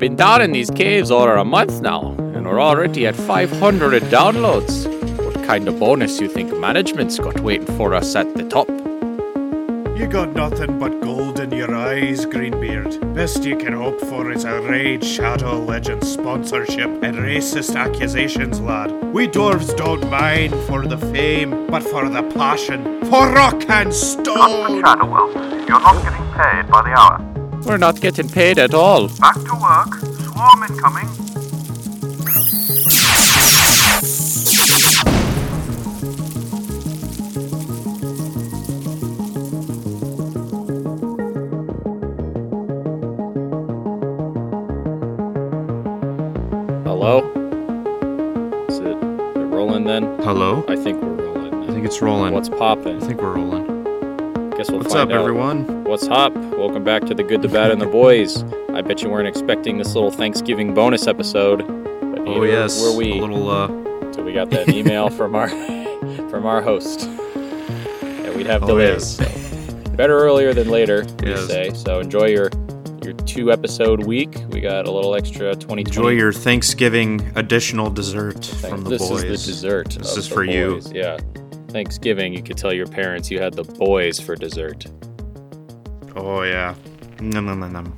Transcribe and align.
We've 0.00 0.08
been 0.08 0.16
down 0.16 0.40
in 0.40 0.52
these 0.52 0.70
caves 0.70 1.10
over 1.10 1.36
a 1.36 1.44
month 1.44 1.82
now, 1.82 2.12
and 2.34 2.46
we're 2.46 2.58
already 2.58 3.06
at 3.06 3.14
500 3.14 4.02
downloads. 4.04 4.86
What 5.22 5.34
kind 5.46 5.68
of 5.68 5.78
bonus 5.78 6.18
you 6.22 6.26
think 6.26 6.56
management's 6.56 7.18
got 7.18 7.38
waiting 7.40 7.66
for 7.76 7.92
us 7.92 8.16
at 8.16 8.34
the 8.34 8.44
top? 8.44 8.66
You 9.98 10.06
got 10.06 10.32
nothing 10.32 10.78
but 10.78 11.02
gold 11.02 11.38
in 11.38 11.52
your 11.52 11.76
eyes, 11.76 12.24
Greenbeard. 12.24 13.14
Best 13.14 13.44
you 13.44 13.58
can 13.58 13.74
hope 13.74 14.00
for 14.00 14.32
is 14.32 14.44
a 14.44 14.62
Raid 14.62 15.04
Shadow 15.04 15.58
Legends 15.58 16.10
sponsorship 16.10 16.88
and 17.02 17.18
racist 17.18 17.76
accusations, 17.76 18.58
lad. 18.58 18.90
We 19.12 19.28
dwarves 19.28 19.76
don't 19.76 20.08
mind 20.08 20.54
for 20.66 20.86
the 20.86 20.96
fame, 20.96 21.66
but 21.66 21.82
for 21.82 22.08
the 22.08 22.22
passion, 22.22 23.02
for 23.02 23.30
rock 23.34 23.68
and 23.68 23.92
stone. 23.92 24.80
Shadowwell, 24.80 25.68
you're 25.68 25.78
not 25.78 26.02
getting 26.02 26.32
paid 26.32 26.70
by 26.70 26.82
the 26.84 26.98
hour. 26.98 27.30
We're 27.64 27.76
not 27.76 28.00
getting 28.00 28.28
paid 28.28 28.58
at 28.58 28.72
all. 28.72 29.08
Back 29.08 29.34
to 29.34 29.52
work. 29.52 29.69
Swarm 30.80 30.96
incoming. 30.96 31.30
Hello? 46.84 47.20
Is 48.68 48.78
it, 48.78 48.86
it 48.86 49.44
rolling 49.46 49.84
then? 49.84 50.04
Hello? 50.20 50.64
I 50.68 50.76
think 50.76 51.02
we're 51.02 51.14
rolling. 51.14 51.54
I 51.64 51.66
think 51.72 51.84
it's 51.84 52.00
rolling. 52.00 52.32
What's 52.32 52.48
popping? 52.48 53.02
I 53.02 53.06
think 53.06 53.20
we're 53.20 53.34
rolling. 53.34 54.50
Guess 54.56 54.70
we'll 54.70 54.80
What's 54.80 54.94
find 54.94 55.10
up, 55.10 55.16
out. 55.16 55.20
everyone? 55.20 55.84
What's 55.84 56.08
up? 56.08 56.34
Welcome 56.34 56.84
back 56.84 57.04
to 57.06 57.14
the 57.14 57.22
Good, 57.22 57.42
the 57.42 57.48
Bad, 57.48 57.70
and 57.70 57.80
the 57.80 57.86
Boys. 57.86 58.42
Bet 58.90 59.02
you 59.04 59.08
weren't 59.08 59.28
expecting 59.28 59.78
this 59.78 59.94
little 59.94 60.10
Thanksgiving 60.10 60.74
bonus 60.74 61.06
episode. 61.06 61.58
But 61.58 62.26
Oh 62.26 62.42
yes, 62.42 62.82
were 62.82 62.96
we. 62.96 63.12
a 63.20 63.20
little 63.20 63.48
uh, 63.48 63.68
So 64.12 64.24
we 64.24 64.32
got 64.32 64.50
that 64.50 64.68
email 64.68 65.08
from 65.18 65.36
our 65.36 65.48
from 66.28 66.44
our 66.44 66.60
host. 66.60 67.02
And 67.04 68.34
we'd 68.34 68.48
have 68.48 68.64
Oh, 68.64 68.66
delays. 68.66 69.20
yes. 69.20 69.84
so. 69.84 69.90
Better 69.92 70.18
earlier 70.18 70.52
than 70.52 70.70
later, 70.70 71.06
we 71.22 71.28
Yes. 71.28 71.46
say. 71.46 71.70
So 71.72 72.00
enjoy 72.00 72.30
your 72.30 72.50
your 73.04 73.12
two 73.26 73.52
episode 73.52 74.06
week. 74.06 74.34
We 74.48 74.60
got 74.60 74.88
a 74.88 74.90
little 74.90 75.14
extra 75.14 75.54
2020. 75.54 75.82
enjoy 75.82 76.08
your 76.08 76.32
Thanksgiving 76.32 77.30
additional 77.36 77.90
dessert 77.90 78.44
from 78.44 78.82
the 78.82 78.90
this 78.90 79.08
boys. 79.08 79.22
is 79.22 79.46
the 79.46 79.52
dessert. 79.52 79.90
This 79.90 80.16
is 80.16 80.26
for 80.26 80.42
you. 80.42 80.80
Yeah. 80.92 81.16
Thanksgiving, 81.68 82.32
you 82.32 82.42
could 82.42 82.56
tell 82.56 82.72
your 82.72 82.88
parents 82.88 83.30
you 83.30 83.38
had 83.40 83.54
the 83.54 83.62
boys 83.62 84.18
for 84.18 84.34
dessert. 84.34 84.86
Oh 86.16 86.42
yeah. 86.42 86.74
Nom, 87.20 87.46
nom, 87.46 87.60
nom, 87.60 87.72
nom. 87.72 87.96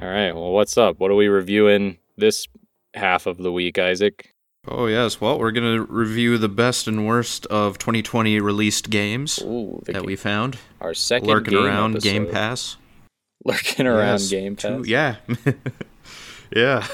All 0.00 0.08
right. 0.08 0.32
Well, 0.32 0.52
what's 0.52 0.78
up? 0.78 0.98
What 0.98 1.10
are 1.10 1.14
we 1.16 1.28
reviewing 1.28 1.98
this 2.16 2.46
half 2.94 3.26
of 3.26 3.38
the 3.38 3.52
week, 3.52 3.78
Isaac? 3.78 4.32
Oh 4.68 4.86
yes. 4.86 5.20
Well, 5.20 5.38
we're 5.38 5.52
gonna 5.52 5.82
review 5.82 6.38
the 6.38 6.48
best 6.48 6.86
and 6.86 7.06
worst 7.06 7.46
of 7.46 7.78
2020 7.78 8.40
released 8.40 8.90
games 8.90 9.38
Ooh, 9.42 9.82
that 9.86 10.04
we 10.04 10.16
found 10.16 10.58
our 10.80 10.94
second 10.94 11.28
lurking 11.28 11.54
game 11.54 11.64
around 11.64 12.00
Game. 12.02 12.26
Pass. 12.30 12.76
Lurking 13.44 13.86
around 13.86 14.20
Yes, 14.20 14.30
Game 14.30 14.56
two- 14.56 14.78
Pass. 14.78 14.86
yeah. 14.86 15.16
yeah. 16.56 16.86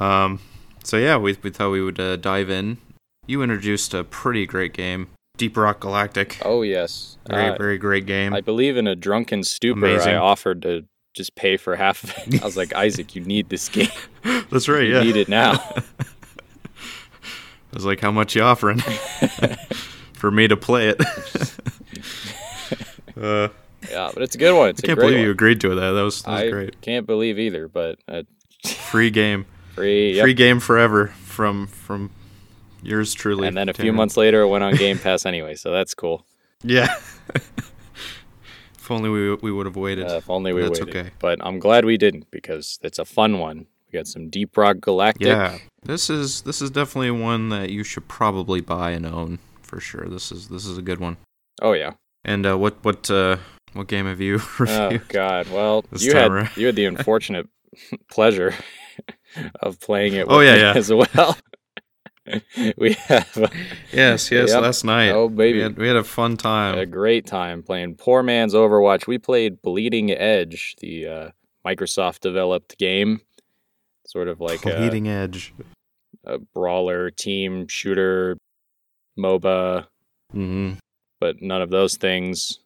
Um. 0.00 0.40
So 0.84 0.96
yeah, 0.96 1.16
we 1.16 1.36
we 1.42 1.50
thought 1.50 1.70
we 1.70 1.82
would 1.82 2.00
uh, 2.00 2.16
dive 2.16 2.48
in. 2.50 2.78
You 3.26 3.42
introduced 3.42 3.92
a 3.92 4.04
pretty 4.04 4.46
great 4.46 4.72
game, 4.72 5.08
Deep 5.36 5.56
Rock 5.56 5.80
Galactic. 5.80 6.38
Oh 6.44 6.62
yes. 6.62 7.18
Very 7.28 7.48
Uh, 7.50 7.56
very 7.56 7.76
great 7.78 8.06
game. 8.06 8.32
I 8.32 8.40
believe 8.40 8.76
in 8.76 8.86
a 8.86 8.94
drunken 8.96 9.42
stupor, 9.42 9.78
Amazing. 9.86 10.14
I 10.14 10.16
offered 10.16 10.62
to 10.62 10.84
just 11.16 11.34
pay 11.34 11.56
for 11.56 11.74
half 11.74 12.04
of 12.04 12.14
it. 12.34 12.42
I 12.42 12.44
was 12.44 12.56
like, 12.56 12.74
Isaac, 12.74 13.14
you 13.16 13.22
need 13.22 13.48
this 13.48 13.68
game. 13.68 13.88
That's 14.50 14.68
right. 14.68 14.84
You 14.86 14.94
Yeah. 14.96 15.02
need 15.02 15.16
it 15.16 15.28
now. 15.28 15.52
I 17.72 17.74
was 17.76 17.84
like, 17.84 18.00
"How 18.00 18.10
much 18.10 18.34
you 18.36 18.42
offering 18.42 18.78
for 20.14 20.30
me 20.30 20.48
to 20.48 20.56
play 20.56 20.88
it?" 20.88 21.00
uh, 23.20 23.48
yeah, 23.90 24.10
but 24.14 24.22
it's 24.22 24.34
a 24.34 24.38
good 24.38 24.56
one. 24.56 24.70
It's 24.70 24.82
I 24.82 24.86
can't 24.86 24.98
believe 24.98 25.18
you 25.18 25.30
agreed 25.30 25.60
to 25.62 25.74
that. 25.74 25.90
That 25.92 26.00
was, 26.02 26.22
that 26.22 26.30
was 26.30 26.40
I 26.42 26.50
great. 26.50 26.80
can't 26.80 27.06
believe 27.06 27.38
either, 27.38 27.68
but 27.68 27.98
uh, 28.08 28.22
Free 28.64 29.10
game, 29.10 29.46
free. 29.74 30.14
Yep. 30.14 30.22
free 30.24 30.34
game 30.34 30.60
forever 30.60 31.08
from 31.24 31.66
from 31.66 32.10
yours 32.82 33.12
truly. 33.14 33.46
and 33.46 33.56
then 33.56 33.68
a 33.68 33.74
few 33.74 33.92
months 33.92 34.16
later, 34.16 34.40
it 34.42 34.48
went 34.48 34.64
on 34.64 34.74
Game 34.76 34.98
Pass 34.98 35.26
anyway, 35.26 35.54
so 35.54 35.70
that's 35.70 35.94
cool. 35.94 36.24
Yeah. 36.62 36.94
If 38.86 38.90
only 38.92 39.10
we 39.10 39.34
we 39.34 39.50
would 39.52 39.66
have 39.66 39.76
waited. 39.76 40.06
Uh, 40.08 40.14
if 40.16 40.30
only 40.30 40.52
we 40.52 40.62
That's 40.62 40.78
waited. 40.80 40.96
okay. 40.96 41.10
But 41.18 41.38
I'm 41.44 41.58
glad 41.58 41.84
we 41.84 41.96
didn't 41.96 42.30
because 42.30 42.78
it's 42.82 42.98
a 43.00 43.04
fun 43.04 43.38
one. 43.40 43.66
We 43.92 43.98
got 43.98 44.06
some 44.06 44.28
Deep 44.30 44.56
Rock 44.56 44.80
Galactic. 44.80 45.26
yeah, 45.26 45.58
this 45.82 46.08
is 46.08 46.42
this 46.42 46.62
is 46.62 46.70
definitely 46.70 47.10
one 47.10 47.48
that 47.50 47.70
you 47.70 47.82
should 47.84 48.06
probably 48.08 48.60
buy 48.60 48.92
and 48.92 49.04
own 49.04 49.38
for 49.62 49.80
sure. 49.80 50.06
This 50.08 50.30
is 50.30 50.48
this 50.48 50.66
is 50.66 50.78
a 50.78 50.82
good 50.82 51.00
one. 51.00 51.16
Oh 51.60 51.72
yeah. 51.72 51.92
And 52.24 52.46
uh, 52.46 52.56
what 52.56 52.76
what 52.84 53.10
uh, 53.10 53.36
what 53.72 53.88
game 53.88 54.06
have 54.06 54.20
you 54.20 54.40
Oh? 54.60 54.98
God. 55.08 55.48
Well, 55.50 55.84
you 55.98 56.12
had 56.14 56.30
around. 56.30 56.50
you 56.56 56.66
had 56.66 56.76
the 56.76 56.84
unfortunate 56.86 57.48
pleasure 58.10 58.54
of 59.60 59.80
playing 59.80 60.14
it. 60.14 60.26
Oh, 60.28 60.40
yeah, 60.40 60.54
me 60.54 60.60
yeah. 60.60 60.72
As 60.76 60.92
well. 60.92 61.36
we 62.76 62.92
have 62.94 63.52
yes, 63.92 64.30
yes, 64.30 64.50
Yep. 64.50 64.62
last 64.62 64.84
night. 64.84 65.10
Oh, 65.10 65.28
baby. 65.28 65.58
we 65.58 65.62
had, 65.62 65.76
we 65.78 65.86
had 65.86 65.96
a 65.96 66.04
fun 66.04 66.36
time. 66.36 66.78
a 66.78 66.86
great 66.86 67.26
time 67.26 67.62
playing 67.62 67.96
Poor 67.96 68.22
Man's 68.22 68.54
Overwatch. 68.54 69.06
We 69.06 69.18
played 69.18 69.62
Bleeding 69.62 70.10
Edge, 70.10 70.74
the 70.80 71.06
uh, 71.06 71.30
Microsoft 71.66 72.20
developed 72.20 72.78
game, 72.78 73.20
sort 74.06 74.28
of 74.28 74.40
like 74.40 74.64
a, 74.66 74.76
Bleeding 74.76 75.08
Edge. 75.08 75.52
a 76.24 76.38
brawler 76.38 77.10
team 77.10 77.66
shooter, 77.68 78.36
MOBA, 79.18 79.86
Mm-hmm. 80.34 80.74
but 81.20 81.40
none 81.40 81.62
of 81.62 81.70
those 81.70 81.96
things. 81.96 82.58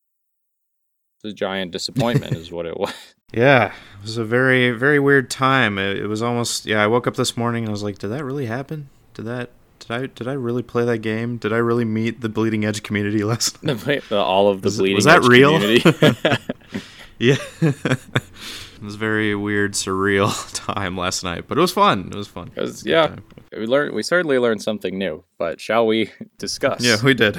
It's 1.23 1.33
a 1.33 1.35
giant 1.35 1.73
disappointment, 1.73 2.35
is 2.35 2.51
what 2.51 2.67
it 2.67 2.79
was. 2.79 2.93
Yeah, 3.33 3.67
it 3.67 4.03
was 4.03 4.17
a 4.17 4.25
very 4.25 4.73
very 4.73 4.99
weird 4.99 5.31
time. 5.31 5.79
It, 5.79 5.99
it 5.99 6.09
was 6.09 6.21
almost 6.21 6.67
yeah. 6.67 6.83
I 6.83 6.89
woke 6.89 7.07
up 7.07 7.15
this 7.15 7.37
morning 7.37 7.63
and 7.63 7.69
I 7.69 7.71
was 7.71 7.85
like, 7.85 7.97
did 7.99 8.09
that 8.09 8.25
really 8.25 8.47
happen? 8.47 8.89
Did 9.21 9.27
that? 9.27 9.51
Did 9.81 9.91
I 9.91 10.07
did 10.07 10.29
I 10.29 10.33
really 10.33 10.63
play 10.63 10.87
that 10.87 10.99
game? 10.99 11.37
Did 11.37 11.53
I 11.53 11.59
really 11.59 11.85
meet 11.85 12.23
the 12.23 12.31
Bleeding 12.31 12.65
Edge 12.65 12.83
community 12.83 13.23
last 13.33 13.63
night? 13.63 14.11
All 14.11 14.49
of 14.49 14.63
the 14.63 14.67
Was 14.69 14.79
Bleeding 14.79 14.97
was 14.97 15.05
that 15.05 15.19
Edge 15.19 15.29
real? 15.29 15.59
community. 15.61 16.39
Yeah. 17.19 17.37
it 17.61 18.83
was 18.83 18.95
a 18.95 18.99
very 18.99 19.35
weird, 19.35 19.75
surreal 19.75 20.33
time 20.55 20.97
last 20.97 21.23
night, 21.23 21.45
but 21.47 21.59
it 21.59 21.61
was 21.61 21.71
fun. 21.71 22.09
It 22.11 22.15
was 22.15 22.29
fun. 22.29 22.51
It 22.57 22.63
was- 22.63 22.87
yeah. 22.87 23.09
time. 23.09 23.25
we 23.53 23.67
learned. 23.67 23.95
We 23.95 24.03
certainly 24.03 24.39
learned 24.39 24.63
something 24.63 24.97
new. 24.97 25.23
But 25.37 25.61
shall 25.61 25.87
we 25.87 26.11
discuss? 26.39 26.81
Yeah, 26.83 26.97
we 27.05 27.13
did. 27.13 27.39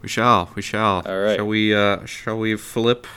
we 0.00 0.08
shall. 0.08 0.52
We 0.54 0.62
shall. 0.62 1.02
All 1.04 1.18
right. 1.18 1.34
Shall 1.38 1.46
we? 1.48 1.74
Uh, 1.74 2.04
shall 2.06 2.38
we 2.38 2.54
flip? 2.56 3.08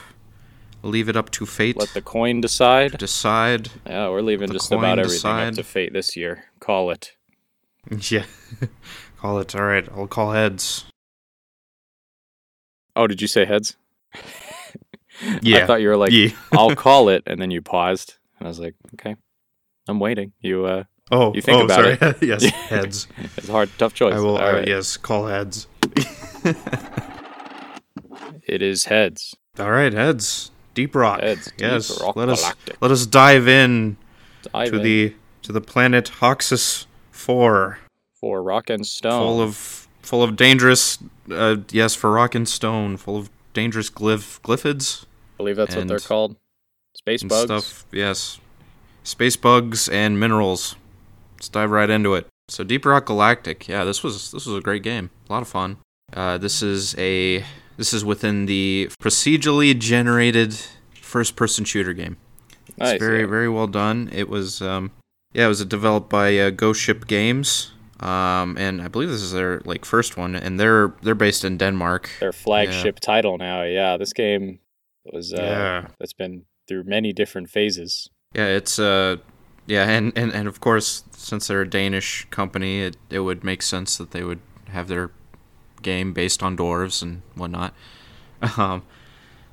Leave 0.82 1.08
it 1.08 1.16
up 1.16 1.30
to 1.30 1.46
fate. 1.46 1.76
Let 1.76 1.90
the 1.90 2.02
coin 2.02 2.40
decide. 2.40 2.98
decide. 2.98 3.68
Yeah, 3.86 4.08
we're 4.08 4.22
leaving 4.22 4.50
just 4.50 4.72
about 4.72 4.98
everything 4.98 5.12
decide. 5.14 5.48
up 5.50 5.54
to 5.56 5.62
fate 5.62 5.92
this 5.92 6.16
year. 6.16 6.46
Call 6.58 6.90
it. 6.90 7.12
Yeah. 8.10 8.24
call 9.18 9.38
it. 9.38 9.54
All 9.54 9.62
right. 9.62 9.88
I'll 9.90 10.06
call 10.06 10.32
heads. 10.32 10.84
Oh, 12.96 13.06
did 13.06 13.22
you 13.22 13.28
say 13.28 13.44
heads? 13.44 13.76
Yeah. 15.42 15.64
I 15.64 15.66
thought 15.66 15.82
you 15.82 15.88
were 15.88 15.98
like, 15.98 16.12
yeah. 16.12 16.30
I'll 16.52 16.74
call 16.86 17.10
it, 17.10 17.22
and 17.26 17.42
then 17.42 17.50
you 17.50 17.60
paused, 17.60 18.16
and 18.38 18.46
I 18.46 18.48
was 18.48 18.58
like, 18.58 18.74
okay, 18.94 19.16
I'm 19.86 20.00
waiting. 20.00 20.32
You, 20.40 20.64
uh, 20.64 20.84
Oh, 21.12 21.34
You 21.34 21.42
think 21.42 21.60
oh, 21.60 21.64
about 21.66 21.98
sorry. 22.00 22.14
yes, 22.22 22.44
heads. 22.44 23.06
it's 23.36 23.46
a 23.48 23.52
hard, 23.52 23.68
tough 23.76 23.92
choice. 23.92 24.14
I 24.14 24.18
will. 24.18 24.38
All 24.38 24.48
uh, 24.48 24.52
right. 24.54 24.68
Yes, 24.68 24.96
call 24.96 25.26
heads. 25.26 25.66
It 28.50 28.62
is 28.62 28.86
heads. 28.86 29.36
All 29.58 29.70
right, 29.70 29.92
heads. 29.92 30.50
Deep 30.74 30.94
rock. 30.94 31.20
Heads. 31.20 31.46
Deep 31.46 31.60
yes. 31.60 32.00
Rock 32.00 32.16
let 32.16 32.28
us 32.28 32.52
let 32.80 32.90
us 32.90 33.06
dive 33.06 33.46
in 33.46 33.96
Dive 34.52 34.70
to 34.70 34.76
in 34.76 34.82
the 34.82 35.14
to 35.42 35.52
the 35.52 35.60
planet 35.60 36.10
Hoxxes 36.20 36.86
Four, 37.30 37.78
for 38.20 38.42
rock 38.42 38.70
and 38.70 38.86
stone. 38.86 39.20
full 39.22 39.40
of 39.40 39.88
full 40.02 40.22
of 40.22 40.36
dangerous. 40.36 40.98
Uh, 41.30 41.56
yes, 41.70 41.94
for 41.94 42.12
rock 42.12 42.34
and 42.34 42.48
stone, 42.48 42.96
full 42.96 43.16
of 43.16 43.30
dangerous 43.52 43.90
glyph 43.90 44.40
glyphids 44.42 45.04
I 45.04 45.36
believe 45.38 45.56
that's 45.56 45.74
what 45.74 45.88
they're 45.88 45.98
called. 45.98 46.36
Space 46.94 47.22
bugs. 47.22 47.44
stuff. 47.44 47.86
Yes, 47.92 48.38
space 49.04 49.36
bugs 49.36 49.88
and 49.88 50.18
minerals. 50.18 50.76
Let's 51.36 51.48
dive 51.48 51.70
right 51.70 51.88
into 51.88 52.14
it. 52.14 52.26
So 52.48 52.64
Deep 52.64 52.84
Rock 52.84 53.06
Galactic. 53.06 53.68
Yeah, 53.68 53.84
this 53.84 54.02
was 54.02 54.32
this 54.32 54.44
was 54.44 54.56
a 54.56 54.60
great 54.60 54.82
game. 54.82 55.10
A 55.28 55.32
lot 55.32 55.42
of 55.42 55.48
fun. 55.48 55.78
Uh, 56.12 56.36
this 56.36 56.62
is 56.62 56.94
a 56.98 57.44
this 57.76 57.94
is 57.94 58.04
within 58.04 58.46
the 58.46 58.90
procedurally 59.00 59.78
generated 59.78 60.54
first 61.00 61.36
person 61.36 61.64
shooter 61.64 61.92
game. 61.94 62.16
Nice. 62.76 62.94
It's 62.94 63.02
very 63.02 63.20
yeah. 63.20 63.26
very 63.26 63.48
well 63.48 63.66
done. 63.66 64.10
It 64.12 64.28
was 64.28 64.60
um 64.60 64.90
yeah, 65.32 65.44
it 65.46 65.48
was 65.48 65.64
developed 65.64 66.08
by 66.08 66.36
uh, 66.38 66.50
Ghost 66.50 66.80
Ship 66.80 67.06
Games. 67.06 67.72
Um 68.00 68.56
and 68.56 68.80
I 68.80 68.88
believe 68.88 69.10
this 69.10 69.20
is 69.20 69.32
their 69.32 69.60
like 69.66 69.84
first 69.84 70.16
one 70.16 70.34
and 70.34 70.58
they're 70.58 70.94
they're 71.02 71.14
based 71.14 71.44
in 71.44 71.58
Denmark. 71.58 72.08
Their 72.18 72.32
flagship 72.32 72.98
title 72.98 73.36
now. 73.36 73.62
Yeah, 73.64 73.98
this 73.98 74.14
game 74.14 74.58
was 75.04 75.34
uh, 75.34 75.36
Yeah. 75.42 75.86
that's 75.98 76.14
been 76.14 76.46
through 76.66 76.84
many 76.84 77.12
different 77.12 77.50
phases. 77.50 78.08
Yeah, 78.34 78.46
it's 78.56 78.78
uh 78.78 79.16
yeah, 79.66 79.84
and, 79.88 80.12
and, 80.16 80.32
and 80.32 80.48
of 80.48 80.60
course 80.60 81.04
since 81.12 81.46
they're 81.48 81.60
a 81.60 81.68
Danish 81.68 82.26
company, 82.30 82.80
it, 82.80 82.96
it 83.10 83.20
would 83.20 83.44
make 83.44 83.60
sense 83.62 83.98
that 83.98 84.10
they 84.12 84.24
would 84.24 84.40
have 84.72 84.88
their 84.88 85.10
game 85.82 86.14
based 86.14 86.42
on 86.42 86.56
dwarves 86.56 87.02
and 87.02 87.20
whatnot. 87.34 87.74
Um 88.56 88.82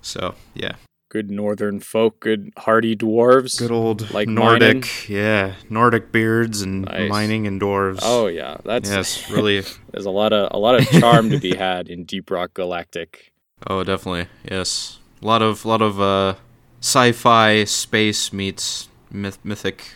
so 0.02 0.36
yeah. 0.56 0.76
Good 1.10 1.32
northern 1.32 1.80
folk, 1.80 2.20
good 2.20 2.52
hardy 2.58 2.94
dwarves. 2.96 3.58
Good 3.58 3.72
old 3.72 4.12
Like 4.14 4.28
Nordic 4.28 4.76
mining? 4.76 4.84
yeah. 5.08 5.54
Nordic 5.70 6.12
beards 6.12 6.62
and 6.62 6.82
Nice. 6.84 7.10
mining 7.10 7.48
and 7.48 7.62
dwarves. 7.62 8.00
Oh 8.02 8.28
yeah, 8.28 8.58
that's 8.66 8.90
yes, 8.90 9.30
really 9.32 9.64
There's 9.92 10.06
a 10.06 10.10
lot 10.12 10.34
of 10.34 10.50
a 10.52 10.58
lot 10.60 10.76
of 10.76 10.86
charm 10.90 11.30
to 11.30 11.40
be 11.40 11.56
had 11.68 11.88
in 11.88 12.04
Deep 12.04 12.30
Rock 12.30 12.54
Galactic. 12.54 13.32
Oh 13.66 13.84
definitely, 13.86 14.28
yes. 14.50 15.00
A 15.22 15.26
lot 15.26 15.42
of 15.42 15.64
lot 15.66 15.82
of 15.82 16.02
uh 16.02 16.36
sci 16.82 17.14
fi 17.14 17.64
space 17.64 18.34
meets 18.34 18.90
myth- 19.10 19.40
mythic 19.46 19.94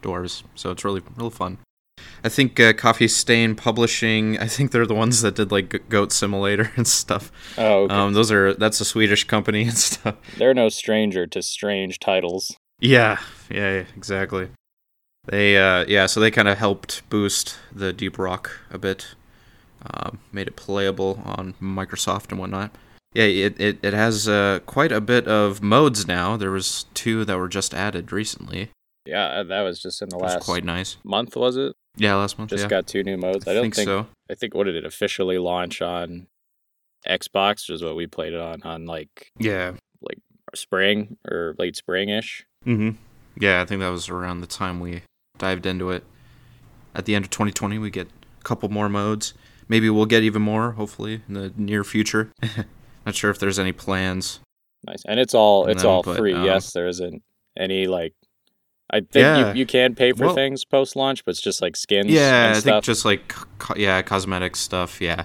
dwarves. 0.00 0.44
So 0.54 0.70
it's 0.70 0.84
really 0.84 1.02
really 1.16 1.30
fun. 1.30 1.58
I 2.24 2.28
think 2.28 2.60
uh, 2.60 2.72
Coffee 2.72 3.08
Stain 3.08 3.54
Publishing. 3.54 4.38
I 4.38 4.46
think 4.46 4.70
they're 4.70 4.86
the 4.86 4.94
ones 4.94 5.22
that 5.22 5.34
did 5.34 5.50
like 5.50 5.88
Goat 5.88 6.12
Simulator 6.12 6.72
and 6.76 6.86
stuff. 6.86 7.32
Oh, 7.58 7.84
okay. 7.84 7.94
Um, 7.94 8.12
those 8.12 8.30
are 8.30 8.54
that's 8.54 8.80
a 8.80 8.84
Swedish 8.84 9.24
company 9.24 9.62
and 9.62 9.78
stuff. 9.78 10.16
they're 10.36 10.54
no 10.54 10.68
stranger 10.68 11.26
to 11.26 11.42
strange 11.42 11.98
titles. 11.98 12.56
Yeah, 12.80 13.18
yeah, 13.50 13.84
exactly. 13.96 14.48
They 15.24 15.56
uh, 15.56 15.84
yeah, 15.86 16.06
so 16.06 16.20
they 16.20 16.30
kind 16.30 16.48
of 16.48 16.58
helped 16.58 17.08
boost 17.08 17.56
the 17.72 17.92
Deep 17.92 18.18
Rock 18.18 18.58
a 18.70 18.78
bit, 18.78 19.14
um, 19.86 20.18
made 20.32 20.48
it 20.48 20.56
playable 20.56 21.22
on 21.24 21.54
Microsoft 21.60 22.30
and 22.30 22.40
whatnot. 22.40 22.72
Yeah, 23.14 23.24
it 23.24 23.60
it, 23.60 23.78
it 23.82 23.94
has 23.94 24.28
uh, 24.28 24.60
quite 24.66 24.90
a 24.90 25.00
bit 25.00 25.28
of 25.28 25.62
modes 25.62 26.06
now. 26.06 26.36
There 26.36 26.50
was 26.50 26.86
two 26.94 27.24
that 27.24 27.38
were 27.38 27.48
just 27.48 27.74
added 27.74 28.10
recently. 28.10 28.70
Yeah, 29.04 29.42
that 29.42 29.62
was 29.62 29.82
just 29.82 30.00
in 30.00 30.08
the 30.08 30.16
last 30.16 30.44
quite 30.44 30.64
nice. 30.64 30.96
month, 31.04 31.36
was 31.36 31.56
it? 31.56 31.74
Yeah, 31.96 32.14
last 32.14 32.38
month. 32.38 32.50
Just 32.50 32.64
yeah. 32.64 32.68
got 32.68 32.86
two 32.86 33.02
new 33.02 33.16
modes. 33.16 33.46
I, 33.46 33.50
I 33.50 33.54
don't 33.54 33.64
think, 33.64 33.76
think, 33.76 33.86
so. 33.86 34.06
I 34.30 34.34
think 34.34 34.54
what 34.54 34.64
did 34.64 34.76
it 34.76 34.84
officially 34.84 35.38
launch 35.38 35.82
on 35.82 36.26
Xbox, 37.06 37.68
which 37.68 37.76
is 37.76 37.82
what 37.82 37.96
we 37.96 38.06
played 38.06 38.32
it 38.32 38.40
on 38.40 38.62
on 38.62 38.86
like 38.86 39.30
Yeah. 39.38 39.72
Like 40.00 40.18
spring 40.54 41.16
or 41.28 41.54
late 41.58 41.74
springish. 41.74 42.42
Mm-hmm. 42.66 42.96
Yeah, 43.40 43.62
I 43.62 43.64
think 43.64 43.80
that 43.80 43.88
was 43.88 44.08
around 44.08 44.40
the 44.40 44.46
time 44.46 44.80
we 44.80 45.02
dived 45.38 45.66
into 45.66 45.90
it. 45.90 46.04
At 46.94 47.06
the 47.06 47.14
end 47.14 47.24
of 47.24 47.30
2020, 47.30 47.78
we 47.78 47.90
get 47.90 48.08
a 48.40 48.44
couple 48.44 48.68
more 48.68 48.88
modes. 48.88 49.34
Maybe 49.68 49.88
we'll 49.88 50.06
get 50.06 50.22
even 50.22 50.42
more, 50.42 50.72
hopefully, 50.72 51.22
in 51.26 51.34
the 51.34 51.52
near 51.56 51.84
future. 51.84 52.30
Not 53.06 53.14
sure 53.14 53.30
if 53.30 53.38
there's 53.38 53.58
any 53.58 53.72
plans. 53.72 54.40
Nice, 54.86 55.02
and 55.06 55.18
it's 55.18 55.34
all 55.34 55.66
it's 55.66 55.84
all 55.84 56.02
but, 56.02 56.16
free. 56.16 56.34
um, 56.34 56.44
yes, 56.44 56.72
there 56.72 56.86
isn't 56.88 57.22
any 57.56 57.86
like. 57.86 58.14
I 58.92 59.00
think 59.00 59.14
Yeah. 59.14 59.52
you, 59.52 59.60
you 59.60 59.66
can 59.66 59.94
pay 59.94 60.12
for 60.12 60.26
Well- 60.26 60.34
things 60.34 60.64
post 60.64 60.96
launch, 60.96 61.24
but 61.24 61.30
it's 61.32 61.40
just 61.40 61.62
like 61.62 61.76
skins. 61.76 62.10
Yeah, 62.10 62.44
and 62.46 62.50
I 62.50 62.54
think 62.54 62.62
stuff. 62.64 62.84
just 62.84 63.04
like 63.04 63.28
co- 63.58 63.74
yeah, 63.76 64.02
cosmetic 64.02 64.54
stuff. 64.56 65.00
Yeah, 65.00 65.24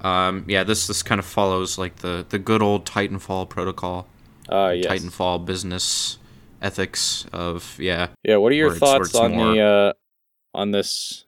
um, 0.00 0.44
yeah. 0.48 0.64
This 0.64 0.86
this 0.86 1.02
kind 1.02 1.18
of 1.18 1.24
follows 1.24 1.78
like 1.78 1.96
the 1.96 2.26
the 2.28 2.38
good 2.38 2.62
old 2.62 2.84
Titanfall 2.84 3.48
protocol, 3.48 4.08
Uh, 4.50 4.74
yes. 4.76 4.86
Titanfall 4.86 5.44
business 5.46 6.18
ethics 6.60 7.26
of 7.32 7.76
yeah. 7.78 8.08
Yeah, 8.24 8.36
what 8.38 8.50
are 8.52 8.56
your 8.56 8.68
where 8.68 8.76
it's- 8.76 8.90
where 8.92 9.04
thoughts 9.04 9.14
on 9.14 9.36
the 9.36 9.60
uh, 9.60 9.92
on 10.54 10.70
this 10.72 11.24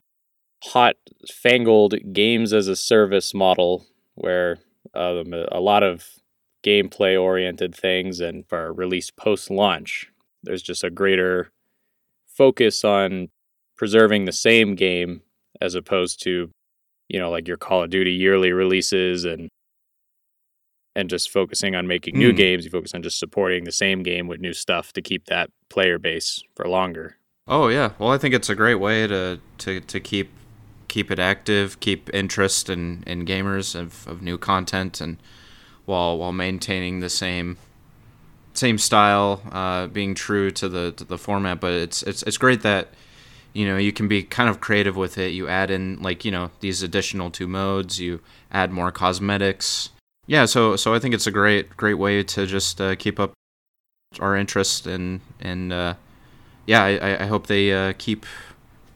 hot 0.65 0.97
fangled 1.33 1.95
games 2.13 2.53
as 2.53 2.67
a 2.67 2.75
service 2.75 3.33
model 3.35 3.87
where 4.17 4.59
um, 4.95 5.33
a 5.53 5.61
lot 5.61 5.83
of 5.85 6.07
gameplay 6.65 7.21
oriented 7.21 7.73
things 7.75 8.19
and 8.21 8.45
are 8.51 8.73
release 8.73 9.11
post 9.13 9.49
launch? 9.51 10.11
There's 10.43 10.63
just 10.63 10.83
a 10.83 10.91
greater 10.91 11.53
focus 12.39 12.85
on 12.85 13.29
preserving 13.77 14.25
the 14.25 14.33
same 14.33 14.75
game 14.75 15.21
as 15.61 15.75
opposed 15.75 16.23
to 16.23 16.51
you 17.09 17.19
know 17.21 17.31
like 17.31 17.47
your 17.49 17.57
Call 17.59 17.83
of 17.83 17.91
Duty 17.91 18.13
yearly 18.13 18.53
releases 18.53 19.25
and 19.25 19.49
and 20.97 21.09
just 21.11 21.31
focusing 21.31 21.75
on 21.77 21.87
making 21.87 22.19
new 22.19 22.31
Hmm. 22.31 22.37
games. 22.37 22.65
You 22.65 22.71
focus 22.71 22.95
on 22.95 23.03
just 23.03 23.19
supporting 23.19 23.65
the 23.65 23.73
same 23.73 24.03
game 24.03 24.27
with 24.27 24.41
new 24.41 24.53
stuff 24.53 24.93
to 24.95 25.03
keep 25.03 25.27
that 25.27 25.51
player 25.71 25.99
base 25.99 26.43
for 26.57 26.67
longer. 26.67 27.17
Oh 27.47 27.69
yeah. 27.69 27.93
Well, 27.99 28.11
I 28.11 28.19
think 28.19 28.35
it's 28.35 28.49
a 28.51 28.55
great 28.55 28.77
way 28.87 29.07
to 29.07 29.41
to, 29.59 29.81
to 29.81 30.01
keep 30.01 30.31
keep 30.89 31.11
it 31.11 31.19
active, 31.19 31.79
keep 31.81 32.09
interest 32.15 32.71
in, 32.71 33.05
in 33.07 33.27
gamers 33.27 33.75
of, 33.79 34.09
of 34.09 34.23
new 34.23 34.39
content, 34.39 35.01
and 35.01 35.19
while 35.85 36.19
while 36.19 36.33
maintaining 36.33 37.01
the 37.01 37.09
same 37.11 37.57
same 38.59 38.79
style, 38.79 39.41
uh, 39.53 39.87
being 39.87 40.15
true 40.15 40.51
to 40.53 40.69
the 40.69 40.93
to 40.93 41.05
the 41.05 41.19
format. 41.19 41.61
But 41.61 41.73
it's 41.73 42.03
it's 42.03 42.23
it's 42.25 42.39
great 42.39 42.63
that 42.63 42.89
you 43.53 43.67
know 43.67 43.77
you 43.79 43.93
can 43.93 44.09
be 44.09 44.23
kind 44.23 44.49
of 44.51 44.61
creative 44.61 44.97
with 44.97 45.17
it. 45.19 45.33
You 45.33 45.49
add 45.49 45.71
in 45.71 46.03
like 46.03 46.25
you 46.25 46.31
know 46.31 46.51
these 46.61 46.83
additional 46.83 47.31
two 47.31 47.49
modes. 47.49 47.99
You 48.01 48.21
add 48.51 48.71
more 48.73 48.91
cosmetics. 48.93 49.91
Yeah. 50.27 50.45
So 50.47 50.77
so 50.77 50.95
I 50.95 50.99
think 50.99 51.15
it's 51.15 51.27
a 51.27 51.31
great 51.33 51.77
great 51.77 51.95
way 51.99 52.23
to 52.23 52.47
just 52.47 52.81
uh, 52.81 52.95
keep 52.97 53.19
up 53.21 53.33
our 54.21 54.37
interest 54.37 54.87
and 54.87 55.21
and 55.41 55.73
uh, 55.73 55.95
yeah, 56.67 56.83
I, 56.85 57.25
I- 57.25 57.27
hope 57.27 57.47
they 57.47 57.73
uh, 57.73 57.93
keep 57.99 58.27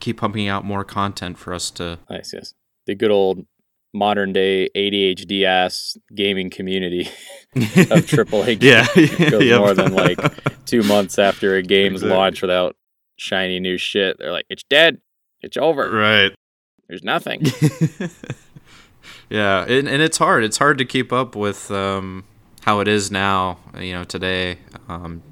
keep 0.00 0.18
pumping 0.18 0.48
out 0.48 0.64
more 0.64 0.84
content 0.84 1.38
for 1.38 1.54
us 1.54 1.70
to. 1.72 1.98
Nice, 2.10 2.32
yes. 2.34 2.52
The 2.86 2.94
good 2.94 3.10
old 3.10 3.46
modern 3.94 4.32
day 4.32 4.68
ADHD 4.74 5.44
ass 5.44 5.96
gaming 6.14 6.50
community 6.50 7.02
of 7.56 7.62
AAA 8.06 8.62
yeah, 8.62 8.86
goes 9.30 9.44
yep. 9.44 9.60
more 9.60 9.74
than 9.74 9.92
like 9.92 10.18
two 10.64 10.82
months 10.82 11.18
after 11.18 11.56
a 11.56 11.62
game's 11.62 11.96
Exactly. 12.02 12.16
launch 12.16 12.42
without 12.42 12.76
shiny 13.16 13.60
new 13.60 13.76
shit. 13.76 14.16
They're 14.18 14.32
like, 14.32 14.46
it's 14.48 14.62
dead. 14.70 14.98
It's 15.42 15.56
over. 15.56 15.90
right. 15.90 16.32
There's 16.88 17.02
nothing. 17.02 17.42
yeah, 19.30 19.64
and, 19.64 19.88
and 19.88 20.02
it's 20.02 20.18
hard. 20.18 20.44
It's 20.44 20.58
hard 20.58 20.78
to 20.78 20.84
keep 20.84 21.12
up 21.12 21.34
with 21.34 21.70
um, 21.70 22.24
how 22.62 22.80
it 22.80 22.88
is 22.88 23.10
now. 23.10 23.58
You 23.78 23.94
know, 23.94 24.04
today. 24.04 24.58
Um, 24.88 25.22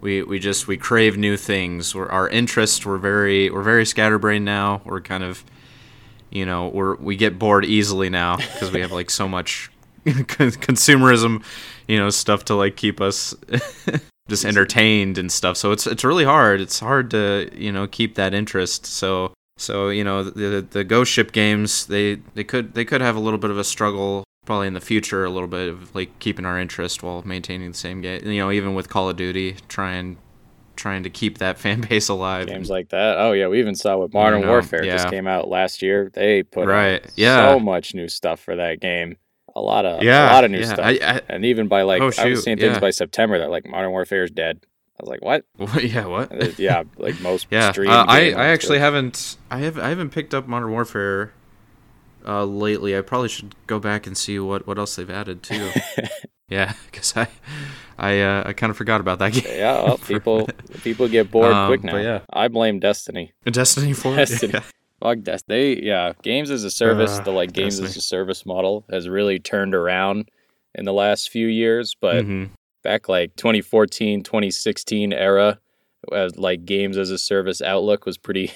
we, 0.00 0.22
we 0.24 0.40
just 0.40 0.66
we 0.66 0.76
crave 0.76 1.16
new 1.16 1.36
things. 1.36 1.94
We're, 1.94 2.08
our 2.08 2.28
interests 2.28 2.84
we're 2.84 2.98
very 2.98 3.48
we're 3.50 3.62
very 3.62 3.86
scatterbrained 3.86 4.44
now. 4.44 4.82
We're 4.84 5.00
kind 5.00 5.22
of 5.22 5.44
you 6.32 6.46
know 6.46 6.68
we're 6.68 6.96
we 6.96 7.16
get 7.16 7.38
bored 7.38 7.64
easily 7.64 8.08
now 8.08 8.36
because 8.36 8.72
we 8.72 8.80
have 8.80 8.92
like 8.92 9.10
so 9.10 9.28
much 9.28 9.70
consumerism, 10.06 11.44
you 11.86 11.98
know, 11.98 12.10
stuff 12.10 12.44
to 12.46 12.54
like 12.54 12.76
keep 12.76 13.00
us 13.00 13.34
just 14.28 14.44
entertained 14.44 15.18
and 15.18 15.30
stuff. 15.30 15.56
So 15.56 15.72
it's 15.72 15.86
it's 15.86 16.04
really 16.04 16.24
hard. 16.24 16.60
It's 16.60 16.80
hard 16.80 17.10
to 17.12 17.50
you 17.54 17.70
know 17.70 17.86
keep 17.86 18.16
that 18.16 18.34
interest. 18.34 18.86
So 18.86 19.32
so 19.58 19.90
you 19.90 20.02
know 20.02 20.24
the 20.24 20.66
the 20.68 20.84
Ghost 20.84 21.12
Ship 21.12 21.30
games 21.30 21.86
they 21.86 22.16
they 22.34 22.44
could 22.44 22.74
they 22.74 22.84
could 22.84 23.00
have 23.00 23.16
a 23.16 23.20
little 23.20 23.38
bit 23.38 23.50
of 23.50 23.58
a 23.58 23.64
struggle 23.64 24.24
probably 24.44 24.66
in 24.66 24.74
the 24.74 24.80
future 24.80 25.24
a 25.24 25.30
little 25.30 25.48
bit 25.48 25.68
of 25.68 25.94
like 25.94 26.18
keeping 26.18 26.44
our 26.44 26.58
interest 26.58 27.02
while 27.02 27.22
maintaining 27.24 27.70
the 27.70 27.76
same 27.76 28.00
game. 28.00 28.26
You 28.26 28.40
know, 28.40 28.50
even 28.50 28.74
with 28.74 28.88
Call 28.88 29.08
of 29.08 29.16
Duty, 29.16 29.56
trying 29.68 30.16
trying 30.82 31.04
to 31.04 31.10
keep 31.10 31.38
that 31.38 31.58
fan 31.60 31.80
base 31.80 32.08
alive. 32.08 32.48
Games 32.48 32.68
like 32.68 32.90
that. 32.90 33.16
Oh 33.18 33.32
yeah, 33.32 33.48
we 33.48 33.60
even 33.60 33.74
saw 33.74 33.96
what 33.96 34.12
Modern 34.12 34.46
Warfare 34.46 34.84
yeah. 34.84 34.96
just 34.96 35.08
came 35.08 35.26
out 35.26 35.48
last 35.48 35.80
year. 35.80 36.10
They 36.12 36.42
put 36.42 36.66
Right, 36.66 37.04
yeah. 37.16 37.52
so 37.52 37.60
much 37.60 37.94
new 37.94 38.08
stuff 38.08 38.40
for 38.40 38.56
that 38.56 38.80
game. 38.80 39.16
A 39.54 39.60
lot 39.60 39.84
of 39.86 40.02
yeah, 40.02 40.30
a 40.30 40.34
lot 40.34 40.44
of 40.44 40.50
new 40.50 40.60
yeah. 40.60 40.66
stuff. 40.66 40.80
I, 40.80 40.98
I, 41.02 41.20
and 41.28 41.44
even 41.44 41.68
by 41.68 41.82
like 41.82 42.02
Oh, 42.02 42.10
I 42.18 42.26
was 42.26 42.42
seeing 42.42 42.58
things 42.58 42.74
yeah. 42.74 42.80
by 42.80 42.90
September 42.90 43.38
that 43.38 43.50
like 43.50 43.66
Modern 43.66 43.90
Warfare 43.90 44.24
is 44.24 44.30
dead. 44.30 44.60
I 44.98 45.02
was 45.02 45.08
like, 45.08 45.22
what? 45.22 45.44
yeah, 45.82 46.06
what? 46.06 46.32
Uh, 46.32 46.48
yeah, 46.58 46.82
like 46.96 47.20
most 47.20 47.46
Yeah, 47.50 47.72
uh, 47.76 48.04
I 48.08 48.32
I 48.32 48.46
actually 48.46 48.78
haven't 48.78 49.36
I 49.50 49.58
have 49.58 49.78
I 49.78 49.90
haven't 49.90 50.10
picked 50.10 50.34
up 50.34 50.48
Modern 50.48 50.70
Warfare 50.70 51.32
uh, 52.26 52.44
lately. 52.44 52.96
I 52.96 53.02
probably 53.02 53.28
should 53.28 53.54
go 53.66 53.78
back 53.78 54.06
and 54.06 54.16
see 54.16 54.38
what, 54.38 54.66
what 54.66 54.78
else 54.78 54.96
they've 54.96 55.10
added 55.10 55.42
too. 55.42 55.70
Yeah, 56.52 56.72
because 56.90 57.16
I 57.16 57.28
I 57.98 58.20
uh, 58.20 58.42
I 58.46 58.52
kind 58.52 58.70
of 58.70 58.76
forgot 58.76 59.00
about 59.00 59.18
that 59.20 59.32
game. 59.36 59.44
yeah, 59.46 59.82
well, 59.82 59.98
people 59.98 60.48
people 60.82 61.08
get 61.08 61.30
bored 61.30 61.52
Um, 61.52 61.66
quick 61.68 61.82
but 61.82 61.92
now. 61.92 61.96
yeah. 61.98 62.20
I 62.32 62.48
blame 62.48 62.78
Destiny. 62.80 63.32
Destiny 63.44 63.92
Four. 64.00 64.16
Destiny. 64.16 64.52
Fuck 65.00 65.20
Destiny. 65.22 65.76
They 65.76 65.82
yeah, 65.82 66.12
games 66.22 66.50
as 66.50 66.64
a 66.64 66.70
service, 66.70 67.18
Uh, 67.18 67.22
the 67.22 67.32
like 67.32 67.52
games 67.52 67.80
as 67.80 67.96
a 67.96 68.00
service 68.00 68.44
model 68.46 68.84
has 68.90 69.08
really 69.08 69.38
turned 69.38 69.74
around 69.74 70.28
in 70.74 70.84
the 70.84 70.92
last 70.92 71.30
few 71.30 71.46
years, 71.48 71.94
but 72.00 72.24
hmm 72.24 72.44
back 72.84 73.08
like 73.08 73.30
2014, 73.36 74.24
2016 74.24 75.12
era 75.12 75.56
as 76.12 76.36
like 76.36 76.64
games 76.64 76.98
as 76.98 77.10
a 77.10 77.18
service 77.18 77.62
outlook 77.62 78.04
was 78.06 78.18
pretty 78.18 78.50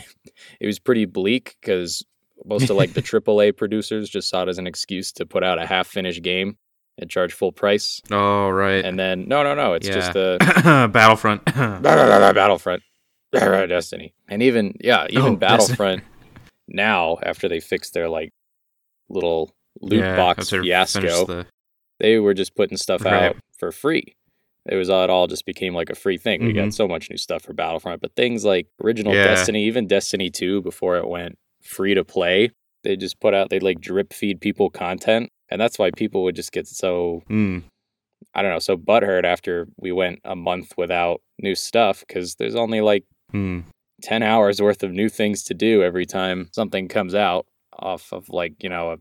it 0.61 0.67
was 0.67 0.81
pretty 0.81 1.05
bleak 1.05 1.57
cuz 1.63 2.03
most 2.45 2.69
of 2.69 2.77
like 2.77 2.93
the 2.95 3.03
AAA 3.03 3.57
producers 3.57 4.09
just 4.11 4.29
saw 4.29 4.43
it 4.43 4.49
as 4.49 4.59
an 4.59 4.67
excuse 4.67 5.13
to 5.13 5.25
put 5.25 5.45
out 5.45 5.61
a 5.63 5.67
half 5.67 5.87
finished 5.87 6.23
game 6.23 6.57
and 6.99 7.11
charge 7.11 7.33
full 7.33 7.53
price. 7.53 8.01
Oh 8.11 8.49
right. 8.49 8.85
And 8.85 8.99
then 8.99 9.27
no, 9.29 9.43
no, 9.43 9.55
no, 9.55 9.75
it's 9.75 9.87
just 9.89 10.13
the 10.13 10.39
Battlefront. 10.93 11.45
Battlefront, 11.45 12.83
Destiny, 13.33 14.15
and 14.29 14.43
even 14.43 14.75
yeah, 14.81 15.07
even 15.11 15.35
Oh. 15.35 15.37
Battlefront 15.37 16.03
now 16.69 17.19
after 17.23 17.49
they 17.49 17.61
fixed 17.61 17.95
their 17.95 18.09
like 18.09 18.31
little 19.09 19.51
loot 19.81 20.01
Yeah, 20.01 20.17
box 20.17 20.51
fiasco, 20.51 21.27
the- 21.27 21.47
they 22.01 22.19
were 22.19 22.35
just 22.35 22.55
putting 22.55 22.77
stuff 22.77 23.05
Right. 23.05 23.15
out 23.15 23.37
for 23.59 23.73
free. 23.73 24.17
It 24.69 24.75
was 24.77 24.91
uh, 24.91 24.97
it 25.05 25.11
all 25.11 25.27
just 25.29 25.47
became 25.47 25.75
like 25.75 25.91
a 25.91 25.95
free 25.95 26.19
thing. 26.19 26.45
We 26.45 26.53
got 26.53 26.63
mm-hmm. 26.63 26.71
so 26.71 26.89
much 26.89 27.09
new 27.11 27.17
stuff 27.17 27.43
for 27.43 27.53
Battlefront, 27.53 28.01
but 28.03 28.17
things 28.17 28.45
like 28.45 28.67
original 28.83 29.15
Yeah. 29.15 29.25
Destiny, 29.25 29.65
even 29.65 29.87
Destiny 29.87 30.29
2 30.31 30.63
before 30.63 30.97
it 30.97 31.07
went 31.07 31.39
free 31.63 31.95
to 31.95 32.05
play, 32.05 32.51
they 32.83 32.97
just 32.97 33.21
put 33.21 33.33
out 33.35 33.49
they 33.51 33.61
like 33.61 33.81
drip 33.81 34.13
feed 34.13 34.41
people 34.41 34.71
content, 34.71 35.31
and 35.51 35.61
that's 35.61 35.79
why 35.79 35.91
people 35.91 36.23
would 36.25 36.37
just 36.37 36.53
get 36.53 36.67
so 36.67 37.23
Mm. 37.31 37.65
I 38.35 38.43
don't 38.43 38.51
know, 38.51 38.59
so 38.59 38.77
butthurt 38.77 39.25
after 39.25 39.69
we 39.79 39.93
went 39.93 40.21
a 40.25 40.35
month 40.35 40.73
without 40.77 41.21
new 41.41 41.55
stuff 41.55 42.01
because 42.01 42.35
there's 42.37 42.55
only 42.55 42.81
like 42.81 43.05
Mm. 43.33 43.65
10 44.03 44.23
hours 44.23 44.61
worth 44.61 44.83
of 44.83 44.93
new 44.93 45.09
things 45.09 45.43
to 45.45 45.55
do 45.55 45.83
every 45.83 46.07
time 46.07 46.49
something 46.53 46.87
comes 46.89 47.15
out 47.15 47.47
off 47.79 48.13
of 48.13 48.29
like, 48.29 48.63
you 48.63 48.69
know, 48.69 48.93
a 48.93 48.99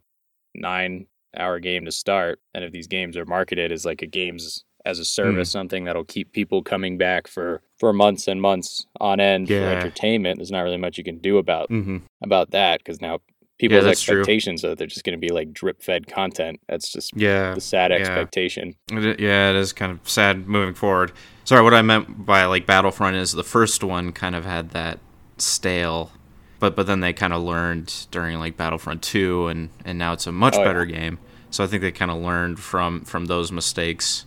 nine 0.56 1.06
hour 1.38 1.60
game 1.60 1.86
to 1.86 1.92
start. 1.92 2.40
And 2.54 2.64
if 2.64 2.72
these 2.72 2.88
games 2.88 3.18
are 3.18 3.26
marketed 3.26 3.72
as 3.72 3.86
like 3.86 4.02
a 4.02 4.08
games 4.08 4.64
as 4.86 5.00
a 5.00 5.06
service, 5.06 5.50
something 5.52 5.84
that'll 5.86 6.06
keep 6.06 6.32
people 6.32 6.62
coming 6.62 6.98
back 6.98 7.28
for, 7.28 7.62
for 7.80 7.92
months 7.92 8.28
and 8.28 8.42
months 8.42 8.86
on 9.00 9.20
end 9.20 9.48
for 9.48 9.54
entertainment, 9.56 10.38
there's 10.38 10.52
not 10.52 10.62
really 10.62 10.78
much 10.78 10.98
you 10.98 11.04
can 11.04 11.18
do 11.18 11.38
about 11.38 11.70
mm-hmm. 11.70 11.98
about 12.24 12.52
that 12.52 12.80
because 12.80 13.02
now 13.02 13.20
people's 13.58 13.82
true. 13.84 13.90
expectations 14.20 14.64
are 14.66 14.76
they're 14.76 14.88
just 14.88 15.04
going 15.06 15.18
to 15.20 15.28
be 15.28 15.34
like 15.34 15.54
drip 15.54 15.82
fed 15.82 16.08
content. 16.08 16.60
That's 16.68 16.92
just 16.92 17.16
Yeah. 17.16 17.54
the 17.54 17.62
sad 17.62 17.92
yeah. 17.92 17.98
expectation. 17.98 18.76
It 18.92 19.20
yeah, 19.20 19.50
it 19.52 19.56
is 19.56 19.74
kind 19.74 19.92
of 19.92 20.08
sad 20.08 20.48
moving 20.48 20.74
forward. 20.76 21.12
Sorry, 21.46 21.62
what 21.64 21.74
I 21.74 21.82
meant 21.82 22.26
by 22.26 22.46
like 22.46 22.66
Battlefront 22.66 23.16
is 23.18 23.32
the 23.32 23.44
first 23.44 23.84
one 23.84 24.12
kind 24.12 24.36
of 24.36 24.46
had 24.46 24.72
that 24.72 25.00
stale, 25.38 26.12
but 26.60 26.76
but 26.76 26.88
then 26.88 27.00
they 27.02 27.14
kind 27.14 27.34
of 27.34 27.42
learned 27.44 28.08
during 28.12 28.40
like 28.40 28.58
Battlefront 28.58 29.02
Two, 29.02 29.48
and 29.48 29.70
and 29.86 29.98
now 29.98 30.14
it's 30.14 30.28
a 30.28 30.32
much 30.32 30.56
Oh, 30.56 30.60
yeah. 30.60 30.66
better 30.66 30.86
game. 30.86 31.20
So 31.52 31.64
I 31.64 31.68
think 31.68 31.82
they 31.82 31.92
kind 31.92 32.12
of 32.12 32.18
learned 32.18 32.60
from 32.60 33.02
from 33.06 33.26
those 33.28 33.52
mistakes, 33.52 34.26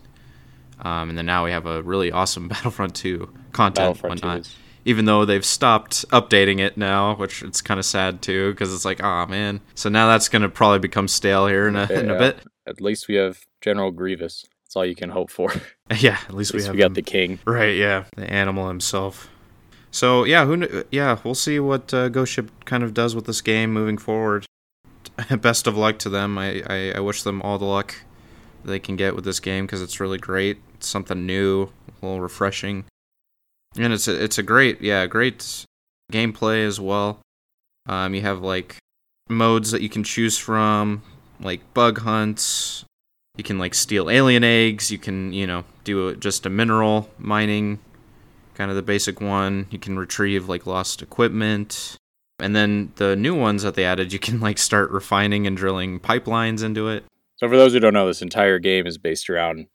um, 0.80 1.08
and 1.10 1.18
then 1.18 1.26
now 1.26 1.44
we 1.44 1.50
have 1.50 1.66
a 1.66 1.82
really 1.82 2.10
awesome 2.12 2.48
Battlefront 2.48 2.94
Two 2.94 3.30
content. 3.52 4.00
Battlefront 4.00 4.22
2 4.22 4.28
is- 4.28 4.56
Even 4.88 5.04
though 5.04 5.24
they've 5.24 5.44
stopped 5.44 6.08
updating 6.08 6.60
it 6.60 6.76
now, 6.78 7.14
which 7.16 7.42
it's 7.42 7.60
kind 7.60 7.78
of 7.78 7.84
sad 7.84 8.22
too, 8.22 8.52
because 8.52 8.72
it's 8.74 8.84
like, 8.84 9.02
oh 9.02 9.26
man. 9.26 9.60
So 9.74 9.88
now 9.88 10.08
that's 10.08 10.28
gonna 10.28 10.48
probably 10.48 10.78
become 10.78 11.08
stale 11.08 11.46
here 11.46 11.68
in 11.68 11.76
a, 11.76 11.86
in 11.92 12.10
a 12.10 12.18
bit. 12.18 12.38
At 12.66 12.80
least 12.80 13.06
we 13.08 13.16
have 13.16 13.38
General 13.60 13.90
Grievous. 13.90 14.46
That's 14.64 14.76
all 14.76 14.86
you 14.86 14.94
can 14.94 15.10
hope 15.10 15.30
for. 15.30 15.52
At 15.90 16.02
Yeah, 16.02 16.18
at 16.28 16.34
least 16.34 16.52
we 16.54 16.62
have 16.62 16.72
we 16.74 16.78
got 16.78 16.86
him. 16.86 16.94
the 16.94 17.02
king. 17.02 17.38
Right, 17.46 17.76
yeah, 17.76 18.04
the 18.16 18.30
animal 18.32 18.68
himself. 18.68 19.28
So 19.90 20.24
yeah, 20.24 20.44
who? 20.46 20.66
kn- 20.66 20.84
Yeah, 20.90 21.18
we'll 21.24 21.34
see 21.34 21.58
what 21.60 21.92
uh, 21.94 22.08
Ghost 22.08 22.32
Ship 22.32 22.50
kind 22.66 22.82
of 22.82 22.92
does 22.94 23.14
with 23.14 23.24
this 23.26 23.40
game 23.40 23.72
moving 23.72 23.96
forward. 23.98 24.46
Best 25.40 25.66
of 25.66 25.76
luck 25.76 25.98
to 26.00 26.08
them. 26.08 26.38
I, 26.38 26.62
I, 26.66 26.92
I 26.96 27.00
wish 27.00 27.22
them 27.22 27.40
all 27.42 27.58
the 27.58 27.64
luck 27.64 27.94
they 28.64 28.78
can 28.78 28.96
get 28.96 29.14
with 29.14 29.24
this 29.24 29.40
game 29.40 29.64
because 29.66 29.80
it's 29.82 30.00
really 30.00 30.18
great. 30.18 30.58
It's 30.74 30.86
something 30.88 31.24
new, 31.26 31.70
a 32.02 32.06
little 32.06 32.20
refreshing, 32.20 32.84
and 33.76 33.92
it's 33.92 34.08
a, 34.08 34.22
it's 34.22 34.38
a 34.38 34.42
great 34.42 34.80
yeah 34.80 35.06
great 35.06 35.64
gameplay 36.12 36.66
as 36.66 36.80
well. 36.80 37.20
Um, 37.86 38.14
you 38.14 38.22
have 38.22 38.40
like 38.40 38.76
modes 39.28 39.70
that 39.70 39.82
you 39.82 39.88
can 39.88 40.04
choose 40.04 40.38
from, 40.38 41.02
like 41.40 41.74
bug 41.74 41.98
hunts. 42.00 42.84
You 43.36 43.44
can 43.44 43.58
like 43.58 43.74
steal 43.74 44.10
alien 44.10 44.44
eggs. 44.44 44.90
You 44.90 44.98
can 44.98 45.32
you 45.32 45.46
know 45.46 45.64
do 45.84 46.08
a, 46.08 46.16
just 46.16 46.46
a 46.46 46.50
mineral 46.50 47.10
mining, 47.18 47.78
kind 48.54 48.70
of 48.70 48.76
the 48.76 48.82
basic 48.82 49.20
one. 49.20 49.66
You 49.70 49.78
can 49.78 49.98
retrieve 49.98 50.48
like 50.48 50.66
lost 50.66 51.02
equipment. 51.02 51.96
And 52.40 52.54
then 52.54 52.92
the 52.96 53.16
new 53.16 53.34
ones 53.34 53.64
that 53.64 53.74
they 53.74 53.84
added, 53.84 54.12
you 54.12 54.18
can 54.18 54.40
like 54.40 54.58
start 54.58 54.90
refining 54.90 55.46
and 55.46 55.56
drilling 55.56 55.98
pipelines 55.98 56.62
into 56.62 56.88
it. 56.88 57.04
So 57.36 57.48
for 57.48 57.56
those 57.56 57.72
who 57.72 57.80
don't 57.80 57.94
know, 57.94 58.06
this 58.06 58.22
entire 58.22 58.58
game 58.58 58.86
is 58.86 58.98
based 58.98 59.30
around 59.30 59.66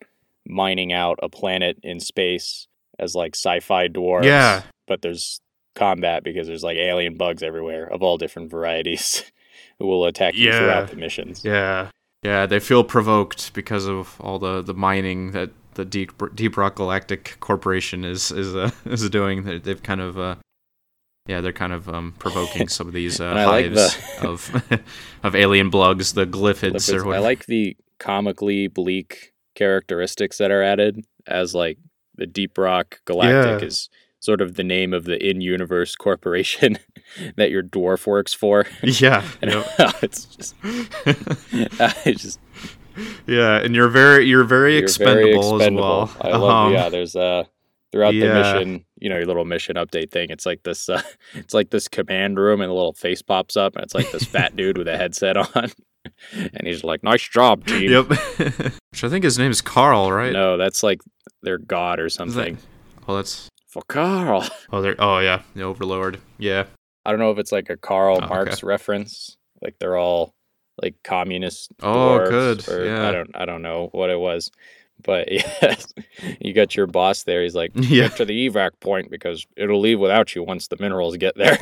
mining 0.45 0.91
out 0.91 1.19
a 1.23 1.29
planet 1.29 1.77
in 1.83 1.99
space 1.99 2.67
as 2.99 3.15
like 3.15 3.35
sci-fi 3.35 3.87
dwarves. 3.87 4.25
Yeah. 4.25 4.63
But 4.87 5.01
there's 5.01 5.39
combat 5.75 6.23
because 6.23 6.47
there's 6.47 6.63
like 6.63 6.77
alien 6.77 7.17
bugs 7.17 7.41
everywhere 7.43 7.85
of 7.91 8.03
all 8.03 8.17
different 8.17 8.51
varieties 8.51 9.23
who 9.79 9.87
will 9.87 10.05
attack 10.05 10.35
you 10.35 10.49
Yeah. 10.49 10.59
throughout 10.59 10.89
the 10.89 10.95
missions. 10.97 11.43
Yeah. 11.43 11.89
Yeah, 12.23 12.45
they 12.45 12.59
feel 12.59 12.83
provoked 12.85 13.53
because 13.53 13.85
of 13.85 14.15
all 14.21 14.39
the, 14.39 14.61
the 14.61 14.73
mining 14.73 15.31
that 15.31 15.49
the 15.73 15.83
Deep, 15.83 16.11
Deep 16.35 16.55
Rock 16.55 16.75
Galactic 16.75 17.35
Corporation 17.41 18.05
is 18.05 18.31
is 18.31 18.55
uh, 18.55 18.69
is 18.85 19.09
doing. 19.09 19.43
They- 19.43 19.57
They've 19.59 19.81
kind 19.83 19.99
of 19.99 20.17
uh, 20.17 20.35
yeah, 21.27 21.41
they're 21.41 21.51
kind 21.51 21.73
of 21.73 21.89
um, 21.89 22.13
provoking 22.19 22.67
some 22.69 22.87
of 22.87 22.93
these 22.93 23.19
uh, 23.21 23.25
I 23.25 23.45
like 23.45 23.65
hives 23.73 23.97
the- 24.21 24.29
of 24.29 24.73
of 25.23 25.35
alien 25.35 25.69
bugs, 25.69 26.13
the 26.13 26.25
glyphids 26.25 26.93
or 26.93 27.13
I 27.13 27.17
like 27.19 27.45
the 27.47 27.75
comically 27.99 28.67
bleak 28.67 29.33
characteristics 29.55 30.37
that 30.37 30.51
are 30.51 30.61
added 30.63 31.03
as 31.27 31.53
like 31.55 31.77
the 32.15 32.25
Deep 32.27 32.57
Rock 32.57 33.01
Galactic 33.05 33.61
Yeah. 33.61 33.67
is 33.67 33.89
sort 34.19 34.39
of 34.41 34.55
the 34.55 34.63
name 34.63 34.93
of 34.93 35.03
the 35.05 35.21
in-universe 35.21 35.95
corporation 35.97 36.77
that 37.35 37.51
your 37.51 37.61
dwarf 37.63 38.07
works 38.07 38.33
for. 38.33 38.65
yeah, 38.81 39.23
And 39.41 39.51
yep. 39.51 39.67
it's 40.03 40.25
just, 40.25 40.55
it's 42.05 42.21
just 42.23 42.39
yeah, 43.27 43.57
and 43.57 43.75
you're 43.75 43.89
very 43.89 44.25
you're 44.25 44.43
very, 44.43 44.73
you're 44.75 44.83
expendable, 44.83 45.57
very 45.57 45.57
expendable. 45.57 46.03
as 46.03 46.15
well. 46.19 46.33
I 46.33 46.37
love, 46.37 46.67
Um, 46.67 46.73
yeah. 46.73 46.89
There's 46.89 47.15
uh 47.15 47.43
throughout 47.91 48.13
Yeah. 48.13 48.27
the 48.27 48.33
mission, 48.59 48.85
you 48.99 49.09
know, 49.09 49.17
your 49.17 49.25
little 49.25 49.45
mission 49.45 49.75
update 49.75 50.11
thing. 50.11 50.29
It's 50.29 50.45
like 50.45 50.63
this, 50.63 50.89
uh, 50.89 51.01
it's 51.35 51.53
like 51.53 51.69
this 51.71 51.87
command 51.87 52.39
room, 52.39 52.61
and 52.61 52.71
a 52.71 52.73
little 52.73 52.93
face 52.93 53.21
pops 53.21 53.55
up, 53.57 53.75
and 53.75 53.83
it's 53.83 53.93
like 53.95 54.11
this 54.11 54.23
fat 54.23 54.55
dude 54.55 54.77
with 54.77 54.87
a 54.87 54.97
headset 54.97 55.37
on, 55.37 55.71
and 56.33 56.65
he's 56.67 56.83
like, 56.83 57.03
"Nice 57.03 57.27
job, 57.27 57.65
team." 57.65 57.89
Yep. 57.91 58.07
Which 58.91 59.03
I 59.03 59.09
think 59.09 59.23
his 59.23 59.37
name 59.39 59.51
is 59.51 59.61
Karl, 59.61 60.11
right? 60.11 60.33
No, 60.33 60.57
that's 60.57 60.83
like 60.83 61.01
their 61.41 61.57
god 61.57 61.99
or 61.99 62.05
Is 62.07 62.13
that- 62.13 62.17
something. 62.17 62.57
Oh, 63.07 63.15
that's 63.17 63.49
For 63.67 63.81
Karl. 63.87 64.47
oh, 64.71 64.81
they're 64.81 64.95
oh 64.99 65.19
yeah, 65.19 65.41
the 65.55 65.63
Overlord. 65.63 66.19
Yeah. 66.37 66.65
I 67.05 67.11
don't 67.11 67.19
know 67.19 67.31
if 67.31 67.37
it's 67.37 67.51
like 67.51 67.69
a 67.69 67.75
Karl 67.77 68.19
Oh, 68.21 68.27
Marx 68.27 68.63
reference. 68.63 69.35
Like 69.61 69.75
they're 69.79 69.97
all 69.97 70.33
like 70.81 70.95
communist. 71.03 71.69
Oh, 71.81 72.19
good, 72.29 72.67
Or 72.69 72.85
yeah. 72.85 73.07
I 73.07 73.11
don't. 73.11 73.31
I 73.35 73.45
don't 73.45 73.61
know 73.61 73.89
what 73.91 74.09
it 74.09 74.17
was, 74.19 74.51
but 75.03 75.29
yes, 75.31 75.93
you 76.39 76.53
got 76.53 76.75
your 76.77 76.87
boss 76.87 77.23
there. 77.23 77.43
He's 77.43 77.55
like, 77.55 77.71
Yeah. 77.75 78.07
get 78.07 78.17
to 78.17 78.25
the 78.25 78.49
evac 78.49 78.71
point 78.79 79.11
because 79.11 79.45
it'll 79.57 79.81
leave 79.81 79.99
without 79.99 80.33
you 80.33 80.43
once 80.43 80.67
the 80.67 80.77
minerals 80.79 81.17
get 81.17 81.35
there. 81.35 81.57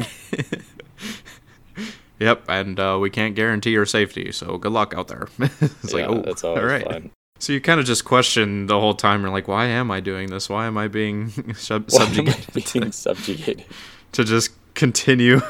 Yep, 2.22 2.44
and 2.50 2.80
uh, 2.80 2.98
we 3.02 3.10
can't 3.10 3.34
guarantee 3.36 3.72
your 3.72 3.86
safety, 3.88 4.32
so 4.32 4.58
good 4.60 4.72
luck 4.72 4.94
out 4.96 5.08
there. 5.08 5.28
it's 5.40 5.92
like, 5.92 6.06
oh, 6.08 6.22
that's 6.22 6.44
all 6.44 6.62
right. 6.62 6.86
fun. 6.86 7.12
So 7.40 7.52
you 7.52 7.60
kind 7.60 7.80
of 7.80 7.88
just 7.88 8.06
question 8.06 8.68
the 8.68 8.80
whole 8.80 8.94
time. 8.94 9.22
You're 9.24 9.32
like, 9.32 9.48
why 9.48 9.66
am 9.66 9.90
I 9.90 10.00
doing 10.00 10.30
this? 10.30 10.48
Why 10.48 10.68
am 10.68 10.78
I 10.78 10.88
being 10.88 11.30
sub- 11.56 11.90
Why 11.92 12.04
am 12.06 12.28
I 12.30 12.32
subjugated 12.34 12.54
being 12.54 12.86
to, 12.86 12.92
subjugated? 12.92 13.66
to 14.12 14.24
just 14.24 14.52
continue, 14.76 15.42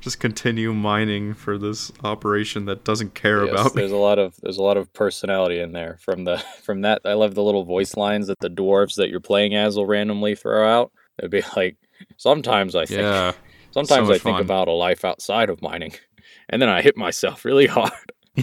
just 0.00 0.20
continue 0.20 0.74
mining 0.74 1.32
for 1.32 1.56
this 1.56 1.90
operation 2.04 2.66
that 2.66 2.84
doesn't 2.84 3.14
care 3.14 3.44
Yes, 3.46 3.52
about 3.52 3.74
me? 3.74 3.80
there's 3.80 3.92
a 3.92 3.96
lot 3.96 4.18
of 4.18 4.34
there's 4.42 4.58
a 4.58 4.62
lot 4.62 4.76
of 4.76 4.92
personality 4.92 5.58
in 5.60 5.72
there 5.72 5.96
from 6.02 6.24
the 6.24 6.36
from 6.62 6.82
that. 6.82 7.00
I 7.06 7.14
love 7.14 7.34
the 7.34 7.42
little 7.42 7.64
voice 7.64 7.96
lines 7.96 8.26
that 8.26 8.40
the 8.40 8.50
dwarves 8.50 8.96
that 8.96 9.08
you're 9.08 9.20
playing 9.20 9.54
as 9.54 9.76
will 9.76 9.86
randomly 9.86 10.34
throw 10.34 10.68
out. 10.68 10.92
It'd 11.18 11.30
be 11.30 11.42
like, 11.56 11.78
sometimes 12.18 12.76
I 12.76 12.84
think 12.84 13.00
Yeah, 13.00 13.32
Sometimes 13.72 14.08
much 14.08 14.16
I 14.16 14.18
think 14.18 14.36
fun. 14.36 14.42
about 14.42 14.68
a 14.68 14.72
life 14.72 15.04
outside 15.04 15.50
of 15.50 15.60
mining, 15.62 15.92
and 16.48 16.60
then 16.60 16.68
I 16.68 16.82
hit 16.82 16.96
myself 16.96 17.44
really 17.44 17.66
hard. 17.66 17.92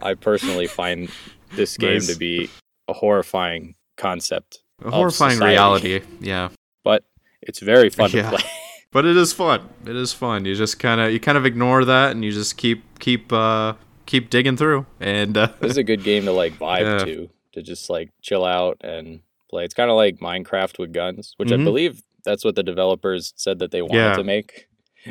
I 0.00 0.14
personally 0.14 0.66
find 0.66 1.08
this 1.54 1.76
game 1.76 1.94
Nice. 1.94 2.08
to 2.08 2.16
be 2.16 2.50
a 2.88 2.92
horrifying 2.92 3.74
concept, 3.96 4.60
a 4.84 4.90
horrifying 4.90 5.32
society. 5.34 5.52
reality. 5.54 6.00
Yeah, 6.20 6.48
but 6.82 7.04
it's 7.42 7.60
very 7.60 7.88
fun 7.90 8.10
Yeah. 8.12 8.30
to 8.30 8.36
play. 8.36 8.46
but 8.90 9.04
it 9.06 9.16
is 9.16 9.32
fun. 9.32 9.68
It 9.86 9.96
is 9.96 10.12
fun. 10.12 10.44
You 10.44 10.54
just 10.54 10.78
kind 10.78 11.00
of 11.00 11.12
you 11.12 11.20
kind 11.20 11.38
of 11.38 11.46
ignore 11.46 11.84
that, 11.84 12.10
and 12.12 12.24
you 12.24 12.32
just 12.32 12.56
keep 12.56 12.82
keep 12.98 13.32
uh 13.32 13.74
keep 14.06 14.28
digging 14.30 14.56
through. 14.56 14.84
And 15.00 15.36
uh, 15.36 15.48
this 15.60 15.72
is 15.72 15.76
a 15.78 15.82
good 15.84 16.02
game 16.04 16.24
to 16.26 16.32
like 16.32 16.54
vibe 16.58 16.80
Yeah. 17.00 17.04
to, 17.06 17.30
to 17.52 17.62
just 17.62 17.88
like 17.88 18.10
chill 18.20 18.44
out 18.44 18.76
and 18.82 19.20
play. 19.48 19.64
It's 19.64 19.74
kind 19.74 19.90
of 19.90 19.96
like 19.96 20.18
Minecraft 20.18 20.78
with 20.78 20.92
guns, 20.92 21.34
which 21.38 21.50
I 21.52 21.56
Mhm. 21.56 21.64
believe 21.64 22.02
that's 22.24 22.44
what 22.44 22.54
the 22.56 22.62
developers 22.62 23.32
said 23.36 23.58
that 23.60 23.70
they 23.70 23.82
wanted 23.82 23.96
Yeah. 23.96 24.16
to 24.16 24.24
make 24.24 24.68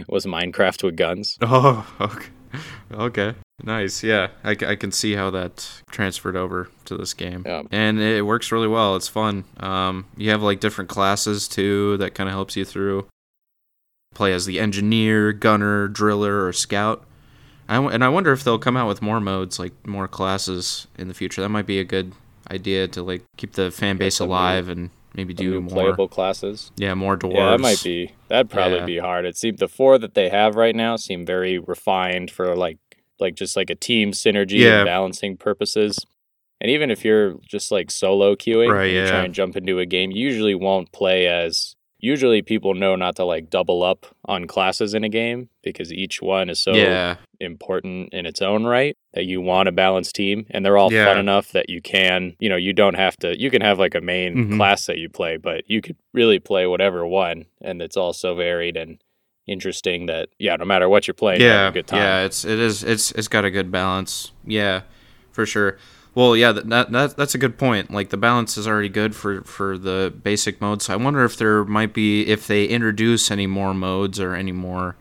was 0.08 0.25
Minecraft 0.25 0.84
with 0.84 0.96
guns. 0.96 1.38
Oh, 1.41 1.86
okay. 2.01 2.27
Okay. 2.93 3.34
Nice. 3.63 4.03
Yeah. 4.03 4.27
I 4.43 4.53
can 4.55 4.91
see 4.91 5.13
how 5.15 5.29
that 5.32 5.82
transferred 5.89 6.36
over 6.36 6.70
to 6.86 6.96
this 6.98 7.13
game. 7.13 7.43
Yeah. 7.46 7.63
And 7.72 8.00
it 8.00 8.25
works 8.25 8.51
really 8.51 8.67
well. 8.67 8.96
It's 8.96 9.08
fun. 9.08 9.46
Um, 9.58 10.05
you 10.17 10.29
have 10.32 10.41
like 10.43 10.60
different 10.60 10.89
classes 10.89 11.48
too 11.48 11.98
that 11.98 12.13
kind 12.13 12.29
of 12.29 12.34
helps 12.34 12.55
you 12.55 12.65
through. 12.65 13.08
Play 14.13 14.34
as 14.34 14.46
the 14.46 14.60
engineer, 14.60 15.34
gunner, 15.34 15.88
driller, 15.88 16.46
or 16.46 16.53
scout. 16.53 17.05
I 17.67 17.75
w- 17.75 17.91
and 17.91 18.03
I 18.03 18.10
wonder 18.10 18.32
if 18.32 18.43
they'll 18.43 18.60
come 18.60 18.77
out 18.77 18.88
with 18.88 19.01
more 19.01 19.20
modes, 19.20 19.58
like 19.58 19.74
more 19.88 20.08
classes 20.08 20.86
in 20.98 21.08
the 21.08 21.13
future. 21.15 21.41
That 21.41 21.50
might 21.50 21.65
be 21.65 21.79
a 21.79 21.84
good 21.84 22.13
idea 22.51 22.88
to 22.89 23.01
like 23.01 23.24
keep 23.38 23.53
the 23.53 23.72
fan 23.72 23.98
base 23.98 24.20
alive 24.20 24.70
and 24.70 24.91
maybe 25.13 25.34
do 25.34 25.60
more. 25.62 25.70
playable 25.70 26.08
classes. 26.08 26.72
Yeah, 26.77 26.93
more 26.96 27.17
dwarves. 27.17 27.36
Yeah, 27.36 27.51
that 27.51 27.60
might 27.62 27.82
be. 27.84 28.12
That'd 28.29 28.50
probably 28.50 28.79
Yeah. 28.79 28.86
be 28.86 28.98
hard. 29.00 29.25
It 29.25 29.38
seemed 29.38 29.60
the 29.60 29.67
four 29.67 29.98
that 29.98 30.13
they 30.15 30.29
have 30.29 30.55
right 30.55 30.75
now 30.75 30.96
seem 30.96 31.25
very 31.25 31.58
refined 31.60 32.32
for 32.32 32.55
like 32.55 32.77
like 33.20 33.36
just 33.36 33.55
like 33.55 33.70
a 33.70 33.75
team 33.75 34.12
synergy 34.12 34.60
Yeah. 34.60 34.79
and 34.79 34.86
balancing 34.88 35.38
purposes. 35.38 35.98
And 36.60 36.70
even 36.72 36.89
if 36.91 37.05
you're 37.05 37.36
just 37.48 37.72
like 37.72 37.91
solo 37.91 38.36
queuing, 38.36 38.72
Right, 38.72 38.86
and 38.88 38.93
you 38.93 39.08
try 39.08 39.24
and 39.24 39.34
jump 39.34 39.55
into 39.55 39.79
a 39.79 39.86
game, 39.86 40.12
you 40.12 40.25
usually 40.27 40.55
won't 40.55 40.91
play 40.91 41.27
as. 41.27 41.75
Usually, 42.03 42.41
people 42.41 42.74
know 42.74 42.98
not 42.98 43.15
to 43.15 43.24
like 43.24 43.50
double 43.50 43.81
up 43.81 44.05
on 44.25 44.45
classes 44.45 44.93
in 44.93 45.05
a 45.05 45.10
game 45.10 45.48
because 45.62 45.93
each 45.93 46.22
one 46.22 46.50
is 46.50 46.60
so 46.60 46.74
yeah, 46.74 47.15
important 47.39 48.13
in 48.13 48.25
its 48.25 48.41
own 48.41 48.65
right 48.65 48.98
that 49.13 49.24
you 49.24 49.39
want 49.39 49.69
a 49.69 49.72
balanced 49.72 50.13
team 50.13 50.45
and 50.50 50.65
they're 50.65 50.77
all 50.77 50.91
Yeah. 50.91 51.05
fun 51.05 51.17
enough 51.17 51.53
that 51.53 51.69
you 51.69 51.81
can 51.81 52.36
you 52.39 52.50
know 52.50 52.57
you 52.57 52.74
don't 52.74 52.95
have 52.95 53.15
to 53.17 53.39
you 53.39 53.50
can 53.50 53.62
have 53.62 53.79
like 53.79 53.95
a 53.95 54.01
main 54.01 54.36
Mhm. 54.36 54.57
class 54.57 54.86
that 54.88 54.98
you 54.98 55.07
play 55.07 55.38
but 55.38 55.63
you 55.67 55.79
could 55.81 55.95
really 56.13 56.39
play 56.39 56.67
whatever 56.67 57.05
one 57.07 57.45
and 57.62 57.81
it's 57.81 57.95
all 57.95 58.12
so 58.12 58.36
varied 58.36 58.75
and 58.75 59.01
interesting 59.48 60.05
that 60.07 60.27
yeah 60.39 60.55
no 60.57 60.65
matter 60.65 60.88
what 60.89 61.07
you're 61.07 61.13
playing 61.13 61.39
you 61.41 61.48
have 61.48 61.62
yeah, 61.63 61.69
a 61.69 61.72
good 61.72 61.88
time 61.88 62.00
yeah. 62.01 62.25
It's 62.25 62.43
it 62.43 62.60
is 62.60 62.83
it's 62.83 63.12
it's 63.13 63.27
got 63.29 63.45
a 63.45 63.51
good 63.51 63.72
balance. 63.72 64.31
Yeah, 64.45 64.81
for 65.31 65.45
sure. 65.45 65.77
Well, 66.15 66.36
yeah, 66.36 66.51
that, 66.51 66.70
that 66.70 66.91
that 66.91 67.17
that's 67.17 67.34
a 67.34 67.39
good 67.39 67.58
point. 67.58 67.91
Like 67.91 68.10
the 68.10 68.17
balance 68.17 68.55
is 68.58 68.67
already 68.67 68.89
good 68.89 69.15
for 69.15 69.41
for 69.41 69.77
the 69.77 70.13
basic 70.24 70.62
modes. 70.62 70.89
I 70.89 70.96
wonder 70.96 71.24
if 71.25 71.38
there 71.38 71.63
might 71.65 71.93
be 71.93 72.27
if 72.27 72.46
they 72.48 72.65
introduce 72.65 73.32
any 73.32 73.48
more 73.48 73.74
modes 73.74 74.20
or 74.20 74.36
any 74.36 74.51
more 74.51 74.96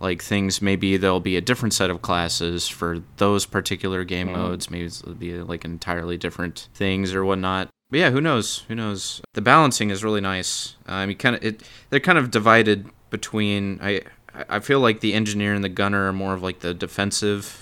like 0.00 0.22
things. 0.22 0.60
Maybe 0.60 0.96
there'll 0.96 1.20
be 1.20 1.36
a 1.36 1.40
different 1.40 1.72
set 1.72 1.88
of 1.88 2.02
classes 2.02 2.68
for 2.68 2.98
those 3.18 3.46
particular 3.46 4.02
game 4.02 4.28
Mhm. 4.28 4.32
modes. 4.32 4.70
Maybe 4.70 4.86
it'll 4.86 5.14
be 5.14 5.34
like 5.40 5.64
entirely 5.64 6.16
different 6.16 6.68
things 6.74 7.14
or 7.14 7.24
whatnot. 7.24 7.68
But 7.90 8.00
yeah, 8.00 8.10
who 8.10 8.20
knows? 8.20 8.64
Who 8.66 8.74
knows? 8.74 9.20
The 9.34 9.40
balancing 9.40 9.90
is 9.90 10.02
really 10.02 10.20
nice. 10.20 10.74
I 10.86 11.06
mean, 11.06 11.16
kind 11.16 11.36
of 11.36 11.44
it. 11.44 11.62
They're 11.90 12.00
kind 12.00 12.18
of 12.18 12.32
divided 12.32 12.86
between. 13.10 13.78
I 13.80 14.00
I 14.48 14.58
feel 14.58 14.80
like 14.80 14.98
the 14.98 15.14
engineer 15.14 15.54
and 15.54 15.62
the 15.62 15.68
gunner 15.68 16.08
are 16.08 16.12
more 16.12 16.34
of 16.34 16.42
like 16.42 16.58
the 16.58 16.74
defensive, 16.74 17.60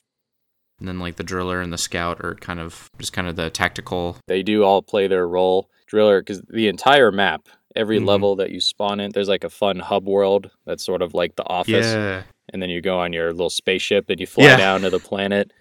and 0.82 0.88
then 0.88 0.98
like 0.98 1.14
the 1.14 1.22
driller 1.22 1.60
and 1.60 1.72
the 1.72 1.78
scout 1.78 2.18
are 2.24 2.34
kind 2.34 2.58
of 2.58 2.90
just 2.98 3.12
kind 3.12 3.28
of 3.28 3.36
the 3.36 3.48
tactical. 3.50 4.16
they 4.26 4.42
do 4.42 4.64
all 4.64 4.82
play 4.82 5.06
their 5.06 5.28
role 5.28 5.70
driller 5.86 6.20
because 6.20 6.42
the 6.50 6.66
entire 6.66 7.12
map 7.12 7.46
every 7.76 8.00
Mhm. 8.00 8.06
level 8.06 8.34
that 8.36 8.50
you 8.50 8.60
spawn 8.60 8.98
in 8.98 9.12
there's 9.12 9.28
like 9.28 9.44
a 9.44 9.48
fun 9.48 9.78
hub 9.78 10.08
world 10.08 10.50
that's 10.66 10.84
sort 10.84 11.00
of 11.00 11.14
like 11.14 11.36
the 11.36 11.44
office 11.46 11.86
Yeah. 11.86 12.24
and 12.52 12.60
then 12.60 12.68
you 12.68 12.80
go 12.80 12.98
on 12.98 13.12
your 13.12 13.30
little 13.30 13.48
spaceship 13.48 14.10
and 14.10 14.18
you 14.18 14.26
fly 14.26 14.44
Yeah. 14.46 14.56
down 14.56 14.80
to 14.80 14.90
the 14.90 14.98
planet 14.98 15.52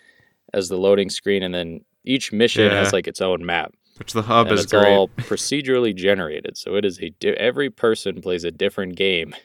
as 0.53 0.69
the 0.69 0.77
loading 0.77 1.09
screen 1.11 1.43
and 1.43 1.53
then 1.53 1.81
each 2.03 2.33
mission 2.33 2.63
Yeah. 2.65 2.79
has 2.79 2.91
like 2.91 3.07
its 3.07 3.21
own 3.21 3.45
map 3.45 3.73
Which 3.99 4.13
the 4.13 4.23
hub 4.23 4.47
and 4.47 4.55
is 4.55 4.63
it's 4.63 4.73
great. 4.73 4.87
all 4.87 5.07
procedurally 5.19 5.93
generated 5.95 6.57
so 6.57 6.75
it 6.75 6.83
is 6.83 6.99
a 6.99 7.11
di- 7.19 7.37
every 7.37 7.69
person 7.69 8.21
plays 8.21 8.43
a 8.43 8.49
different 8.51 8.95
game 8.95 9.35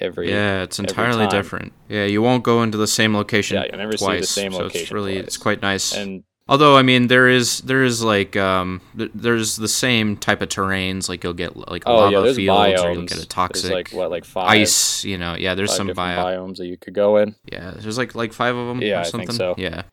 every 0.00 0.30
yeah, 0.30 0.62
it's 0.62 0.78
entirely 0.78 1.26
different. 1.28 1.72
Yeah, 1.88 2.04
you 2.04 2.22
won't 2.22 2.42
go 2.44 2.62
into 2.62 2.78
the 2.78 2.86
same 2.86 3.14
location 3.14 3.56
Yeah, 3.56 3.66
you'll 3.70 3.78
never 3.78 3.96
see 3.96 4.04
the 4.04 4.10
twice. 4.12 4.30
same 4.30 4.52
so 4.52 4.66
it's 4.66 4.74
location 4.74 4.94
really 4.94 5.14
twice. 5.14 5.24
it's 5.26 5.36
quite 5.36 5.62
nice. 5.62 5.94
and 5.94 6.24
Although 6.46 6.76
I 6.76 6.82
mean 6.82 7.06
there 7.06 7.26
is 7.26 7.60
there 7.60 7.82
is 7.84 8.02
like 8.02 8.36
um 8.36 8.82
th- 8.98 9.10
there's 9.14 9.56
the 9.56 9.66
same 9.68 10.14
type 10.18 10.42
of 10.42 10.50
terrains 10.50 11.08
like 11.08 11.24
you'll 11.24 11.32
get 11.32 11.56
like 11.56 11.84
oh 11.86 11.96
lava 11.96 12.12
yeah 12.12 12.20
there's 12.20 12.36
fields 12.36 12.58
biomes 12.60 12.84
or 12.84 12.92
you'll 12.92 13.02
get 13.06 13.22
a 13.22 13.26
toxic 13.26 13.62
there's 13.62 13.72
like 13.74 13.88
what 13.92 14.10
like 14.10 14.26
five 14.26 14.50
ice 14.50 15.04
you 15.06 15.16
know 15.16 15.34
yeah 15.36 15.54
there's 15.54 15.74
some 15.74 15.86
bio 15.94 16.22
biomes 16.22 16.58
that 16.58 16.66
you 16.66 16.76
could 16.76 16.92
go 16.92 17.16
in 17.16 17.34
yeah 17.50 17.70
there's 17.78 17.96
like 17.96 18.14
like 18.14 18.34
five 18.34 18.54
of 18.56 18.66
them 18.68 18.82
Yeah, 18.82 18.96
or 18.96 19.00
I 19.00 19.02
think 19.04 19.10
something 19.30 19.36
so. 19.36 19.54
yeah 19.56 19.84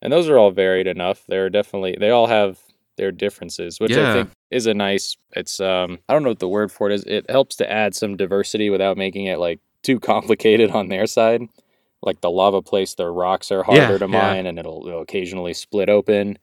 and 0.00 0.12
those 0.12 0.28
are 0.28 0.38
all 0.38 0.50
varied 0.52 0.86
enough. 0.86 1.24
They're 1.28 1.50
definitely 1.50 1.96
they 1.98 2.08
all 2.10 2.28
have 2.28 2.58
their 2.96 3.12
differences, 3.12 3.80
which 3.80 3.92
I 3.92 4.12
think 4.14 4.30
is 4.50 4.66
a 4.66 4.74
nice. 4.74 5.16
It's 5.32 5.60
um 5.60 5.98
I 6.08 6.12
don't 6.12 6.22
know 6.22 6.30
what 6.30 6.38
the 6.38 6.48
word 6.48 6.70
for 6.70 6.90
it 6.90 6.94
is. 6.94 7.04
It 7.04 7.30
helps 7.30 7.56
to 7.56 7.70
add 7.70 7.94
some 7.94 8.16
diversity 8.16 8.70
without 8.70 8.96
making 8.96 9.26
it 9.26 9.38
like 9.38 9.60
too 9.82 9.98
complicated 10.00 10.70
on 10.78 10.88
their 10.88 11.06
side. 11.06 11.42
Like 12.02 12.20
the 12.20 12.30
lava 12.30 12.62
place, 12.62 12.94
their 12.94 13.12
rocks 13.12 13.50
are 13.52 13.62
harder 13.62 13.92
Yeah, 13.92 13.98
to 13.98 14.08
yeah. 14.08 14.20
mine, 14.22 14.46
and 14.46 14.58
it'll, 14.58 14.86
it'll 14.86 15.02
occasionally 15.02 15.52
split 15.54 15.88
open. 15.88 16.38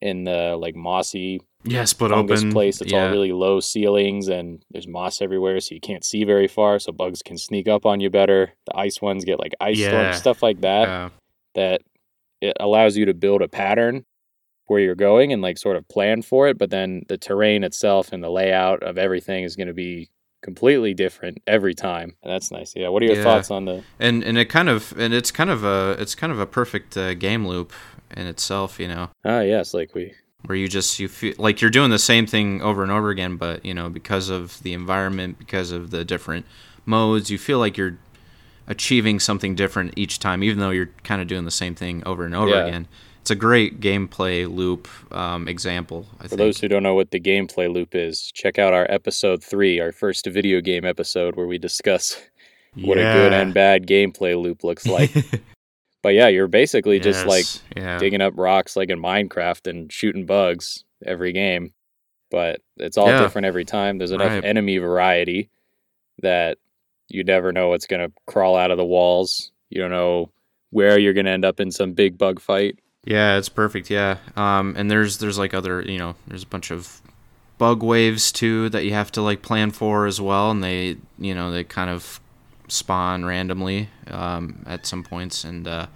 In 0.00 0.24
the 0.24 0.56
like 0.56 0.74
mossy 0.74 1.40
yeah 1.64 1.84
split 1.84 2.10
open 2.10 2.50
place, 2.50 2.80
it's 2.80 2.90
yeah. 2.90 3.04
all 3.04 3.10
really 3.10 3.30
low 3.30 3.60
ceilings 3.60 4.26
and 4.26 4.64
there's 4.72 4.88
moss 4.88 5.22
everywhere, 5.22 5.60
so 5.60 5.76
you 5.76 5.80
can't 5.80 6.04
see 6.04 6.24
very 6.24 6.48
far. 6.48 6.80
So 6.80 6.90
bugs 6.90 7.22
can 7.22 7.38
sneak 7.38 7.68
up 7.68 7.86
on 7.86 8.00
you 8.00 8.10
better. 8.10 8.52
The 8.66 8.76
ice 8.76 9.00
ones 9.00 9.24
get 9.24 9.38
like 9.38 9.54
ice 9.60 9.78
Yeah. 9.78 9.88
storms, 9.90 10.16
stuff 10.16 10.42
like 10.42 10.60
that 10.62 10.88
yeah. 10.88 11.08
that 11.54 11.82
it 12.40 12.56
allows 12.58 12.96
you 12.96 13.04
to 13.04 13.14
build 13.14 13.42
a 13.42 13.48
pattern 13.48 14.04
where 14.72 14.80
you're 14.80 14.94
going 14.94 15.32
and 15.32 15.40
like 15.42 15.58
sort 15.58 15.76
of 15.76 15.86
plan 15.88 16.22
for 16.22 16.48
it 16.48 16.58
but 16.58 16.70
then 16.70 17.04
the 17.08 17.16
terrain 17.18 17.62
itself 17.62 18.12
and 18.12 18.22
the 18.24 18.30
layout 18.30 18.82
of 18.82 18.98
everything 18.98 19.44
is 19.44 19.54
going 19.54 19.68
to 19.68 19.74
be 19.74 20.08
completely 20.42 20.92
different 20.92 21.38
every 21.46 21.74
time 21.74 22.16
and 22.22 22.32
that's 22.32 22.50
nice 22.50 22.74
yeah 22.74 22.88
what 22.88 23.02
are 23.02 23.06
your 23.06 23.14
Yeah. 23.16 23.22
thoughts 23.22 23.50
on 23.50 23.64
the 23.66 23.84
and 24.00 24.24
and 24.24 24.36
it 24.36 24.46
kind 24.46 24.68
of 24.68 24.92
and 24.98 25.14
it's 25.14 25.30
kind 25.30 25.50
of 25.50 25.62
a 25.62 25.94
it's 26.00 26.14
kind 26.16 26.32
of 26.32 26.40
a 26.40 26.46
perfect 26.46 26.96
uh, 26.96 27.14
game 27.14 27.46
loop 27.46 27.72
in 28.16 28.26
itself 28.26 28.80
you 28.80 28.88
know 28.88 29.10
ah 29.24 29.40
yes 29.40 29.72
like 29.72 29.94
we 29.94 30.12
where 30.46 30.56
you 30.56 30.66
just 30.66 30.98
you 30.98 31.06
feel 31.06 31.34
like 31.38 31.60
you're 31.60 31.70
doing 31.70 31.90
the 31.90 31.98
same 32.00 32.26
thing 32.26 32.60
over 32.62 32.82
and 32.82 32.90
over 32.90 33.10
again 33.10 33.36
but 33.36 33.64
you 33.64 33.72
know 33.72 33.88
because 33.88 34.28
of 34.28 34.60
the 34.64 34.72
environment 34.72 35.38
because 35.38 35.70
of 35.70 35.90
the 35.92 36.04
different 36.04 36.44
modes 36.84 37.30
you 37.30 37.38
feel 37.38 37.60
like 37.60 37.76
you're 37.76 37.96
achieving 38.66 39.20
something 39.20 39.54
different 39.54 39.92
each 39.96 40.18
time 40.18 40.42
even 40.42 40.58
though 40.58 40.70
you're 40.70 40.90
kind 41.04 41.20
of 41.22 41.28
doing 41.28 41.44
the 41.44 41.50
same 41.50 41.74
thing 41.74 42.02
over 42.04 42.24
and 42.24 42.34
over 42.34 42.50
Yeah. 42.50 42.66
again 42.66 42.88
it's 43.22 43.30
a 43.30 43.34
great 43.36 43.80
gameplay 43.80 44.52
loop 44.52 44.88
um, 45.12 45.46
example 45.48 46.06
i 46.18 46.24
for 46.24 46.28
think 46.30 46.38
those 46.38 46.58
who 46.60 46.68
don't 46.68 46.82
know 46.82 46.94
what 46.94 47.10
the 47.12 47.20
gameplay 47.20 47.72
loop 47.72 47.94
is 47.94 48.30
check 48.34 48.58
out 48.58 48.74
our 48.74 48.86
episode 48.90 49.42
3 49.42 49.80
our 49.80 49.92
first 49.92 50.26
video 50.26 50.60
game 50.60 50.84
episode 50.84 51.36
where 51.36 51.46
we 51.46 51.56
discuss 51.58 52.20
what 52.74 52.98
a 52.98 53.02
good 53.02 53.32
and 53.32 53.54
bad 53.54 53.86
gameplay 53.86 54.40
loop 54.40 54.64
looks 54.64 54.86
like 54.86 55.10
but 56.02 56.10
yeah 56.14 56.26
you're 56.28 56.48
basically 56.48 56.98
just 56.98 57.24
like 57.26 57.46
yeah 57.76 57.98
digging 57.98 58.20
up 58.20 58.34
rocks 58.36 58.76
like 58.76 58.90
in 58.90 58.98
Minecraft 59.00 59.68
and 59.70 59.92
shooting 59.92 60.26
bugs 60.26 60.84
every 61.04 61.32
game. 61.32 61.72
But 62.30 62.60
it's 62.78 62.96
all 62.96 63.08
Yeah. 63.08 63.20
different 63.20 63.44
every 63.46 63.64
time. 63.66 63.98
There's 63.98 64.10
enough 64.12 64.30
Right. 64.32 64.44
enemy 64.44 64.78
variety 64.78 65.50
that 66.22 66.56
you 67.08 67.24
never 67.24 67.52
know 67.52 67.68
what's 67.68 67.86
going 67.86 68.08
to 68.08 68.12
crawl 68.26 68.56
out 68.56 68.70
of 68.70 68.78
the 68.78 68.84
walls. 68.86 69.52
You 69.68 69.82
don't 69.82 69.90
know 69.90 70.30
where 70.70 70.98
you're 70.98 71.12
going 71.12 71.26
to 71.26 71.32
end 71.32 71.44
up 71.44 71.60
in 71.60 71.70
some 71.70 71.92
big 71.92 72.16
bug 72.16 72.40
fight. 72.40 72.78
Yeah, 73.04 73.36
it's 73.36 73.48
perfect. 73.48 73.90
Yeah, 73.90 74.18
um, 74.36 74.74
and 74.76 74.90
there's 74.90 75.18
there's 75.18 75.38
like 75.38 75.54
other 75.54 75.82
you 75.82 75.98
know 75.98 76.14
there's 76.26 76.44
a 76.44 76.46
bunch 76.46 76.70
of 76.70 77.00
bug 77.58 77.82
waves 77.82 78.30
too 78.30 78.68
that 78.70 78.84
you 78.84 78.92
have 78.92 79.10
to 79.12 79.22
like 79.22 79.42
plan 79.42 79.70
for 79.72 80.06
as 80.06 80.20
well, 80.20 80.50
and 80.50 80.62
they 80.62 80.96
you 81.18 81.34
know 81.34 81.50
they 81.50 81.64
kind 81.64 81.90
of 81.90 82.20
spawn 82.68 83.24
randomly 83.24 83.88
um, 84.08 84.62
at 84.66 84.86
some 84.86 85.02
points, 85.02 85.42
and 85.42 85.66
uh, 85.66 85.86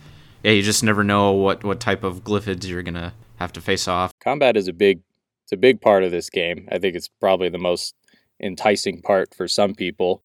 yeah, 0.42 0.50
you 0.50 0.62
just 0.62 0.82
never 0.82 1.04
know 1.04 1.32
what 1.32 1.62
what 1.62 1.78
type 1.78 2.02
of 2.02 2.24
glyphids 2.24 2.66
you're 2.66 2.82
gonna 2.82 3.14
have 3.36 3.52
to 3.52 3.60
face 3.60 3.86
off. 3.86 4.12
Combat 4.18 4.56
is 4.56 4.66
a 4.66 4.72
big 4.72 5.00
it's 5.44 5.52
a 5.52 5.56
big 5.56 5.80
part 5.80 6.02
of 6.02 6.10
this 6.10 6.28
game. 6.28 6.68
I 6.72 6.78
think 6.78 6.96
it's 6.96 7.08
probably 7.20 7.48
the 7.48 7.58
most 7.58 7.94
enticing 8.42 9.00
part 9.00 9.32
for 9.32 9.46
some 9.46 9.74
people. 9.74 10.22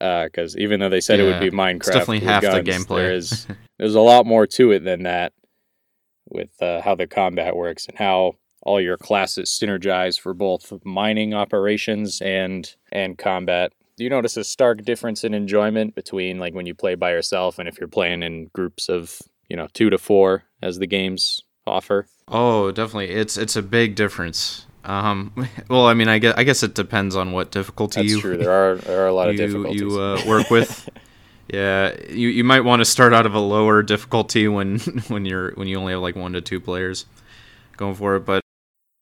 Because 0.00 0.56
even 0.58 0.80
though 0.80 0.90
they 0.90 1.00
said 1.00 1.18
it 1.18 1.22
would 1.22 1.40
be 1.40 1.50
Minecraft, 1.50 1.76
It's 1.76 1.86
definitely 1.86 2.20
half 2.20 2.42
the 2.42 2.62
gameplay. 2.62 2.96
There 2.96 3.12
is 3.14 3.46
there's 3.78 3.94
a 3.94 4.00
lot 4.00 4.26
more 4.26 4.46
to 4.48 4.72
it 4.72 4.84
than 4.84 5.04
that 5.04 5.32
with 6.28 6.50
uh, 6.62 6.80
how 6.80 6.94
the 6.94 7.06
combat 7.06 7.56
works 7.56 7.86
and 7.86 7.96
how 7.98 8.36
all 8.62 8.80
your 8.80 8.96
classes 8.96 9.50
synergize 9.50 10.18
for 10.18 10.34
both 10.34 10.72
mining 10.84 11.34
operations 11.34 12.20
and 12.20 12.74
and 12.90 13.18
combat. 13.18 13.72
Do 13.96 14.04
you 14.04 14.10
notice 14.10 14.36
a 14.36 14.44
stark 14.44 14.84
difference 14.84 15.22
in 15.22 15.34
enjoyment 15.34 15.94
between 15.94 16.38
like 16.38 16.54
when 16.54 16.66
you 16.66 16.74
play 16.74 16.94
by 16.96 17.12
yourself 17.12 17.58
and 17.58 17.68
if 17.68 17.78
you're 17.78 17.88
playing 17.88 18.22
in 18.22 18.50
groups 18.52 18.88
of, 18.88 19.22
you 19.48 19.56
know, 19.56 19.68
2 19.74 19.90
to 19.90 19.98
4 19.98 20.42
as 20.62 20.78
the 20.78 20.86
games 20.86 21.42
offer? 21.66 22.08
Oh, 22.26 22.72
definitely. 22.72 23.10
It's 23.10 23.36
it's 23.36 23.54
a 23.54 23.62
big 23.62 23.94
difference. 23.94 24.66
Um, 24.84 25.32
well, 25.70 25.86
I 25.86 25.94
mean, 25.94 26.08
I 26.08 26.18
guess 26.18 26.34
I 26.36 26.44
guess 26.44 26.62
it 26.62 26.74
depends 26.74 27.14
on 27.14 27.32
what 27.32 27.50
difficulty 27.50 28.00
That's 28.00 28.12
you 28.12 28.20
true. 28.20 28.36
There 28.36 28.50
are 28.50 28.76
there 28.76 29.04
are 29.04 29.08
a 29.08 29.14
lot 29.14 29.28
of 29.28 29.34
you, 29.38 29.46
difficulties. 29.46 29.80
you 29.80 30.00
uh, 30.00 30.22
work 30.26 30.50
with. 30.50 30.88
yeah, 31.48 31.94
you, 32.08 32.28
you 32.28 32.44
might 32.44 32.60
want 32.60 32.80
to 32.80 32.84
start 32.84 33.12
out 33.12 33.26
of 33.26 33.34
a 33.34 33.40
lower 33.40 33.82
difficulty 33.82 34.48
when 34.48 34.78
when 35.08 35.24
you're 35.24 35.52
when 35.52 35.68
you 35.68 35.78
only 35.78 35.92
have 35.92 36.02
like 36.02 36.16
one 36.16 36.32
to 36.32 36.40
two 36.40 36.60
players 36.60 37.06
going 37.76 37.94
for 37.94 38.16
it. 38.16 38.20
But 38.20 38.42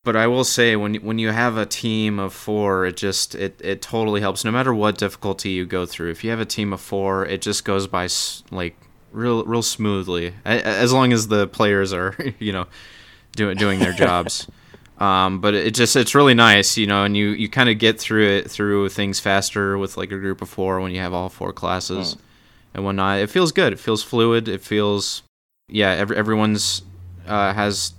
but 0.04 0.16
I 0.16 0.26
will 0.26 0.44
say 0.44 0.74
when 0.74 0.96
when 0.96 1.18
you 1.18 1.30
have 1.30 1.56
a 1.56 1.66
team 1.66 2.18
of 2.18 2.32
four, 2.32 2.84
it 2.86 2.96
just 2.96 3.34
it 3.34 3.60
it 3.62 3.80
totally 3.80 4.20
helps. 4.20 4.44
No 4.44 4.50
matter 4.50 4.74
what 4.74 4.98
difficulty 4.98 5.50
you 5.50 5.64
go 5.64 5.86
through, 5.86 6.10
if 6.10 6.24
you 6.24 6.30
have 6.30 6.40
a 6.40 6.44
team 6.44 6.72
of 6.72 6.80
four, 6.80 7.24
it 7.24 7.42
just 7.42 7.64
goes 7.64 7.86
by 7.86 8.08
like 8.50 8.76
real 9.12 9.44
real 9.44 9.62
smoothly. 9.62 10.34
As 10.44 10.92
long 10.92 11.12
as 11.12 11.28
the 11.28 11.46
players 11.46 11.92
are 11.92 12.16
you 12.40 12.52
know 12.52 12.66
doing 13.36 13.56
doing 13.56 13.78
their 13.78 13.92
jobs. 13.94 14.48
Um, 14.98 15.40
but 15.40 15.54
it 15.54 15.74
just 15.74 15.96
it's 15.96 16.14
really 16.14 16.34
nice, 16.34 16.76
you 16.76 16.86
know, 16.86 17.02
and 17.02 17.16
you, 17.16 17.30
you 17.30 17.48
kind 17.48 17.68
of 17.68 17.78
get 17.78 17.98
through 17.98 18.28
it 18.28 18.50
through 18.50 18.88
things 18.90 19.18
faster 19.18 19.76
with 19.76 19.96
like 19.96 20.12
a 20.12 20.18
group 20.18 20.42
of 20.42 20.48
four 20.48 20.80
when 20.80 20.92
you 20.92 21.00
have 21.00 21.12
all 21.12 21.28
four 21.28 21.52
classes 21.52 22.16
and 22.74 22.84
whatnot. 22.84 23.20
It 23.20 23.30
feels 23.30 23.52
good. 23.52 23.72
It 23.72 23.78
feels 23.78 24.02
fluid. 24.02 24.48
It 24.48 24.60
feels 24.62 25.22
yeah. 25.68 25.90
Every, 25.90 26.16
everyone's 26.16 26.82
uh, 27.26 27.52
has 27.52 27.94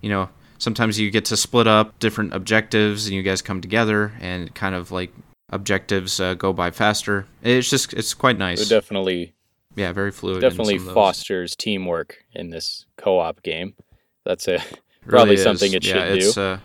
you 0.00 0.10
know 0.10 0.28
sometimes 0.58 0.98
you 0.98 1.10
get 1.10 1.24
to 1.26 1.36
split 1.36 1.66
up 1.66 1.98
different 1.98 2.34
objectives 2.34 3.06
and 3.06 3.14
you 3.14 3.22
guys 3.22 3.42
come 3.42 3.60
together 3.60 4.12
and 4.20 4.54
kind 4.54 4.74
of 4.74 4.90
like 4.90 5.12
objectives 5.50 6.20
uh, 6.20 6.34
go 6.34 6.52
by 6.52 6.70
faster. 6.70 7.26
It's 7.42 7.68
just 7.68 7.92
it's 7.94 8.14
quite 8.14 8.36
it 8.36 8.40
nice. 8.40 8.68
definitely 8.68 9.34
yeah, 9.74 9.92
very 9.92 10.10
fluid. 10.10 10.36
in 10.36 10.40
definitely 10.42 10.78
some 10.78 10.88
of 10.88 10.94
those. 10.94 10.94
fosters 10.94 11.56
teamwork 11.56 12.24
in 12.34 12.50
this 12.50 12.86
co-op 12.96 13.42
game. 13.42 13.74
That's 14.24 14.46
a 14.48 14.62
Probably 15.06 15.34
is. 15.34 15.42
something 15.42 15.72
it 15.72 15.84
yeah, 15.84 15.92
should 15.92 16.18
it's, 16.18 16.34
do. 16.34 16.40
Uh, 16.40 16.58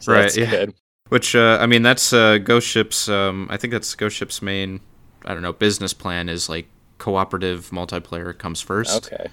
So 0.00 0.12
right, 0.12 0.36
yeah. 0.36 0.50
good. 0.50 0.74
Which 1.10 1.36
uh, 1.36 1.58
I 1.60 1.66
mean, 1.66 1.82
that's 1.82 2.12
uh, 2.12 2.38
Ghost 2.38 2.66
Ship's. 2.66 3.08
Um, 3.08 3.46
I 3.50 3.56
think 3.56 3.72
that's 3.72 3.94
Ghost 3.94 4.16
Ship's 4.16 4.40
main. 4.40 4.80
I 5.24 5.34
don't 5.34 5.42
know. 5.42 5.52
Business 5.52 5.92
plan 5.92 6.28
is 6.28 6.48
like 6.48 6.66
cooperative 7.02 7.70
multiplayer 7.70 8.32
comes 8.36 8.60
first. 8.60 9.12
Okay. 9.12 9.26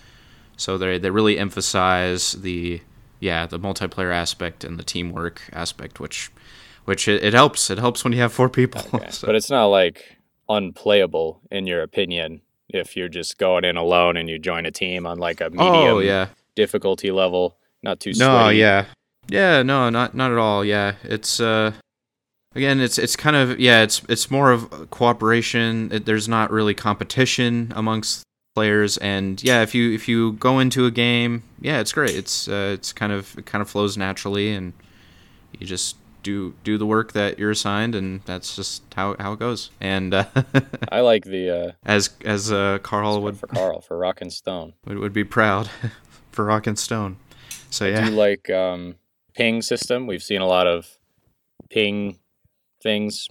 So 0.58 0.78
they 0.78 0.98
they 0.98 1.12
really 1.12 1.38
emphasize 1.38 2.34
the 2.34 2.82
yeah 3.20 3.46
the 3.46 3.60
multiplayer 3.60 4.12
aspect 4.14 4.64
and 4.64 4.78
the 4.80 4.84
teamwork 4.84 5.42
aspect, 5.54 6.00
which 6.00 6.32
which 6.86 7.08
it, 7.08 7.24
it 7.24 7.34
helps. 7.34 7.70
It 7.70 7.78
helps 7.78 8.04
when 8.04 8.14
you 8.14 8.20
have 8.20 8.34
four 8.34 8.50
people. 8.50 8.82
Okay. 8.94 9.10
So- 9.18 9.28
But 9.28 9.36
it's 9.36 9.50
not 9.52 9.68
like 9.68 10.18
unplayable 10.50 11.42
in 11.52 11.68
your 11.68 11.82
opinion 11.84 12.42
if 12.70 12.96
you're 12.98 13.08
just 13.20 13.38
going 13.38 13.64
in 13.66 13.78
alone 13.78 14.18
and 14.18 14.28
you 14.30 14.40
join 14.40 14.66
a 14.66 14.72
team 14.72 15.06
on 15.06 15.18
like 15.20 15.42
a 15.42 15.50
medium 15.50 15.70
oh 15.96 16.00
yeah. 16.00 16.28
difficulty 16.56 17.12
level, 17.12 17.56
not 17.84 18.00
too 18.00 18.12
No, 18.18 18.30
sweaty. 18.44 18.58
yeah, 18.58 18.86
yeah, 19.28 19.62
no, 19.64 19.90
not 19.90 20.14
not 20.16 20.32
at 20.32 20.38
all. 20.38 20.66
Yeah, 20.66 20.94
it's 21.04 21.40
uh, 21.40 21.72
again, 22.56 22.80
it's 22.80 22.98
it's 22.98 23.16
kind 23.16 23.36
of 23.36 23.60
yeah, 23.60 23.84
it's 23.84 24.02
it's 24.10 24.32
more 24.32 24.52
of 24.52 24.90
cooperation. 24.90 25.92
It, 25.92 26.06
there's 26.06 26.28
not 26.28 26.52
really 26.52 26.74
competition 26.74 27.72
amongst 27.76 28.24
players, 28.56 28.98
and 28.98 29.42
yeah, 29.44 29.62
if 29.62 29.74
you 29.76 29.94
if 29.94 30.08
you 30.08 30.34
go 30.34 30.60
into 30.60 30.86
a 30.86 30.92
game, 30.92 31.44
yeah, 31.62 31.80
it's 31.80 31.92
great. 31.92 32.16
It's 32.16 32.48
uh, 32.48 32.72
it's 32.74 32.94
kind 32.94 33.12
of 33.12 33.38
it 33.38 33.46
kind 33.46 33.62
of 33.62 33.70
flows 33.70 33.98
naturally, 33.98 34.54
and 34.54 34.74
you 35.58 35.66
just 35.66 35.96
do 36.24 36.54
do 36.64 36.78
the 36.78 36.86
work 36.86 37.14
that 37.14 37.40
you're 37.40 37.52
assigned, 37.52 37.96
and 37.96 38.22
that's 38.26 38.56
just 38.56 38.84
how 38.96 39.16
how 39.20 39.34
it 39.34 39.40
goes. 39.40 39.72
And 39.80 40.14
uh, 40.14 40.26
I 40.92 41.02
like 41.02 41.26
the 41.26 41.50
uh 41.50 41.72
as 41.86 42.10
as 42.26 42.52
uh, 42.52 42.80
Karl 42.82 43.22
would 43.22 43.38
for 43.38 43.48
Karl 43.48 43.82
for 43.82 43.98
Rock 43.98 44.22
and 44.22 44.32
Stone. 44.32 44.74
would, 44.86 44.98
would 45.00 45.14
be 45.14 45.24
proud 45.24 45.70
for 46.32 46.46
Rock 46.46 46.68
and 46.68 46.78
Stone. 46.78 47.18
So 47.70 47.86
Do 47.86 47.92
yeah. 47.92 48.10
you 48.10 48.12
like 48.12 48.50
um 48.50 48.96
ping 49.36 49.62
system? 49.62 50.08
We've 50.08 50.24
seen 50.24 50.42
a 50.42 50.48
lot 50.48 50.68
of 50.68 50.88
ping 51.70 52.20
things 52.82 53.28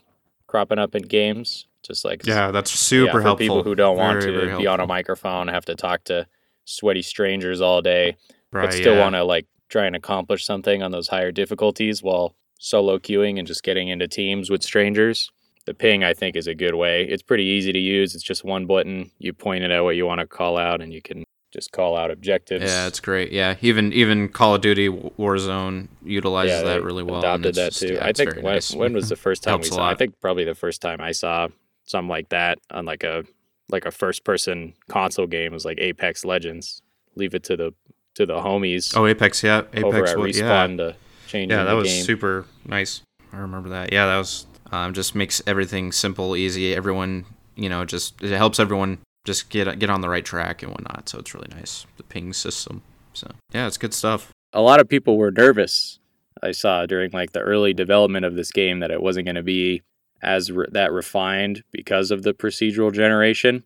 cropping 0.47 0.79
up 0.79 0.95
in 0.95 1.03
games. 1.03 1.67
Just 1.83 2.05
like 2.05 2.27
Yeah, 2.27 2.51
that's 2.51 2.73
yeah, 2.73 2.77
super 2.77 3.13
for 3.13 3.23
helpful. 3.23 3.45
people 3.45 3.63
who 3.63 3.75
don't 3.75 3.97
want 3.97 4.21
Very, 4.21 4.33
to 4.33 4.47
very 4.47 4.59
be 4.59 4.67
on 4.67 4.81
a 4.81 4.87
microphone, 4.87 5.49
have 5.49 5.65
to 5.67 5.75
talk 5.75 6.05
to 6.05 6.27
sweaty 6.65 7.03
strangers 7.03 7.61
all 7.61 7.81
day, 7.81 8.17
right, 8.53 8.67
but 8.67 8.73
still 8.73 8.95
yeah. 8.95 9.01
want 9.01 9.15
to 9.15 9.25
like 9.25 9.47
try 9.69 9.87
and 9.87 9.97
accomplish 9.97 10.45
something 10.45 10.83
on 10.83 10.91
those 10.91 11.09
higher 11.09 11.31
difficulties 11.31 12.03
while 12.03 12.35
solo 12.59 12.99
queuing 12.99 13.39
and 13.39 13.47
just 13.47 13.63
getting 13.63 13.89
into 13.89 14.09
teams 14.09 14.51
with 14.51 14.63
strangers. 14.63 15.31
The 15.67 15.75
ping, 15.75 16.03
I 16.03 16.15
think, 16.15 16.35
is 16.35 16.47
a 16.47 16.55
good 16.55 16.75
way. 16.75 17.05
It's 17.05 17.23
pretty 17.23 17.45
easy 17.45 17.73
to 17.73 17.79
use. 17.79 18.15
It's 18.15 18.25
just 18.25 18.43
one 18.43 18.67
button. 18.67 19.11
You 19.19 19.35
point 19.35 19.65
it 19.65 19.71
at 19.71 19.85
what 19.85 19.97
you 19.97 20.07
want 20.07 20.21
to 20.21 20.27
call 20.27 20.57
out, 20.57 20.81
and 20.81 20.93
you 20.93 21.03
can 21.03 21.25
just 21.59 21.73
call 21.73 21.97
out 21.97 22.11
objectives. 22.11 22.65
Yeah, 22.65 22.87
it's 22.87 23.01
great. 23.01 23.33
Yeah, 23.33 23.57
even 23.61 23.93
even 23.93 24.29
Call 24.29 24.55
of 24.55 24.61
Duty 24.61 24.89
Warzone 24.89 25.89
utilizes 26.05 26.59
Yeah, 26.63 26.63
that 26.75 26.83
really 26.85 27.03
well. 27.03 27.19
Adopted 27.19 27.55
that 27.57 27.73
just- 27.73 27.81
too. 27.81 27.95
yeah, 27.95 28.05
I 28.07 28.13
think 28.13 28.37
when, 28.37 28.45
nice. 28.45 28.75
when 28.75 28.93
was 28.93 29.09
the 29.09 29.17
first 29.27 29.43
time 29.43 29.59
we 29.61 29.67
saw? 29.67 29.89
I 29.89 29.95
think 29.95 30.21
probably 30.21 30.45
the 30.45 30.55
first 30.55 30.81
time 30.81 31.01
I 31.01 31.13
saw 31.13 31.49
something 31.85 32.09
like 32.09 32.29
that 32.29 32.59
on 32.71 32.85
like 32.85 33.03
a 33.03 33.25
like 33.71 33.85
a 33.85 33.91
first 33.91 34.25
person 34.25 34.73
console 34.89 35.27
game 35.27 35.53
was 35.53 35.65
like 35.65 35.79
Apex 35.79 36.25
Legends. 36.25 36.81
Leave 37.17 37.35
it 37.35 37.43
to 37.45 37.57
the 37.57 37.75
to 38.15 38.25
the 38.27 38.35
homies 38.39 38.97
Oh, 38.97 39.07
Apex, 39.07 39.43
yeah, 39.43 39.63
over 39.85 39.99
Apex, 39.99 40.11
at 40.13 40.19
wa- 40.19 40.25
respawn 40.25 40.71
yeah, 40.71 40.77
to 40.77 40.97
change 41.27 41.51
yeah, 41.53 41.65
that 41.65 41.73
was 41.73 41.89
game. 41.89 42.05
super 42.05 42.47
nice. 42.65 43.03
I 43.33 43.39
remember 43.39 43.69
that. 43.71 43.93
Yeah, 43.93 44.07
that 44.07 44.17
was 44.19 44.47
um, 44.71 44.95
just 44.95 45.15
makes 45.15 45.43
everything 45.47 45.93
simple, 45.93 46.37
easy. 46.37 46.75
Everyone, 46.75 47.25
you 47.57 47.69
know, 47.69 47.85
just 47.85 48.23
it 48.23 48.37
helps 48.37 48.59
everyone 48.61 48.99
just 49.29 49.51
get 49.51 49.79
get 49.79 49.91
on 49.91 50.01
the 50.01 50.09
right 50.09 50.25
track 50.25 50.63
and 50.63 50.73
whatnot. 50.73 51.09
So 51.09 51.19
it's 51.19 51.35
really 51.35 51.49
nice 51.55 51.87
the 51.99 52.03
ping 52.03 52.33
system. 52.33 52.83
So 53.13 53.31
yeah, 53.53 53.67
it's 53.67 53.79
good 53.79 53.95
stuff. 53.95 54.33
a 54.53 54.63
lot 54.63 54.81
of 54.81 54.89
people 54.89 55.17
were 55.19 55.31
nervous. 55.31 55.99
I 56.43 56.53
saw 56.53 56.87
during 56.87 57.11
like 57.13 57.33
the 57.33 57.41
early 57.41 57.75
development 57.75 58.25
of 58.25 58.35
this 58.37 58.51
game 58.51 58.81
that 58.81 58.91
it 58.91 59.03
wasn't 59.03 59.27
going 59.27 59.35
to 59.35 59.43
be 59.43 59.83
as 60.23 60.51
re- 60.51 60.67
that 60.73 60.93
refined 60.93 61.63
because 61.73 62.11
of 62.11 62.23
the 62.23 62.33
procedural 62.33 62.93
generation. 62.93 63.65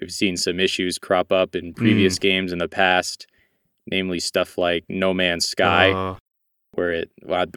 We've 0.00 0.10
seen 0.10 0.36
some 0.36 0.58
issues 0.60 0.98
crop 0.98 1.30
up 1.32 1.54
in 1.54 1.72
previous 1.72 2.18
games 2.18 2.52
in 2.52 2.58
the 2.58 2.68
past, 2.68 3.26
namely 3.86 4.18
stuff 4.20 4.58
like 4.58 4.84
No 4.88 5.14
Man's 5.14 5.48
Sky, 5.48 5.92
Uh, 5.92 6.16
where 6.72 6.90
it 6.92 7.10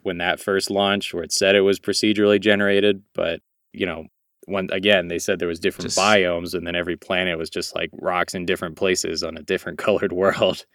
when 0.03 0.19
that 0.19 0.39
first 0.39 0.69
launched, 0.69 1.13
where 1.13 1.23
it 1.23 1.31
said 1.31 1.55
it 1.55 1.62
was 1.62 1.79
procedurally 1.79 2.39
generated, 2.39 3.01
but 3.13 3.39
you 3.73 3.85
know, 3.85 4.05
when 4.49 4.69
again 4.71 5.07
they 5.07 5.19
said 5.19 5.39
there 5.39 5.47
was 5.47 5.59
different 5.59 5.88
Just- 5.91 5.97
biomes, 5.99 6.53
and 6.53 6.65
then 6.67 6.75
every 6.75 6.97
planet 6.97 7.38
was 7.38 7.49
just 7.49 7.75
like 7.75 7.89
rocks 7.93 8.33
in 8.33 8.45
different 8.45 8.75
places 8.75 9.23
on 9.23 9.38
a 9.38 9.41
different 9.43 9.77
colored 9.85 10.12
world. 10.13 10.65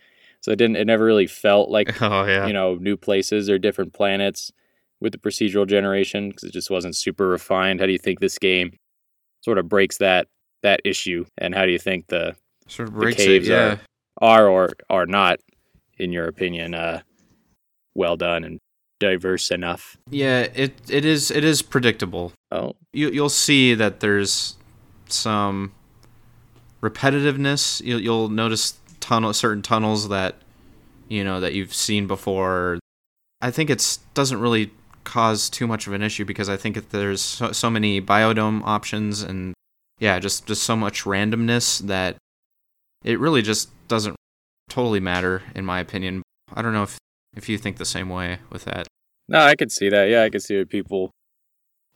So 0.41 0.51
it 0.53 0.57
didn't. 0.57 0.77
It 0.77 0.85
never 0.87 1.05
really 1.05 1.27
felt 1.27 1.71
like 1.71 2.01
oh 2.03 2.25
yeah. 2.25 2.47
you 2.47 2.53
know 2.53 2.77
new 2.77 2.97
places 2.97 3.49
or 3.51 3.59
different 3.59 3.93
planets 3.93 4.53
with 5.01 5.13
the 5.13 5.19
procedural 5.19 5.67
generation 5.67 6.29
because 6.31 6.45
it 6.45 6.53
just 6.53 6.71
wasn't 6.71 6.97
super 6.97 7.29
refined. 7.29 7.81
How 7.81 7.87
do 7.87 7.93
you 7.93 7.99
think 7.99 8.21
this 8.21 8.39
game 8.39 8.79
sort 9.43 9.59
of 9.59 9.69
breaks 9.69 9.99
that 9.99 10.29
that 10.63 10.81
issue, 10.85 11.25
and 11.39 11.55
how 11.55 11.67
do 11.67 11.73
you 11.73 11.79
think 11.79 12.07
the 12.09 12.35
sort 12.69 12.89
of 12.89 12.95
breaks 12.95 13.21
it. 13.23 13.27
caves 13.27 13.49
Yeah. 13.49 13.77
are 14.23 14.49
or 14.49 14.71
are 14.89 15.05
not, 15.07 15.41
in 15.99 16.13
your 16.13 16.27
opinion, 16.27 16.75
uh, 16.75 17.03
well 17.95 18.17
done 18.17 18.45
and 18.45 18.59
diverse 19.01 19.51
enough? 19.51 19.97
Yeah, 20.11 20.41
it 20.55 20.73
it 20.89 21.05
is 21.05 21.31
it 21.31 21.45
is 21.45 21.63
predictable. 21.63 22.33
Oh, 22.55 22.77
you 22.93 23.11
you'll 23.11 23.29
see 23.29 23.75
that 23.75 23.99
there's 23.99 24.55
some 25.09 25.73
repetitiveness. 26.81 27.85
You'll 27.85 28.01
you'll 28.01 28.29
notice 28.29 28.79
tunnel 29.01 29.33
certain 29.33 29.61
tunnels 29.61 30.09
that 30.09 30.37
you 31.09 31.25
know 31.25 31.41
that 31.41 31.53
you've 31.53 31.75
seen 31.75 32.07
before. 32.07 32.79
I 33.41 33.51
think 33.51 33.71
it's 33.71 33.97
doesn't 34.15 34.41
really 34.41 34.71
cause 35.03 35.51
too 35.51 35.67
much 35.67 35.89
of 35.89 35.93
an 35.95 36.03
issue 36.03 36.25
because 36.25 36.49
I 36.49 36.57
think 36.57 36.77
that 36.77 36.91
there's 36.91 37.21
so, 37.21 37.51
so 37.51 37.69
many 37.69 38.01
biodome 38.01 38.63
options 38.65 39.21
and 39.23 39.53
yeah, 39.99 40.21
just 40.21 40.47
just 40.47 40.63
so 40.63 40.77
much 40.77 41.03
randomness 41.03 41.81
that 41.81 42.17
it 43.03 43.19
really 43.19 43.43
just 43.43 43.69
doesn't 43.89 44.15
totally 44.71 45.01
matter 45.01 45.43
in 45.57 45.65
my 45.65 45.81
opinion. 45.81 46.23
I 46.55 46.63
don't 46.63 46.73
know 46.73 46.85
if 46.85 46.99
if 47.37 47.49
you 47.49 47.59
think 47.59 47.79
the 47.79 47.85
same 47.85 48.09
way 48.09 48.39
with 48.49 48.65
that. 48.67 48.87
no, 49.29 49.41
I 49.41 49.57
could 49.57 49.73
see 49.73 49.89
that. 49.89 50.05
Yeah, 50.05 50.23
I 50.23 50.31
could 50.31 50.43
see 50.43 50.57
what 50.57 50.69
people 50.69 51.11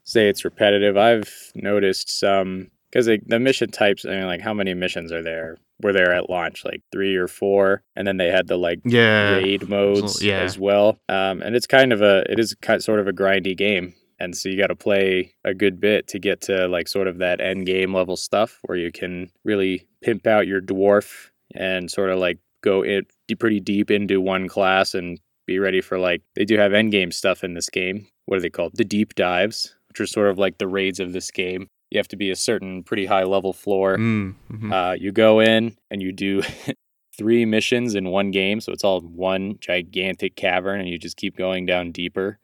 say 0.09 0.27
it's 0.27 0.43
repetitive. 0.43 0.97
I've 0.97 1.51
noticed 1.55 2.19
some 2.19 2.71
because 2.91 3.05
the 3.05 3.39
mission 3.39 3.69
types. 3.69 4.05
I 4.05 4.09
mean, 4.09 4.25
like 4.25 4.41
how 4.41 4.53
many 4.53 4.73
missions 4.73 5.11
are 5.11 5.21
there? 5.21 5.57
Were 5.81 5.93
there 5.93 6.13
at 6.13 6.29
launch 6.29 6.65
like 6.65 6.81
three 6.91 7.15
or 7.15 7.27
four, 7.27 7.83
and 7.95 8.05
then 8.07 8.17
they 8.17 8.27
had 8.27 8.47
the 8.47 8.57
like 8.57 8.79
Yeah. 8.83 9.35
raid 9.35 9.69
modes 9.69 10.21
yeah. 10.21 10.39
as 10.41 10.57
well. 10.59 10.99
Um, 11.07 11.41
and 11.41 11.55
it's 11.55 11.67
kind 11.67 11.93
of 11.93 12.01
a 12.01 12.23
it 12.29 12.39
is 12.39 12.55
kind 12.61 12.83
sort 12.83 12.99
of 12.99 13.07
a 13.07 13.13
grindy 13.13 13.55
game, 13.55 13.93
and 14.19 14.35
so 14.35 14.49
you 14.49 14.57
got 14.57 14.67
to 14.67 14.75
play 14.75 15.33
a 15.45 15.53
good 15.53 15.79
bit 15.79 16.07
to 16.09 16.19
get 16.19 16.41
to 16.41 16.67
like 16.67 16.87
sort 16.87 17.07
of 17.07 17.19
that 17.19 17.39
end 17.39 17.65
game 17.65 17.93
level 17.93 18.17
stuff 18.17 18.59
where 18.63 18.77
you 18.77 18.91
can 18.91 19.29
really 19.45 19.87
pimp 20.01 20.27
out 20.27 20.47
your 20.47 20.61
dwarf 20.61 21.29
and 21.55 21.89
sort 21.89 22.09
of 22.09 22.19
like 22.19 22.39
go 22.61 22.83
in 22.83 23.05
pretty 23.37 23.59
deep 23.59 23.89
into 23.89 24.19
one 24.19 24.47
class 24.49 24.93
and 24.93 25.19
be 25.45 25.59
ready 25.59 25.81
for 25.81 25.97
like 25.97 26.21
they 26.35 26.43
do 26.45 26.57
have 26.57 26.73
end 26.73 26.91
game 26.91 27.11
stuff 27.11 27.43
in 27.43 27.53
this 27.53 27.69
game. 27.69 28.05
What 28.25 28.37
are 28.37 28.41
they 28.41 28.49
called? 28.49 28.73
The 28.75 28.83
deep 28.83 29.15
dives, 29.15 29.75
which 29.89 29.99
are 29.99 30.07
sort 30.07 30.29
of 30.29 30.37
like 30.37 30.57
the 30.57 30.67
raids 30.67 30.99
of 30.99 31.13
this 31.13 31.31
game. 31.31 31.69
You 31.91 31.97
have 31.97 32.07
to 32.09 32.15
be 32.15 32.29
a 32.29 32.35
certain 32.35 32.83
pretty 32.83 33.05
high 33.05 33.23
level 33.23 33.51
floor. 33.53 33.97
Mm, 33.97 34.35
mhm. 34.51 34.71
Uh, 34.71 34.93
you 34.93 35.11
go 35.11 35.39
in 35.39 35.75
and 35.89 36.01
you 36.01 36.11
do 36.11 36.43
three 37.17 37.45
missions 37.45 37.95
in 37.95 38.09
one 38.09 38.31
game, 38.31 38.61
so 38.61 38.71
it's 38.71 38.83
all 38.83 39.01
one 39.01 39.57
gigantic 39.59 40.35
cavern, 40.35 40.79
and 40.79 40.89
you 40.89 40.97
just 40.97 41.17
keep 41.17 41.35
going 41.35 41.65
down 41.65 41.91
deeper. 41.91 42.39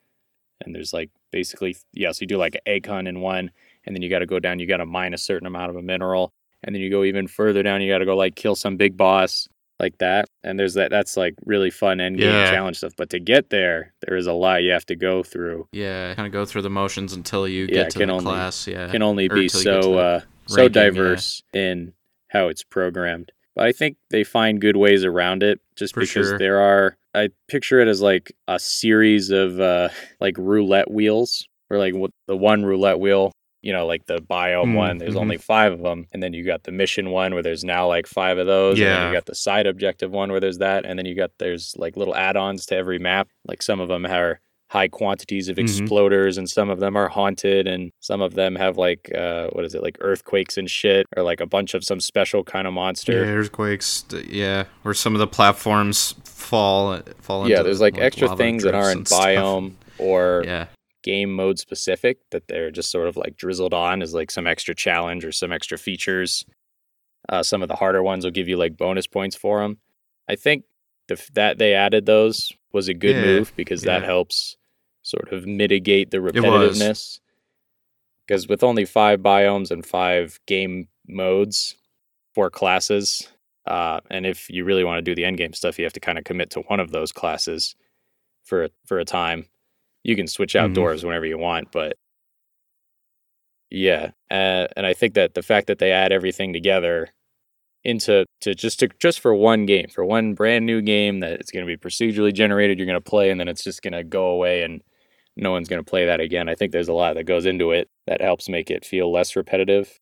And 0.62 0.74
there's 0.74 0.94
like 0.94 1.12
basically, 1.32 1.78
yeah, 1.94 2.12
so 2.12 2.20
you 2.22 2.28
do 2.28 2.38
like 2.38 2.56
an 2.56 2.62
egg 2.66 2.88
hunt 2.88 3.08
in 3.08 3.22
one, 3.22 3.52
and 3.86 3.96
then 3.96 4.02
you 4.02 4.10
got 4.10 4.20
to 4.20 4.26
go 4.26 4.40
down. 4.40 4.60
You 4.60 4.68
got 4.68 4.78
to 4.78 4.86
mine 4.86 5.14
a 5.14 5.18
certain 5.18 5.48
amount 5.48 5.70
of 5.70 5.76
a 5.76 5.82
mineral, 5.82 6.34
and 6.64 6.74
then 6.74 6.82
you 6.82 6.90
go 6.90 7.04
even 7.04 7.28
further 7.28 7.62
down. 7.62 7.82
You 7.82 7.92
got 7.92 8.00
to 8.00 8.06
go 8.06 8.18
like 8.18 8.36
kill 8.36 8.56
some 8.56 8.78
big 8.78 8.98
boss 8.98 9.48
like 9.80 9.98
that. 10.00 10.28
And 10.44 10.58
there's 10.58 10.76
that. 10.76 10.90
That's 10.92 11.18
like 11.18 11.36
really 11.46 11.70
fun 11.70 12.00
end 12.00 12.18
game 12.18 12.32
Yeah. 12.32 12.50
challenge 12.52 12.78
stuff. 12.78 12.94
But 12.98 13.10
to 13.12 13.20
get 13.20 13.50
there, 13.50 13.94
there 14.06 14.16
is 14.18 14.28
a 14.28 14.34
lot 14.34 14.64
you 14.64 14.72
have 14.72 14.86
to 14.88 14.96
go 14.96 15.22
through. 15.24 15.68
Yeah, 15.72 16.14
kind 16.16 16.26
of 16.26 16.32
go 16.34 16.46
through 16.46 16.62
the 16.64 16.70
motions 16.70 17.14
until 17.14 17.48
you 17.48 17.64
Yeah, 17.70 17.84
get 17.84 17.90
to 17.92 18.00
can 18.00 18.08
the 18.08 18.14
only- 18.14 18.26
class. 18.26 18.68
Yeah, 18.68 18.88
can 18.90 19.02
only 19.02 19.26
or 19.28 19.36
be 19.36 19.50
till 19.50 19.60
you 19.62 19.66
get 19.66 19.76
to 19.78 19.84
so 19.84 19.98
uh, 19.98 20.20
so 20.48 20.56
ranking, 20.64 20.82
yeah. 20.82 20.90
diverse 20.90 21.44
in 21.54 21.94
how 22.30 22.48
it's 22.48 22.64
programmed. 22.64 23.32
But 23.56 23.68
I 23.68 23.72
think 23.72 23.98
they 24.10 24.24
find 24.26 24.60
good 24.60 24.76
ways 24.76 25.04
around 25.06 25.42
it, 25.44 25.60
just 25.78 25.94
For 25.94 26.02
because 26.02 26.28
sure. 26.30 26.38
there 26.38 26.60
are. 26.60 26.98
I 27.14 27.30
picture 27.48 27.80
it 27.80 27.88
as 27.88 28.02
like 28.02 28.34
a 28.50 28.60
series 28.60 29.30
of 29.30 29.60
uh, 29.62 29.90
like 30.20 30.38
roulette 30.38 30.92
wheels, 30.92 31.48
or 31.70 31.78
like 31.78 31.94
the 32.28 32.36
one 32.36 32.66
roulette 32.66 33.00
wheel. 33.00 33.32
You 33.66 33.74
know, 33.74 33.86
like 33.88 34.06
the 34.06 34.20
biome 34.20 34.74
Mm, 34.74 34.76
one. 34.76 34.98
There's 35.00 35.16
mhm. 35.16 35.22
only 35.22 35.38
five 35.38 35.74
of 35.74 35.82
them, 35.82 36.06
and 36.14 36.22
then 36.22 36.34
you 36.34 36.44
got 36.46 36.64
the 36.64 36.72
mission 36.72 37.10
one 37.10 37.34
where 37.34 37.42
there's 37.44 37.64
now 37.64 37.88
like 37.88 38.06
five 38.08 38.38
of 38.38 38.46
those. 38.48 38.78
And 38.80 38.88
then 38.88 39.02
Yeah. 39.02 39.08
you 39.08 39.14
got 39.14 39.26
the 39.26 39.34
side 39.36 39.66
objective 39.68 40.12
one 40.12 40.30
where 40.32 40.40
there's 40.40 40.60
that, 40.60 40.86
and 40.86 40.98
then 41.00 41.06
you 41.08 41.16
got 41.16 41.32
there's 41.40 41.74
like 41.78 41.98
little 41.98 42.16
add-ons 42.16 42.66
to 42.68 42.76
every 42.76 43.00
map. 43.00 43.28
Like 43.48 43.62
some 43.64 43.80
of 43.80 43.88
them 43.88 44.06
are 44.06 44.40
high 44.70 44.88
quantities 44.88 45.48
of 45.48 45.58
Mhm. 45.58 45.64
exploders 45.88 46.38
and 46.38 46.50
some 46.50 46.70
of 46.72 46.80
them 46.80 46.96
are 46.96 47.08
haunted 47.08 47.66
and 47.68 47.92
some 48.02 48.20
of 48.22 48.34
them 48.34 48.56
have 48.56 48.78
like 48.78 49.10
uh 49.16 49.48
what 49.54 49.64
is 49.64 49.76
it 49.76 49.82
like 49.84 49.96
earthquakes 50.02 50.58
and 50.58 50.70
shit 50.70 51.06
or 51.16 51.22
like 51.24 51.40
a 51.40 51.46
bunch 51.46 51.74
of 51.76 51.84
some 51.84 52.00
special 52.00 52.44
kind 52.44 52.66
of 52.68 52.72
Yeah, 52.74 52.82
monster 52.82 53.24
earthquakes. 53.40 54.06
Yeah, 54.28 54.66
where 54.82 54.96
some 54.96 55.14
of 55.16 55.20
the 55.20 55.28
platforms 55.28 56.16
fall 56.26 57.00
fall. 57.22 57.48
yeah, 57.48 57.58
into, 57.58 57.64
there's 57.64 57.80
like 57.82 57.98
extra 58.00 58.36
things 58.36 58.64
that 58.64 58.74
aren't 58.76 59.08
biome 59.08 59.74
or 60.00 60.44
Yeah, 60.46 60.66
game 61.06 61.32
mode 61.32 61.60
specific 61.60 62.18
that 62.32 62.48
they're 62.48 62.72
just 62.72 62.90
sort 62.90 63.08
of 63.08 63.16
like 63.16 63.38
drizzled 63.38 63.76
on 63.76 64.02
as 64.02 64.16
like 64.16 64.32
some 64.32 64.48
extra 64.48 64.74
challenge 64.74 65.24
or 65.24 65.32
some 65.32 65.52
extra 65.52 65.78
features. 65.78 66.44
Uh, 67.30 67.44
some 67.44 67.62
of 67.62 67.68
the 67.70 67.76
harder 67.76 68.02
ones 68.02 68.26
will 68.26 68.32
give 68.32 68.48
you 68.48 68.58
like 68.58 68.76
bonus 68.76 69.06
points 69.06 69.36
for 69.36 69.62
them. 69.62 69.78
I 70.28 70.36
think 70.36 70.66
the, 71.08 71.24
that 71.34 71.60
they 71.60 71.76
added 71.76 72.08
those 72.08 72.52
was 72.74 72.88
a 72.88 72.94
good 72.94 73.16
Yeah, 73.16 73.22
move 73.22 73.54
because 73.56 73.84
that 73.84 74.04
helps 74.04 74.58
sort 75.04 75.32
of 75.32 75.46
mitigate 75.46 76.10
the 76.10 76.18
repetitiveness. 76.18 77.20
Because 78.28 78.48
with 78.48 78.64
only 78.64 78.86
five 78.86 79.20
biomes 79.20 79.70
and 79.70 79.86
five 79.86 80.40
game 80.48 80.88
modes, 81.08 81.76
four 82.34 82.50
classes, 82.50 83.30
uh, 83.68 84.00
and 84.10 84.26
if 84.26 84.50
you 84.50 84.66
really 84.66 84.84
want 84.84 84.98
to 84.98 85.04
do 85.04 85.14
the 85.14 85.26
end 85.26 85.38
game 85.38 85.54
stuff, 85.54 85.78
you 85.78 85.86
have 85.86 85.94
to 85.94 86.00
kind 86.00 86.18
of 86.18 86.24
commit 86.24 86.50
to 86.52 86.62
one 86.62 86.80
of 86.80 86.92
those 86.92 87.12
classes 87.12 87.76
for 88.44 88.66
a, 88.66 88.70
for 88.88 88.98
a 88.98 89.06
time. 89.06 89.46
You 90.06 90.16
can 90.16 90.28
switch 90.28 90.54
Mhm. 90.54 90.62
outdoors 90.62 91.04
whenever 91.04 91.26
you 91.26 91.40
want, 91.40 91.72
but 91.72 91.98
yeah, 93.72 94.12
uh, 94.30 94.68
and 94.78 94.86
I 94.86 94.94
think 94.94 95.16
that 95.16 95.34
the 95.34 95.42
fact 95.42 95.68
that 95.68 95.80
they 95.80 95.92
add 95.92 96.12
everything 96.12 96.54
together 96.54 97.10
into 97.84 98.26
to 98.42 98.54
just 98.56 98.80
to 98.80 98.90
just 99.00 99.20
for 99.20 99.34
one 99.34 99.66
game, 99.66 99.88
for 99.90 100.06
one 100.06 100.34
brand 100.36 100.66
new 100.66 100.82
game 100.82 101.20
that 101.22 101.34
it's 101.40 101.52
going 101.52 101.66
to 101.66 101.68
be 101.68 101.78
procedurally 101.78 102.34
generated, 102.34 102.78
you're 102.78 102.86
going 102.86 103.02
to 103.02 103.02
play, 103.10 103.32
and 103.32 103.40
then 103.40 103.48
it's 103.48 103.64
just 103.64 103.82
going 103.82 103.94
to 103.94 104.04
go 104.04 104.28
away, 104.28 104.62
and 104.62 104.82
no 105.36 105.52
one's 105.52 105.68
going 105.68 105.84
to 105.84 105.90
play 105.90 106.06
that 106.06 106.20
again. 106.20 106.48
I 106.48 106.56
think 106.56 106.72
there's 106.72 106.88
a 106.88 106.94
lot 106.94 107.16
that 107.16 107.24
goes 107.26 107.46
into 107.48 107.72
it 107.72 107.90
that 108.08 108.22
helps 108.22 108.48
make 108.48 108.70
it 108.70 108.86
feel 108.86 109.12
less 109.12 109.36
repetitive. 109.36 110.00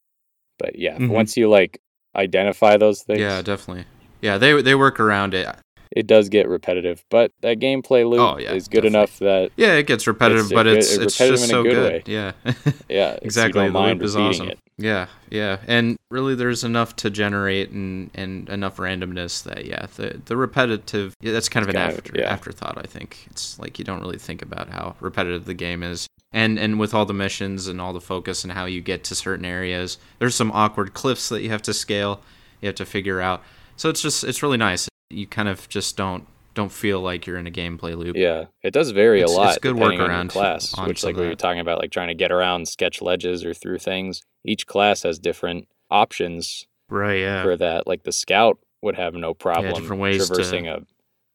But 0.59 0.77
yeah, 0.77 0.97
Mhm. 0.97 1.09
once 1.09 1.37
you 1.37 1.49
like 1.49 1.81
identify 2.15 2.75
those 2.77 3.03
things, 3.03 3.21
yeah, 3.21 3.41
definitely. 3.41 3.85
Yeah, 4.21 4.37
they 4.37 4.61
they 4.61 4.75
work 4.75 4.99
around 4.99 5.33
it. 5.33 5.47
It 5.95 6.07
does 6.07 6.29
get 6.29 6.47
repetitive. 6.47 7.03
But 7.09 7.31
that 7.41 7.59
gameplay 7.59 8.07
loop 8.09 8.19
Oh, 8.19 8.37
yeah, 8.37 8.53
is 8.53 8.67
good 8.67 8.81
definitely. 8.81 8.99
enough 8.99 9.19
that 9.19 9.51
Yeah, 9.57 9.73
it 9.73 9.87
gets 9.87 10.05
repetitive, 10.07 10.45
It's 10.45 10.53
but 10.53 10.63
good- 10.63 10.77
it's 10.77 10.93
it's 10.95 11.17
just 11.17 11.47
so 11.49 11.63
good 11.63 12.03
good. 12.05 12.07
Yeah, 12.11 12.31
yeah, 12.89 13.17
exactly. 13.21 13.65
The 13.67 13.71
mind 13.71 13.99
loop 13.99 14.05
is 14.05 14.15
awesome. 14.15 14.49
it. 14.49 14.59
Yeah, 14.75 15.05
yeah, 15.29 15.57
and 15.67 15.97
really, 16.09 16.33
there's 16.33 16.63
enough 16.63 16.95
to 16.97 17.11
generate 17.11 17.69
and 17.69 18.09
and 18.15 18.49
enough 18.49 18.77
randomness 18.77 19.43
that 19.43 19.65
yeah, 19.65 19.85
the 19.95 20.19
the 20.25 20.35
repetitive. 20.35 21.13
Yeah, 21.21 21.31
that's 21.31 21.47
kind 21.47 21.63
of 21.63 21.69
an 21.69 21.75
kind 21.75 21.91
of- 21.91 21.97
after, 21.99 22.13
yeah. 22.19 22.31
afterthought. 22.31 22.77
I 22.79 22.87
think 22.87 23.27
it's 23.29 23.59
like 23.59 23.77
you 23.77 23.85
don't 23.85 24.01
really 24.01 24.17
think 24.17 24.41
about 24.41 24.69
how 24.69 24.95
repetitive 24.99 25.45
the 25.45 25.53
game 25.53 25.83
is, 25.83 26.07
and 26.31 26.57
and 26.57 26.79
with 26.79 26.95
all 26.95 27.05
the 27.05 27.13
missions 27.13 27.67
and 27.67 27.79
all 27.79 27.93
the 27.93 28.01
focus 28.01 28.43
and 28.43 28.51
how 28.53 28.65
you 28.65 28.81
get 28.81 29.03
to 29.05 29.15
certain 29.15 29.45
areas, 29.45 29.99
there's 30.17 30.33
some 30.33 30.51
awkward 30.51 30.95
cliffs 30.95 31.29
that 31.29 31.43
you 31.43 31.51
have 31.51 31.61
to 31.61 31.73
scale. 31.73 32.21
You 32.59 32.67
have 32.67 32.75
to 32.77 32.85
figure 32.85 33.21
out. 33.21 33.43
So 33.77 33.89
it's 33.89 34.01
just 34.01 34.23
it's 34.23 34.41
really 34.41 34.57
nice. 34.57 34.89
You 35.13 35.27
kind 35.27 35.47
of 35.49 35.67
just 35.69 35.95
don't 35.97 36.27
don't 36.55 36.71
feel 36.71 37.01
like 37.01 37.25
you're 37.25 37.37
in 37.37 37.47
a 37.47 37.51
gameplay 37.51 37.97
loop. 37.97 38.15
Yeah, 38.15 38.45
it 38.61 38.73
does 38.73 38.91
vary 38.91 39.19
It's- 39.21 39.35
a 39.35 39.39
lot. 39.39 39.49
it's 39.49 39.57
good 39.59 39.75
workaround 39.75 40.29
class. 40.29 40.77
Which, 40.85 41.03
like 41.03 41.15
of 41.15 41.21
we 41.21 41.27
were 41.27 41.35
talking 41.35 41.59
about, 41.59 41.79
like 41.79 41.91
trying 41.91 42.09
to 42.09 42.13
get 42.13 42.31
around 42.31 42.67
sketch 42.67 43.01
ledges 43.01 43.43
or 43.43 43.53
through 43.55 43.79
things. 43.79 44.21
Each 44.45 44.67
class 44.67 45.01
has 45.03 45.17
different 45.17 45.67
options 45.89 46.67
Right. 46.89 47.19
Yeah. 47.21 47.41
for 47.43 47.57
that. 47.57 47.87
Like 47.87 48.03
the 48.03 48.11
scout 48.11 48.59
would 48.83 48.95
have 48.95 49.13
no 49.15 49.33
problem 49.33 49.73
different 49.73 50.01
ways 50.01 50.29
to- 50.29 50.67
a. 50.67 50.79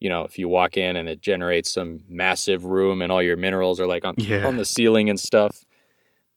You 0.00 0.08
know, 0.08 0.22
if 0.22 0.38
you 0.38 0.48
walk 0.48 0.76
in 0.76 0.94
and 0.94 1.08
it 1.08 1.20
generates 1.20 1.72
some 1.72 2.04
massive 2.08 2.64
room 2.64 3.02
and 3.02 3.10
all 3.10 3.20
your 3.22 3.36
minerals 3.36 3.80
are 3.80 3.86
like 3.88 4.04
on 4.04 4.14
Yeah. 4.18 4.46
on 4.46 4.56
the 4.56 4.64
ceiling 4.64 5.10
and 5.10 5.18
stuff, 5.18 5.64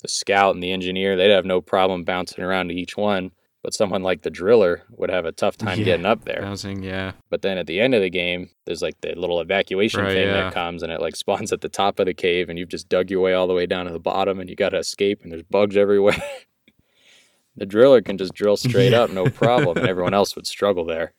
the 0.01 0.07
scout 0.07 0.55
and 0.55 0.63
the 0.63 0.71
engineer 0.71 1.15
they'd 1.15 1.29
have 1.29 1.45
no 1.45 1.61
problem 1.61 2.03
bouncing 2.03 2.43
around 2.43 2.69
to 2.69 2.73
each 2.73 2.97
one. 2.97 3.31
But 3.63 3.75
someone 3.75 4.01
like 4.01 4.23
the 4.23 4.31
driller 4.31 4.81
would 4.89 5.11
have 5.11 5.25
a 5.25 5.31
tough 5.31 5.55
time 5.55 5.77
Yeah. 5.79 5.85
getting 5.85 6.05
up 6.07 6.25
there. 6.25 6.41
Bouncing. 6.41 6.81
Yeah. 6.81 7.11
But 7.29 7.43
then 7.43 7.59
at 7.59 7.67
the 7.67 7.79
end 7.79 7.93
of 7.93 8.01
the 8.01 8.09
game, 8.09 8.49
there's 8.65 8.81
like 8.81 8.99
the 9.01 9.13
little 9.15 9.39
evacuation 9.39 10.01
Right, 10.01 10.13
thing 10.13 10.27
yeah. 10.27 10.33
that 10.45 10.53
comes 10.53 10.81
and 10.81 10.91
it 10.91 10.99
like 10.99 11.15
spawns 11.15 11.53
at 11.53 11.61
the 11.61 11.69
top 11.69 11.99
of 11.99 12.07
the 12.07 12.13
cave 12.15 12.49
and 12.49 12.57
you've 12.57 12.69
just 12.69 12.89
dug 12.89 13.11
your 13.11 13.21
way 13.21 13.33
all 13.35 13.45
the 13.45 13.53
way 13.53 13.67
down 13.67 13.85
to 13.85 13.91
the 13.91 13.99
bottom 13.99 14.39
and 14.39 14.49
you 14.49 14.55
got 14.55 14.69
to 14.69 14.77
escape 14.79 15.21
and 15.21 15.31
there's 15.31 15.43
bugs 15.43 15.77
everywhere. 15.77 16.17
the 17.55 17.65
driller 17.67 18.01
can 18.01 18.17
just 18.17 18.33
drill 18.33 18.57
straight 18.57 18.93
Yeah. 18.93 19.01
up, 19.01 19.11
no 19.11 19.25
problem, 19.29 19.77
and 19.77 19.87
everyone 19.87 20.13
else 20.15 20.35
would 20.35 20.47
struggle 20.47 20.85
there, 20.85 21.13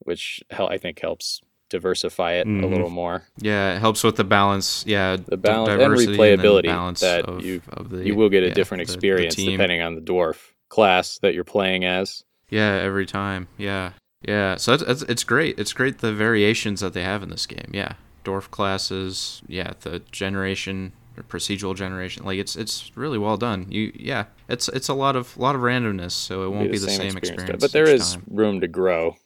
which 0.00 0.42
I 0.56 0.78
think 0.78 1.00
helps 1.00 1.40
diversify 1.68 2.32
it 2.34 2.46
a 2.46 2.50
Mhm. 2.50 2.70
little 2.70 2.90
more. 2.90 3.24
Yeah, 3.38 3.74
it 3.76 3.78
helps 3.80 4.02
with 4.04 4.16
the 4.16 4.24
balance. 4.24 4.84
Yeah, 4.86 5.16
The 5.16 5.36
balance 5.36 5.68
and 5.82 5.92
replayability 5.94 6.64
balance 6.64 7.00
that 7.00 7.24
of- 7.26 7.44
you- 7.44 7.62
of 7.72 7.90
the- 7.90 8.04
you 8.06 8.14
will 8.14 8.28
get 8.28 8.42
a 8.44 8.50
different 8.50 8.80
the- 8.86 8.92
the 8.92 8.94
experience 8.96 9.34
team. 9.36 9.52
depending 9.52 9.80
on 9.80 9.94
the 9.94 10.00
dwarf 10.00 10.52
class 10.70 11.18
that 11.18 11.34
you're 11.34 11.44
playing 11.44 11.84
as. 11.84 12.24
Yeah, 12.48 12.72
every 12.82 13.04
time. 13.04 13.48
Yeah, 13.58 13.92
yeah. 14.22 14.56
So 14.56 14.72
it's, 14.72 14.82
it's 14.82 15.02
it's 15.02 15.24
great. 15.24 15.58
It's 15.58 15.72
great 15.74 15.98
the 15.98 16.12
variations 16.14 16.80
that 16.80 16.94
they 16.94 17.02
have 17.02 17.22
in 17.22 17.28
this 17.28 17.46
game. 17.46 17.70
Yeah, 17.72 17.92
dwarf 18.24 18.50
classes. 18.50 19.42
Yeah, 19.46 19.74
the 19.80 20.00
generation, 20.10 20.92
or 21.16 21.22
procedural 21.22 21.76
generation. 21.76 22.24
Like 22.24 22.38
it's 22.38 22.56
it's 22.56 22.90
really 22.96 23.18
well 23.18 23.36
done. 23.36 23.66
You 23.68 23.92
yeah, 23.94 24.24
it's 24.48 24.68
it's 24.70 24.88
a 24.88 24.94
lot 24.94 25.14
of 25.14 25.36
lot 25.36 25.54
of 25.54 25.60
randomness, 25.60 26.12
so 26.12 26.44
it 26.44 26.48
won't 26.50 26.72
be 26.72 26.78
the 26.78 26.88
same, 26.90 27.16
experience. 27.16 27.60
But 27.60 27.72
there 27.72 27.88
is 27.88 28.14
time. 28.14 28.24
room 28.30 28.60
to 28.62 28.68
grow. 28.68 29.16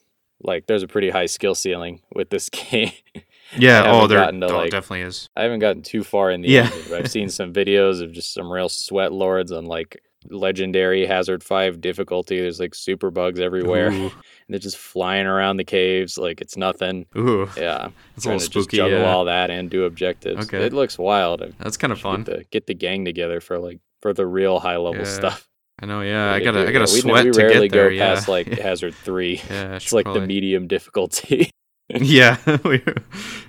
Like 0.42 0.66
there's 0.66 0.83
a 0.83 0.88
pretty 0.88 1.09
high 1.09 1.26
skill 1.26 1.54
ceiling 1.54 2.02
with 2.14 2.28
this 2.28 2.48
game. 2.50 2.92
Yeah. 3.57 3.85
Oh, 3.87 4.07
there 4.07 4.30
to, 4.30 4.46
oh, 4.46 4.57
like- 4.59 4.70
definitely 4.70 5.02
is. 5.02 5.28
I 5.37 5.42
haven't 5.44 5.61
gotten 5.61 5.83
too 5.83 6.04
far 6.04 6.30
in 6.30 6.42
the 6.42 6.48
Yeah. 6.48 6.70
I've 6.92 7.11
seen 7.11 7.28
some 7.30 7.52
videos 7.61 8.02
of 8.02 8.12
just 8.12 8.35
some 8.35 8.50
real 8.52 8.68
sweat 8.68 9.12
lords 9.12 9.52
on 9.52 9.64
like 9.64 10.02
legendary 10.30 11.06
Hazard 11.06 11.42
5 11.42 11.80
difficulty. 11.80 12.40
There's 12.40 12.60
like 12.60 12.74
super 12.74 13.10
bugs 13.10 13.40
everywhere. 13.40 13.90
And 14.46 14.52
they're 14.52 14.60
just 14.60 14.76
flying 14.76 15.24
around 15.26 15.56
the 15.56 15.64
caves 15.64 16.18
like 16.18 16.42
it's 16.42 16.54
nothing. 16.54 17.06
Ooh. 17.16 17.48
Yeah. 17.56 17.88
It's 18.14 18.26
a 18.26 18.28
little 18.28 18.40
spooky. 18.40 18.76
juggle 18.76 18.98
yeah. 18.98 19.10
all 19.10 19.24
that 19.24 19.50
and 19.50 19.70
do 19.70 19.84
objectives. 19.84 20.44
Okay. 20.46 20.66
It 20.66 20.74
looks 20.74 20.98
wild. 20.98 21.42
That's 21.58 21.78
kind 21.78 21.94
of 21.94 21.98
fun. 21.98 22.24
Get 22.24 22.37
the, 22.38 22.44
get 22.50 22.66
the 22.66 22.74
gang 22.74 23.06
together 23.06 23.40
for 23.40 23.58
like 23.58 23.80
for 24.02 24.12
the 24.12 24.26
real 24.26 24.60
high 24.60 24.76
level 24.76 25.00
Yeah. 25.00 25.04
stuff. 25.04 25.48
I 25.80 25.87
know. 25.87 26.02
Yeah, 26.02 26.30
I 26.30 26.40
gotta. 26.40 26.68
I 26.68 26.72
gotta 26.72 26.92
we, 26.92 27.00
sweat 27.00 27.24
we 27.24 27.30
to 27.32 27.38
rarely 27.38 27.68
get 27.68 27.74
there. 27.74 27.88
go 27.88 27.94
yeah. 27.94 28.14
past 28.14 28.28
like 28.28 28.46
Hazard 28.58 28.94
3. 28.94 29.40
yeah, 29.48 29.76
It's 29.76 29.94
like 29.94 30.04
the 30.04 30.20
medium 30.20 30.68
difficulty. 30.68 31.48
yeah, 31.88 32.37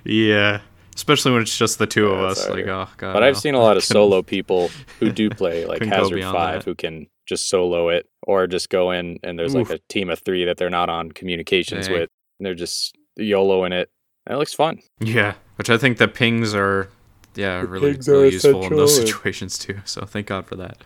yeah. 0.04 0.60
Especially 0.96 1.30
when 1.30 1.42
it's 1.42 1.56
just 1.56 1.78
the 1.78 1.86
two 1.86 2.08
of 2.08 2.24
us. 2.24 2.48
Like, 2.48 2.66
oh 2.66 2.88
god. 2.96 3.12
But 3.12 3.22
I've 3.22 3.36
seen 3.36 3.54
a 3.54 3.60
lot 3.60 3.76
of 3.76 3.84
solo 3.94 4.22
people 4.22 4.70
who 4.98 5.12
do 5.12 5.30
play 5.42 5.66
like 5.66 5.82
Hazard 5.82 6.22
5 6.22 6.32
that. 6.32 6.64
who 6.64 6.74
can 6.74 7.06
just 7.26 7.48
solo 7.48 7.90
it 7.90 8.08
or 8.22 8.46
just 8.46 8.70
go 8.70 8.90
in 8.90 9.18
and 9.22 9.38
there's 9.38 9.54
like 9.54 9.68
a 9.70 9.78
team 9.88 10.08
of 10.08 10.18
three 10.20 10.44
that 10.46 10.56
they're 10.56 10.70
not 10.70 10.88
on 10.88 11.12
communications 11.12 11.86
Dang. 11.86 12.00
with. 12.00 12.10
And 12.38 12.46
they're 12.46 12.54
just 12.54 12.96
YOLOing 13.18 13.72
it. 13.72 13.90
And 14.26 14.34
it 14.34 14.38
looks 14.38 14.54
fun. 14.54 14.80
Yeah, 15.00 15.34
which 15.56 15.70
I 15.70 15.76
think 15.76 15.98
the 15.98 16.08
pings 16.08 16.54
are, 16.54 16.88
yeah, 17.34 17.60
really, 17.60 17.98
really 18.06 18.32
useful 18.32 18.64
in 18.64 18.74
those 18.74 18.96
situations 19.06 19.58
too. 19.58 19.78
So 19.84 20.06
thank 20.06 20.26
God 20.26 20.46
for 20.46 20.56
that. 20.56 20.78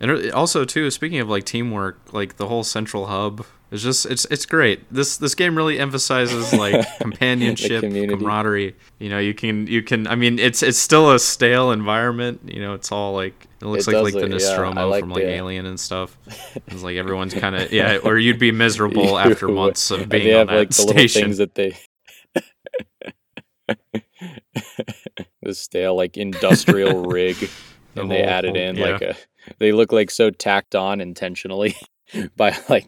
And 0.00 0.30
also 0.32 0.64
too, 0.64 0.90
speaking 0.90 1.18
of 1.20 1.28
like 1.28 1.44
teamwork, 1.44 2.12
like 2.12 2.36
the 2.36 2.46
whole 2.48 2.62
central 2.64 3.06
hub 3.06 3.44
is 3.70 3.82
just 3.82 4.06
it's 4.06 4.24
it's 4.26 4.46
great. 4.46 4.80
This 4.92 5.16
this 5.18 5.34
game 5.34 5.56
really 5.56 5.78
emphasizes 5.78 6.52
like 6.54 6.86
companionship, 7.00 7.82
camaraderie. 7.82 8.74
You 8.98 9.08
know, 9.10 9.18
you 9.18 9.34
can 9.34 9.66
you 9.66 9.82
can. 9.82 10.06
I 10.06 10.14
mean, 10.14 10.38
it's 10.38 10.62
it's 10.62 10.78
still 10.78 11.10
a 11.12 11.18
stale 11.18 11.72
environment. 11.72 12.40
You 12.46 12.60
know, 12.62 12.74
it's 12.74 12.90
all 12.92 13.12
like 13.12 13.34
it 13.60 13.66
looks 13.66 13.86
It 13.88 13.92
like 13.94 14.04
like 14.04 14.14
the 14.14 14.20
look- 14.20 14.40
yeah, 14.40 14.46
Nostromo 14.48 14.88
like 14.88 15.00
from 15.00 15.10
like 15.10 15.24
the- 15.24 15.30
Alien 15.30 15.66
and 15.66 15.78
stuff. 15.78 16.16
It's 16.68 16.82
like 16.82 16.96
everyone's 16.96 17.34
kind 17.34 17.56
of 17.56 17.72
yeah, 17.72 17.96
or 18.04 18.18
you'd 18.18 18.38
be 18.38 18.52
miserable 18.52 19.18
after 19.18 19.48
months 19.48 19.90
of 19.90 20.08
being 20.08 20.24
they 20.24 20.32
on 20.34 20.38
have 20.40 20.48
that 20.48 20.54
like 20.58 20.68
the 20.68 20.74
station. 20.74 20.96
little 20.96 21.36
things 21.36 21.38
that 21.38 21.54
they 21.54 21.76
the 25.42 25.54
stale 25.54 25.96
like 25.96 26.16
industrial 26.16 27.02
rig 27.04 27.36
The 27.94 28.02
and 28.02 28.10
they 28.10 28.22
added 28.22 28.50
whole- 28.56 28.64
in 28.64 28.76
yeah. 28.76 28.86
like 28.86 29.02
a 29.02 29.16
they 29.58 29.72
look 29.72 29.92
like 29.92 30.10
so 30.10 30.30
tacked 30.30 30.74
on 30.74 31.00
intentionally 31.00 31.74
by 32.36 32.56
like 32.68 32.86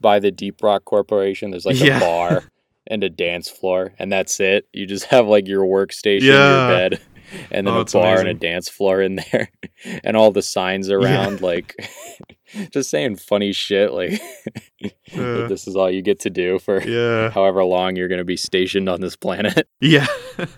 by 0.00 0.18
the 0.18 0.30
Deep 0.30 0.62
Rock 0.62 0.84
Corporation. 0.84 1.50
There's 1.50 1.64
like 1.66 1.80
Yeah. 1.80 1.96
a 1.96 2.00
bar 2.00 2.44
and 2.86 3.02
a 3.04 3.08
dance 3.10 3.48
floor, 3.48 3.92
and 3.98 4.12
that's 4.12 4.38
it. 4.40 4.66
You 4.72 4.86
just 4.86 5.06
have 5.06 5.26
like 5.26 5.46
your 5.48 5.64
workstation, 5.64 6.22
Yeah. 6.22 6.68
your 6.68 6.68
bed, 6.90 7.00
and 7.50 7.66
then 7.66 7.74
Oh, 7.74 7.80
a 7.80 7.84
bar 7.84 8.18
and 8.18 8.28
a 8.28 8.34
dance 8.34 8.68
floor 8.68 9.00
in 9.00 9.16
there, 9.32 9.50
and 10.04 10.16
all 10.16 10.30
the 10.32 10.42
signs 10.42 10.90
around 10.90 11.40
like 11.40 11.74
just 12.72 12.90
saying 12.90 13.16
funny 13.16 13.52
shit 13.52 13.92
like 13.92 14.20
Uh. 15.14 15.46
this 15.46 15.68
is 15.68 15.76
all 15.76 15.90
you 15.90 16.02
get 16.02 16.20
to 16.20 16.30
do 16.30 16.58
for 16.58 16.82
yeah. 16.82 17.30
however 17.30 17.62
long 17.62 17.94
you're 17.96 18.08
going 18.08 18.18
to 18.18 18.24
be 18.24 18.36
stationed 18.36 18.88
on 18.88 19.00
this 19.00 19.16
planet. 19.16 19.68
Yeah, 19.84 20.06
and 20.38 20.48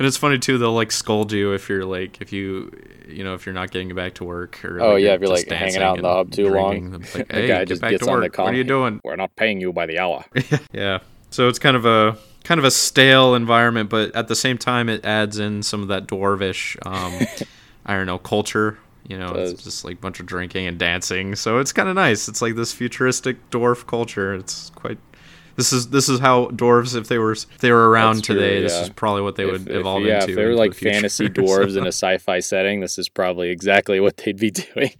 it's 0.00 0.16
funny 0.16 0.38
too. 0.38 0.56
They'll 0.56 0.72
like 0.72 0.92
scold 0.92 1.30
you 1.30 1.52
if 1.52 1.68
you're 1.68 1.84
like 1.84 2.22
if 2.22 2.32
you 2.32 2.72
you 3.06 3.22
know 3.22 3.34
if 3.34 3.44
you're 3.44 3.54
not 3.54 3.70
getting 3.70 3.94
back 3.94 4.14
to 4.14 4.24
work 4.24 4.64
or 4.64 4.80
Oh, 4.80 4.94
like, 4.94 5.02
yeah, 5.02 5.12
if 5.12 5.20
you're, 5.20 5.28
like, 5.28 5.46
hanging 5.46 5.82
out 5.82 5.98
in 5.98 6.02
the 6.02 6.08
hub 6.08 6.30
too 6.30 6.48
long. 6.48 6.90
They'll 6.90 7.00
be 7.00 7.22
the 7.22 7.46
guy 7.46 7.64
just 7.66 7.82
back 7.82 7.90
gets 7.90 8.04
to 8.04 8.10
on 8.10 8.20
the 8.20 8.26
work. 8.28 8.38
What 8.38 8.54
are 8.54 8.56
you 8.56 8.64
doing? 8.64 8.98
We're 9.04 9.16
not 9.16 9.36
paying 9.36 9.60
you 9.60 9.74
by 9.74 9.84
the 9.84 9.98
hour. 9.98 10.24
yeah, 10.72 11.00
so 11.28 11.48
it's 11.48 11.58
kind 11.58 11.76
of 11.76 11.84
a 11.84 12.16
kind 12.44 12.58
of 12.58 12.64
a 12.64 12.70
stale 12.70 13.34
environment, 13.34 13.90
but 13.90 14.14
at 14.16 14.28
the 14.28 14.36
same 14.36 14.56
time, 14.58 14.88
it 14.88 15.04
adds 15.04 15.38
in 15.38 15.62
some 15.62 15.82
of 15.82 15.88
that 15.88 16.06
dwarvish, 16.06 16.76
um, 16.86 17.26
I 17.84 17.94
don't 17.94 18.06
know, 18.06 18.18
culture. 18.18 18.78
You 19.08 19.18
know, 19.18 19.32
Does. 19.32 19.52
it's 19.52 19.64
just 19.64 19.84
like 19.84 19.94
a 19.94 20.00
bunch 20.00 20.20
of 20.20 20.26
drinking 20.26 20.66
and 20.66 20.78
dancing. 20.78 21.34
So 21.34 21.58
it's 21.58 21.72
kind 21.72 21.88
of 21.88 21.94
nice. 21.96 22.28
It's 22.28 22.40
like 22.40 22.54
this 22.54 22.72
futuristic 22.72 23.50
dwarf 23.50 23.86
culture. 23.86 24.34
It's 24.34 24.70
quite 24.70 24.98
this 25.56 25.72
is 25.72 25.88
this 25.88 26.08
is 26.08 26.20
how 26.20 26.46
dwarves, 26.46 26.96
if 26.96 27.08
they 27.08 27.18
were 27.18 27.32
if 27.32 27.58
they 27.58 27.72
were 27.72 27.90
around 27.90 28.24
true, 28.24 28.36
today, 28.36 28.62
this 28.62 28.72
is 28.72 28.88
probably 28.88 29.22
what 29.22 29.36
they 29.36 29.44
would 29.44 29.68
if, 29.68 29.76
evolve 29.76 30.02
if, 30.02 30.08
yeah, 30.08 30.20
into. 30.20 30.30
if 30.30 30.36
they 30.36 30.44
were 30.44 30.54
like 30.54 30.74
the 30.74 30.90
fantasy 30.90 31.28
dwarves 31.28 31.72
So- 31.74 31.80
in 31.80 31.84
a 31.84 31.88
sci-fi 31.88 32.40
setting, 32.40 32.80
this 32.80 32.98
is 32.98 33.08
probably 33.08 33.50
exactly 33.50 34.00
what 34.00 34.16
they'd 34.16 34.38
be 34.38 34.50
doing. 34.74 34.94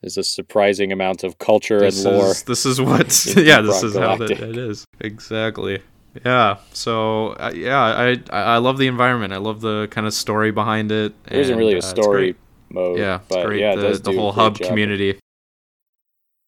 There's 0.00 0.18
a 0.18 0.24
surprising 0.24 0.92
amount 0.92 1.24
of 1.24 1.38
culture 1.38 1.78
this 1.78 2.04
and 2.04 2.16
lore. 2.16 2.30
Is, 2.30 2.42
this 2.44 2.66
is 2.66 2.80
what. 2.80 3.26
yeah, 3.36 3.60
this 3.60 3.82
is 3.82 3.96
how 3.96 4.16
that, 4.16 4.30
it 4.30 4.56
is. 4.56 4.84
Exactly. 5.00 5.82
Yeah. 6.24 6.56
So 6.72 7.28
uh, 7.34 7.52
yeah, 7.54 7.78
I 7.78 8.16
I 8.30 8.58
love 8.58 8.78
the 8.78 8.86
environment. 8.86 9.32
I 9.32 9.38
love 9.38 9.60
the 9.60 9.88
kind 9.90 10.06
of 10.06 10.14
story 10.14 10.50
behind 10.50 10.90
it. 10.90 11.12
There 11.24 11.40
isn't 11.40 11.56
really 11.56 11.74
uh, 11.74 11.76
a 11.76 11.78
it's 11.78 11.88
story. 11.88 12.36
Mode. 12.70 12.98
Yeah, 12.98 13.20
but 13.28 13.46
great. 13.46 13.60
yeah, 13.60 13.74
the 13.76 13.92
the 13.98 14.12
whole 14.12 14.32
hub 14.32 14.58
job. 14.58 14.68
community. 14.68 15.18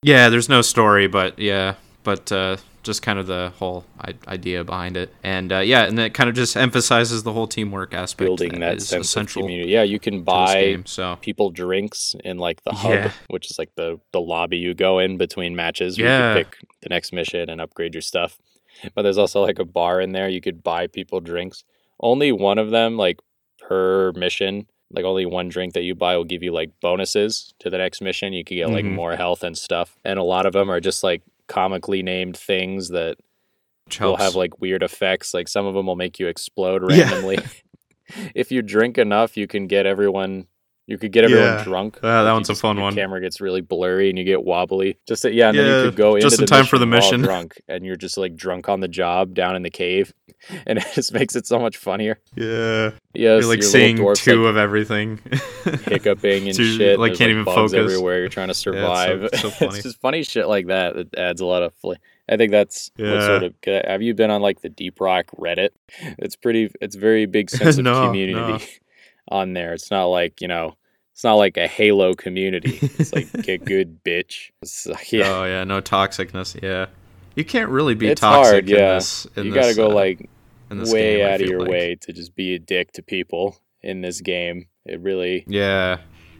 Yeah, 0.02 0.28
there's 0.28 0.48
no 0.48 0.62
story, 0.62 1.08
but 1.08 1.38
yeah, 1.38 1.74
but 2.04 2.30
uh, 2.30 2.56
just 2.84 3.02
kind 3.02 3.18
of 3.18 3.26
the 3.26 3.52
whole 3.58 3.84
I- 4.00 4.14
idea 4.28 4.62
behind 4.62 4.96
it, 4.96 5.12
and 5.24 5.52
uh, 5.52 5.58
yeah, 5.58 5.84
and 5.86 5.98
it 5.98 6.14
kind 6.14 6.30
of 6.30 6.36
just 6.36 6.56
emphasizes 6.56 7.24
the 7.24 7.32
whole 7.32 7.48
teamwork 7.48 7.92
aspect. 7.94 8.26
building 8.26 8.60
that 8.60 8.80
sense 8.80 9.16
of 9.16 9.28
community. 9.32 9.70
Yeah, 9.70 9.82
you 9.82 9.98
can 9.98 10.22
buy 10.22 10.54
game. 10.54 10.86
So 10.86 11.16
people 11.20 11.50
drinks 11.50 12.14
in 12.24 12.38
like 12.38 12.62
the 12.62 12.72
hub, 12.72 12.92
Yeah. 12.92 13.12
which 13.28 13.50
is 13.50 13.58
like 13.58 13.70
the 13.74 13.98
the 14.12 14.20
lobby 14.20 14.58
you 14.58 14.72
go 14.74 15.00
in 15.00 15.16
between 15.16 15.56
matches. 15.56 15.98
Where 15.98 16.06
Yeah. 16.06 16.34
you 16.36 16.44
could 16.44 16.50
pick 16.52 16.60
the 16.82 16.88
next 16.90 17.12
mission 17.12 17.50
and 17.50 17.60
upgrade 17.60 17.94
your 17.94 18.02
stuff. 18.02 18.38
But 18.94 19.02
there's 19.02 19.18
also 19.18 19.42
like 19.42 19.58
a 19.58 19.64
bar 19.64 20.00
in 20.00 20.12
there. 20.12 20.28
You 20.28 20.40
could 20.40 20.62
buy 20.62 20.86
people 20.86 21.18
drinks. 21.20 21.64
Only 21.98 22.30
one 22.30 22.58
of 22.58 22.70
them, 22.70 22.96
like 22.96 23.18
per 23.58 24.12
mission, 24.12 24.68
like 24.90 25.04
only 25.04 25.26
one 25.26 25.48
drink 25.48 25.74
that 25.74 25.82
you 25.82 25.94
buy 25.94 26.16
will 26.16 26.24
give 26.24 26.42
you 26.42 26.52
like 26.52 26.70
bonuses 26.80 27.52
to 27.58 27.68
the 27.70 27.78
next 27.78 28.00
mission. 28.00 28.32
You 28.32 28.44
could 28.44 28.54
get 28.56 28.70
like 28.70 28.84
Mhm. 28.84 28.94
more 28.94 29.16
health 29.16 29.42
and 29.44 29.56
stuff. 29.56 29.96
And 30.04 30.18
a 30.18 30.22
lot 30.22 30.46
of 30.46 30.52
them 30.54 30.70
are 30.70 30.80
just 30.80 31.02
like 31.04 31.22
comically 31.46 32.02
named 32.02 32.36
things 32.36 32.88
that 32.90 33.16
will 34.00 34.16
have 34.16 34.34
like 34.34 34.60
weird 34.60 34.82
effects. 34.82 35.34
Like 35.34 35.48
some 35.48 35.66
of 35.66 35.74
them 35.74 35.86
will 35.86 35.96
make 35.96 36.18
you 36.18 36.26
explode 36.26 36.82
Yeah. 36.90 37.02
randomly. 37.10 37.38
if 38.34 38.50
you 38.50 38.62
drink 38.62 38.96
enough, 38.98 39.36
you 39.36 39.46
can 39.46 39.66
get 39.66 39.84
everyone. 39.86 40.46
You 40.88 40.96
could 40.96 41.12
get 41.12 41.24
everyone 41.24 41.44
Yeah. 41.44 41.64
drunk. 41.64 41.98
Ah, 42.02 42.24
that 42.24 42.32
one's 42.32 42.48
a 42.48 42.54
fun 42.54 42.80
one. 42.80 42.94
Camera 42.94 43.20
gets 43.20 43.42
really 43.42 43.60
blurry 43.60 44.08
and 44.08 44.18
you 44.18 44.24
get 44.24 44.42
wobbly. 44.42 44.96
Just 45.06 45.22
that, 45.22 45.34
yeah, 45.34 45.50
and 45.50 45.58
then 45.58 45.84
you 45.84 45.90
could 45.90 45.96
go 45.96 46.18
just 46.18 46.40
into 46.40 46.42
in 46.42 46.46
the 46.46 46.50
time 46.50 46.64
for 46.64 46.78
the 46.78 46.86
mission. 46.86 47.20
drunk, 47.22 47.60
and 47.68 47.84
you're 47.84 47.94
just 47.96 48.16
like 48.16 48.34
drunk 48.34 48.70
on 48.70 48.80
the 48.80 48.88
job 48.88 49.34
down 49.34 49.54
in 49.54 49.62
the 49.62 49.68
cave, 49.70 50.14
and 50.66 50.78
it 50.78 50.86
just 50.94 51.12
makes 51.12 51.36
it 51.36 51.46
so 51.46 51.58
much 51.58 51.76
funnier. 51.76 52.18
yeah, 52.34 52.92
Yeah. 53.12 53.34
you're 53.34 53.44
like 53.44 53.62
seeing 53.62 53.96
dwarf's, 53.98 54.24
two 54.24 54.42
like, 54.44 54.50
of 54.50 54.56
everything. 54.56 55.20
hiccuping 55.84 56.46
and 56.46 56.56
So 56.56 56.62
shit. 56.62 56.98
like, 56.98 57.10
There's, 57.10 57.18
can't 57.18 57.30
even 57.32 57.44
bugs 57.44 57.72
focus. 57.72 57.74
everywhere. 57.74 58.20
You're 58.20 58.28
trying 58.30 58.48
to 58.48 58.54
so- 58.54 58.72
survive. 58.72 59.28
so 59.34 59.50
funny. 59.50 59.74
it's 59.74 59.82
just 59.82 60.00
funny 60.00 60.22
shit 60.22 60.48
like 60.48 60.68
that 60.68 60.94
that 60.94 61.14
adds 61.18 61.40
a 61.40 61.46
lot 61.46 61.62
of. 61.62 61.74
Fl- 61.74 61.92
I 62.30 62.36
think 62.36 62.50
that's 62.50 62.90
Yeah. 62.96 63.26
sort 63.26 63.42
of. 63.42 63.54
Have 63.66 64.02
you 64.02 64.14
been 64.14 64.30
on 64.30 64.40
like 64.42 64.60
the 64.62 64.68
Deep 64.70 65.00
Rock 65.00 65.26
Reddit? 65.38 65.70
It's 66.18 66.36
pretty. 66.36 66.70
It's 66.80 66.96
very 66.96 67.26
big 67.26 67.50
sense 67.50 67.78
of 67.78 67.84
No, 67.84 68.06
community 68.06 68.34
no. 68.34 68.58
On 69.30 69.52
there. 69.52 69.74
It's 69.74 69.90
not 69.90 70.06
like 70.06 70.40
you 70.40 70.48
know. 70.48 70.74
It's 71.12 71.24
not 71.24 71.34
like 71.34 71.56
a 71.56 71.66
Halo 71.66 72.14
community. 72.14 72.78
It's 72.80 73.12
like 73.12 73.32
get 73.42 73.64
good, 73.64 74.04
bitch. 74.04 74.50
Like, 74.86 75.10
yeah, 75.12 75.24
Oh 75.26 75.44
yeah, 75.44 75.64
no 75.64 75.80
toxicness. 75.80 76.62
Yeah, 76.62 76.86
you 77.34 77.44
can't 77.44 77.70
really 77.70 77.96
be 77.96 78.08
it's 78.08 78.20
toxic 78.20 78.52
hard. 78.52 78.68
in 78.70 78.76
Yeah, 78.76 78.94
this. 78.94 79.26
In 79.34 79.46
you 79.46 79.52
this, 79.52 79.64
got 79.64 79.68
to 79.70 79.74
go 79.74 79.90
uh, 79.90 79.94
like 79.94 80.30
way 80.70 81.16
game, 81.18 81.26
out 81.26 81.40
of 81.40 81.48
your 81.48 81.58
like. 81.60 81.70
way 81.70 81.96
to 82.02 82.12
just 82.12 82.36
be 82.36 82.54
a 82.54 82.58
dick 82.60 82.92
to 82.92 83.02
people 83.02 83.56
in 83.82 84.00
this 84.00 84.20
game. 84.20 84.68
It 84.84 85.00
really 85.00 85.44
Yeah, 85.48 85.98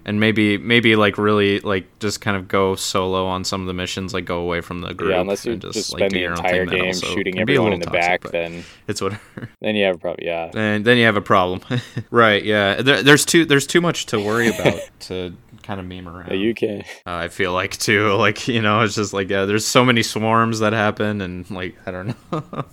and 0.08 0.18
maybe 0.18 0.56
maybe 0.56 0.96
like 0.96 1.18
really 1.18 1.60
like 1.60 1.86
just 1.98 2.22
kind 2.22 2.34
of 2.34 2.48
go 2.48 2.74
solo 2.74 3.26
on 3.26 3.44
some 3.44 3.60
of 3.60 3.66
the 3.66 3.74
missions, 3.74 4.14
like 4.14 4.24
go 4.24 4.40
away 4.40 4.62
from 4.62 4.80
the 4.80 4.94
group. 4.94 5.10
yeah, 5.10 5.20
unless 5.20 5.44
you 5.44 5.52
and 5.52 5.60
just, 5.60 5.92
like, 5.92 5.98
spend 5.98 6.12
the 6.12 6.24
entire 6.24 6.64
game 6.64 6.94
shooting 6.94 7.36
a 7.36 7.42
everyone 7.42 7.74
in 7.74 7.80
the 7.80 7.84
toxic, 7.84 8.22
back, 8.22 8.32
then 8.32 8.64
it's 8.88 9.02
whatever. 9.02 9.50
then 9.60 9.76
you 9.76 9.84
have 9.84 10.00
probably 10.00 10.24
yeah. 10.24 10.50
and 10.54 10.82
then 10.86 10.96
you 10.96 11.04
have 11.04 11.18
a 11.18 11.20
problem. 11.20 11.60
right? 12.10 12.42
Yeah. 12.42 12.80
There, 12.80 13.02
there's 13.02 13.26
too 13.26 13.44
there's 13.44 13.66
too 13.66 13.82
much 13.82 14.06
to 14.06 14.18
worry 14.18 14.48
about 14.48 14.80
to 15.00 15.36
kind 15.62 15.78
of 15.78 15.84
meme 15.84 16.08
around. 16.08 16.28
Yeah, 16.28 16.36
you 16.36 16.54
can. 16.54 16.80
Uh, 17.06 17.16
I 17.24 17.28
feel 17.28 17.52
like 17.52 17.76
too, 17.76 18.14
like 18.14 18.48
you 18.48 18.62
know, 18.62 18.80
it's 18.80 18.94
just 18.94 19.12
like 19.12 19.28
yeah, 19.28 19.44
there's 19.44 19.66
so 19.66 19.84
many 19.84 20.02
swarms 20.02 20.60
that 20.60 20.72
happen, 20.72 21.20
and 21.20 21.50
like 21.50 21.76
I 21.84 21.90
don't 21.90 22.16
know, 22.32 22.64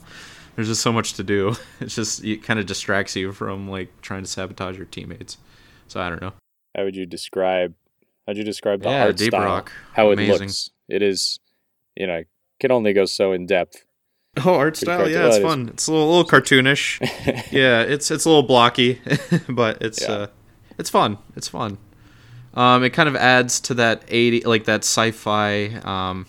there's 0.56 0.70
just 0.70 0.82
so 0.82 0.94
much 0.94 1.16
to 1.16 1.24
do. 1.24 1.58
It's 1.82 1.96
just 1.96 2.24
it 2.24 2.44
kind 2.44 2.62
of 2.62 2.66
distracts 2.66 3.14
you 3.18 3.34
from 3.34 3.70
like 3.70 3.90
trying 4.02 4.24
to 4.24 4.30
sabotage 4.30 4.78
your 4.78 4.86
teammates. 4.86 5.38
So 5.90 6.00
I 6.00 6.08
don't 6.08 6.22
know. 6.22 6.32
How 6.76 6.84
would 6.84 6.96
you 6.96 7.06
describe? 7.06 7.74
How'd 8.28 8.38
you 8.38 8.44
describe 8.44 8.82
the 8.82 8.90
Yeah, 8.90 9.06
art 9.06 9.18
Deep 9.18 9.32
style? 9.32 9.44
Rock, 9.44 9.72
How 9.94 10.12
it 10.12 10.20
looks. 10.20 10.70
It 10.90 11.02
is, 11.02 11.40
you 11.96 12.08
know, 12.08 12.24
can 12.60 12.72
only 12.72 12.94
go 12.94 13.06
so 13.06 13.32
in 13.32 13.46
depth. 13.46 13.86
Oh, 14.46 14.56
art 14.56 14.74
Pretty 14.74 14.86
style, 14.86 15.10
yeah, 15.10 15.28
it's 15.28 15.38
fun. 15.38 15.70
It's 15.70 15.88
a 15.88 15.92
little, 15.94 16.08
little 16.08 16.26
cartoonish. 16.26 17.00
yeah, 17.52 17.82
it's 17.82 18.12
it's 18.12 18.26
a 18.26 18.30
little 18.30 18.44
blocky, 18.44 19.00
but 19.50 19.82
it's 19.82 20.02
Yeah. 20.02 20.12
uh, 20.12 20.28
it's 20.78 20.90
fun. 20.90 21.18
It's 21.38 21.48
fun. 21.48 21.78
Um, 22.54 22.84
it 22.84 22.90
kind 22.92 23.08
of 23.08 23.16
adds 23.16 23.60
to 23.62 23.74
that 23.76 24.04
eighty, 24.10 24.42
like 24.42 24.66
that 24.66 24.82
sci-fi. 24.84 25.68
Um, 25.84 26.26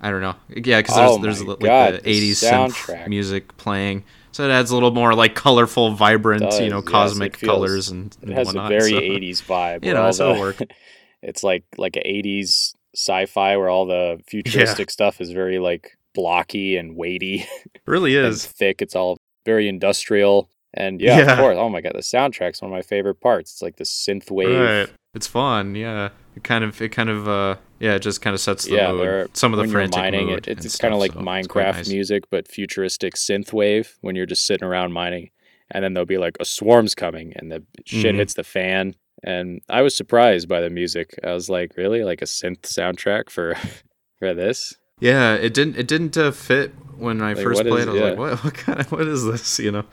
I 0.00 0.10
don't 0.10 0.20
know. 0.20 0.36
Yeah, 0.50 0.80
because 0.82 0.94
there's 0.96 1.10
Oh 1.10 1.18
there's 1.18 1.42
like 1.42 1.58
God, 1.60 1.94
the 1.94 2.08
eighties 2.08 2.40
soundtrack. 2.40 3.04
synth 3.04 3.08
music 3.08 3.56
playing, 3.56 4.04
so 4.36 4.44
it 4.44 4.50
adds 4.52 4.70
a 4.70 4.74
little 4.74 4.90
more 4.92 5.14
like 5.14 5.34
colorful, 5.34 5.92
vibrant, 5.92 6.42
does, 6.42 6.60
you 6.60 6.68
know, 6.70 6.78
yes, 6.78 6.88
cosmic 6.88 7.36
feels- 7.36 7.50
colors 7.50 7.88
and, 7.88 8.16
It 8.22 8.28
has 8.30 8.46
whatnot. 8.48 8.66
a 8.72 8.78
very 8.78 8.90
so- 8.90 9.00
80s 9.00 9.42
vibe. 9.42 9.84
You 9.84 9.94
know, 9.94 10.04
that's 10.04 10.20
it 10.20 10.24
the- 10.34 10.40
work. 10.40 10.58
It's 11.22 11.42
like 11.42 11.64
like 11.78 11.96
an 11.96 12.02
80s 12.04 12.74
sci-fi 12.94 13.56
where 13.56 13.68
all 13.68 13.86
the 13.86 14.20
futuristic 14.28 14.90
stuff 14.90 15.20
is 15.20 15.30
very 15.32 15.58
like 15.58 15.96
blocky 16.14 16.76
and 16.76 16.94
weighty 16.96 17.46
really 17.86 18.14
is. 18.26 18.46
thick. 18.46 18.80
It's 18.82 18.94
all 18.94 19.16
very 19.44 19.66
industrial. 19.68 20.48
And 20.74 21.00
yeah, 21.00 21.18
Yeah. 21.18 21.32
of 21.32 21.38
course. 21.38 21.56
Oh 21.58 21.68
my 21.70 21.80
god, 21.80 21.92
the 21.94 22.00
soundtrack's 22.00 22.60
one 22.62 22.70
of 22.70 22.76
my 22.76 22.82
favorite 22.82 23.20
parts. 23.20 23.52
It's 23.52 23.62
like 23.62 23.76
the 23.76 23.84
synth 23.84 24.30
wave. 24.30 24.60
Right. 24.60 24.88
It's 25.14 25.26
fun. 25.26 25.74
Yeah. 25.74 26.10
It 26.36 26.44
kind 26.44 26.62
of 26.64 26.80
it 26.82 26.90
kind 26.90 27.08
of 27.08 27.26
uh 27.28 27.56
yeah 27.80 27.94
it 27.94 28.00
just 28.00 28.20
kind 28.20 28.34
of 28.34 28.40
sets 28.40 28.64
the 28.66 28.76
yeah, 28.76 28.92
mood. 28.92 29.06
are- 29.08 29.28
Some 29.32 29.52
of 29.54 29.58
the 29.58 29.66
frantic 29.72 29.98
mining, 29.98 30.26
mood 30.28 30.46
it, 30.46 30.58
it's, 30.58 30.66
it's 30.66 30.76
kind 30.76 30.92
of 30.94 31.00
like 31.00 31.12
so 31.12 31.20
Minecraft 31.20 31.74
nice. 31.76 31.88
music, 31.88 32.24
but 32.30 32.46
futuristic 32.46 33.14
synth 33.14 33.52
wave. 33.52 33.96
When 34.02 34.14
you're 34.16 34.26
just 34.26 34.46
sitting 34.46 34.66
around 34.66 34.92
mining, 34.92 35.30
and 35.70 35.82
then 35.82 35.94
there'll 35.94 36.06
be 36.06 36.18
like 36.18 36.36
a 36.38 36.44
swarm's 36.44 36.94
coming, 36.94 37.32
and 37.36 37.50
the 37.50 37.62
shit 37.86 38.14
Mhm. 38.14 38.18
hits 38.18 38.34
the 38.34 38.44
fan. 38.44 38.94
And 39.24 39.62
I 39.70 39.80
was 39.80 39.96
surprised 39.96 40.46
by 40.46 40.60
the 40.60 40.68
music. 40.70 41.18
I 41.24 41.32
was 41.32 41.48
like, 41.48 41.72
really, 41.78 42.04
like 42.04 42.20
a 42.20 42.26
synth 42.26 42.60
soundtrack 42.60 43.30
for 43.30 43.54
for 44.18 44.34
this? 44.34 44.74
Yeah, 45.00 45.34
it 45.34 45.54
didn't 45.54 45.76
it 45.78 45.88
didn't 45.88 46.16
uh, 46.18 46.30
fit 46.32 46.72
when 46.98 47.22
I 47.22 47.32
Like, 47.32 47.42
first 47.44 47.56
what 47.64 47.66
is- 47.66 47.72
played. 47.72 47.88
I 47.88 47.92
was 47.92 48.00
yeah. 48.00 48.08
like, 48.10 48.18
what 48.18 48.32
what 48.44 48.54
kind 48.54 48.80
of 48.80 48.92
what 48.92 49.08
is 49.08 49.24
this? 49.24 49.58
You 49.58 49.72
know. 49.72 49.84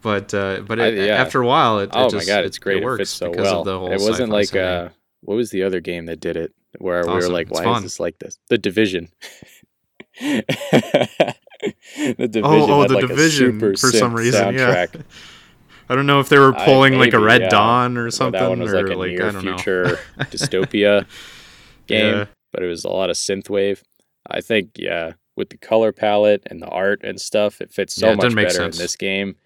But 0.00 0.32
uh, 0.32 0.60
but 0.64 0.78
I- 0.80 0.88
yeah. 0.90 1.14
after 1.16 1.42
a 1.42 1.46
while, 1.46 1.80
it, 1.80 1.84
it 1.86 1.90
oh 1.94 2.08
just, 2.08 2.28
my 2.28 2.34
god, 2.34 2.44
it's 2.44 2.58
great. 2.58 2.76
It 2.76 2.82
It, 2.82 2.86
works 2.86 2.98
fits 3.00 3.10
so 3.10 3.30
because 3.30 3.44
well. 3.46 3.58
of 3.60 3.64
the 3.66 3.78
whole 3.80 3.90
it 3.92 4.00
wasn't 4.00 4.30
like 4.30 4.46
setting. 4.48 4.86
uh, 4.86 4.90
what 5.28 5.36
was 5.36 5.50
the 5.50 5.62
other 5.62 5.80
game 5.80 6.06
that 6.06 6.20
did 6.20 6.38
it? 6.38 6.54
Where 6.78 7.02
we 7.04 7.10
were 7.12 7.18
awesome. 7.18 7.32
like, 7.34 7.48
It's 7.50 7.58
why 7.58 7.64
fun. 7.64 7.76
is 7.78 7.82
this 7.82 8.00
like 8.00 8.18
this? 8.18 8.38
The 8.48 8.56
Division. 8.56 9.10
the 10.22 10.42
oh, 11.62 12.26
Division 12.26 12.44
oh 12.44 12.80
oh 12.82 12.88
the 12.88 12.94
like 12.94 13.06
division 13.06 13.48
a 13.48 13.52
super 13.52 13.76
for 13.76 13.90
some 13.90 14.14
reason. 14.14 14.42
soundtrack. 14.54 14.94
Yeah. 14.94 15.02
I 15.90 15.94
don't 15.94 16.06
know 16.06 16.20
if 16.20 16.30
they 16.30 16.38
were 16.38 16.56
I- 16.56 16.64
pulling 16.64 16.98
like 16.98 17.12
a 17.12 17.18
Red 17.18 17.42
yeah. 17.42 17.48
Dawn 17.50 17.98
or 17.98 18.10
something, 18.10 18.40
that 18.40 18.48
one 18.48 18.60
was 18.60 18.72
or 18.72 18.82
like 18.82 18.94
a 18.94 18.98
like 18.98 19.10
near 19.10 19.28
I 19.28 19.32
don't 19.32 19.44
know. 19.44 19.56
future 19.58 19.98
dystopia 20.18 21.04
game, 21.86 22.14
Yeah. 22.14 22.24
but 22.50 22.62
it 22.62 22.66
was 22.66 22.84
a 22.86 22.88
lot 22.88 23.10
of 23.10 23.16
synthwave. 23.16 23.82
I 24.26 24.40
think, 24.40 24.70
yeah, 24.76 25.12
with 25.36 25.50
the 25.50 25.58
color 25.58 25.92
palette 25.92 26.42
and 26.46 26.62
the 26.62 26.68
art 26.68 27.00
and 27.04 27.20
stuff, 27.20 27.60
it 27.60 27.70
fits 27.70 27.94
so 27.94 28.06
Yeah, 28.06 28.12
it 28.14 28.16
much 28.16 28.34
better 28.34 28.64
in 28.64 28.70
this 28.70 28.96
game. 28.96 29.36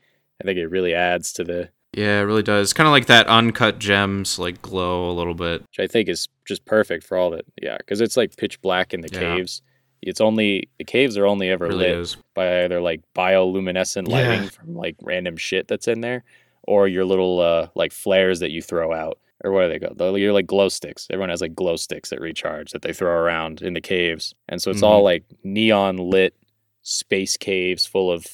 I 0.40 0.44
think 0.44 0.58
it 0.58 0.68
really 0.68 0.94
adds 0.94 1.32
to 1.32 1.42
the, 1.44 1.70
Yeah, 1.94 2.20
it 2.20 2.24
really 2.24 2.42
does. 2.42 2.72
Kind 2.72 2.86
of 2.86 2.92
like 2.92 3.06
that 3.06 3.26
uncut 3.26 3.78
gems, 3.78 4.38
like 4.38 4.62
glow 4.62 5.10
a 5.10 5.12
little 5.12 5.34
bit. 5.34 5.60
which 5.62 5.78
I 5.78 5.86
think 5.86 6.08
is 6.08 6.28
just 6.46 6.64
perfect 6.64 7.04
for 7.04 7.16
all 7.18 7.30
that. 7.30 7.44
Yeah, 7.62 7.76
because 7.76 8.00
it's 8.00 8.16
like 8.16 8.36
pitch 8.36 8.60
black 8.62 8.94
in 8.94 9.02
the 9.02 9.10
Yeah. 9.12 9.36
caves. 9.36 9.60
It's 10.00 10.20
only 10.20 10.68
the 10.78 10.84
caves 10.84 11.16
are 11.18 11.26
only 11.26 11.48
ever 11.50 11.66
really 11.66 11.86
lit 11.88 11.98
is. 11.98 12.16
by 12.34 12.64
either 12.64 12.80
like 12.80 13.02
bioluminescent 13.14 14.08
Yeah. 14.08 14.28
lighting 14.28 14.48
from 14.48 14.74
like 14.74 14.96
random 15.02 15.36
shit 15.36 15.68
that's 15.68 15.86
in 15.86 16.00
there, 16.00 16.24
or 16.62 16.88
your 16.88 17.04
little 17.04 17.40
uh 17.40 17.68
like 17.74 17.92
flares 17.92 18.40
that 18.40 18.50
you 18.50 18.62
throw 18.62 18.92
out, 18.92 19.18
or 19.44 19.52
what 19.52 19.64
are 19.64 19.68
they 19.68 19.78
called? 19.78 19.98
They're- 19.98 20.16
You're 20.16 20.32
like 20.32 20.46
glow 20.46 20.68
sticks. 20.70 21.06
Everyone 21.10 21.28
has 21.28 21.40
like 21.42 21.54
glow 21.54 21.76
sticks 21.76 22.08
that 22.10 22.20
recharge 22.20 22.72
that 22.72 22.82
they 22.82 22.92
throw 22.94 23.12
around 23.12 23.60
in 23.62 23.74
the 23.74 23.80
caves, 23.82 24.34
and 24.48 24.60
so 24.62 24.70
it's 24.70 24.78
Mm-hmm. 24.80 24.86
all 24.86 25.02
like 25.04 25.24
neon 25.44 25.98
lit 25.98 26.34
space 26.82 27.36
caves 27.36 27.84
full 27.86 28.10
of 28.10 28.26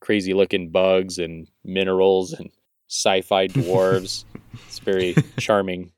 crazy 0.00 0.34
looking 0.34 0.70
bugs 0.70 1.18
and 1.18 1.48
minerals 1.64 2.32
and 2.32 2.50
sci-fi 2.94 3.48
dwarves. 3.48 4.24
it's 4.66 4.78
very 4.78 5.14
charming. 5.38 5.90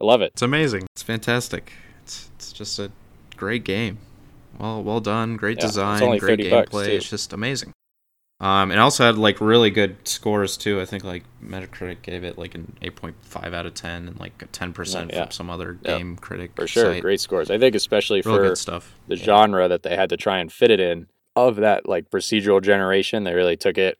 I 0.00 0.04
love 0.04 0.22
it. 0.22 0.32
It's 0.34 0.42
amazing. 0.42 0.86
It's 0.94 1.02
fantastic. 1.02 1.72
It's 2.02 2.30
it's 2.36 2.52
just 2.52 2.78
a 2.78 2.90
great 3.36 3.64
game. 3.64 3.98
Well 4.58 4.82
well 4.82 5.00
done. 5.00 5.36
Great 5.36 5.58
Yeah, 5.58 5.66
design. 5.66 6.18
great 6.18 6.38
gameplay. 6.40 6.88
It's 6.88 7.08
just 7.10 7.32
amazing. 7.32 7.72
Um, 8.40 8.72
and 8.72 8.80
also 8.80 9.04
had 9.04 9.16
like 9.16 9.40
really 9.40 9.70
good 9.70 9.96
scores 10.06 10.56
too. 10.56 10.80
I 10.80 10.84
think 10.84 11.04
like 11.04 11.22
Metacritic 11.42 12.02
gave 12.02 12.24
it 12.24 12.36
like 12.36 12.54
an 12.56 12.76
8.5 12.82 13.54
out 13.54 13.64
of 13.64 13.74
10 13.74 14.08
and 14.08 14.20
like 14.20 14.42
a 14.42 14.46
10% 14.46 15.10
Yeah. 15.12 15.22
from 15.22 15.30
some 15.30 15.50
other 15.50 15.78
Yeah. 15.82 15.98
game 15.98 16.16
critic 16.16 16.50
For 16.56 16.66
sure, 16.66 16.92
site. 16.94 17.02
great 17.02 17.20
scores. 17.20 17.50
I 17.50 17.58
think 17.58 17.74
especially 17.76 18.22
Real 18.22 18.36
for 18.36 18.56
stuff. 18.56 18.92
the 19.06 19.16
Yeah. 19.16 19.24
genre 19.24 19.68
that 19.68 19.82
they 19.84 19.94
had 19.96 20.08
to 20.10 20.16
try 20.16 20.38
and 20.38 20.52
fit 20.52 20.70
it 20.70 20.80
in. 20.80 21.06
of 21.36 21.56
that 21.56 21.88
like 21.88 22.10
procedural 22.10 22.62
generation. 22.62 23.24
They 23.24 23.34
really 23.34 23.56
took 23.56 23.76
it 23.76 23.98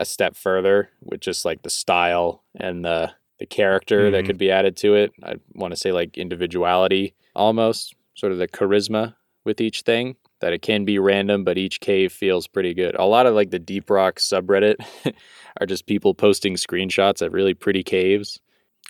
a 0.00 0.04
step 0.04 0.36
further 0.36 0.90
with 1.02 1.20
just 1.20 1.44
like 1.44 1.62
the 1.62 1.70
style 1.70 2.44
and 2.54 2.84
the 2.84 3.12
the 3.38 3.46
character 3.46 4.10
that 4.10 4.24
Mhm. 4.24 4.26
could 4.26 4.38
be 4.38 4.50
added 4.50 4.76
to 4.78 4.94
it. 4.96 5.12
I 5.22 5.34
want 5.54 5.72
to 5.72 5.76
say 5.78 5.92
like 5.92 6.18
individuality 6.18 7.14
almost, 7.36 7.94
sort 8.14 8.32
of 8.32 8.38
the 8.38 8.48
charisma 8.48 9.14
with 9.44 9.60
each 9.60 9.82
thing 9.82 10.16
that 10.40 10.52
it 10.52 10.60
can 10.62 10.84
be 10.84 10.98
random, 10.98 11.44
but 11.44 11.56
each 11.58 11.80
cave 11.80 12.12
feels 12.12 12.46
pretty 12.46 12.74
good. 12.74 12.94
A 12.96 13.04
lot 13.04 13.26
of 13.26 13.34
like 13.34 13.50
the 13.50 13.58
Deep 13.58 13.90
Rock 13.90 14.16
subreddit 14.16 14.76
are 15.60 15.66
just 15.66 15.86
people 15.86 16.14
posting 16.14 16.54
screenshots 16.56 17.22
of 17.22 17.32
really 17.32 17.54
pretty 17.54 17.82
caves, 17.82 18.40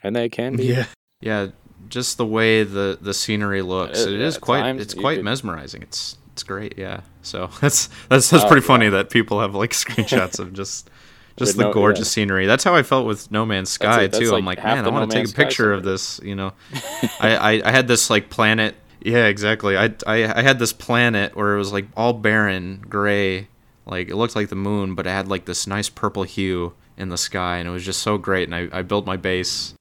and 0.03 0.15
they 0.17 0.29
can 0.29 0.57
be. 0.57 0.65
Yeah. 0.67 0.87
Yeah, 1.21 1.49
just 1.89 2.17
the 2.19 2.27
way 2.27 2.63
the 2.65 2.99
the 3.01 3.15
scenery 3.15 3.63
looks. 3.63 4.07
Uh, 4.07 4.11
It 4.11 4.21
is 4.21 4.37
at 4.37 4.41
quite 4.43 4.61
times 4.61 4.83
it's 4.83 4.95
quite 4.95 5.17
could- 5.17 5.25
mesmerizing. 5.25 5.83
It's 5.83 6.17
it's 6.39 6.45
great, 6.45 6.79
yeah. 6.79 7.01
So 7.23 7.51
that's 7.61 7.89
that's 8.09 8.31
that's 8.31 8.45
Oh, 8.45 8.49
pretty 8.49 8.65
funny 8.65 8.89
that 8.89 9.11
people 9.11 9.41
have 9.41 9.55
like 9.57 9.71
screenshots 9.85 10.39
of 10.39 10.53
just 10.53 10.89
just 11.37 11.57
the 11.57 11.65
no- 11.65 11.73
gorgeous 11.73 12.07
yeah. 12.09 12.23
scenery. 12.23 12.47
That's 12.47 12.63
how 12.63 12.77
I 12.77 12.85
felt 12.85 13.07
with 13.07 13.31
No 13.33 13.45
Man's 13.45 13.77
That's 13.77 13.95
Sky 13.95 14.03
it. 14.05 14.13
That's 14.13 14.19
too. 14.21 14.35
I'm 14.37 14.45
like 14.45 14.59
like, 14.59 14.65
man, 14.65 14.85
I 14.85 14.89
want 14.89 15.03
No 15.03 15.07
to 15.07 15.13
take 15.13 15.21
Man's 15.23 15.31
a 15.31 15.35
Sky 15.35 15.43
picture 15.45 15.73
of 15.73 15.83
this, 15.83 16.21
you 16.23 16.37
know. 16.37 16.53
I, 17.21 17.37
I 17.37 17.63
I 17.65 17.71
had 17.73 17.89
this 17.89 18.09
like 18.09 18.31
planet 18.31 18.77
yeah, 19.01 19.27
exactly. 19.27 19.77
I, 19.77 19.95
I 20.07 20.39
I 20.39 20.43
had 20.43 20.59
this 20.59 20.73
planet 20.73 21.37
where 21.37 21.55
it 21.55 21.59
was 21.59 21.73
like 21.73 21.87
all 21.97 22.13
barren, 22.13 22.85
gray, 22.89 23.49
like 23.87 24.09
it 24.09 24.17
looked 24.17 24.37
like 24.37 24.49
the 24.49 24.57
moon, 24.57 24.95
but 24.95 25.07
it 25.07 25.11
had 25.11 25.27
like 25.29 25.45
this 25.45 25.67
nice 25.67 25.89
purple 25.89 26.23
hue 26.23 26.75
in 26.97 27.09
the 27.09 27.19
sky, 27.19 27.59
and 27.59 27.69
it 27.69 27.73
was 27.73 27.85
just 27.85 28.01
so 28.03 28.17
great. 28.19 28.49
And 28.49 28.55
I, 28.55 28.79
I 28.79 28.83
built 28.83 29.07
my 29.07 29.17
base 29.17 29.75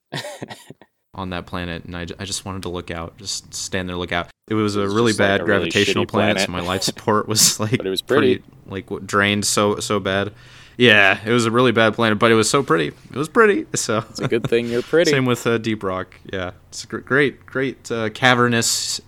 on 1.18 1.32
that 1.32 1.45
planet, 1.45 1.84
and 1.86 1.95
I, 1.97 2.01
I 2.20 2.26
just 2.26 2.45
wanted 2.45 2.61
to 2.63 2.70
look 2.70 2.91
out, 2.91 3.18
just 3.18 3.53
stand 3.53 3.89
there, 3.89 3.95
look 3.97 4.11
out. 4.11 4.30
It 4.49 4.53
was 4.53 4.76
a 4.76 4.82
was 4.82 4.93
really 4.93 5.11
just, 5.11 5.20
like, 5.20 5.28
bad 5.30 5.41
a 5.41 5.43
gravitational 5.45 6.05
shitty 6.05 6.09
planet, 6.09 6.39
so 6.41 6.51
my 6.51 6.61
life 6.61 6.84
support 6.84 7.28
was 7.28 7.59
like, 7.59 7.78
But 7.78 7.86
it 7.88 7.89
was 7.89 8.01
pretty. 8.01 8.43
like 8.68 8.86
drained 9.05 9.45
so 9.45 9.80
so 9.80 9.99
bad. 9.99 10.32
Yeah, 10.78 11.20
it 11.26 11.32
was 11.32 11.45
a 11.47 11.51
really 11.51 11.72
bad 11.72 11.95
planet, 11.95 12.20
but 12.20 12.32
it 12.32 12.36
was 12.36 12.47
so 12.49 12.61
pretty. 12.61 12.89
It 12.89 13.15
was 13.18 13.28
pretty. 13.28 13.65
So 13.74 13.97
It's 14.11 14.20
a 14.20 14.28
good 14.28 14.47
thing 14.47 14.68
you're 14.68 14.84
pretty. 14.84 15.09
same 15.18 15.26
with 15.26 15.47
uh, 15.47 15.57
Deep 15.57 15.82
Rock. 15.82 16.15
Yeah, 16.32 16.51
it's 16.70 16.84
a 16.84 16.88
gr- 16.88 16.97
great, 16.99 17.45
great 17.47 17.91
uh, 17.91 18.09
cavernous 18.09 19.01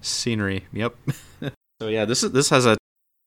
scenery. 0.00 0.64
Yep. 0.72 0.94
so 1.80 1.88
yeah, 1.88 2.04
this 2.06 2.22
is 2.22 2.32
this 2.32 2.48
has 2.48 2.64
a 2.66 2.76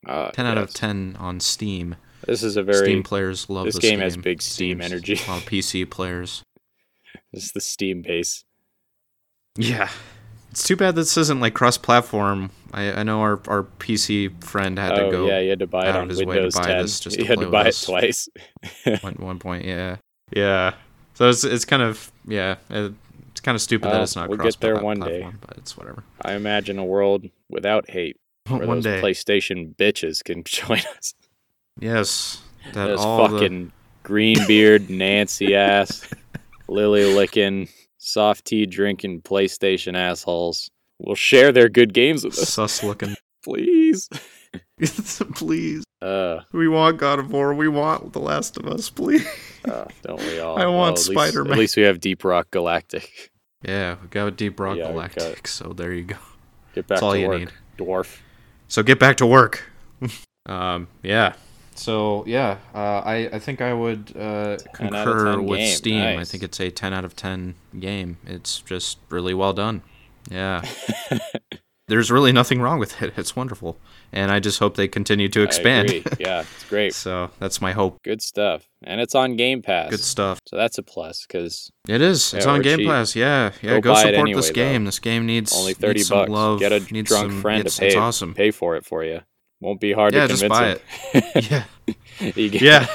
Uh, 0.07 0.31
ten 0.31 0.45
out 0.45 0.57
of 0.57 0.73
ten 0.73 1.15
on 1.19 1.39
Steam. 1.39 1.95
This 2.25 2.41
is 2.41 2.57
a 2.57 2.63
very 2.63 2.86
Steam 2.86 3.03
players 3.03 3.49
love 3.49 3.65
this 3.65 3.75
this, 3.75 3.81
game 3.81 3.99
has 3.99 4.17
big 4.17 4.41
Steam 4.41 4.81
energy. 4.81 5.15
While 5.25 5.39
PC 5.41 5.89
players. 5.89 6.41
This 7.34 7.45
is 7.45 7.51
the 7.51 7.61
Steam 7.61 8.01
base. 8.01 8.45
Yeah. 9.57 9.89
It's 10.51 10.63
too 10.67 10.75
bad 10.75 10.95
this 10.95 11.17
isn't 11.17 11.39
like 11.39 11.53
cross-platform. 11.55 12.51
I, 12.73 12.91
I 12.93 13.03
know 13.03 13.21
our, 13.21 13.39
our 13.47 13.63
PC 13.63 14.43
friend 14.43 14.77
had 14.77 14.91
oh 14.93 15.05
to 15.05 15.11
go 15.11 15.27
yeah, 15.27 15.39
you 15.39 15.49
had 15.49 15.59
to 15.59 15.67
buy 15.67 15.89
it 15.89 15.95
on 15.95 16.09
his 16.09 16.19
way 16.19 16.25
to 16.25 16.29
Windows 16.41 16.55
buy 16.55 16.67
10. 16.67 16.81
this 16.84 16.99
just 16.99 17.17
you 17.17 17.25
had 17.25 17.39
to 17.39 17.49
buy 17.49 17.67
it 17.67 17.81
twice. 17.84 18.29
at 18.86 19.19
one 19.19 19.39
point. 19.39 19.65
Yeah, 19.65 19.97
yeah. 20.31 20.73
So 21.15 21.29
it's 21.29 21.43
it's 21.43 21.65
kind 21.65 21.81
of 21.81 22.11
yeah. 22.27 22.55
uh, 22.69 22.89
It's 23.31 23.41
kind 23.41 23.55
of 23.55 23.61
stupid 23.61 23.91
that 23.91 24.01
it's 24.01 24.15
not 24.15 24.29
we'll 24.29 24.38
cross 24.38 24.55
get 24.55 24.61
there 24.61 24.79
one 24.79 24.99
day. 24.99 25.21
platform, 25.21 25.39
but 25.41 25.57
it's 25.57 25.75
whatever. 25.75 26.03
I 26.21 26.34
imagine 26.34 26.77
a 26.79 26.86
world 26.86 27.25
without 27.49 27.89
hate, 27.89 28.17
where 28.47 28.59
one 28.67 28.77
those 28.77 28.84
day, 28.84 29.01
PlayStation 29.01 29.75
bitches 29.75 30.23
can 30.23 30.43
join 30.45 30.81
us. 30.97 31.13
yes. 31.79 32.41
That 32.73 32.88
Those 32.88 32.99
all 32.99 33.27
the- 33.27 33.39
fucking 33.39 33.71
greenbeard 34.03 34.89
Nancy 34.89 35.55
ass, 35.55 36.07
lily 36.74 37.05
licking, 37.05 37.69
soft 37.97 38.45
tea 38.45 38.65
drinking 38.65 39.21
PlayStation 39.21 39.95
assholes 39.95 40.69
will 40.99 41.15
share 41.15 41.51
their 41.51 41.69
good 41.69 41.93
games 41.93 42.24
with 42.24 42.38
us, 42.38 42.49
sus 42.49 42.84
looking. 42.84 43.15
please. 43.43 44.09
please, 45.36 45.84
Uh, 46.01 46.39
we 46.51 46.67
want 46.67 46.97
God 46.97 47.19
of 47.19 47.32
War. 47.32 47.53
We 47.53 47.67
want 47.67 48.13
The 48.13 48.19
Last 48.19 48.57
of 48.57 48.67
Us. 48.67 48.89
Please. 48.89 49.26
uh 49.65 49.86
don't 50.03 50.19
we 50.21 50.39
all? 50.39 50.57
I 50.61 50.65
want 50.65 50.95
Well, 50.95 50.97
Spider-Man. 50.97 51.53
At 51.53 51.59
least 51.59 51.78
we 51.78 51.84
have 51.84 51.99
Deep 51.99 52.24
Rock 52.24 52.47
Galactic. 52.51 53.32
Yeah, 53.65 53.95
we 54.01 54.07
got 54.09 54.36
Deep 54.36 54.59
Rock 54.59 54.78
Yeah, 54.78 54.91
Galactic. 54.91 55.47
So 55.47 55.71
there 55.74 55.93
you 55.93 56.03
go. 56.03 56.17
Get 56.76 56.88
back 56.88 56.97
That's 56.97 57.03
all 57.03 57.13
to 57.13 57.19
you 57.19 57.28
work, 57.28 57.39
need. 57.39 57.51
dwarf. 57.78 58.19
So 58.67 58.84
get 58.84 58.99
back 58.99 59.17
to 59.17 59.26
work. 59.26 59.63
um, 60.47 60.88
yeah. 61.03 61.34
So 61.76 62.24
yeah, 62.28 62.57
uh, 62.74 63.01
I 63.05 63.30
I 63.34 63.39
think 63.39 63.61
I 63.61 63.74
would 63.74 64.13
uh, 64.15 64.57
10 64.57 64.93
out 64.93 65.07
of 65.07 65.13
concur 65.13 65.41
with 65.41 65.59
game. 65.59 65.76
Steam. 65.76 66.19
I 66.19 66.24
think 66.24 66.43
it's 66.43 66.59
a 66.59 66.69
ten 66.71 66.93
out 66.93 67.05
of 67.05 67.15
ten 67.15 67.55
game. 67.80 68.17
It's 68.26 68.59
just 68.61 68.97
really 69.09 69.34
well 69.34 69.53
done. 69.53 69.82
Yeah. 70.30 70.63
There's 71.89 72.09
really 72.09 72.32
nothing 72.32 72.61
wrong 72.61 72.80
with 72.80 73.01
it. 73.01 73.13
It's 73.17 73.36
wonderful, 73.36 73.78
and 74.13 74.32
I 74.32 74.39
just 74.39 74.57
hope 74.59 74.78
they 74.78 74.88
continue 74.88 75.28
to 75.28 75.41
expand. 75.43 75.89
Yeah, 76.17 76.39
it's 76.41 76.63
great. 76.69 76.93
so 76.93 77.30
that's 77.39 77.59
my 77.59 77.74
hope. 77.74 78.01
Good 78.03 78.21
stuff, 78.21 78.69
and 78.84 79.01
it's 79.01 79.13
on 79.15 79.36
Game 79.36 79.61
Pass. 79.61 79.89
Good 79.89 79.99
stuff. 79.99 80.39
So 80.47 80.55
that's 80.55 80.78
a 80.78 80.84
plus 80.84 81.26
because 81.28 81.69
It 81.89 82.01
is. 82.01 82.34
It's 82.34 82.45
on 82.45 82.61
Game 82.61 82.80
cheap. 82.80 82.88
Pass. 82.88 83.17
Yeah, 83.17 83.51
yeah. 83.61 83.80
Go 83.80 83.82
Go, 83.82 83.95
support 83.95 84.15
anyway, 84.15 84.34
this 84.34 84.47
though. 84.47 84.53
game. 84.53 84.86
This 84.86 84.99
game 84.99 85.26
needs 85.26 85.53
only 85.53 85.74
thirty 85.74 85.99
needs 85.99 86.07
some 86.07 86.19
bucks. 86.19 86.32
love. 86.32 86.59
Get 86.61 86.71
a 86.71 86.80
needs 86.93 87.09
drunk 87.09 87.32
some, 87.32 87.41
friend 87.41 87.65
it's, 87.65 87.76
to 87.76 87.82
pay 87.82 87.88
It's 87.88 87.95
awesome. 87.97 88.34
pay 88.34 88.51
for 88.51 88.78
it 88.78 88.86
for 88.86 89.03
you. 89.03 89.19
Won't 89.64 89.80
be 89.80 89.93
hard 89.93 90.14
Yeah, 90.14 90.28
to 90.28 90.28
just 90.28 90.43
convince 90.43 90.80
buy 91.14 91.20
him. 91.20 91.24
yeah, 91.49 91.64
You 92.36 92.49
get- 92.49 92.61
yeah. 92.61 92.88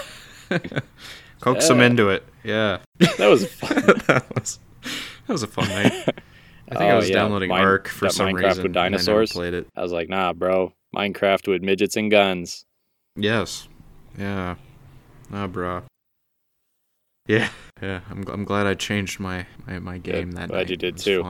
Coax 1.41 1.69
them 1.69 1.79
Yeah. 1.81 1.87
into 1.87 2.09
it. 2.11 2.25
Yeah. 2.45 2.79
that 2.99 3.29
was 3.29 3.47
fun. 3.53 3.75
that 4.07 4.27
was 4.35 4.59
that 5.27 5.33
was 5.33 5.43
a 5.43 5.47
fun 5.47 5.69
night. 5.69 5.93
I 6.71 6.75
think 6.75 6.81
I 6.83 6.91
Oh, 6.93 6.97
was 6.97 7.09
yeah, 7.09 7.14
downloading 7.16 7.49
Mine- 7.49 7.62
Ark 7.64 7.89
for 7.89 8.09
some 8.11 8.29
Minecraft 8.29 8.35
reason. 8.45 8.62
with 8.64 8.66
and 8.66 8.77
I 8.77 8.83
dinosaurs? 8.85 9.33
played 9.33 9.55
it. 9.55 9.66
I 9.77 9.83
was 9.83 9.93
like, 9.93 10.09
nah, 10.09 10.33
bro. 10.33 10.73
Minecraft 10.95 11.49
with 11.49 11.62
midgets 11.62 11.97
and 11.97 12.11
guns. 12.11 12.64
Yes. 13.16 13.69
Yeah. 14.19 14.57
Nah, 15.31 15.47
bro. 15.47 15.83
Yeah. 17.27 17.49
Yeah. 17.81 18.01
I'm, 18.11 18.25
I'm 18.29 18.45
glad 18.45 18.66
I 18.66 18.75
changed 18.75 19.21
my 19.21 19.47
my, 19.66 19.79
my 19.79 19.99
game 19.99 20.33
that 20.33 20.49
glad 20.49 20.59
night. 20.59 20.71
you 20.71 20.77
did 20.77 20.97
It 20.97 21.03
too. 21.03 21.21
It 21.21 21.25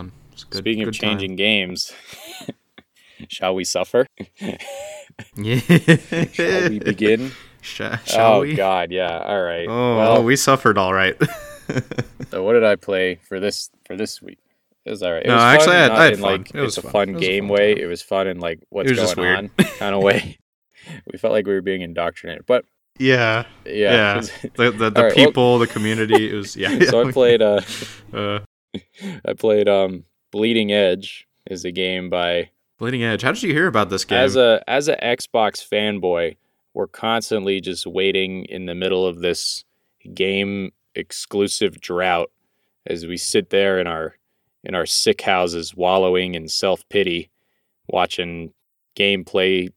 good- 0.50 0.58
Speaking 0.58 0.84
good 0.84 0.94
of 0.94 0.98
time. 1.00 1.10
changing 1.18 1.36
games, 1.36 1.92
shall 3.28 3.54
we 3.54 3.64
suffer? 3.64 4.06
Yeah. 5.36 5.58
shall 6.32 6.68
we 6.70 6.78
begin? 6.78 7.32
Sha- 7.60 7.96
shall 8.04 8.34
oh 8.34 8.40
we? 8.42 8.54
God, 8.54 8.90
yeah. 8.92 9.18
All 9.18 9.42
right. 9.42 9.66
Oh, 9.68 9.96
well, 9.96 10.24
we 10.24 10.36
suffered 10.36 10.78
all 10.78 10.92
right. 10.94 11.16
so 12.30 12.42
what 12.44 12.52
did 12.54 12.64
I 12.64 12.76
play 12.76 13.16
for 13.16 13.40
this 13.40 13.70
for 13.84 13.96
this 13.96 14.22
week? 14.22 14.38
It 14.84 14.90
was 14.90 15.02
all 15.02 15.12
right. 15.12 15.24
It 15.24 15.28
No, 15.28 15.34
was 15.34 15.42
actually, 15.42 15.66
fun, 15.66 15.76
I 15.76 15.80
had- 15.82 15.90
I 15.92 16.04
had 16.04 16.12
in, 16.14 16.20
fun. 16.20 16.30
like 16.38 16.54
It 16.54 16.60
was 16.60 16.78
a 16.78 16.82
fun. 16.82 16.92
fun 16.92 17.08
It 17.10 17.12
was 17.14 17.22
a 17.22 17.26
game 17.26 17.44
fun 17.48 17.54
way. 17.56 17.74
time. 17.74 17.82
It 17.82 17.86
was 17.86 18.02
fun 18.02 18.26
in 18.28 18.40
like 18.40 18.60
what's 18.70 19.14
going 19.14 19.36
on 19.36 19.48
kind 19.78 19.94
of 19.94 20.02
way. 20.02 20.38
we 21.12 21.18
felt 21.18 21.32
like 21.32 21.46
we 21.46 21.52
were 21.52 21.60
being 21.62 21.82
indoctrinated, 21.82 22.46
but 22.46 22.64
yeah. 22.98 23.44
yeah. 23.66 23.72
Yeah. 23.72 24.20
The 24.54 24.70
the, 24.70 24.90
the 24.90 25.02
right, 25.02 25.16
well- 25.16 25.26
people, 25.26 25.58
the 25.58 25.66
community. 25.66 26.30
It 26.30 26.34
was 26.34 26.56
yeah. 26.56 26.78
so 26.88 27.06
I 27.06 27.12
played 27.12 27.42
uh 27.42 27.60
uh, 28.14 28.38
I 29.24 29.32
played 29.36 29.68
um 29.68 30.04
Bleeding 30.30 30.72
Edge 30.72 31.26
is 31.50 31.64
a 31.64 31.72
game 31.72 32.08
by 32.08 32.50
Bleeding 32.78 33.02
Edge. 33.02 33.22
How 33.22 33.32
did 33.32 33.42
you 33.42 33.52
hear 33.52 33.66
about 33.66 33.90
this 33.90 34.04
game? 34.04 34.18
as 34.18 34.36
a 34.36 34.62
as 34.68 34.88
a 34.88 34.96
Xbox 34.96 35.66
fanboy, 35.66 36.36
we're 36.74 36.86
constantly 36.86 37.60
just 37.60 37.86
waiting 37.86 38.44
in 38.44 38.66
the 38.66 38.74
middle 38.74 39.04
of 39.06 39.20
this 39.20 39.64
game 40.14 40.72
exclusive 40.94 41.80
drought 41.80 42.30
as 42.86 43.06
we 43.06 43.16
sit 43.16 43.50
there 43.50 43.78
in 43.78 43.86
our 43.86 44.14
in 44.64 44.74
our 44.74 44.86
sick 44.86 45.22
houses 45.22 45.74
wallowing 45.76 46.34
in 46.34 46.48
self-pity 46.48 47.30
watching 47.88 48.52
gameplay 48.96 49.68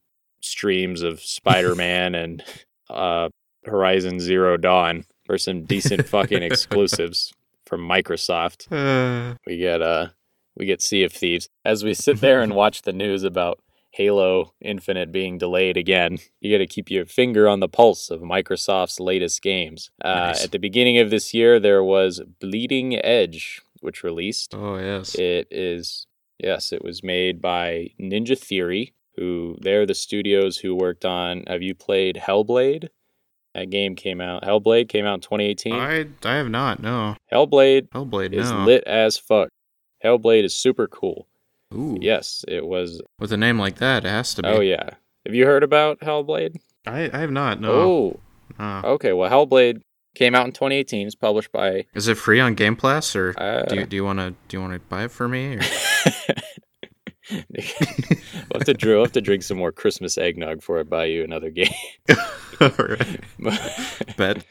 streams 0.41 1.01
of 1.01 1.19
Spider-Man 1.21 2.15
and 2.23 2.43
uh 2.89 3.29
Horizon 3.65 4.19
Zero 4.19 4.57
Dawn 4.57 5.05
for 5.25 5.37
some 5.37 5.63
decent 5.65 6.07
fucking 6.07 6.41
exclusives 6.51 7.33
from 7.65 7.81
Microsoft 7.81 8.71
Uh, 8.71 9.35
we 9.45 9.57
get 9.57 9.81
uh 9.81 10.07
we 10.55 10.65
get 10.65 10.81
Sea 10.81 11.03
of 11.03 11.13
Thieves 11.13 11.49
as 11.65 11.83
we 11.83 11.93
sit 11.93 12.19
there 12.21 12.41
and 12.41 12.53
watch 12.55 12.81
the 12.83 12.93
news 12.93 13.23
about 13.23 13.59
Halo 13.91 14.53
Infinite 14.61 15.11
being 15.11 15.37
delayed 15.37 15.75
again. 15.77 16.17
You 16.39 16.53
got 16.53 16.59
to 16.59 16.67
keep 16.67 16.89
your 16.89 17.05
finger 17.05 17.47
on 17.49 17.59
the 17.59 17.67
pulse 17.67 18.09
of 18.09 18.21
Microsoft's 18.21 18.99
latest 18.99 19.41
games. 19.41 19.91
Uh, 20.03 20.13
Nice. 20.27 20.43
At 20.45 20.51
the 20.51 20.59
beginning 20.59 20.97
of 20.99 21.09
this 21.09 21.33
year, 21.33 21.59
there 21.59 21.83
was 21.83 22.21
Bleeding 22.39 22.95
Edge, 23.03 23.61
which 23.81 24.03
released. 24.03 24.53
oh 24.55 24.77
yes. 24.77 25.15
It 25.15 25.47
is 25.51 26.07
yes, 26.39 26.71
it 26.71 26.83
was 26.83 27.03
made 27.03 27.41
by 27.41 27.89
Ninja 27.99 28.37
Theory, 28.39 28.93
who 29.17 29.57
they're 29.61 29.85
the 29.85 29.93
studios 29.93 30.57
who 30.57 30.73
worked 30.73 31.03
on. 31.03 31.43
Have 31.47 31.61
you 31.61 31.75
played 31.75 32.15
Hellblade? 32.15 32.87
That 33.53 33.69
game 33.69 33.95
came 33.97 34.21
out. 34.21 34.43
Hellblade 34.43 34.87
came 34.87 35.05
out 35.05 35.15
in 35.15 35.19
2018. 35.19 35.73
I 35.73 36.05
I 36.23 36.35
have 36.35 36.49
not. 36.49 36.81
No. 36.81 37.17
Hellblade 37.31 37.89
Hellblade. 37.89 38.31
is 38.33 38.49
No. 38.49 38.63
lit 38.63 38.85
as 38.85 39.17
fuck. 39.17 39.49
Hellblade 40.03 40.43
is 40.43 40.55
super 40.55 40.87
cool. 40.87 41.27
Ooh. 41.73 41.97
Yes, 41.99 42.43
it 42.47 42.65
was. 42.65 43.01
With 43.19 43.31
a 43.31 43.37
name 43.37 43.57
like 43.59 43.77
that, 43.77 44.05
it 44.05 44.09
has 44.09 44.33
to 44.35 44.43
be. 44.43 44.49
Oh 44.49 44.59
yeah. 44.61 44.91
Have 45.25 45.35
you 45.35 45.45
heard 45.45 45.63
about 45.63 45.99
Hellblade? 45.99 46.57
I 46.85 47.09
I 47.13 47.19
have 47.19 47.31
not. 47.31 47.61
No. 47.61 47.71
Oh, 47.71 48.19
no. 48.59 48.81
okay. 48.85 49.13
Well, 49.13 49.29
Hellblade 49.29 49.81
came 50.15 50.35
out 50.35 50.45
in 50.45 50.51
2018. 50.51 51.07
It's 51.07 51.15
published 51.15 51.51
by. 51.51 51.85
Is 51.93 52.07
it 52.07 52.17
free 52.17 52.39
on 52.39 52.55
Game 52.55 52.75
Pass 52.75 53.15
or 53.15 53.33
Uh, 53.37 53.63
do 53.63 53.75
you, 53.75 53.85
do 53.85 53.95
you 53.95 54.03
want 54.03 54.19
to 54.19 54.35
do 54.47 54.57
you 54.57 54.61
want 54.61 54.73
to 54.73 54.79
buy 54.79 55.05
it 55.05 55.11
for 55.11 55.27
me? 55.27 55.55
Or? 55.55 55.61
we'll 57.31 57.41
have 58.53 58.65
to 58.65 58.75
we'll 58.83 59.03
have 59.03 59.11
to 59.13 59.21
drink 59.21 59.43
some 59.43 59.57
more 59.57 59.71
Christmas 59.71 60.17
eggnog 60.17 60.57
before 60.57 60.79
I 60.79 60.83
buy 60.83 61.05
you 61.05 61.23
another 61.23 61.49
game. 61.49 61.71
Alright. 62.61 63.21
Bet. 64.17 64.45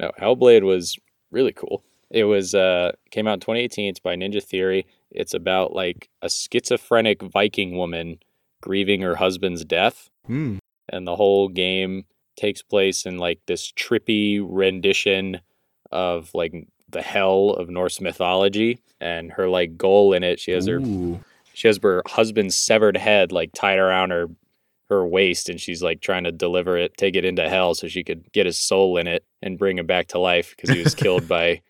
no, 0.00 0.10
Hellblade 0.20 0.62
was 0.62 0.98
really 1.30 1.52
cool. 1.52 1.84
It 2.14 2.24
was 2.24 2.54
uh 2.54 2.92
came 3.10 3.26
out 3.26 3.34
in 3.34 3.40
2018. 3.40 3.88
It's 3.90 3.98
by 4.00 4.14
Ninja 4.14 4.42
Theory. 4.42 4.86
It's 5.10 5.34
about 5.34 5.72
like 5.74 6.08
a 6.22 6.28
schizophrenic 6.30 7.20
Viking 7.22 7.76
woman 7.76 8.18
grieving 8.62 9.02
her 9.02 9.16
husband's 9.16 9.64
death, 9.64 10.08
Hmm. 10.26 10.58
and 10.88 11.06
the 11.06 11.16
whole 11.16 11.48
game 11.48 12.04
takes 12.36 12.62
place 12.62 13.04
in 13.04 13.18
like 13.18 13.40
this 13.46 13.70
trippy 13.72 14.40
rendition 14.42 15.40
of 15.92 16.30
like 16.34 16.54
the 16.88 17.02
hell 17.02 17.50
of 17.50 17.68
Norse 17.68 18.00
mythology. 18.00 18.78
And 19.00 19.32
her 19.32 19.48
like 19.48 19.76
goal 19.76 20.12
in 20.12 20.22
it, 20.22 20.38
she 20.40 20.52
has 20.52 20.66
her 20.66 20.78
she 21.52 21.68
has 21.68 21.78
her 21.82 22.02
husband's 22.06 22.56
severed 22.56 22.96
head 22.96 23.32
like 23.32 23.50
tied 23.52 23.78
around 23.78 24.10
her 24.10 24.28
her 24.88 25.06
waist 25.06 25.48
and 25.48 25.60
she's 25.60 25.82
like 25.82 26.00
trying 26.00 26.24
to 26.24 26.30
deliver 26.32 26.76
it 26.76 26.96
take 26.96 27.16
it 27.16 27.24
into 27.24 27.48
hell 27.48 27.74
so 27.74 27.88
she 27.88 28.04
could 28.04 28.30
get 28.32 28.44
his 28.44 28.58
soul 28.58 28.98
in 28.98 29.06
it 29.06 29.24
and 29.42 29.58
bring 29.58 29.78
him 29.78 29.86
back 29.86 30.06
to 30.08 30.18
life 30.18 30.50
because 30.54 30.68
he 30.70 30.82
was 30.82 30.94
killed 31.04 31.26
by 31.26 31.60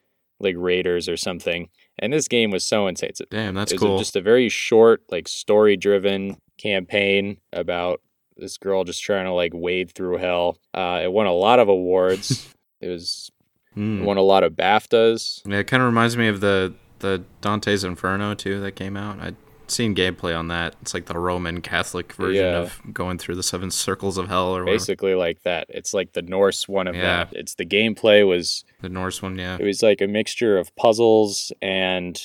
like 0.41 0.55
raiders 0.59 1.09
or 1.09 1.17
something 1.17 1.69
and 1.99 2.13
this 2.13 2.27
game 2.29 2.51
was 2.51 2.65
so 2.65 2.87
It's- 2.89 3.21
Damn, 3.31 3.55
that's 3.55 3.73
it 3.73 3.77
was 3.81 3.83
cool. 3.89 3.99
just 3.99 4.17
a 4.17 4.21
very 4.21 4.49
short 4.49 5.03
like 5.11 5.29
story 5.29 5.77
driven 5.77 6.37
campaign 6.59 7.39
about 7.53 8.01
this 8.37 8.59
girl 8.59 8.83
just 8.85 9.03
trying 9.03 9.27
to 9.27 9.33
like 9.33 9.53
wade 9.55 9.93
through 9.93 10.17
hell 10.19 10.59
uh, 10.75 11.01
it 11.03 11.13
won 11.13 11.27
a 11.27 11.33
lot 11.33 11.59
of 11.61 11.69
awards 11.69 12.53
it 12.81 12.89
was 12.89 13.31
it 13.77 13.81
Hmm. 13.81 14.05
won 14.05 14.17
a 14.17 14.23
lot 14.23 14.45
of 14.45 14.53
baftas 14.53 15.41
Yeah, 15.47 15.59
it 15.59 15.67
kind 15.67 15.83
of 15.83 15.87
reminds 15.89 16.17
me 16.17 16.29
of 16.29 16.41
the 16.41 16.75
the 17.01 17.25
Dante's 17.41 17.83
Inferno 17.85 18.35
too 18.35 18.61
that 18.61 18.73
came 18.77 18.97
out. 18.97 19.19
I'd 19.21 19.37
seen 19.71 19.95
gameplay 19.95 20.37
on 20.39 20.49
that. 20.49 20.75
It's 20.83 20.95
like 20.95 21.07
the 21.07 21.19
Roman 21.19 21.61
Catholic 21.61 22.13
version 22.15 22.45
Yeah. 22.45 22.59
of 22.59 22.81
going 22.93 23.19
through 23.19 23.37
the 23.37 23.43
seven 23.43 23.71
circles 23.71 24.19
of 24.19 24.29
hell 24.29 24.49
or 24.57 24.65
whatever. 24.65 24.77
basically 24.79 25.15
like 25.15 25.43
that 25.43 25.67
it's 25.69 25.93
like 25.95 26.13
the 26.13 26.23
norse 26.23 26.69
one 26.69 26.87
of 26.87 26.95
Yeah. 26.95 27.25
that 27.25 27.33
it's 27.33 27.55
the 27.55 27.65
gameplay 27.67 28.27
was 28.27 28.65
The 28.83 28.89
Norse 28.89 29.23
one, 29.23 29.39
yeah. 29.39 29.57
It 29.59 29.65
was 29.65 29.83
like 29.83 30.01
a 30.03 30.07
mixture 30.07 30.59
of 30.59 30.75
puzzles 30.77 31.53
and 31.63 32.21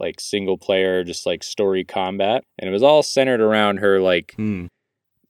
like 0.00 0.18
single 0.18 0.58
player, 0.58 1.04
just 1.04 1.24
like 1.24 1.42
story 1.44 1.84
combat. 1.84 2.42
And 2.58 2.68
it 2.68 2.72
was 2.72 2.82
all 2.82 3.02
centered 3.04 3.40
around 3.40 3.76
her, 3.78 4.00
like, 4.00 4.34
Hmm. 4.36 4.66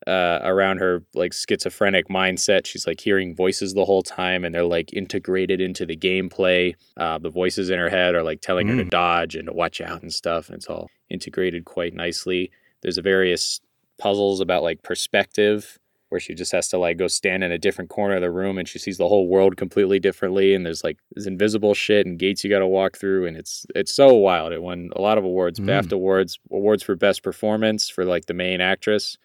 Uh, 0.07 0.39
around 0.43 0.79
her 0.79 1.03
like 1.15 1.33
schizophrenic 1.33 2.09
mindset. 2.09 2.67
She's 2.67 2.87
like 2.87 3.01
hearing 3.01 3.35
voices 3.35 3.73
the 3.75 3.85
whole 3.85 4.03
time 4.03 4.45
and 4.45 4.55
they're 4.55 4.65
like 4.65 4.93
integrated 4.93 5.61
into 5.61 5.87
the 5.87 5.97
gameplay. 5.97 6.75
Uh, 6.97 7.19
the 7.19 7.31
voices 7.31 7.71
in 7.71 7.79
her 7.79 7.89
head 7.89 8.15
are 8.15 8.23
like 8.23 8.41
telling 8.41 8.69
her 8.69 8.77
to 8.77 8.85
Mm. 8.85 8.91
dodge 8.91 9.35
and 9.35 9.47
to 9.47 9.53
watch 9.53 9.81
out 9.81 10.03
and 10.03 10.13
stuff. 10.13 10.49
And 10.49 10.57
it's 10.57 10.67
all 10.67 10.91
integrated 11.11 11.65
quite 11.65 11.95
nicely. 11.95 12.51
There's 12.83 12.99
a 12.99 13.03
various 13.03 13.61
puzzles 13.99 14.41
about 14.41 14.63
like 14.63 14.83
perspective 14.83 15.79
where 16.11 16.21
she 16.21 16.35
just 16.35 16.53
has 16.53 16.69
to 16.69 16.79
like 16.79 16.97
go 16.99 17.09
stand 17.09 17.43
in 17.43 17.51
a 17.51 17.59
different 17.59 17.91
corner 17.91 18.17
of 18.17 18.21
the 18.21 18.31
room 18.31 18.57
and 18.59 18.69
she 18.69 18.79
sees 18.79 18.99
the 18.99 19.09
whole 19.09 19.27
world 19.27 19.57
completely 19.57 19.99
differently 19.99 20.55
and 20.55 20.65
there's 20.65 20.85
like 20.85 20.99
this 21.15 21.27
invisible 21.27 21.75
shit 21.75 22.07
and 22.07 22.19
gates 22.21 22.45
you 22.45 22.51
got 22.51 22.61
to 22.61 22.67
walk 22.67 22.97
through 22.97 23.27
and 23.27 23.37
it's 23.37 23.67
it's 23.75 23.93
so 23.93 24.13
wild 24.15 24.53
it 24.53 24.63
won 24.63 24.91
a 24.95 25.01
lot 25.01 25.19
of 25.19 25.25
awards 25.25 25.59
Mm. 25.59 25.67
BAFTA 25.67 25.93
awards 25.93 26.39
awards 26.53 26.83
for 26.85 26.95
best 26.95 27.23
performance 27.25 27.89
for 27.89 28.05
like 28.05 28.27
the 28.27 28.35
main 28.35 28.61
actress 28.61 29.17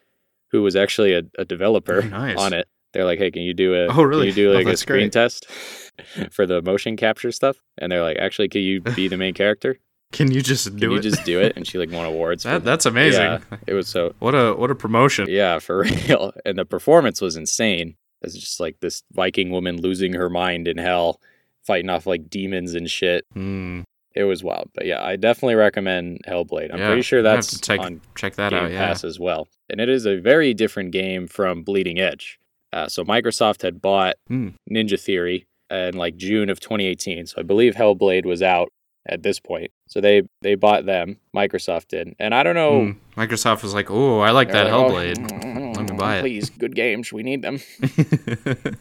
who 0.52 0.62
was 0.62 0.76
actually 0.76 1.14
a, 1.14 1.24
a 1.38 1.46
developer 1.46 2.02
nice. 2.02 2.38
on 2.38 2.54
it 2.54 2.68
they're 2.94 3.06
like 3.06 3.20
hey 3.20 3.30
can 3.32 3.42
you 3.44 3.54
do 3.54 3.74
a 3.76 3.88
Oh, 3.88 4.04
really? 4.04 4.28
can 4.32 4.38
you 4.38 4.46
do 4.46 4.52
Oh, 4.52 4.56
like 4.56 4.68
a 4.68 4.78
screen 4.78 5.04
great. 5.04 5.12
test 5.14 5.48
for 6.32 6.46
the 6.46 6.62
motion 6.62 6.96
capture 6.98 7.32
stuff 7.32 7.58
and 7.78 7.92
they're 7.92 8.02
like 8.04 8.18
actually 8.18 8.50
can 8.50 8.62
you 8.62 8.82
be 8.82 9.08
the 9.08 9.18
main 9.18 9.34
character 9.34 9.78
Can 10.12 10.32
you 10.32 10.42
just 10.42 10.68
can 10.68 10.78
do 10.78 10.92
you 10.94 11.00
just 11.00 11.24
do 11.24 11.40
it 11.40 11.54
and 11.56 11.68
she 11.68 11.78
like 11.78 11.92
won 11.92 12.06
awards 12.14 12.44
that, 12.44 12.64
that's 12.64 12.86
amazing. 12.88 13.22
yeah, 13.22 13.40
it 13.68 13.74
was 13.74 13.88
so 13.88 14.16
What 14.20 14.34
a 14.34 14.54
what 14.54 14.72
a 14.72 14.76
promotion. 14.76 15.28
yeah, 15.30 15.60
for 15.60 15.84
real. 15.84 16.34
And 16.46 16.58
the 16.58 16.66
performance 16.66 17.22
was 17.22 17.36
insane. 17.36 17.96
It's 18.24 18.34
just 18.36 18.60
like 18.60 18.80
this 18.82 19.04
Viking 19.14 19.52
woman 19.52 19.80
losing 19.80 20.14
her 20.14 20.30
mind 20.30 20.68
in 20.68 20.78
hell, 20.78 21.22
fighting 21.64 21.90
off 21.90 22.06
like 22.08 22.30
demons 22.30 22.74
and 22.74 22.90
shit. 22.90 23.26
Hmm. 23.34 23.82
It 24.16 24.24
was 24.24 24.44
wild. 24.44 24.70
But 24.74 24.86
yeah, 24.86 25.04
I 25.04 25.16
definitely 25.16 25.56
recommend 25.56 26.22
Hellblade. 26.28 26.74
I'm 26.74 26.80
Yeah, 26.80 26.88
pretty 26.88 27.02
sure 27.04 27.22
that's 27.22 27.48
to 27.48 27.60
check 27.62 27.80
on 27.80 28.02
check 28.16 28.36
that 28.36 28.50
Game 28.52 28.64
out. 28.66 28.72
Yeah. 28.72 28.88
Pass 28.88 29.04
as 29.04 29.20
well. 29.20 29.48
And 29.70 29.80
it 29.80 29.88
is 29.90 30.06
a 30.06 30.18
very 30.18 30.54
different 30.54 30.92
game 30.92 31.28
from 31.28 31.64
Bleeding 31.64 32.00
Edge. 32.00 32.40
Uh, 32.74 32.88
so 32.88 33.04
Microsoft 33.04 33.62
had 33.62 33.82
bought 33.82 34.16
Hmm. 34.28 34.50
Ninja 34.72 35.00
Theory 35.00 35.48
in 35.70 35.96
like 35.96 36.18
June 36.18 36.50
of 36.50 36.60
2018. 36.60 37.28
So 37.28 37.36
I 37.40 37.44
believe 37.44 37.76
Hellblade 37.76 38.26
was 38.26 38.42
out 38.42 38.72
at 39.08 39.22
this 39.24 39.40
point. 39.40 39.72
So 39.88 40.02
they 40.02 40.24
they 40.42 40.56
bought 40.56 40.86
them. 40.86 41.18
Microsoft 41.36 41.88
did, 41.90 42.16
and 42.20 42.34
I 42.36 42.44
don't 42.44 42.56
know. 42.56 42.86
Hmm. 43.16 43.20
Microsoft 43.22 43.64
was 43.64 43.74
like, 43.74 43.90
"Oh, 43.90 44.20
I 44.20 44.32
like 44.32 44.52
that 44.52 44.66
like, 44.66 44.74
"Oh, 44.74 44.90
Hellblade. 44.92 45.76
Let 45.78 45.90
me 45.92 45.98
buy 45.98 46.18
it." 46.18 46.22
Please, 46.22 46.50
good 46.50 46.76
games. 46.76 47.12
We 47.14 47.24
need 47.24 47.42
them. 47.42 47.60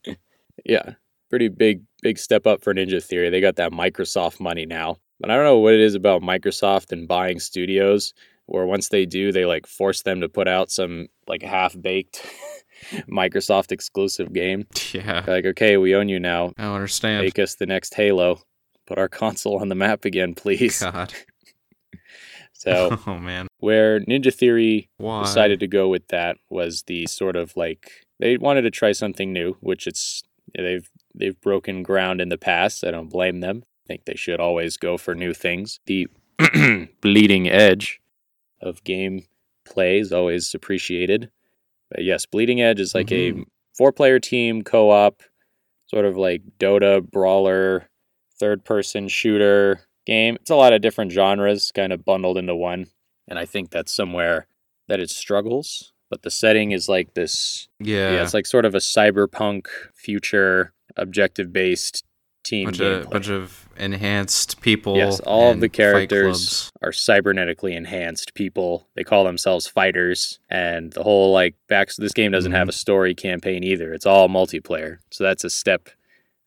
yeah, 0.64 0.94
pretty 1.30 1.48
big 1.48 1.82
big 2.02 2.18
step 2.18 2.46
up 2.46 2.62
for 2.62 2.74
Ninja 2.74 3.02
Theory. 3.02 3.30
They 3.30 3.40
got 3.40 3.56
that 3.56 3.72
Microsoft 3.72 4.40
money 4.40 4.66
now. 4.66 4.96
But 5.18 5.30
I 5.30 5.36
don't 5.36 5.44
know 5.44 5.58
what 5.58 5.74
it 5.74 5.80
is 5.80 5.94
about 5.94 6.22
Microsoft 6.22 6.92
and 6.92 7.06
buying 7.06 7.40
studios 7.40 8.12
where 8.46 8.66
once 8.66 8.88
they 8.88 9.06
do, 9.06 9.30
they 9.32 9.46
like 9.46 9.66
force 9.66 10.02
them 10.02 10.20
to 10.20 10.28
put 10.28 10.48
out 10.48 10.70
some 10.70 11.06
like 11.28 11.42
half 11.42 11.80
baked 11.80 12.26
Microsoft 13.08 13.70
exclusive 13.70 14.32
game. 14.32 14.66
yeah, 14.92 15.20
They're 15.20 15.36
like, 15.36 15.46
okay, 15.46 15.76
we 15.76 15.94
own 15.94 16.08
you 16.08 16.18
now. 16.18 16.52
I 16.58 16.64
understand. 16.64 17.24
Make 17.24 17.38
us 17.38 17.54
the 17.54 17.66
next 17.66 17.94
Halo. 17.94 18.40
Put 18.86 18.98
our 18.98 19.08
console 19.22 19.60
on 19.60 19.68
the 19.68 19.74
map 19.74 20.04
again, 20.04 20.34
please. 20.34 20.80
God. 20.80 21.14
So 22.54 22.98
oh 23.06 23.16
man, 23.16 23.46
where 23.60 24.00
Ninja 24.00 24.34
Theory 24.34 24.90
why? 24.98 25.22
decided 25.22 25.60
to 25.60 25.66
go 25.66 25.88
with 25.88 26.06
that 26.08 26.36
was 26.50 26.82
the 26.82 27.06
sort 27.06 27.34
of 27.36 27.56
like 27.56 27.90
they 28.18 28.36
wanted 28.36 28.62
to 28.62 28.70
try 28.70 28.92
something 28.92 29.32
new, 29.32 29.56
which 29.60 29.86
it's 29.86 30.22
they've 30.54 30.90
they've 31.14 31.40
broken 31.40 31.82
ground 31.82 32.20
in 32.20 32.28
the 32.28 32.38
past. 32.38 32.84
I 32.84 32.90
don't 32.90 33.10
blame 33.10 33.40
them. 33.40 33.62
I 33.84 33.88
think 33.88 34.04
they 34.04 34.14
should 34.14 34.40
always 34.40 34.76
go 34.76 34.96
for 34.96 35.14
new 35.14 35.34
things. 35.34 35.80
The 35.86 36.08
bleeding 37.00 37.48
edge 37.48 38.00
of 38.60 38.84
game 38.84 39.26
play 39.64 39.98
is 39.98 40.12
always 40.12 40.54
appreciated. 40.54 41.30
But 41.90 42.04
yes, 42.04 42.26
bleeding 42.26 42.60
edge 42.60 42.80
is 42.80 42.94
like 42.94 43.10
a 43.10 43.32
mm-hmm. 43.32 43.42
four 43.76 43.92
player 43.92 44.18
team 44.18 44.62
co 44.62 44.90
op, 44.90 45.22
sort 45.86 46.04
of 46.04 46.16
like 46.16 46.42
Dota 46.58 47.02
brawler, 47.02 47.88
third 48.38 48.64
person 48.64 49.08
shooter 49.08 49.80
game. 50.06 50.36
It's 50.40 50.50
a 50.50 50.56
lot 50.56 50.72
of 50.72 50.82
different 50.82 51.12
genres 51.12 51.72
kind 51.74 51.92
of 51.92 52.04
bundled 52.04 52.38
into 52.38 52.54
one. 52.54 52.86
And 53.28 53.38
I 53.38 53.44
think 53.44 53.70
that's 53.70 53.94
somewhere 53.94 54.46
that 54.88 55.00
it 55.00 55.10
struggles. 55.10 55.92
But 56.10 56.22
the 56.22 56.30
setting 56.30 56.72
is 56.72 56.88
like 56.88 57.14
this 57.14 57.68
yeah, 57.78 58.12
yeah, 58.12 58.22
it's 58.22 58.34
like 58.34 58.46
sort 58.46 58.64
of 58.64 58.74
a 58.74 58.78
cyberpunk 58.78 59.66
future 59.94 60.72
objective 60.96 61.52
based 61.52 62.04
team 62.42 62.64
bunch 62.64 62.80
of 62.80 63.10
bunch 63.10 63.28
of 63.28 63.68
enhanced 63.76 64.60
people. 64.62 64.96
Yes, 64.96 65.20
all 65.20 65.50
of 65.52 65.60
the 65.60 65.68
characters 65.68 66.70
are 66.82 66.90
cybernetically 66.90 67.74
enhanced 67.76 68.32
people. 68.34 68.88
They 68.94 69.04
call 69.04 69.24
themselves 69.24 69.66
fighters, 69.66 70.38
and 70.48 70.92
the 70.92 71.02
whole 71.02 71.32
like 71.32 71.54
back. 71.68 71.88
This 71.96 72.12
game 72.12 72.32
doesn't 72.32 72.50
Mm-hmm. 72.52 72.58
have 72.58 72.68
a 72.68 72.72
story 72.72 73.14
campaign 73.14 73.62
either. 73.62 73.92
It's 73.92 74.06
all 74.06 74.28
multiplayer, 74.28 74.98
so 75.10 75.24
that's 75.24 75.44
a 75.44 75.50
step 75.50 75.90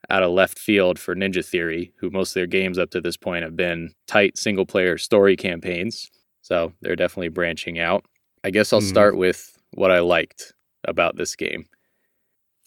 out 0.09 0.23
of 0.23 0.31
left 0.31 0.59
field 0.59 0.99
for 0.99 1.15
Ninja 1.15 1.45
Theory, 1.45 1.93
who 1.97 2.09
most 2.09 2.31
of 2.31 2.33
their 2.35 2.47
games 2.47 2.77
up 2.77 2.89
to 2.91 2.99
this 2.99 3.15
point 3.15 3.43
have 3.43 3.55
been 3.55 3.93
tight 4.07 4.37
single 4.37 4.65
player 4.65 4.97
story 4.97 5.37
campaigns. 5.37 6.09
So 6.41 6.73
they're 6.81 6.95
definitely 6.97 7.29
branching 7.29 7.79
out. 7.79 8.03
I 8.43 8.49
guess 8.49 8.73
I'll 8.73 8.81
Mhm. 8.81 8.89
start 8.89 9.15
with 9.15 9.57
what 9.75 9.91
I 9.91 9.99
liked 9.99 10.53
about 10.83 11.15
this 11.15 11.35
game. 11.37 11.65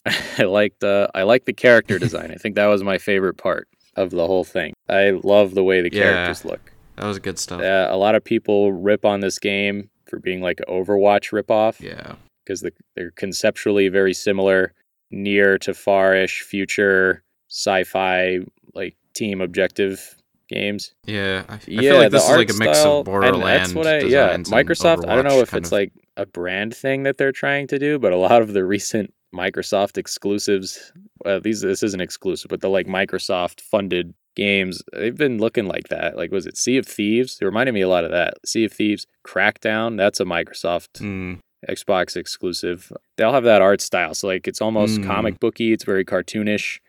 I 0.38 0.42
liked 0.44 0.82
uh, 0.84 1.08
I 1.14 1.22
liked 1.22 1.46
the 1.46 1.52
character 1.52 1.98
design. 2.06 2.30
I 2.30 2.36
think 2.36 2.54
that 2.54 2.66
was 2.66 2.82
my 2.82 2.98
favorite 2.98 3.34
part 3.34 3.68
of 3.96 4.10
the 4.10 4.26
whole 4.26 4.44
thing. 4.44 4.74
I 4.88 5.10
love 5.22 5.54
the 5.54 5.64
way 5.64 5.80
the 5.80 5.90
Yeah. 5.92 6.02
characters 6.02 6.44
look. 6.44 6.72
That 6.96 7.06
was 7.06 7.18
good 7.18 7.38
stuff. 7.38 7.60
Uh, 7.60 7.88
a 7.90 7.96
lot 7.96 8.14
of 8.14 8.24
people 8.24 8.72
rip 8.72 9.04
on 9.04 9.20
this 9.20 9.38
game 9.38 9.90
for 10.06 10.18
being 10.18 10.40
like 10.40 10.60
an 10.60 10.66
Overwatch 10.72 11.30
ripoff 11.32 11.80
yeah. 11.80 12.14
because 12.44 12.60
the, 12.60 12.72
they're 12.94 13.10
conceptually 13.12 13.88
very 13.88 14.14
similar, 14.14 14.72
near 15.10 15.58
to 15.58 15.74
far-ish 15.74 16.42
future 16.42 17.22
sci-fi 17.66 18.38
like 18.74 18.96
team 19.14 19.40
objective 19.40 20.16
games. 20.48 20.94
Yeah, 21.04 21.44
I, 21.48 21.54
I 21.54 21.58
yeah, 21.66 21.80
feel 21.80 21.96
like 21.98 22.10
the 22.10 22.18
this 22.18 22.24
is 22.28 22.36
like 22.36 22.50
a 22.50 22.54
mix 22.54 22.78
style- 22.78 22.98
of 23.00 23.06
Borderland. 23.06 23.44
and 23.44 23.60
that's 23.60 23.74
what 23.74 23.86
I 23.86 23.98
yeah. 24.00 24.36
Microsoft. 24.36 25.08
I 25.08 25.14
don't 25.16 25.24
know 25.24 25.40
if 25.40 25.54
it's 25.54 25.68
of- 25.68 25.72
like 25.72 25.92
a 26.16 26.26
brand 26.26 26.74
thing 26.74 27.02
that 27.04 27.18
they're 27.18 27.32
trying 27.32 27.66
to 27.68 27.78
do, 27.78 27.98
but 27.98 28.12
a 28.12 28.16
lot 28.16 28.40
of 28.42 28.52
the 28.52 28.64
recent 28.64 29.12
Microsoft 29.36 29.98
exclusives, 29.98 30.92
well, 31.24 31.40
these 31.40 31.60
this 31.60 31.82
isn't 31.82 32.00
exclusive, 32.00 32.48
but 32.48 32.60
the 32.60 32.68
like 32.68 32.86
Microsoft 32.86 33.60
funded 33.60 34.14
games, 34.34 34.82
they've 34.92 35.16
been 35.16 35.38
looking 35.38 35.66
like 35.66 35.88
that. 35.88 36.16
Like 36.16 36.30
was 36.32 36.46
it 36.46 36.56
Sea 36.56 36.78
of 36.78 36.86
Thieves? 36.86 37.38
It 37.40 37.44
reminded 37.44 37.72
me 37.72 37.82
a 37.82 37.88
lot 37.88 38.04
of 38.04 38.10
that. 38.10 38.34
Sea 38.44 38.64
of 38.64 38.72
Thieves, 38.72 39.06
Crackdown. 39.26 39.96
That's 39.96 40.20
a 40.20 40.24
Microsoft 40.24 41.00
Mm, 41.00 41.40
Xbox 41.68 42.16
exclusive. 42.16 42.92
They 43.16 43.24
all 43.24 43.32
have 43.32 43.44
that 43.44 43.62
art 43.62 43.80
style. 43.80 44.14
So 44.14 44.26
like 44.28 44.46
it's 44.48 44.60
almost 44.60 45.00
Mm. 45.00 45.06
comic 45.06 45.40
booky. 45.40 45.72
It's 45.72 45.84
very 45.84 46.04
cartoonish, 46.04 46.80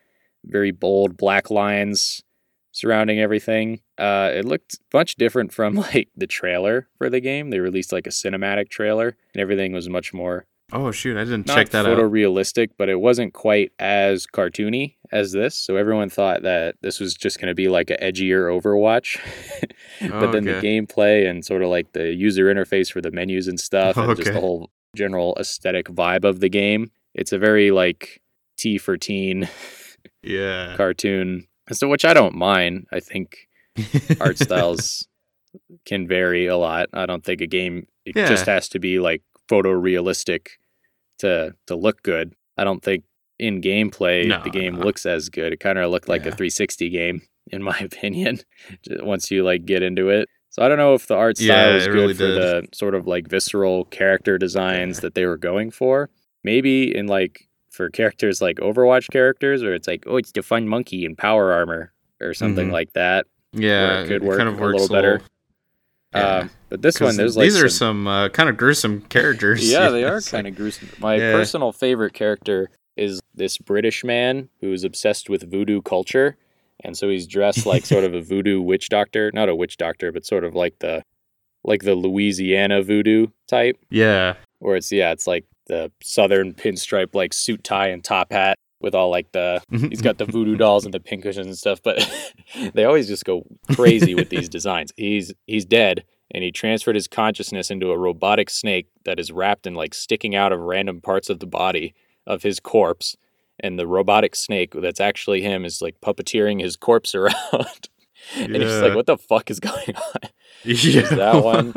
very 0.45 0.71
bold, 0.71 1.17
black 1.17 1.49
lines, 1.49 2.21
surrounding 2.71 3.19
everything. 3.19 3.79
Uh, 3.97 4.29
it 4.33 4.45
looked 4.45 4.77
much 4.93 5.15
different 5.15 5.51
from 5.53 5.75
like 5.93 6.09
the 6.15 6.27
trailer 6.27 6.87
for 6.97 7.09
the 7.09 7.19
game. 7.19 7.49
They 7.49 7.59
released 7.59 7.91
like 7.91 8.07
a 8.07 8.11
cinematic 8.11 8.69
trailer, 8.69 9.15
and 9.33 9.41
everything 9.41 9.71
was 9.73 9.87
much 9.89 10.13
more 10.13 10.45
Oh 10.73 10.91
shoot, 10.91 11.15
I 11.17 11.23
didn't 11.23 11.47
not 11.47 11.55
check 11.55 11.69
that 11.69 11.85
out. 11.85 11.97
photorealistic, 11.97 12.71
but 12.77 12.89
it 12.89 12.99
wasn't 12.99 13.33
quite 13.33 13.71
as 13.79 14.27
cartoony 14.27 14.95
as 15.13 15.31
this. 15.31 15.57
So 15.57 15.77
everyone 15.77 16.09
thought 16.09 16.41
that 16.41 16.75
this 16.81 16.99
was 16.99 17.13
just 17.13 17.39
going 17.39 17.47
to 17.49 17.55
be 17.55 17.69
like 17.69 17.89
an 17.89 17.97
edgier 18.01 18.49
Overwatch. 18.51 19.17
but 20.11 20.31
then 20.33 20.43
the 20.43 20.53
gameplay 20.53 21.29
and 21.29 21.45
sort 21.45 21.61
of 21.61 21.69
like 21.69 21.93
the 21.93 22.13
user 22.13 22.53
interface 22.53 22.91
for 22.91 22.99
the 22.99 23.11
menus 23.11 23.47
and 23.47 23.59
stuff, 23.59 23.95
and 23.95 24.15
just 24.17 24.33
the 24.33 24.39
whole 24.41 24.69
general 24.95 25.37
aesthetic 25.39 25.87
vibe 25.87 26.25
of 26.25 26.41
the 26.41 26.49
game, 26.49 26.91
it's 27.13 27.31
a 27.31 27.37
very 27.39 27.71
like 27.71 28.21
T 28.57 28.77
for 28.77 28.97
teen 28.97 29.47
Yeah. 30.21 30.75
cartoon. 30.75 31.47
So 31.71 31.87
which 31.87 32.03
I 32.03 32.13
don't 32.13 32.35
mind. 32.35 32.87
I 32.91 32.99
think 32.99 33.47
art 34.19 34.37
styles 34.39 35.07
can 35.85 36.07
vary 36.07 36.45
a 36.47 36.57
lot. 36.57 36.87
I 36.93 37.05
don't 37.05 37.23
think 37.23 37.39
a 37.41 37.47
game 37.47 37.87
it 38.05 38.15
Yeah. 38.15 38.27
just 38.27 38.45
has 38.45 38.69
to 38.69 38.79
be 38.79 38.99
like 38.99 39.21
photorealistic 39.47 40.47
to 41.19 41.53
to 41.67 41.75
look 41.75 42.03
good. 42.03 42.33
I 42.57 42.63
don't 42.63 42.83
think 42.83 43.03
in 43.39 43.61
gameplay 43.61 44.27
No, 44.27 44.41
the 44.43 44.49
game 44.49 44.75
no. 44.75 44.85
looks 44.85 45.05
as 45.05 45.29
good. 45.29 45.53
It 45.53 45.59
kind 45.59 45.77
of 45.77 45.91
looked 45.91 46.09
like 46.09 46.21
a 46.21 46.31
360 46.31 46.89
game 46.89 47.21
in 47.51 47.61
my 47.61 47.77
opinion 47.81 48.39
once 49.01 49.29
you 49.31 49.43
like 49.43 49.65
get 49.65 49.83
into 49.83 50.09
it. 50.09 50.27
So 50.49 50.63
I 50.63 50.67
don't 50.67 50.77
know 50.79 50.95
if 50.95 51.05
the 51.07 51.15
art 51.15 51.37
style 51.37 51.47
Yeah, 51.71 51.75
is 51.75 51.85
good 51.85 51.93
really 51.93 52.13
for 52.15 52.27
did. 52.27 52.35
the 52.41 52.67
sort 52.73 52.95
of 52.95 53.05
like 53.05 53.27
visceral 53.27 53.85
character 53.85 54.37
designs 54.39 54.97
Yeah. 54.97 55.01
that 55.01 55.13
they 55.15 55.25
were 55.25 55.37
going 55.37 55.69
for. 55.71 56.09
Maybe 56.43 56.95
in 56.95 57.05
like 57.07 57.47
for 57.69 57.89
characters 57.91 58.41
like 58.41 58.57
Overwatch 58.57 59.11
characters 59.11 59.61
where 59.61 59.75
it's 59.75 59.87
like, 59.87 60.03
oh, 60.07 60.17
it's 60.17 60.31
the 60.31 60.41
fun 60.41 60.67
monkey 60.67 61.05
in 61.05 61.15
power 61.15 61.51
armor 61.53 61.93
or 62.19 62.33
something 62.33 62.69
Mhm. 62.69 62.73
like 62.73 62.93
that. 62.93 63.27
yeah, 63.53 64.01
it 64.01 64.07
could 64.07 64.23
it 64.23 64.23
work 64.23 64.37
kind 64.37 64.49
of 64.49 64.59
a 64.59 64.65
little 64.65 64.87
better. 64.87 65.21
Yeah. 66.15 66.37
Um, 66.37 66.49
but 66.69 66.81
this 66.81 66.99
one, 66.99 67.15
there's 67.15 67.37
like 67.37 67.45
these 67.45 67.57
are 67.61 67.69
some- 67.69 68.05
some 68.05 68.07
uh, 68.07 68.29
kind 68.29 68.49
of 68.49 68.57
gruesome 68.57 69.01
characters. 69.01 69.69
yeah, 69.71 69.89
they 69.95 70.03
are 70.03 70.21
kind 70.21 70.47
of 70.47 70.55
gruesome. 70.55 70.89
My 70.99 71.15
Yeah. 71.15 71.31
personal 71.33 71.71
favorite 71.71 72.13
character 72.13 72.69
is 72.95 73.19
this 73.35 73.57
British 73.57 74.03
man 74.03 74.49
who 74.61 74.73
is 74.73 74.83
obsessed 74.83 75.29
with 75.29 75.49
voodoo 75.49 75.81
culture, 75.81 76.37
and 76.83 76.97
so 76.97 77.09
he's 77.09 77.27
dressed 77.27 77.65
like 77.65 77.85
sort 77.85 78.03
of 78.03 78.13
a 78.13 78.21
voodoo 78.31 78.61
witch 78.61 78.89
doctor, 78.89 79.31
not 79.33 79.49
a 79.49 79.55
witch 79.55 79.77
doctor, 79.77 80.11
but 80.11 80.25
sort 80.25 80.43
of 80.43 80.55
like 80.55 80.79
the 80.79 81.01
like 81.63 81.83
the 81.83 81.95
Louisiana 81.95 82.81
voodoo 82.81 83.27
type, 83.47 83.77
Yeah, 83.89 84.35
or 84.61 84.75
it's 84.77 84.91
yeah, 84.91 85.11
it's 85.11 85.27
like 85.27 85.45
the 85.67 85.91
southern 86.01 86.53
pinstripe 86.53 87.13
like 87.13 87.33
suit 87.33 87.63
tie 87.63 87.87
and 87.89 88.01
top 88.03 88.31
hat 88.31 88.57
with 88.79 88.95
all 88.95 89.09
like 89.09 89.31
the 89.33 89.61
he's 89.69 90.01
got 90.01 90.17
the 90.17 90.23
voodoo 90.25 90.55
dolls 90.55 90.85
and 90.85 90.93
the 90.93 90.99
pin 90.99 91.21
cushions 91.21 91.47
and 91.47 91.57
stuff, 91.57 91.81
but 91.83 91.99
they 92.73 92.85
always 92.85 93.07
just 93.07 93.25
go 93.25 93.43
crazy 93.73 94.15
with 94.15 94.29
these 94.29 94.47
designs. 94.49 94.91
He's 94.97 95.33
he's 95.45 95.65
dead 95.65 96.03
and 96.31 96.43
he 96.43 96.51
transferred 96.51 96.95
his 96.95 97.07
consciousness 97.07 97.71
into 97.71 97.91
a 97.91 97.97
robotic 97.97 98.49
snake 98.49 98.87
that 99.05 99.19
is 99.19 99.31
wrapped 99.31 99.65
in 99.67 99.73
like 99.75 99.93
sticking 99.93 100.35
out 100.35 100.51
of 100.51 100.59
random 100.59 101.01
parts 101.01 101.29
of 101.29 101.39
the 101.39 101.47
body 101.47 101.93
of 102.25 102.43
his 102.43 102.59
corpse. 102.59 103.15
And 103.59 103.79
the 103.79 103.87
robotic 103.87 104.35
snake 104.35 104.73
that's 104.75 104.99
actually 104.99 105.41
him 105.41 105.65
is 105.65 105.81
like 105.81 105.99
puppeteering 106.01 106.61
his 106.61 106.75
corpse 106.75 107.15
around. 107.15 107.89
and 108.35 108.55
he's 108.55 108.81
like, 108.81 108.93
what 108.95 109.05
the 109.07 109.17
fuck 109.17 109.49
is 109.49 109.59
going 109.59 109.95
on? 109.95 110.29
yeah. 110.63 111.01
that 111.01 111.43
one. 111.43 111.73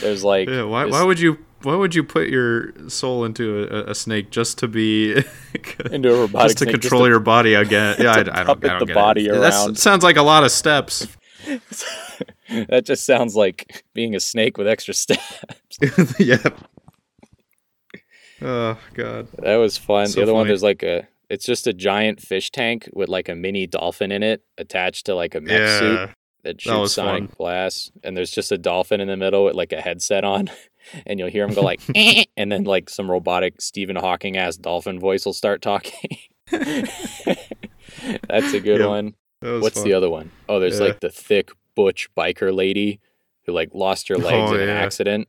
There's 0.00 0.24
like 0.24 0.48
Yeah, 0.48 0.64
why, 0.64 0.84
this- 0.84 0.92
why 0.92 1.02
would 1.04 1.20
you 1.20 1.38
why 1.62 1.76
would 1.76 1.94
you 1.94 2.02
put 2.02 2.28
your 2.28 2.72
soul 2.88 3.24
into 3.24 3.68
a, 3.70 3.92
a 3.92 3.94
snake 3.94 4.30
just 4.32 4.58
to 4.58 4.66
be 4.68 5.12
into 5.92 6.12
a 6.12 6.20
robotic 6.22 6.48
just 6.48 6.58
to 6.58 6.64
snake 6.64 6.80
control 6.80 7.06
your 7.08 7.20
body 7.20 7.54
again? 7.54 7.94
Yeah, 8.00 8.10
I, 8.10 8.18
I 8.18 8.22
don't, 8.24 8.28
I 8.34 8.44
puppet 8.44 8.62
don't 8.70 8.78
the 8.80 8.86
get 8.86 8.94
body 8.94 9.26
it. 9.26 9.36
Around. 9.36 9.78
sounds 9.78 10.02
like 10.02 10.16
a 10.16 10.22
lot 10.22 10.42
of 10.42 10.50
steps. 10.50 11.06
that 12.68 12.84
just 12.84 13.06
sounds 13.06 13.34
like 13.36 13.84
being 13.94 14.14
a 14.14 14.20
snake 14.20 14.58
with 14.58 14.66
extra 14.68 14.94
steps. 15.02 15.40
yeah. 16.18 16.36
Oh 18.40 18.78
god. 18.94 19.28
That 19.38 19.56
was 19.56 19.76
fun. 19.78 20.08
So 20.08 20.16
the 20.16 20.22
other 20.24 20.34
one, 20.34 20.40
funny. 20.42 20.48
there's 20.48 20.62
like 20.62 20.82
a, 20.82 21.06
it's 21.28 21.46
just 21.46 21.66
a 21.66 21.72
giant 21.72 22.20
fish 22.20 22.50
tank 22.50 22.88
with 22.92 23.08
like 23.08 23.28
a 23.28 23.34
mini 23.34 23.66
dolphin 23.66 24.12
in 24.12 24.22
it 24.22 24.42
attached 24.58 25.06
to 25.06 25.14
like 25.14 25.34
a 25.34 25.40
mech 25.40 25.58
Yeah. 25.58 25.78
suit 25.78 26.10
that 26.44 26.60
shoots 26.60 26.76
was 26.76 26.94
sonic 26.94 27.28
fun. 27.28 27.34
blasts. 27.38 27.92
And 28.02 28.16
there's 28.16 28.30
just 28.32 28.50
a 28.50 28.58
dolphin 28.58 29.00
in 29.00 29.06
the 29.08 29.16
middle 29.16 29.44
with 29.44 29.54
like 29.54 29.72
a 29.72 29.80
headset 29.80 30.24
on. 30.24 30.50
And 31.06 31.20
you'll 31.20 31.28
hear 31.30 31.44
him 31.44 31.54
go 31.54 31.62
like, 31.62 31.80
"Eh," 31.94 32.24
and 32.36 32.50
then 32.50 32.64
like 32.64 32.90
some 32.90 33.08
robotic 33.08 33.62
Stephen 33.62 33.94
Hawking 33.94 34.36
ass 34.36 34.56
dolphin 34.56 34.98
voice 34.98 35.24
will 35.24 35.32
start 35.32 35.62
talking. 35.62 36.18
That's 36.50 38.52
a 38.52 38.58
good 38.60 38.80
Yep. 38.80 38.88
one. 38.88 39.14
What's 39.42 39.76
fun. 39.78 39.84
the 39.84 39.94
other 39.94 40.08
one? 40.10 40.30
Oh, 40.48 40.58
there's 40.60 40.78
Yeah. 40.80 40.86
like 40.86 41.00
the 41.00 41.10
thick 41.10 41.50
butch 41.74 42.08
biker 42.16 42.54
lady 42.54 43.00
who 43.46 43.52
like 43.52 43.70
lost 43.74 44.08
her 44.08 44.16
legs 44.16 44.50
Oh, 44.50 44.54
in 44.54 44.60
an 44.60 44.68
yeah. 44.68 44.74
accident, 44.74 45.28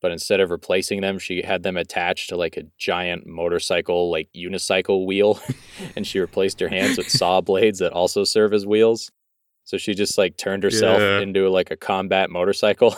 but 0.00 0.12
instead 0.12 0.38
of 0.40 0.50
replacing 0.50 1.00
them, 1.00 1.18
she 1.18 1.42
had 1.42 1.62
them 1.64 1.76
attached 1.76 2.28
to 2.28 2.36
like 2.36 2.56
a 2.56 2.62
giant 2.78 3.26
motorcycle, 3.26 4.10
like 4.10 4.28
unicycle 4.36 5.06
wheel, 5.06 5.40
and 5.96 6.06
she 6.06 6.20
replaced 6.20 6.60
her 6.60 6.68
hands 6.68 6.96
with 6.98 7.08
saw 7.10 7.40
blades 7.50 7.78
that 7.80 7.92
also 7.92 8.22
serve 8.24 8.52
as 8.54 8.64
wheels. 8.66 9.10
So 9.64 9.76
she 9.76 9.94
just 9.94 10.16
like 10.18 10.36
turned 10.36 10.62
herself 10.62 11.00
Yeah. 11.00 11.20
into 11.20 11.48
like 11.50 11.70
a 11.70 11.76
combat 11.76 12.30
motorcycle 12.30 12.94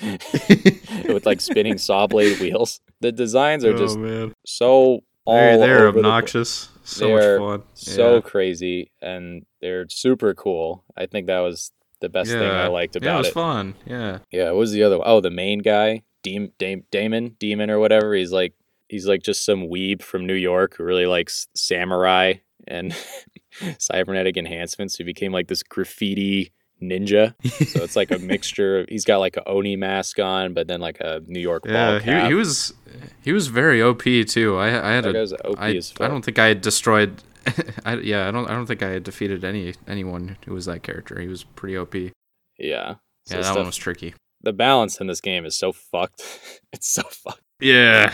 with 0.02 1.26
like 1.26 1.40
spinning 1.40 1.78
saw 1.78 2.06
blade 2.06 2.38
wheels. 2.40 2.80
The 3.00 3.12
designs 3.12 3.64
are 3.64 3.74
oh, 3.74 3.78
just 3.78 3.96
oh 3.96 4.00
man. 4.00 4.32
so 4.46 5.00
They're, 5.26 5.58
they're 5.58 5.86
over 5.88 6.00
the 6.00 6.06
obnoxious. 6.06 6.68
So 6.84 7.06
They're 7.16 7.40
much 7.40 7.60
fun. 7.60 7.68
so 7.74 8.14
Yeah. 8.16 8.20
crazy 8.20 8.90
and 9.00 9.46
they're 9.62 9.88
super 9.88 10.34
cool. 10.34 10.84
I 10.96 11.06
think 11.06 11.26
that 11.28 11.40
was 11.40 11.72
the 12.00 12.08
best 12.10 12.30
thing 12.30 12.42
I 12.42 12.64
Yeah. 12.64 12.68
liked 12.68 12.94
yeah, 12.94 12.98
it 12.98 13.04
about 13.06 13.18
was 13.18 13.28
it. 13.28 13.32
fun. 13.32 13.74
Yeah. 13.86 14.18
Yeah, 14.30 14.46
what 14.50 14.56
was 14.58 14.72
the 14.72 14.82
other 14.82 14.98
one? 14.98 15.06
Oh, 15.08 15.20
the 15.20 15.30
main 15.30 15.60
guy, 15.60 16.02
Deem, 16.22 16.52
Dame, 16.58 16.84
Damon, 16.90 17.36
Demon 17.38 17.70
or 17.70 17.78
whatever. 17.78 18.14
He's 18.14 18.32
like 18.32 18.52
he's 18.88 19.06
like 19.06 19.22
just 19.22 19.44
some 19.46 19.62
weeb 19.68 20.02
from 20.02 20.26
New 20.26 20.34
York 20.34 20.76
who 20.76 20.84
really 20.84 21.06
likes 21.06 21.48
samurai 21.54 22.34
and 22.68 22.94
cybernetic 23.78 24.36
enhancements. 24.36 24.96
He 24.96 25.04
became 25.04 25.32
like 25.32 25.48
this 25.48 25.62
graffiti 25.62 26.52
ninja. 26.82 27.34
So 27.68 27.82
it's 27.82 27.96
like 27.96 28.10
a 28.10 28.18
mixture 28.32 28.80
of 28.80 28.88
he's 28.88 29.04
got 29.04 29.18
like 29.18 29.36
a 29.36 29.48
Oni 29.48 29.76
mask 29.76 30.18
on, 30.18 30.54
but 30.54 30.66
then 30.66 30.80
like 30.80 30.98
a 31.00 31.22
New 31.26 31.40
York 31.40 31.64
ball 31.64 31.72
Yeah, 31.72 32.22
he, 32.22 32.28
he 32.28 32.34
was 32.34 32.74
he 33.22 33.32
was 33.32 33.46
very 33.48 33.82
OP 33.82 34.02
too. 34.02 34.56
I 34.56 34.66
I 34.90 34.92
had 34.92 35.04
That 35.04 35.14
a 35.16 35.48
OP 35.48 35.58
I, 35.58 35.68
I 36.00 36.08
don't 36.08 36.24
think 36.24 36.38
I 36.38 36.46
had 36.46 36.60
destroyed. 36.60 37.22
I, 37.84 37.96
yeah, 37.96 38.26
I 38.26 38.30
don't. 38.30 38.48
I 38.48 38.52
don't 38.54 38.64
think 38.66 38.82
I 38.82 38.88
had 38.88 39.02
defeated 39.02 39.44
any 39.44 39.74
anyone 39.86 40.38
who 40.46 40.54
was 40.54 40.64
that 40.66 40.82
character. 40.82 41.20
He 41.20 41.28
was 41.28 41.44
pretty 41.44 41.76
OP. 41.76 41.94
Yeah, 41.94 42.10
yeah. 42.58 42.94
So 43.26 43.36
that 43.36 43.44
stuff- 43.44 43.56
one 43.56 43.66
was 43.66 43.76
tricky. 43.76 44.14
the 44.42 44.52
balance 44.52 44.98
in 45.00 45.06
this 45.08 45.20
game 45.20 45.44
is 45.44 45.56
so 45.56 45.72
fucked. 45.72 46.22
it's 46.72 46.88
so 46.88 47.02
fucked. 47.02 47.40
Yeah, 47.60 48.12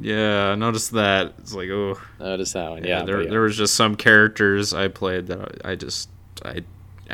yeah. 0.00 0.48
I 0.50 0.54
noticed 0.56 0.92
that. 0.92 1.34
It's 1.38 1.54
like, 1.54 1.70
oh, 1.70 1.98
Notice 2.20 2.52
that 2.54 2.70
one. 2.70 2.84
yeah. 2.84 2.98
Yeah, 3.00 3.04
there, 3.04 3.22
yeah. 3.22 3.30
there 3.30 3.40
was 3.40 3.56
just 3.56 3.74
some 3.74 3.94
characters 3.96 4.74
I 4.74 4.88
played 4.88 5.28
that 5.28 5.64
I 5.64 5.76
just 5.76 6.08
I 6.44 6.62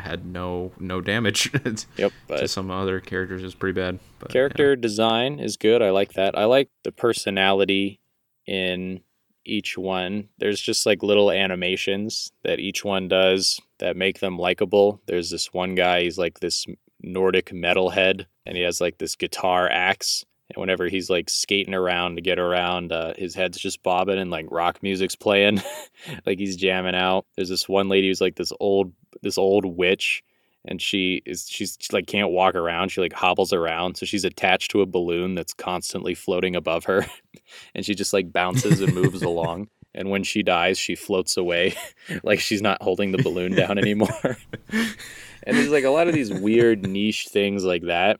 had 0.00 0.24
no 0.26 0.72
no 0.78 1.00
damage 1.00 1.50
Yep. 1.96 2.12
to 2.28 2.48
some 2.48 2.70
other 2.70 3.00
characters. 3.00 3.42
It 3.42 3.46
was 3.46 3.54
pretty 3.54 3.78
bad. 3.80 3.98
But, 4.18 4.30
yeah. 4.30 4.32
character 4.34 4.76
design 4.76 5.40
is 5.40 5.56
good. 5.56 5.82
I 5.82 5.90
like 5.90 6.14
that. 6.14 6.36
I 6.36 6.44
like 6.44 6.70
the 6.84 6.92
personality 6.92 8.00
in 8.46 9.00
each 9.44 9.78
one. 9.78 10.28
There's 10.38 10.60
just 10.60 10.84
like 10.86 11.02
little 11.02 11.30
animations 11.30 12.32
that 12.44 12.60
each 12.60 12.84
one 12.84 13.08
does 13.08 13.60
that 13.78 13.96
make 13.96 14.20
them 14.20 14.38
likable. 14.38 15.00
There's 15.06 15.30
this 15.30 15.52
one 15.52 15.74
guy, 15.74 16.02
he's 16.02 16.18
like 16.18 16.40
this 16.40 16.66
Nordic 17.00 17.46
metalhead, 17.50 18.26
and 18.44 18.56
he 18.56 18.62
has 18.64 18.80
like 18.80 18.98
this 18.98 19.16
guitar 19.16 19.68
axe. 19.70 20.24
And 20.50 20.60
whenever 20.60 20.88
he's 20.88 21.10
like 21.10 21.28
skating 21.30 21.74
around 21.74 22.16
to 22.16 22.22
get 22.22 22.38
around, 22.38 22.90
uh, 22.90 23.12
his 23.16 23.34
head's 23.34 23.58
just 23.58 23.82
bobbing 23.82 24.18
and 24.18 24.30
like 24.30 24.46
rock 24.50 24.82
music's 24.82 25.14
playing, 25.14 25.62
like 26.26 26.38
he's 26.38 26.56
jamming 26.56 26.94
out. 26.94 27.26
There's 27.36 27.50
this 27.50 27.68
one 27.68 27.88
lady 27.88 28.08
who's 28.08 28.20
like 28.20 28.34
this 28.36 28.52
old, 28.58 28.92
this 29.22 29.38
old 29.38 29.64
witch, 29.64 30.22
and 30.64 30.82
she 30.82 31.22
is 31.24 31.46
she's 31.48 31.76
she, 31.80 31.88
like 31.92 32.06
can't 32.06 32.30
walk 32.30 32.54
around 32.54 32.90
she 32.90 33.00
like 33.00 33.12
hobbles 33.12 33.52
around 33.52 33.96
so 33.96 34.04
she's 34.04 34.24
attached 34.24 34.70
to 34.72 34.80
a 34.82 34.86
balloon 34.86 35.34
that's 35.34 35.54
constantly 35.54 36.14
floating 36.14 36.56
above 36.56 36.84
her 36.84 37.06
and 37.76 37.86
she 37.86 37.94
just 37.94 38.12
like 38.12 38.32
bounces 38.32 38.80
and 38.80 38.92
moves 38.92 39.22
along 39.32 39.68
and 39.94 40.10
when 40.10 40.24
she 40.24 40.42
dies 40.42 40.76
she 40.76 40.96
floats 40.96 41.36
away 41.36 41.74
like 42.24 42.40
she's 42.40 42.60
not 42.60 42.82
holding 42.82 43.12
the 43.12 43.22
balloon 43.22 43.54
down 43.54 43.78
anymore 43.78 44.36
and 44.72 45.56
there's 45.56 45.70
like 45.70 45.84
a 45.84 45.90
lot 45.90 46.08
of 46.08 46.12
these 46.14 46.32
weird 46.32 46.86
niche 46.86 47.28
things 47.30 47.64
like 47.64 47.84
that 47.84 48.18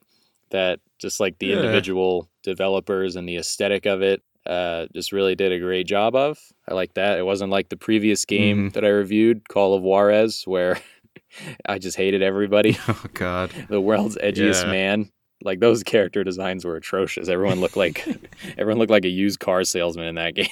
that 0.51 0.78
just 0.99 1.18
like 1.20 1.38
the 1.40 1.49
Yeah. 1.49 1.57
individual 1.57 2.30
developers 2.44 3.16
and 3.16 3.28
the 3.28 3.36
aesthetic 3.36 3.84
of 3.84 4.01
it 4.01 4.22
uh, 4.49 4.86
just 4.94 5.12
really 5.12 5.34
did 5.34 5.53
a 5.53 5.59
great 5.61 5.86
job 5.86 6.16
of. 6.16 6.38
I 6.68 6.74
like 6.74 6.94
that. 6.94 7.18
It 7.18 7.24
wasn't 7.26 7.51
like 7.53 7.68
the 7.68 7.76
previous 7.76 8.24
game 8.24 8.70
Mhm. 8.70 8.72
that 8.72 8.84
I 8.84 8.88
reviewed, 8.88 9.49
Call 9.49 9.74
of 9.74 9.82
Juarez, 9.82 10.42
where 10.46 10.80
I 11.66 11.78
just 11.78 11.96
hated 11.96 12.22
everybody. 12.22 12.76
Oh 12.88 13.05
God. 13.14 13.51
the 13.68 13.80
world's 13.80 14.16
edgiest 14.16 14.64
Yeah. 14.64 14.70
man. 14.70 15.11
Like 15.44 15.61
those 15.61 15.82
character 15.84 16.24
designs 16.24 16.64
were 16.64 16.74
atrocious. 16.76 17.28
Everyone 17.28 17.61
looked 17.61 17.76
like 17.76 18.05
everyone 18.59 18.78
looked 18.80 18.90
like 18.90 19.05
a 19.05 19.09
used 19.11 19.38
car 19.38 19.62
salesman 19.64 20.07
in 20.07 20.14
that 20.16 20.34
game. 20.34 20.49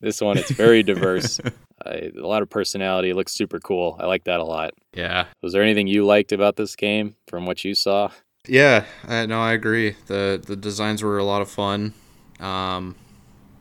this 0.00 0.20
one 0.20 0.38
it's 0.38 0.50
very 0.50 0.82
diverse. 0.82 1.38
Uh, 1.84 2.08
a 2.16 2.26
lot 2.26 2.42
of 2.42 2.48
personality. 2.50 3.10
It 3.10 3.16
looks 3.16 3.32
super 3.32 3.60
cool. 3.60 3.96
I 4.00 4.06
like 4.06 4.24
that 4.24 4.40
a 4.40 4.44
lot. 4.44 4.72
Yeah. 4.94 5.26
Was 5.42 5.52
there 5.52 5.62
anything 5.62 5.86
you 5.86 6.04
liked 6.06 6.32
about 6.32 6.56
this 6.56 6.74
game 6.76 7.14
from 7.28 7.46
what 7.46 7.64
you 7.64 7.74
saw? 7.74 8.10
Yeah, 8.48 8.84
I, 9.06 9.26
no, 9.26 9.40
I 9.40 9.52
agree. 9.52 9.94
the 10.08 10.42
The 10.44 10.56
designs 10.56 11.02
were 11.02 11.18
a 11.18 11.24
lot 11.24 11.42
of 11.42 11.50
fun. 11.50 11.94
Um, 12.40 12.96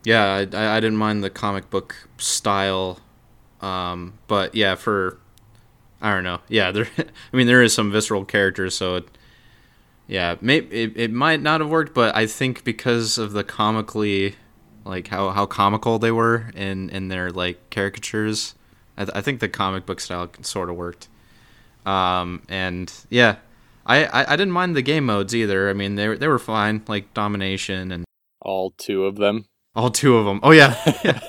yeah, 0.03 0.45
I, 0.53 0.77
I, 0.77 0.79
didn't 0.79 0.97
mind 0.97 1.23
the 1.23 1.29
comic 1.29 1.69
book 1.69 1.95
style, 2.17 2.99
um, 3.61 4.13
but 4.27 4.55
yeah, 4.55 4.75
for 4.75 5.19
I 6.01 6.13
don't 6.13 6.23
know. 6.23 6.39
Yeah, 6.47 6.71
there. 6.71 6.87
I 6.97 7.37
mean, 7.37 7.47
there 7.47 7.61
is 7.61 7.73
some 7.73 7.91
visceral 7.91 8.25
characters, 8.25 8.75
so 8.75 8.95
it, 8.95 9.17
yeah, 10.07 10.35
may, 10.41 10.57
it 10.57 10.93
it 10.95 11.11
might 11.11 11.41
not 11.41 11.61
have 11.61 11.69
worked, 11.69 11.93
but 11.93 12.15
I 12.15 12.25
think 12.25 12.63
because 12.63 13.17
of 13.17 13.33
the 13.33 13.43
comically, 13.43 14.35
like 14.83 15.07
how 15.07 15.29
how 15.29 15.45
comical 15.45 15.99
they 15.99 16.11
were 16.11 16.49
in 16.55 16.89
in 16.89 17.09
their 17.09 17.29
like 17.29 17.69
caricatures, 17.69 18.55
I, 18.97 19.05
th- 19.05 19.15
I 19.15 19.21
think 19.21 19.39
the 19.39 19.49
comic 19.49 19.85
book 19.85 19.99
style 19.99 20.31
sort 20.41 20.69
of 20.69 20.75
worked. 20.75 21.07
Um, 21.85 22.41
and 22.49 22.91
yeah, 23.09 23.37
I, 23.85 24.05
I 24.05 24.33
I 24.33 24.35
didn't 24.35 24.53
mind 24.53 24.75
the 24.75 24.81
game 24.81 25.05
modes 25.05 25.35
either. 25.35 25.69
I 25.69 25.73
mean, 25.73 25.95
they 25.95 26.15
they 26.15 26.27
were 26.27 26.39
fine, 26.39 26.81
like 26.87 27.13
domination 27.13 27.91
and 27.91 28.05
All 28.41 28.71
two 28.77 29.05
of 29.05 29.15
them. 29.17 29.45
all 29.75 29.89
two 29.89 30.17
of 30.17 30.25
them. 30.25 30.39
Oh 30.43 30.51
yeah, 30.51 30.75
yeah. 31.03 31.19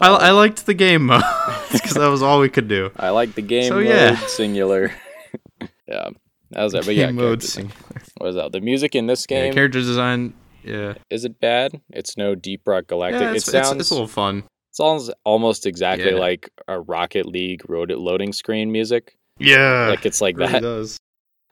I, 0.00 0.08
I 0.08 0.30
liked 0.30 0.66
the 0.66 0.74
game 0.74 1.06
mode 1.06 1.22
because 1.72 1.94
that 1.94 2.08
was 2.08 2.22
all 2.22 2.40
we 2.40 2.48
could 2.48 2.68
do. 2.68 2.90
I 2.96 3.10
like 3.10 3.34
the 3.34 3.42
game 3.42 3.64
So, 3.68 3.74
mode 3.76 3.86
yeah. 3.86 4.16
singular. 4.26 4.92
yeah, 5.86 6.08
that 6.50 6.62
was 6.62 6.74
it. 6.74 6.86
But 6.86 6.94
yeah, 6.96 7.06
game 7.06 7.16
mode. 7.16 7.24
character- 7.40 7.46
sing- 7.46 7.72
what 8.16 8.30
is 8.30 8.34
that? 8.36 8.52
The 8.52 8.60
music 8.60 8.94
in 8.94 9.06
this 9.06 9.26
Yeah, 9.28 9.42
game 9.44 9.54
character 9.54 9.80
design. 9.80 10.34
Yeah, 10.64 10.94
is 11.08 11.24
it 11.24 11.40
bad? 11.40 11.80
It's 11.90 12.16
no 12.16 12.34
Deep 12.34 12.62
Rock 12.66 12.86
Galactic. 12.88 13.20
yeah 13.20 13.30
it 13.30 13.36
it's, 13.36 13.48
it's, 13.48 13.68
sounds 13.68 13.80
it's 13.80 13.90
a 13.90 13.94
little 13.94 14.06
fun. 14.08 14.42
sounds 14.72 15.10
almost 15.24 15.66
exactly 15.66 16.10
Yeah. 16.10 16.18
like 16.18 16.50
a 16.68 16.80
Rocket 16.80 17.26
League 17.26 17.62
road 17.68 17.90
loading 17.92 18.32
screen 18.32 18.70
music. 18.72 19.16
Yeah, 19.38 19.88
like 19.88 20.04
it's 20.04 20.20
like 20.20 20.36
really 20.36 20.52
that. 20.52 20.62
does. 20.62 20.98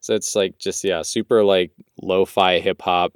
So 0.01 0.15
it's 0.15 0.35
like 0.35 0.59
just 0.59 0.83
yeah, 0.85 1.03
super 1.03 1.43
like 1.45 1.71
lo-fi 2.03 2.59
hip 2.61 2.83
hop, 2.83 3.13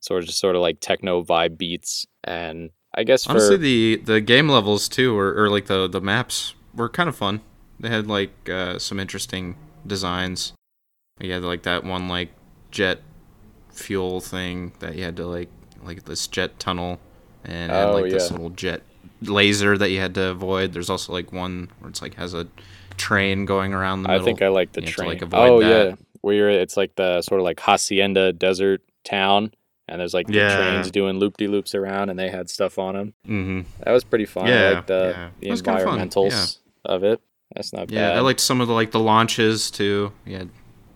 sort 0.00 0.20
of 0.22 0.26
just 0.26 0.38
sort 0.40 0.56
of 0.56 0.62
like 0.62 0.78
techno 0.80 1.22
vibe 1.22 1.56
beats, 1.58 2.06
and 2.24 2.70
I 2.94 3.04
guess 3.04 3.24
for 3.24 3.30
Honestly, 3.32 3.56
the 3.56 3.96
the 4.04 4.20
game 4.20 4.48
levels 4.48 4.88
too, 4.88 5.16
or, 5.18 5.34
or 5.42 5.48
like 5.50 5.66
the 5.66 5.88
the 5.88 6.00
maps 6.00 6.54
were 6.74 6.88
kind 6.88 7.08
of 7.08 7.16
fun. 7.16 7.40
They 7.80 7.88
had 7.88 8.06
like 8.06 8.48
uh, 8.48 8.78
some 8.78 8.98
interesting 9.00 9.56
designs. 9.86 10.52
You 11.20 11.32
had 11.32 11.42
like 11.42 11.62
that 11.64 11.84
one 11.84 12.08
like 12.08 12.30
jet 12.70 13.00
fuel 13.70 14.20
thing 14.20 14.72
that 14.80 14.96
you 14.96 15.04
had 15.04 15.16
to 15.16 15.26
like 15.26 15.48
like 15.82 16.04
this 16.04 16.26
jet 16.26 16.58
tunnel, 16.58 16.98
and 17.44 17.70
it 17.70 17.74
had 17.74 17.88
Oh, 17.88 17.92
like 17.92 18.10
this 18.10 18.30
little 18.30 18.50
jet 18.50 18.82
laser 19.22 19.76
that 19.78 19.90
you 19.90 20.00
had 20.00 20.14
to 20.14 20.28
avoid. 20.28 20.72
There's 20.72 20.90
also 20.90 21.12
like 21.12 21.32
one 21.32 21.70
where 21.80 21.88
it's 21.90 22.02
like 22.02 22.14
has 22.14 22.34
a 22.34 22.46
train 22.96 23.44
going 23.44 23.74
around 23.74 24.02
the 24.02 24.10
I 24.10 24.20
think 24.20 24.40
I 24.42 24.48
like 24.48 24.72
the 24.72 24.80
You 24.80 24.86
have 24.86 24.94
to, 24.94 24.96
train. 25.02 25.08
like, 25.10 25.22
avoid 25.22 25.48
oh 25.50 25.60
that. 25.60 25.86
yeah, 25.88 25.94
where 26.22 26.34
you're 26.34 26.50
it's 26.50 26.76
like 26.76 26.94
the 26.96 27.20
sort 27.22 27.40
of 27.40 27.44
like 27.44 27.60
hacienda 27.60 28.32
desert 28.32 28.82
town, 29.04 29.52
and 29.88 30.00
there's 30.00 30.14
like 30.14 30.26
the 30.26 30.32
trains 30.32 30.90
doing 30.90 31.18
loop 31.18 31.36
de 31.36 31.46
loops 31.48 31.74
around, 31.74 32.08
and 32.10 32.18
they 32.18 32.28
had 32.30 32.50
stuff 32.50 32.78
on 32.78 32.94
them. 32.94 33.14
hmm 33.24 33.60
That 33.84 33.92
was 33.92 34.04
pretty 34.04 34.26
fun. 34.26 34.46
I 34.46 34.48
Yeah, 34.50 34.70
like 34.70 34.86
the 34.86 35.14
yeah. 35.16 35.28
the 35.40 35.50
was 35.50 35.62
kinda 35.62 35.84
fun, 35.84 35.98
environmentals 36.00 36.58
of 36.84 37.04
it. 37.04 37.20
That's 37.54 37.72
not 37.72 37.90
Yeah, 37.90 38.08
bad. 38.08 38.12
Yeah, 38.14 38.18
I 38.18 38.20
liked 38.22 38.40
some 38.40 38.60
of 38.60 38.68
the 38.68 38.74
like 38.74 38.90
the 38.90 39.00
launches 39.00 39.70
too. 39.70 40.12
Yeah, 40.24 40.44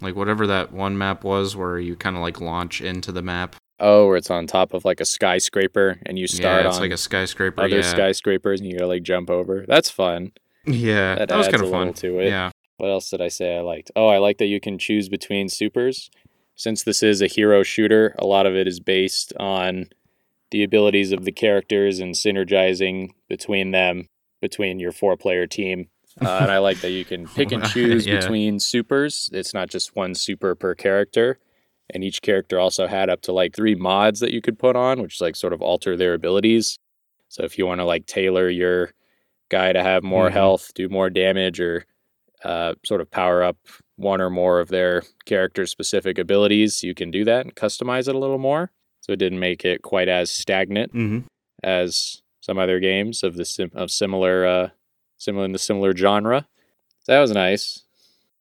like 0.01 0.17
whatever 0.17 0.47
that 0.49 0.73
one 0.73 0.99
map 0.99 1.25
was 1.25 1.55
where 1.57 1.79
you 1.79 1.95
kind 1.97 2.17
of 2.17 2.23
like 2.23 2.41
launch 2.41 2.81
into 2.81 3.13
the 3.13 3.23
map. 3.23 3.57
oh, 3.83 4.09
where 4.09 4.17
it's 4.19 4.31
on 4.31 4.47
top 4.47 4.75
of 4.75 4.85
like 4.85 5.01
a 5.01 5.05
skyscraper, 5.07 5.99
and 6.05 6.19
you 6.19 6.27
start 6.27 6.63
yeah, 6.63 6.69
it's 6.69 6.77
on 6.77 6.83
like 6.83 6.91
a 6.93 6.97
skyscraper. 6.99 7.63
other 7.63 7.77
yeah. 7.77 7.83
skyscrapers, 7.83 8.61
and 8.61 8.69
you 8.69 8.77
gotta 8.77 8.89
like 8.89 9.03
jump 9.03 9.31
over. 9.31 9.65
That's 9.67 9.89
fun. 9.89 10.33
Yeah, 10.67 11.15
That 11.15 11.29
that, 11.31 11.39
was 11.39 11.49
kind 11.49 11.63
of 11.63 11.71
fun. 11.71 11.95
to 11.95 12.19
it. 12.19 12.29
Yeah, 12.29 12.51
What 12.77 12.91
else 12.91 13.09
did 13.09 13.23
I 13.23 13.29
say 13.29 13.57
I 13.57 13.61
liked? 13.63 13.91
Oh, 13.97 14.09
I 14.09 14.19
like 14.19 14.37
that 14.39 14.47
you 14.47 14.61
can 14.61 14.77
choose 14.79 15.09
between 15.09 15.49
supers. 15.49 16.11
Since 16.61 16.83
this 16.83 17.03
is 17.03 17.23
a 17.23 17.27
hero 17.27 17.63
shooter, 17.63 18.15
a 18.19 18.27
lot 18.27 18.45
of 18.45 18.55
it 18.55 18.69
is 18.69 18.81
based 18.81 19.33
on 19.41 19.87
the 20.51 20.63
abilities 20.63 21.11
of 21.11 21.25
the 21.25 21.33
characters 21.33 22.01
and 22.01 22.15
synergizing 22.15 23.13
between 23.31 23.71
them, 23.71 24.09
between 24.43 24.79
your 24.79 24.93
four 24.93 25.17
player 25.17 25.47
team. 25.47 25.89
Uh, 26.21 26.41
and 26.43 26.51
I 26.51 26.59
like 26.59 26.83
that 26.83 26.91
you 26.91 27.07
can 27.07 27.27
pick 27.35 27.51
and 27.51 27.65
choose 27.65 28.07
Yeah. 28.07 28.21
between 28.21 28.61
supers. 28.61 29.31
It's 29.33 29.55
not 29.55 29.71
just 29.71 29.97
one 29.97 30.15
super 30.15 30.55
per 30.55 30.75
character. 30.75 31.39
And 31.95 32.05
each 32.05 32.21
character 32.21 32.61
also 32.61 32.87
had 32.87 33.09
up 33.09 33.23
to 33.23 33.33
like 33.33 33.55
three 33.57 33.75
mods 33.75 34.21
that 34.21 34.33
you 34.35 34.43
could 34.43 34.59
put 34.59 34.77
on, 34.77 35.01
which 35.01 35.19
like 35.19 35.37
sort 35.37 35.55
of 35.55 35.63
alter 35.63 35.97
their 35.97 36.13
abilities. 36.13 36.79
So 37.29 37.43
if 37.43 37.57
you 37.57 37.65
want 37.65 37.81
to 37.81 37.87
like 37.87 38.05
tailor 38.05 38.51
your 38.51 38.93
guy 39.49 39.73
to 39.73 39.83
have 39.83 40.03
more 40.03 40.29
Mhm. 40.29 40.33
health, 40.33 40.73
do 40.75 40.91
more 40.91 41.09
damage, 41.09 41.59
or 41.59 41.87
uh, 42.45 42.75
sort 42.85 43.01
of 43.01 43.11
power 43.11 43.43
up 43.43 43.57
one 44.01 44.21
or 44.21 44.31
more 44.31 44.61
of 44.61 44.69
their 44.69 45.03
character 45.27 45.67
specific 45.67 46.19
abilities, 46.19 46.83
you 46.83 46.95
can 46.95 47.11
do 47.11 47.25
that 47.25 47.45
and 47.45 47.55
customize 47.55 48.09
it 48.09 48.15
a 48.15 48.19
little 48.19 48.39
more. 48.39 48.71
So 49.01 49.13
it 49.13 49.19
didn't 49.19 49.39
make 49.41 49.65
it 49.65 49.83
quite 49.83 50.09
as 50.09 50.31
stagnant 50.31 50.93
mm-hmm. 50.93 51.21
as 51.63 52.23
some 52.41 52.59
other 52.59 52.81
games 52.81 53.23
of 53.23 53.37
the 53.37 53.45
sim- 53.45 53.73
of 53.75 53.91
similar 53.91 54.47
uh, 54.47 54.69
similar 55.19 55.45
in 55.45 55.53
the 55.53 55.59
similar 55.59 55.95
genre. 55.97 56.47
So 57.01 57.13
that 57.13 57.21
was 57.21 57.31
nice. 57.31 57.83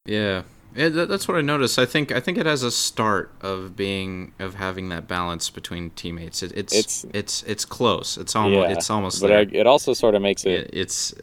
yeah. 0.06 0.44
Yeah, 0.76 0.90
that, 0.90 1.10
that's 1.10 1.28
what 1.28 1.36
I 1.36 1.42
noticed. 1.42 1.80
I 1.80 1.88
think 1.88 2.12
I 2.12 2.20
think 2.20 2.38
it 2.38 2.46
has 2.46 2.62
a 2.62 2.70
start 2.70 3.32
of 3.42 3.76
being 3.76 4.34
of 4.38 4.54
having 4.56 4.90
that 4.90 5.08
balance 5.08 5.50
between 5.50 5.90
teammates. 5.92 6.44
It, 6.44 6.52
it's 6.56 6.74
It's- 6.74 7.06
it's 7.12 7.44
it's 7.44 7.66
close. 7.66 8.18
It's 8.18 8.36
almost 8.36 8.70
Yeah, 8.70 8.76
it's 8.76 8.90
almost 8.92 9.20
But 9.20 9.28
there. 9.30 9.40
I, 9.40 9.48
it 9.52 9.66
also 9.66 9.94
sort 9.94 10.14
of 10.14 10.22
makes 10.22 10.46
it 10.46 10.52
it, 10.52 10.70
it's 10.74 11.16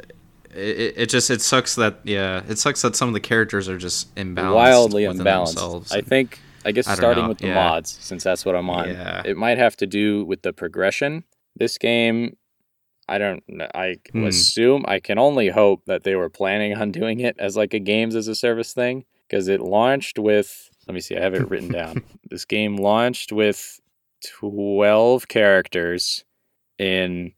it, 0.56 0.94
it 0.96 1.06
just 1.08 1.30
it 1.30 1.40
sucks 1.42 1.74
that 1.76 2.00
yeah 2.04 2.42
it 2.48 2.58
sucks 2.58 2.82
that 2.82 2.96
some 2.96 3.08
of 3.08 3.14
the 3.14 3.20
characters 3.20 3.68
are 3.68 3.78
just 3.78 4.14
imbalanced 4.16 4.54
wildly 4.54 5.06
themselves. 5.06 5.92
I 5.92 6.00
think 6.00 6.40
I 6.64 6.72
guess 6.72 6.88
I 6.88 6.94
starting 6.94 7.24
know, 7.24 7.28
with 7.28 7.38
the 7.38 7.48
yeah. 7.48 7.54
mods, 7.54 7.96
since 8.00 8.24
that's 8.24 8.44
what 8.44 8.56
I'm 8.56 8.68
on, 8.70 8.88
Yeah. 8.88 9.22
it 9.24 9.36
might 9.36 9.58
have 9.58 9.76
to 9.76 9.86
do 9.86 10.24
with 10.24 10.42
the 10.42 10.52
progression. 10.52 11.22
This 11.54 11.78
game, 11.78 12.36
I 13.08 13.18
don't, 13.18 13.42
I 13.74 13.96
Hmm. 14.10 14.24
assume, 14.24 14.84
I 14.88 14.98
can 14.98 15.16
only 15.18 15.48
hope 15.50 15.84
that 15.86 16.02
they 16.02 16.16
were 16.16 16.28
planning 16.28 16.74
on 16.74 16.90
doing 16.90 17.20
it 17.20 17.36
as 17.38 17.56
like 17.56 17.72
a 17.72 17.78
games 17.78 18.16
as 18.16 18.26
a 18.26 18.34
service 18.34 18.72
thing 18.72 19.04
because 19.28 19.46
it 19.46 19.60
launched 19.60 20.18
with. 20.18 20.68
Let 20.88 20.94
me 20.94 21.00
see, 21.00 21.16
I 21.16 21.20
have 21.20 21.34
it 21.34 21.48
written 21.48 21.70
down. 21.70 22.02
This 22.30 22.44
game 22.44 22.76
launched 22.76 23.30
with 23.30 23.80
twelve 24.40 25.28
characters 25.28 26.24
in 26.78 27.32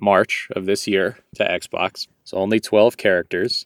March 0.00 0.48
of 0.56 0.66
this 0.66 0.86
year 0.86 1.18
to 1.36 1.44
Xbox. 1.44 2.06
So 2.24 2.36
only 2.38 2.60
12 2.60 2.96
characters. 2.96 3.64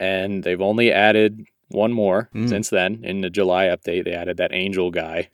And 0.00 0.44
they've 0.44 0.60
only 0.60 0.92
added 0.92 1.44
one 1.68 1.92
more 1.92 2.28
Mm. 2.34 2.48
since 2.48 2.70
then. 2.70 3.00
In 3.02 3.20
the 3.20 3.30
July 3.30 3.66
update, 3.66 4.04
they 4.04 4.12
added 4.12 4.36
that 4.36 4.52
angel 4.52 4.90
guy. 4.90 5.28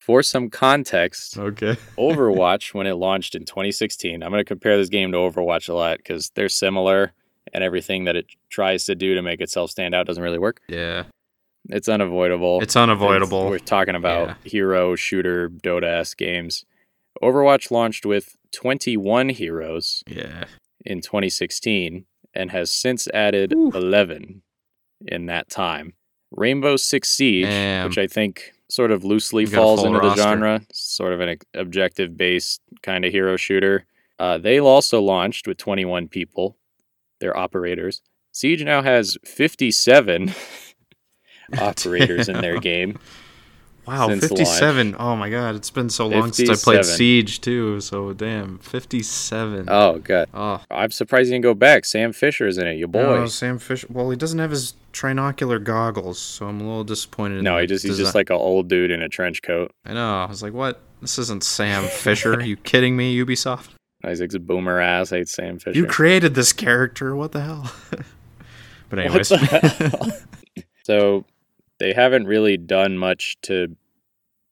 For 0.00 0.22
some 0.22 0.48
context, 0.48 1.36
okay. 1.36 1.76
Overwatch, 1.98 2.72
when 2.72 2.86
it 2.86 2.94
launched 2.94 3.34
in 3.34 3.44
2016, 3.44 4.22
I'm 4.22 4.30
going 4.30 4.40
to 4.40 4.44
compare 4.44 4.78
this 4.78 4.88
game 4.88 5.12
to 5.12 5.18
Overwatch 5.18 5.68
a 5.68 5.74
lot 5.74 5.98
because 5.98 6.30
they're 6.34 6.48
similar 6.48 7.12
and 7.52 7.62
everything 7.62 8.04
that 8.04 8.16
it 8.16 8.26
tries 8.48 8.86
to 8.86 8.94
do 8.94 9.14
to 9.14 9.20
make 9.22 9.42
itself 9.42 9.70
stand 9.70 9.94
out 9.94 10.06
doesn't 10.06 10.22
really 10.22 10.38
work. 10.38 10.60
Yeah, 10.68 11.04
It's 11.68 11.88
unavoidable. 11.90 12.60
it's 12.62 12.74
unavoidable. 12.76 13.50
We're 13.50 13.58
talking 13.58 13.94
about 13.94 14.28
Yeah. 14.28 14.34
hero, 14.50 14.94
shooter, 14.96 15.50
Dota 15.50 15.84
esque 16.00 16.16
games. 16.16 16.64
Overwatch 17.22 17.70
launched 17.70 18.06
with 18.06 18.36
21 18.52 19.30
heroes 19.30 20.02
yeah, 20.06 20.44
in 20.84 21.00
2016 21.00 22.04
and 22.34 22.50
has 22.50 22.70
since 22.70 23.08
added 23.08 23.52
11 23.52 24.42
in 25.06 25.26
that 25.26 25.50
time. 25.50 25.94
Rainbow 26.30 26.76
Six 26.76 27.08
Siege, 27.10 27.46
Damn. 27.46 27.88
which 27.88 27.98
I 27.98 28.06
think 28.06 28.52
sort 28.70 28.90
of 28.90 29.02
loosely 29.02 29.44
You 29.44 29.48
falls 29.50 29.82
into 29.82 29.98
roster. 29.98 30.16
the 30.16 30.22
genre, 30.22 30.60
sort 30.72 31.12
of 31.14 31.20
an 31.20 31.38
objective 31.54 32.16
based 32.16 32.60
kind 32.82 33.04
of 33.04 33.12
hero 33.12 33.36
shooter. 33.36 33.86
Uh, 34.18 34.36
they 34.36 34.60
also 34.60 35.00
launched 35.00 35.46
with 35.46 35.56
21 35.56 36.08
people, 36.08 36.56
their 37.20 37.36
operators. 37.36 38.02
Siege 38.32 38.62
now 38.62 38.82
has 38.82 39.16
57 39.24 40.34
operators 41.58 42.28
in 42.28 42.40
their 42.40 42.58
game. 42.58 42.98
wow, 43.88 44.08
since 44.08 44.22
launch. 44.22 44.38
fifty-seven. 44.38 44.96
Oh 44.98 45.16
my 45.16 45.30
god, 45.30 45.54
it's 45.54 45.70
been 45.70 45.90
so 45.90 46.06
long 46.06 46.32
since 46.32 46.50
I 46.50 46.54
played 46.54 46.84
Siege 46.84 47.40
too. 47.40 47.80
So 47.80 48.12
damn, 48.12 48.58
fifty-seven. 48.58 49.66
Oh, 49.68 49.98
God. 49.98 50.28
oh, 50.34 50.40
ah. 50.40 50.64
I'm 50.70 50.90
surprised 50.90 51.28
you 51.28 51.34
didn't 51.34 51.42
go 51.44 51.54
back. 51.54 51.84
Sam 51.84 52.12
Fisher's 52.12 52.58
in 52.58 52.66
it, 52.66 52.74
your 52.74 52.88
boy. 52.88 53.02
no, 53.02 53.26
Sam 53.26 53.58
Fisher. 53.58 53.86
Well, 53.90 54.10
he 54.10 54.16
doesn't 54.16 54.38
have 54.38 54.50
his 54.50 54.74
trinocular 54.92 55.62
goggles, 55.62 56.18
so 56.18 56.46
I'm 56.46 56.60
a 56.60 56.64
little 56.64 56.84
disappointed. 56.84 57.42
no, 57.42 57.58
he 57.58 57.66
just 57.66 57.84
he's 57.84 57.98
just 57.98 58.14
like 58.14 58.30
an 58.30 58.36
old 58.36 58.68
dude 58.68 58.90
in 58.90 59.02
a 59.02 59.08
trench 59.08 59.42
coat. 59.42 59.72
I 59.84 59.94
know. 59.94 60.22
I 60.22 60.26
was 60.26 60.42
like, 60.42 60.52
what? 60.52 60.80
This 61.00 61.18
isn't 61.18 61.44
Sam 61.44 61.84
Fisher. 61.84 62.34
Are 62.40 62.42
you 62.42 62.56
kidding 62.56 62.96
me, 62.96 63.16
Ubisoft? 63.24 63.70
Isaac's 64.04 64.34
a 64.34 64.40
boomer 64.40 64.80
ass. 64.80 65.10
Hates 65.10 65.32
Sam 65.32 65.58
Fisher. 65.58 65.76
You 65.76 65.86
created 65.86 66.34
this 66.34 66.52
character. 66.52 67.16
What 67.16 67.32
the 67.32 67.40
hell? 67.40 67.72
but 68.88 68.98
anyways, 68.98 69.30
What 69.30 69.40
the 69.40 69.46
hell? 69.46 70.64
so 70.84 71.24
they 71.78 71.92
haven't 71.92 72.26
really 72.26 72.56
done 72.56 72.98
much 72.98 73.36
to 73.42 73.76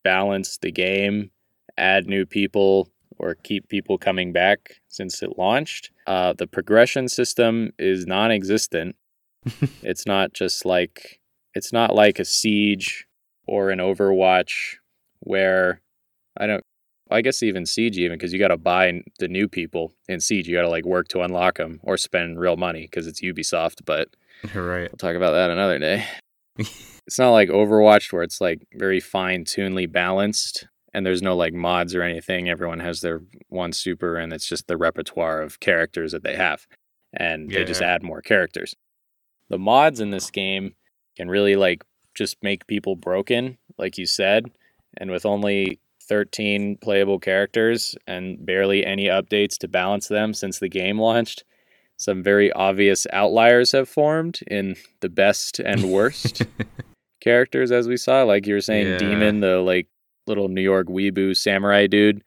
balance 0.04 0.58
the 0.58 0.70
game 0.70 1.30
add 1.78 2.06
new 2.06 2.24
people 2.26 2.88
or 3.18 3.34
keep 3.34 3.68
people 3.68 3.98
coming 3.98 4.32
back 4.32 4.80
since 4.88 5.22
it 5.22 5.38
launched. 5.38 5.90
Uh, 6.06 6.32
the 6.32 6.46
progression 6.46 7.08
system 7.08 7.70
is 7.78 8.06
non-existent. 8.06 8.96
it's 9.82 10.06
not 10.06 10.32
just 10.32 10.64
like 10.64 11.20
it's 11.54 11.72
not 11.72 11.94
like 11.94 12.18
a 12.18 12.24
siege 12.24 13.06
or 13.46 13.70
an 13.70 13.78
Overwatch 13.78 14.76
where 15.20 15.80
I 16.36 16.46
don't. 16.46 16.64
I 17.08 17.20
guess 17.20 17.40
even 17.44 17.66
siege 17.66 17.98
even 17.98 18.18
because 18.18 18.32
you 18.32 18.40
got 18.40 18.48
to 18.48 18.56
buy 18.56 19.00
the 19.20 19.28
new 19.28 19.46
people 19.46 19.94
in 20.08 20.18
siege. 20.18 20.48
You 20.48 20.56
got 20.56 20.62
to 20.62 20.68
like 20.68 20.84
work 20.84 21.06
to 21.08 21.20
unlock 21.20 21.58
them 21.58 21.78
or 21.84 21.96
spend 21.96 22.40
real 22.40 22.56
money 22.56 22.82
because 22.82 23.06
it's 23.06 23.22
Ubisoft. 23.22 23.84
But 23.84 24.08
You're 24.52 24.66
right. 24.68 24.90
we'll 24.90 24.98
talk 24.98 25.14
about 25.14 25.32
that 25.32 25.50
another 25.50 25.78
day. 25.78 26.04
it's 27.06 27.18
not 27.18 27.30
like 27.30 27.48
Overwatch 27.48 28.12
where 28.12 28.22
it's 28.22 28.40
like 28.40 28.66
very 28.74 29.00
fine 29.00 29.44
tunedly 29.44 29.90
balanced 29.90 30.66
and 30.92 31.04
there's 31.04 31.22
no 31.22 31.36
like 31.36 31.52
mods 31.52 31.94
or 31.94 32.02
anything. 32.02 32.48
Everyone 32.48 32.80
has 32.80 33.00
their 33.00 33.20
one 33.48 33.72
super 33.72 34.16
and 34.16 34.32
it's 34.32 34.48
just 34.48 34.66
the 34.66 34.76
repertoire 34.76 35.42
of 35.42 35.60
characters 35.60 36.12
that 36.12 36.24
they 36.24 36.36
have. 36.36 36.66
And 37.12 37.50
they 37.50 37.64
just 37.64 37.82
add 37.82 38.02
more 38.02 38.22
characters. 38.22 38.74
The 39.48 39.58
mods 39.58 40.00
in 40.00 40.10
this 40.10 40.30
game 40.30 40.74
can 41.16 41.28
really 41.28 41.54
like 41.54 41.84
just 42.14 42.42
make 42.42 42.66
people 42.66 42.96
broken, 42.96 43.58
like 43.78 43.98
you 43.98 44.06
said. 44.06 44.46
And 44.96 45.10
with 45.10 45.24
only 45.24 45.80
13 46.08 46.78
playable 46.78 47.18
characters 47.18 47.94
and 48.06 48.44
barely 48.44 48.84
any 48.84 49.04
updates 49.04 49.58
to 49.58 49.68
balance 49.68 50.08
them 50.08 50.34
since 50.34 50.58
the 50.58 50.68
game 50.68 50.98
launched, 50.98 51.44
some 51.96 52.22
very 52.22 52.50
obvious 52.52 53.06
outliers 53.12 53.72
have 53.72 53.88
formed 53.88 54.40
in 54.46 54.76
the 55.00 55.08
best 55.08 55.58
and 55.60 55.90
worst 55.92 56.42
characters, 57.20 57.70
as 57.72 57.88
we 57.88 57.96
saw. 57.96 58.22
Like 58.22 58.46
you 58.46 58.54
were 58.54 58.60
saying, 58.60 58.86
Yeah. 58.86 58.98
Daemon, 58.98 59.40
the 59.40 59.58
like 59.58 59.88
little 60.26 60.48
New 60.48 60.60
York 60.62 60.88
weeboo 60.88 61.36
samurai 61.36 61.86
dude, 61.86 62.22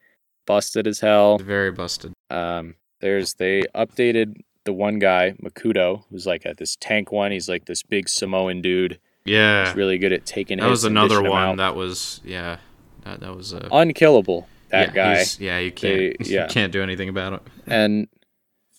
busted 0.46 0.88
as 0.88 1.00
hell. 1.00 1.38
Very 1.40 1.72
busted. 1.72 2.14
Um, 2.30 2.76
there's 3.02 3.36
they 3.36 3.64
updated 3.76 4.36
the 4.66 4.74
one 4.74 5.00
guy, 5.00 5.36
Makutu, 5.44 6.04
who's 6.10 6.26
like 6.26 6.46
a, 6.46 6.54
this 6.58 6.76
tank 6.80 7.12
one. 7.12 7.32
He's 7.32 7.50
like 7.50 7.66
this 7.66 7.84
big 7.84 8.10
Samoan 8.10 8.62
dude. 8.62 9.00
Yeah. 9.26 9.66
He's 9.68 9.76
really 9.76 9.98
good 9.98 10.14
at 10.14 10.26
taking. 10.26 10.60
that 10.60 10.70
was 10.70 10.84
another 10.86 11.22
one 11.22 11.58
that 11.58 11.76
was 11.76 12.22
yeah. 12.24 12.58
That 13.04 13.20
that 13.22 13.36
was 13.36 13.54
uh, 13.54 13.68
unkillable. 13.72 14.48
That 14.70 14.90
yeah, 14.96 15.16
guy. 15.16 15.26
Yeah, 15.40 15.60
you 15.60 15.72
can't. 15.72 15.98
They- 15.98 16.16
yeah. 16.34 16.44
You 16.44 16.50
can't 16.50 16.72
do 16.72 16.84
anything 16.84 17.10
about 17.10 17.34
it. 17.34 17.42
and 17.68 18.08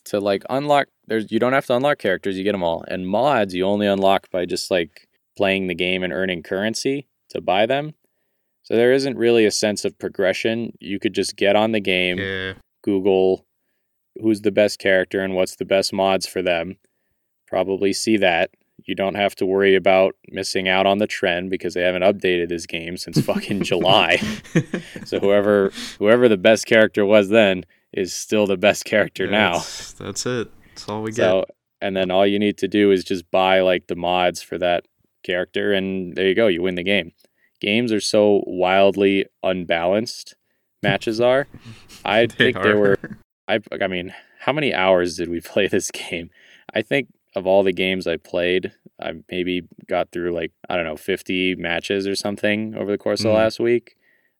to 0.03 0.19
like 0.19 0.43
unlock 0.49 0.89
there's 1.07 1.31
you 1.31 1.39
don't 1.39 1.53
have 1.53 1.67
to 1.67 1.77
unlock 1.77 1.99
characters 1.99 2.37
you 2.37 2.43
get 2.43 2.53
them 2.53 2.63
all 2.63 2.83
and 2.89 3.07
mods 3.07 3.55
you 3.55 3.65
only 3.65 3.87
unlock 3.87 4.31
by 4.31 4.47
just 4.47 4.71
like 4.71 5.07
playing 5.41 5.67
the 5.69 5.75
game 5.75 6.03
and 6.03 6.13
earning 6.13 6.43
currency 6.43 7.07
to 7.31 7.41
buy 7.41 7.65
them 7.65 7.95
so 8.63 8.75
there 8.77 8.93
isn't 8.93 9.17
really 9.17 9.47
a 9.47 9.51
sense 9.51 9.85
of 9.87 9.99
progression 9.99 10.71
you 10.81 10.99
could 10.99 11.15
just 11.15 11.35
get 11.37 11.57
on 11.57 11.73
the 11.73 11.81
game 11.81 12.19
Yeah. 12.19 12.53
google 12.83 13.47
who's 14.21 14.43
the 14.43 14.51
best 14.53 14.79
character 14.79 15.21
and 15.25 15.35
what's 15.35 15.57
the 15.57 15.65
best 15.65 15.93
mods 15.95 16.27
for 16.27 16.43
them 16.43 16.77
probably 17.47 17.93
see 17.95 18.17
that 18.19 18.51
you 18.87 18.95
don't 18.95 19.15
have 19.15 19.35
to 19.37 19.47
worry 19.47 19.75
about 19.75 20.15
missing 20.29 20.69
out 20.69 20.87
on 20.87 20.99
the 20.99 21.07
trend 21.07 21.49
because 21.51 21.73
they 21.75 21.83
haven't 21.83 22.03
updated 22.03 22.49
this 22.51 22.67
game 22.67 22.97
since 22.99 23.19
fucking 23.31 23.63
july 23.63 24.17
so 25.07 25.19
whoever 25.21 25.73
whoever 25.99 26.29
the 26.29 26.37
best 26.37 26.67
character 26.67 27.05
was 27.07 27.29
then 27.31 27.65
is 27.93 28.13
still 28.13 28.47
the 28.47 28.57
best 28.59 28.85
character 28.85 29.27
now 29.27 29.55
That's, 29.55 29.93
that's 29.95 30.27
it. 30.27 30.49
That's 30.69 30.89
all 30.89 31.03
we 31.03 31.11
get. 31.13 31.17
so 31.17 31.45
and 31.83 31.97
then 31.97 32.11
all 32.11 32.27
you 32.27 32.39
need 32.39 32.59
to 32.59 32.69
do 32.69 32.91
is 32.91 33.05
just 33.05 33.31
buy 33.31 33.61
like 33.61 33.87
the 33.87 33.97
mods 33.97 34.43
for 34.43 34.59
that 34.59 34.85
character 35.23 35.73
and 35.73 36.15
there 36.17 36.29
you 36.29 36.35
go, 36.35 36.47
you 36.47 36.63
win 36.63 36.75
the 36.77 36.83
game. 36.83 37.13
Games 37.61 37.93
are 37.93 38.01
so 38.01 38.43
wildly 38.47 39.27
unbalanced 39.43 40.35
matches 40.83 41.21
are. 41.31 41.47
I 42.05 42.27
think 42.27 42.57
there 42.63 42.79
were 42.79 42.99
I 43.49 43.61
I 43.81 43.87
mean, 43.87 44.15
how 44.41 44.53
many 44.53 44.73
hours 44.75 45.17
did 45.17 45.29
we 45.29 45.41
play 45.53 45.67
this 45.69 45.91
game? 45.91 46.31
I 46.75 46.83
think 46.83 47.09
of 47.37 47.47
all 47.47 47.63
the 47.63 47.73
games 47.73 48.07
I 48.07 48.17
played, 48.17 48.73
I 49.01 49.13
maybe 49.31 49.63
got 49.89 50.11
through 50.11 50.33
like 50.33 50.53
I 50.69 50.77
don't 50.77 50.87
know, 50.87 50.97
50 50.97 51.55
matches 51.57 52.07
or 52.07 52.15
something 52.15 52.75
over 52.75 52.91
the 52.91 52.99
course 52.99 53.21
of 53.21 53.27
Mhm. 53.27 53.31
the 53.31 53.37
last 53.37 53.61
week, 53.61 53.97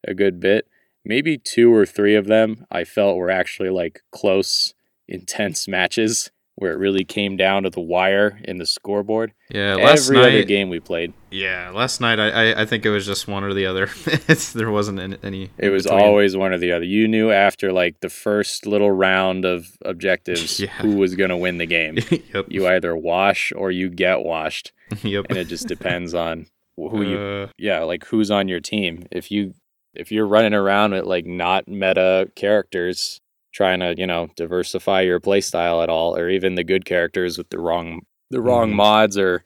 a 0.07 0.15
good 0.15 0.41
bit. 0.41 0.67
Maybe 1.05 1.39
two 1.39 1.73
or 1.75 1.87
three 1.87 2.15
of 2.15 2.27
them 2.27 2.67
I 2.71 2.85
felt 2.85 3.17
were 3.17 3.31
actually 3.31 3.71
like 3.71 4.01
close, 4.11 4.75
intense 5.09 5.67
matches 5.69 6.31
where 6.61 6.73
it 6.73 6.79
really 6.79 7.05
came 7.05 7.37
down 7.37 7.65
to 7.65 7.71
the 7.71 7.81
wire 7.81 8.39
in 8.45 8.59
the 8.59 8.67
scoreboard. 8.67 9.33
yeah. 9.49 9.75
Last 9.75 10.05
Every 10.09 10.17
night. 10.23 10.29
other 10.29 10.43
game 10.45 10.69
we 10.69 10.79
played, 10.79 11.13
Yeah. 11.31 11.71
Last 11.75 12.01
night, 12.01 12.21
I, 12.21 12.29
I 12.53 12.61
I 12.63 12.67
think 12.67 12.87
it 12.87 12.91
was 12.91 13.05
just 13.07 13.27
one 13.27 13.43
or 13.45 13.53
the 13.53 13.67
other. 13.67 13.89
it's, 14.29 14.53
there 14.53 14.71
wasn't 14.71 15.01
any. 15.01 15.17
any 15.23 15.51
it 15.59 15.71
was 15.71 15.85
between. 15.85 16.01
always 16.03 16.37
one 16.37 16.53
or 16.53 16.59
the 16.59 16.73
other. 16.73 16.85
You 16.85 17.09
knew 17.09 17.31
after 17.33 17.73
like 17.73 18.01
the 18.01 18.09
first 18.11 18.67
little 18.67 18.93
round 18.93 19.45
of 19.45 19.67
objectives 19.85 20.61
Yeah. 20.61 20.69
who 20.83 20.97
was 20.97 21.17
going 21.17 21.31
to 21.31 21.37
win 21.37 21.59
the 21.59 21.67
game. 21.67 21.99
yep. 22.35 22.47
You 22.49 22.69
either 22.69 22.95
wash 22.97 23.53
or 23.57 23.71
you 23.71 23.89
get 23.89 24.21
washed, 24.23 24.73
yep. 25.03 25.27
and 25.31 25.39
it 25.39 25.49
just 25.49 25.67
depends 25.67 26.15
on 26.15 26.47
who 26.77 27.03
you 27.03 27.19
Uh, 27.19 27.47
yeah, 27.59 27.81
like 27.85 28.05
who's 28.07 28.31
on 28.31 28.49
your 28.49 28.61
team. 28.61 29.07
If 29.11 29.31
you 29.31 29.55
if 29.95 30.13
you're 30.13 30.27
running 30.27 30.55
around 30.55 30.93
with 30.93 31.05
like 31.05 31.27
not 31.27 31.67
meta 31.69 32.31
characters 32.37 33.21
trying 33.53 33.81
to, 33.81 33.95
you 33.99 34.07
know, 34.07 34.29
diversify 34.37 35.01
your 35.03 35.21
playstyle 35.21 35.83
at 35.83 35.89
all, 35.91 36.17
or 36.17 36.29
even 36.31 36.55
the 36.55 36.65
good 36.65 36.85
characters 36.85 37.37
with 37.39 37.51
the 37.51 37.59
wrong 37.59 38.03
the 38.31 38.41
wrong 38.41 38.71
Mhm. 38.71 38.75
mods 38.77 39.19
or 39.19 39.45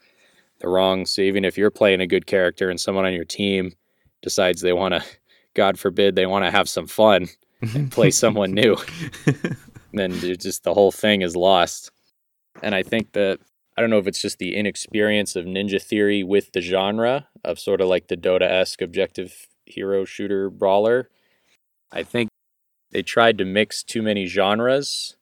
the 0.60 0.68
wrong 0.68 1.06
so 1.06 1.22
even 1.22 1.44
if 1.44 1.56
you're 1.56 1.70
playing 1.70 2.00
a 2.02 2.06
good 2.06 2.26
character 2.26 2.68
and 2.68 2.78
someone 2.80 3.06
on 3.06 3.14
your 3.14 3.24
team 3.24 3.72
decides 4.22 4.60
they 4.60 4.72
wanna 4.74 5.02
God 5.54 5.78
forbid 5.78 6.14
they 6.16 6.26
want 6.26 6.44
to 6.44 6.50
have 6.50 6.68
some 6.68 6.86
fun 6.86 7.28
and 7.74 7.90
play 7.92 8.10
someone 8.10 8.52
new, 8.52 8.76
then 9.92 10.12
just 10.12 10.64
the 10.64 10.74
whole 10.74 10.90
thing 10.92 11.22
is 11.22 11.36
lost. 11.36 11.90
And 12.62 12.74
I 12.74 12.82
think 12.82 13.12
that 13.12 13.38
I 13.76 13.80
don't 13.80 13.90
know 13.90 13.98
if 13.98 14.06
it's 14.06 14.20
just 14.20 14.38
the 14.38 14.54
inexperience 14.56 15.36
of 15.36 15.44
Ninja 15.46 15.80
Theory 15.82 16.22
with 16.24 16.52
the 16.52 16.60
genre 16.60 17.28
of 17.44 17.58
sort 17.58 17.80
of 17.80 17.88
like 17.88 18.08
the 18.08 18.16
Dota 18.16 18.42
esque 18.42 18.82
objective 18.82 19.46
hero 19.66 20.04
shooter 20.04 20.50
brawler. 20.50 21.08
I 21.92 22.02
think 22.02 22.28
they 22.94 23.02
tried 23.02 23.36
to 23.38 23.44
mix 23.44 23.82
too 23.82 24.00
many 24.02 24.24
genres 24.24 25.16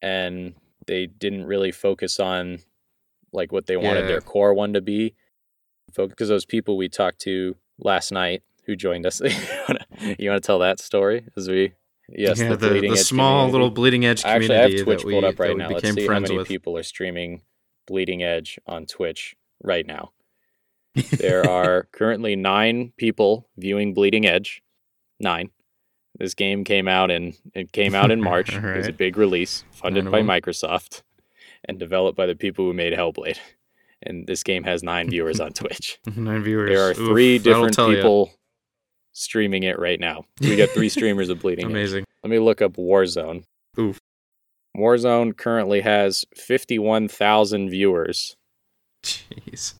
and 0.00 0.54
they 0.86 1.04
didn't 1.06 1.44
really 1.44 1.72
focus 1.72 2.18
on 2.18 2.60
like 3.32 3.52
what 3.52 3.66
they 3.66 3.76
wanted 3.76 4.02
Yeah. 4.02 4.06
their 4.06 4.20
core 4.22 4.54
one 4.54 4.72
to 4.72 4.80
be. 4.80 5.14
Because 5.94 6.28
those 6.28 6.44
people 6.46 6.76
we 6.78 6.88
talked 6.88 7.18
to 7.22 7.56
last 7.78 8.12
night 8.12 8.42
who 8.64 8.76
joined 8.76 9.04
us, 9.06 9.20
you 10.00 10.30
want 10.30 10.42
to 10.42 10.46
tell 10.46 10.60
that 10.60 10.80
story 10.80 11.26
as 11.36 11.48
we 11.48 11.72
yes 12.08 12.38
yeah, 12.40 12.50
the, 12.50 12.56
the, 12.56 12.68
bleeding 12.68 12.90
the 12.92 12.96
small 12.96 13.40
community. 13.46 13.52
little 13.52 13.70
bleeding 13.70 14.04
edge 14.06 14.22
community 14.22 14.54
Actually, 14.54 14.58
I 14.76 14.76
have 14.78 14.84
Twitch 14.84 15.00
that 15.00 15.06
we, 15.06 15.12
pulled 15.12 15.24
up 15.24 15.38
right 15.40 15.56
now. 15.56 15.68
Let's 15.68 15.80
became 15.82 15.94
see 15.96 16.00
how 16.02 16.06
friends 16.06 16.22
many 16.28 16.38
with. 16.38 16.48
people 16.48 16.76
are 16.78 16.82
streaming 16.84 17.42
Bleeding 17.86 18.22
Edge 18.22 18.58
on 18.66 18.86
Twitch 18.86 19.36
right 19.62 19.86
now. 19.86 20.12
There 21.18 21.48
are 21.48 21.88
currently 21.92 22.36
nine 22.36 22.92
people 22.96 23.48
viewing 23.58 23.92
Bleeding 23.94 24.24
Edge. 24.26 24.62
Nine. 25.20 25.50
This 26.18 26.34
game 26.34 26.64
came 26.64 26.88
out 26.88 27.10
in 27.10 27.34
it 27.54 27.72
came 27.72 27.94
out 27.94 28.10
in 28.10 28.20
March. 28.32 28.54
It 28.54 28.76
was 28.76 28.88
a 28.88 28.92
big 28.92 29.16
release, 29.16 29.64
funded 29.70 30.10
by. 30.10 30.22
Microsoft, 30.22 31.02
and 31.64 31.78
developed 31.78 32.16
by 32.16 32.26
the 32.26 32.34
people 32.34 32.64
who 32.64 32.72
made 32.72 32.92
Hellblade. 32.92 33.38
And 34.02 34.26
this 34.26 34.42
game 34.42 34.64
has 34.64 34.82
nine 34.82 35.10
viewers 35.10 35.40
on 35.40 35.52
Twitch. 35.54 35.98
Nine 36.14 36.42
viewers. 36.42 36.70
There 36.70 36.88
are 36.90 36.94
three 36.94 37.38
that'll 37.38 37.66
different 37.68 37.94
people 37.96 38.32
streaming 39.12 39.62
it 39.62 39.78
right 39.78 39.98
now. 39.98 40.24
We 40.40 40.56
got 40.56 40.70
three 40.70 40.88
streamers 40.90 41.28
of 41.30 41.40
Bleeding. 41.40 41.66
Amazing. 41.66 42.04
Let 42.22 42.30
me 42.30 42.38
look 42.38 42.60
up 42.62 42.72
Warzone. 42.74 43.44
Oof. 43.78 43.98
Warzone 44.76 45.34
currently 45.36 45.80
has 45.80 46.24
51,000 46.34 47.70
viewers 47.70 48.36
Jeez. 49.02 49.74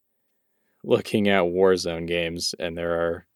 looking 0.83 1.29
at 1.29 1.43
Warzone 1.43 2.07
games, 2.07 2.55
and 2.59 2.79
there 2.79 2.93
are 2.95 3.27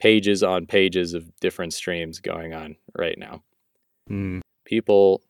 pages 0.00 0.42
on 0.42 0.66
pages 0.66 1.14
of 1.14 1.34
different 1.40 1.72
streams 1.72 2.18
going 2.20 2.52
on 2.54 2.76
right 2.96 3.18
now. 3.18 3.42
Mm. 4.10 4.40
People, 4.64 5.22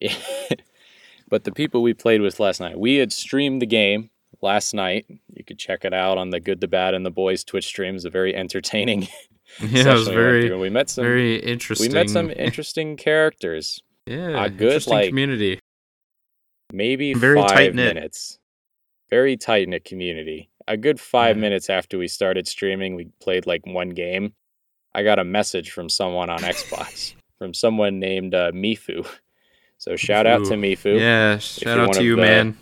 but 1.28 1.44
the 1.44 1.52
people 1.52 1.82
we 1.82 1.94
played 1.94 2.20
with 2.20 2.38
last 2.40 2.60
night, 2.60 2.78
we 2.78 2.96
had 2.96 3.12
streamed 3.12 3.60
the 3.62 3.66
game 3.66 4.10
last 4.40 4.74
night. 4.74 5.06
You 5.32 5.44
could 5.44 5.58
check 5.58 5.84
it 5.84 5.94
out 5.94 6.18
on 6.18 6.30
the 6.30 6.40
Good, 6.40 6.60
the 6.60 6.68
Bad, 6.68 6.94
and 6.94 7.04
the 7.04 7.10
Boys 7.10 7.44
Twitch 7.44 7.66
streams. 7.66 8.04
A 8.04 8.10
very 8.10 8.34
entertaining 8.34 9.08
Yeah, 9.60 9.90
it 9.90 9.92
was 9.92 10.08
very. 10.08 10.54
We 10.56 10.70
met 10.70 10.90
some. 10.90 11.04
very 11.04 11.36
interesting. 11.36 11.88
we 11.90 11.94
met 11.94 12.10
some 12.10 12.30
interesting 12.30 12.96
characters. 12.96 13.80
yeah, 14.06 14.44
a 14.44 14.50
good, 14.50 14.86
like, 14.86 15.08
community. 15.08 15.60
maybe 16.72 17.14
Very 17.14 17.38
five 17.40 17.50
tight-knit. 17.50 17.94
minutes. 17.94 18.38
Very 19.10 19.36
tight 19.36 19.68
knit 19.68 19.84
community. 19.84 20.48
A 20.66 20.76
good 20.76 20.98
five 20.98 21.36
minutes 21.36 21.68
after 21.68 21.98
we 21.98 22.08
started 22.08 22.48
streaming, 22.48 22.94
we 22.94 23.08
played 23.20 23.46
like 23.46 23.66
one 23.66 23.90
game. 23.90 24.32
I 24.94 25.02
got 25.02 25.18
a 25.18 25.24
message 25.24 25.70
from 25.72 25.88
someone 25.88 26.30
on 26.30 26.38
Xbox 26.40 27.14
from 27.38 27.52
someone 27.52 27.98
named 27.98 28.34
uh, 28.34 28.52
Mifu. 28.52 29.06
So 29.78 29.96
shout 29.96 30.26
out 30.26 30.44
to 30.46 30.54
Mifu. 30.54 30.98
Yeah, 30.98 31.38
shout 31.38 31.78
out 31.78 31.92
to 31.94 32.04
you, 32.04 32.16
the- 32.16 32.22
man. 32.22 32.56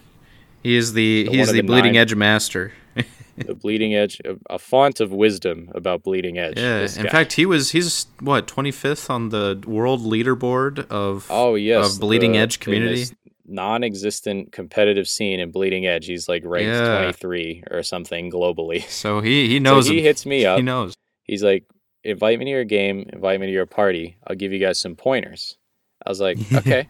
He 0.63 0.77
is 0.77 0.93
the 0.93 1.25
the 1.25 1.31
he 1.31 1.41
is 1.41 1.49
the 1.49 1.55
the 1.55 1.63
bleeding 1.63 1.93
nine- 1.93 2.03
edge 2.03 2.15
master. 2.15 2.73
the 3.37 3.55
Bleeding 3.55 3.95
Edge, 3.95 4.21
a, 4.25 4.37
a 4.51 4.59
font 4.59 5.01
of 5.01 5.11
wisdom 5.13 5.71
about 5.75 6.03
Bleeding 6.03 6.39
Edge. 6.39 6.59
Yeah, 6.59 6.81
in 6.81 7.05
guy. 7.05 7.11
fact, 7.11 7.33
he 7.33 7.47
was 7.47 7.71
he's 7.71 8.07
what 8.21 8.47
twenty 8.47 8.71
fifth 8.71 9.09
on 9.11 9.31
the 9.31 9.63
world 9.67 10.03
leaderboard 10.03 10.87
of 10.91 11.27
oh 11.31 11.55
yes, 11.55 11.95
of 11.95 12.01
Bleeding 12.01 12.37
Edge 12.37 12.61
community. 12.61 13.07
Non-existent 13.45 14.53
competitive 14.53 15.09
scene 15.09 15.41
in 15.41 15.51
Bleeding 15.51 15.87
Edge. 15.87 16.07
He's 16.07 16.29
like 16.29 16.43
ranked 16.45 16.69
Yeah. 16.69 16.97
23 17.03 17.65
or 17.71 17.83
something 17.83 18.31
globally. 18.31 18.85
So 18.89 19.21
he 19.21 19.49
he 19.49 19.59
knows 19.59 19.87
so 19.87 19.93
he 19.93 19.99
him. 19.99 20.05
hits 20.05 20.25
me 20.27 20.45
up. 20.47 20.59
He 20.59 20.63
knows. 20.63 20.95
He's 21.25 21.43
like, 21.43 21.65
invite 22.05 22.39
me 22.39 22.45
to 22.47 22.51
your 22.51 22.65
game, 22.65 23.09
invite 23.13 23.41
me 23.41 23.47
to 23.47 23.53
your 23.53 23.67
party. 23.67 24.17
I'll 24.27 24.37
give 24.37 24.53
you 24.53 24.59
guys 24.59 24.79
some 24.81 24.97
pointers. 24.97 25.57
I 26.05 26.09
was 26.11 26.21
like, 26.21 26.39
okay. 26.55 26.89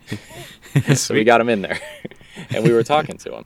so 0.95 1.15
we 1.15 1.25
got 1.25 1.41
him 1.41 1.49
in 1.49 1.63
there. 1.63 1.79
and 2.51 2.65
we 2.65 2.73
were 2.73 2.83
talking 2.83 3.19
to 3.19 3.37
him. 3.37 3.45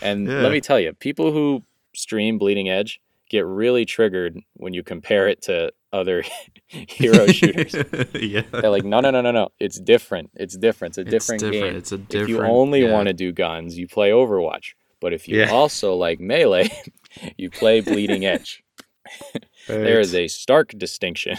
And 0.00 0.26
Yeah. 0.28 0.40
let 0.42 0.52
me 0.52 0.60
tell 0.60 0.78
you, 0.80 0.92
people 0.94 1.32
who 1.32 1.62
stream 1.94 2.38
Bleeding 2.38 2.68
Edge 2.68 3.00
get 3.28 3.44
really 3.46 3.84
triggered 3.84 4.38
when 4.54 4.74
you 4.74 4.82
compare 4.82 5.26
it 5.28 5.42
to 5.42 5.72
other 5.92 6.24
hero 6.66 7.26
shooters. 7.26 7.74
yeah. 8.14 8.42
They're 8.50 8.70
like, 8.70 8.84
no, 8.84 9.00
no, 9.00 9.10
no, 9.10 9.20
no, 9.20 9.30
no. 9.30 9.48
It's 9.60 9.78
different. 9.80 10.30
It's 10.34 10.56
different. 10.56 10.96
It's 10.96 10.98
a 10.98 11.00
It's 11.02 11.10
different, 11.26 11.40
different. 11.40 11.64
game. 11.72 11.76
It's 11.76 11.92
a 11.92 11.98
different. 11.98 12.22
If 12.30 12.36
you 12.36 12.42
only 12.42 12.82
yeah. 12.84 12.92
want 12.92 13.08
to 13.08 13.12
do 13.12 13.32
guns, 13.32 13.76
you 13.78 13.86
play 13.88 14.10
Overwatch. 14.10 14.74
But 15.00 15.12
if 15.12 15.28
you 15.28 15.38
Yeah. 15.38 15.50
also 15.50 15.94
like 15.94 16.20
Melee, 16.20 16.70
you 17.36 17.50
play 17.50 17.80
Bleeding 17.80 18.24
Edge. 18.24 18.62
There 19.68 20.00
is 20.00 20.14
a 20.14 20.28
stark 20.28 20.70
distinction. 20.76 21.36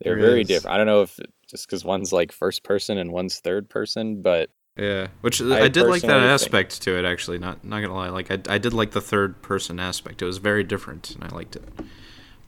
They're 0.00 0.16
There 0.16 0.26
very 0.26 0.42
is. 0.42 0.48
different. 0.48 0.74
I 0.74 0.76
don't 0.78 0.86
know 0.86 1.02
if 1.02 1.18
just 1.46 1.66
because 1.66 1.84
one's 1.84 2.12
like 2.12 2.32
first 2.32 2.62
person 2.62 2.96
and 2.98 3.12
one's 3.12 3.38
third 3.40 3.68
person, 3.68 4.22
but 4.22 4.48
Yeah, 4.76 5.08
which 5.20 5.42
I 5.42 5.64
I, 5.64 5.68
did 5.68 5.82
like 5.86 6.00
that 6.02 6.08
personally 6.08 6.20
think- 6.20 6.30
aspect 6.30 6.82
to 6.82 6.98
it. 6.98 7.04
Actually, 7.04 7.38
not 7.38 7.62
not 7.64 7.80
gonna 7.82 7.94
lie, 7.94 8.08
like 8.08 8.30
I, 8.30 8.38
I 8.54 8.58
did 8.58 8.72
like 8.72 8.92
the 8.92 9.00
third 9.02 9.42
person 9.42 9.78
aspect. 9.78 10.22
It 10.22 10.24
was 10.24 10.38
very 10.38 10.64
different, 10.64 11.10
and 11.14 11.22
I 11.24 11.28
liked 11.28 11.54
it. 11.56 11.64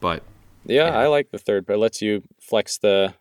But 0.00 0.22
yeah, 0.66 0.88
Yeah. 0.90 0.98
I 0.98 1.06
like 1.08 1.30
the 1.30 1.38
third. 1.38 1.66
But 1.66 1.74
it 1.74 1.78
lets 1.78 2.02
you 2.02 2.22
flex 2.40 2.78
the, 2.78 3.14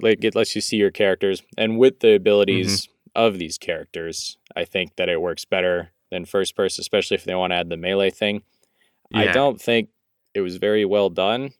like 0.00 0.24
it 0.24 0.34
lets 0.34 0.54
you 0.54 0.60
see 0.60 0.76
your 0.76 0.90
characters, 0.90 1.42
and 1.56 1.78
with 1.78 2.00
the 2.00 2.14
abilities 2.14 2.86
Mm-hmm. 2.86 2.90
of 3.16 3.38
these 3.38 3.58
characters, 3.58 4.38
I 4.56 4.64
think 4.64 4.96
that 4.96 5.08
it 5.08 5.20
works 5.20 5.44
better 5.44 5.90
than 6.10 6.24
first 6.24 6.56
person, 6.56 6.82
especially 6.82 7.16
if 7.16 7.24
they 7.24 7.34
want 7.34 7.52
to 7.52 7.56
add 7.56 7.68
the 7.68 7.76
melee 7.76 8.10
thing. 8.10 8.42
I 9.12 9.26
don't 9.26 9.60
think 9.60 9.90
it 10.34 10.40
was 10.40 10.56
very 10.56 10.84
well 10.84 11.10
done, 11.10 11.50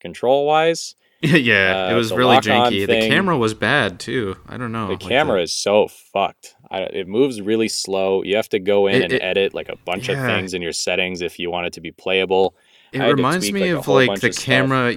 control 0.00 0.46
wise. 0.46 0.94
yeah, 1.22 1.88
it 1.88 1.92
Uh, 1.92 1.96
was 1.96 2.12
really 2.12 2.36
janky. 2.38 2.86
thing- 2.86 3.00
The 3.02 3.08
camera 3.08 3.36
was 3.36 3.52
bad 3.54 3.98
too. 4.00 4.36
I 4.48 4.56
don't 4.56 4.70
know. 4.72 4.86
the 4.86 4.92
like 4.92 5.00
camera 5.00 5.42
is 5.42 5.52
so 5.52 5.88
fucked. 5.88 6.54
I, 6.70 6.82
it 6.82 7.08
moves 7.08 7.40
really 7.42 7.68
slow. 7.68 8.22
You 8.22 8.36
have 8.36 8.48
to 8.50 8.58
go 8.60 8.86
in 8.86 8.96
It- 8.96 9.02
and 9.04 9.12
it- 9.14 9.22
edit 9.22 9.52
like 9.54 9.68
a 9.68 9.76
bunch 9.84 10.08
of 10.08 10.16
things 10.18 10.54
in 10.54 10.62
your 10.62 10.72
settings 10.72 11.20
if 11.20 11.38
you 11.38 11.50
want 11.50 11.66
it 11.66 11.72
to 11.74 11.80
be 11.80 11.90
playable. 11.92 12.54
It 12.92 13.00
reminds 13.02 13.48
tweak, 13.48 13.54
me 13.54 13.74
like, 13.74 13.80
of 13.80 13.88
like 13.88 14.20
the 14.20 14.28
of 14.28 14.34
stuff. 14.34 14.44
camera 14.44 14.94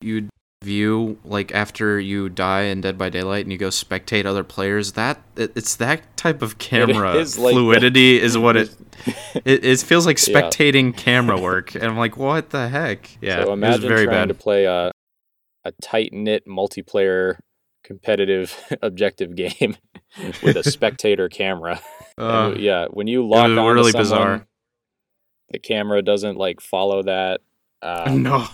you 0.00 0.28
view 0.64 1.18
like 1.24 1.52
after 1.54 2.00
you 2.00 2.28
die 2.28 2.62
in 2.62 2.80
Dead 2.80 2.96
by 2.98 3.08
Daylight 3.08 3.44
and 3.44 3.52
you 3.52 3.58
go 3.58 3.68
spectate 3.68 4.24
other 4.24 4.44
players. 4.44 4.92
That 4.92 5.20
it, 5.36 5.52
it's 5.56 5.76
that 5.76 6.16
type 6.16 6.42
of 6.42 6.58
camera 6.58 7.14
is 7.14 7.38
like 7.38 7.54
the- 7.54 7.60
fluidity 7.60 8.20
is 8.20 8.36
what 8.38 8.56
it, 8.56 8.70
it 9.44 9.64
it 9.64 9.80
feels 9.80 10.06
like 10.06 10.18
Yeah. 10.26 10.40
spectating 10.42 10.96
camera 10.96 11.40
work. 11.40 11.74
And 11.74 11.84
I'm 11.84 11.96
like, 11.96 12.16
what 12.16 12.50
the 12.50 12.68
heck? 12.68 13.16
Yeah, 13.20 13.36
so 13.36 13.40
it 13.42 13.44
was 13.50 13.52
imagine 13.54 13.88
very 13.88 14.04
trying 14.06 14.16
bad. 14.22 14.28
to 14.28 14.34
play 14.34 14.64
a 14.64 14.90
a 15.64 15.72
tight 15.82 16.12
knit 16.12 16.46
multiplayer 16.46 17.38
competitive 17.84 18.56
objective 18.82 19.34
game 19.36 19.76
with 20.42 20.56
a 20.56 20.62
spectator 20.64 21.28
camera. 21.28 21.80
Uh, 22.18 22.50
And, 22.52 22.60
yeah, 22.60 22.86
when 22.90 23.06
you 23.06 23.26
lock 23.26 23.48
was 23.50 23.58
on 23.58 23.74
really 23.74 23.90
someone, 23.92 24.02
bizarre. 24.02 24.46
The 25.50 25.58
camera 25.58 26.02
doesn't 26.02 26.36
like 26.36 26.60
follow 26.60 27.02
that. 27.02 27.40
Um, 27.82 28.22
no. 28.22 28.48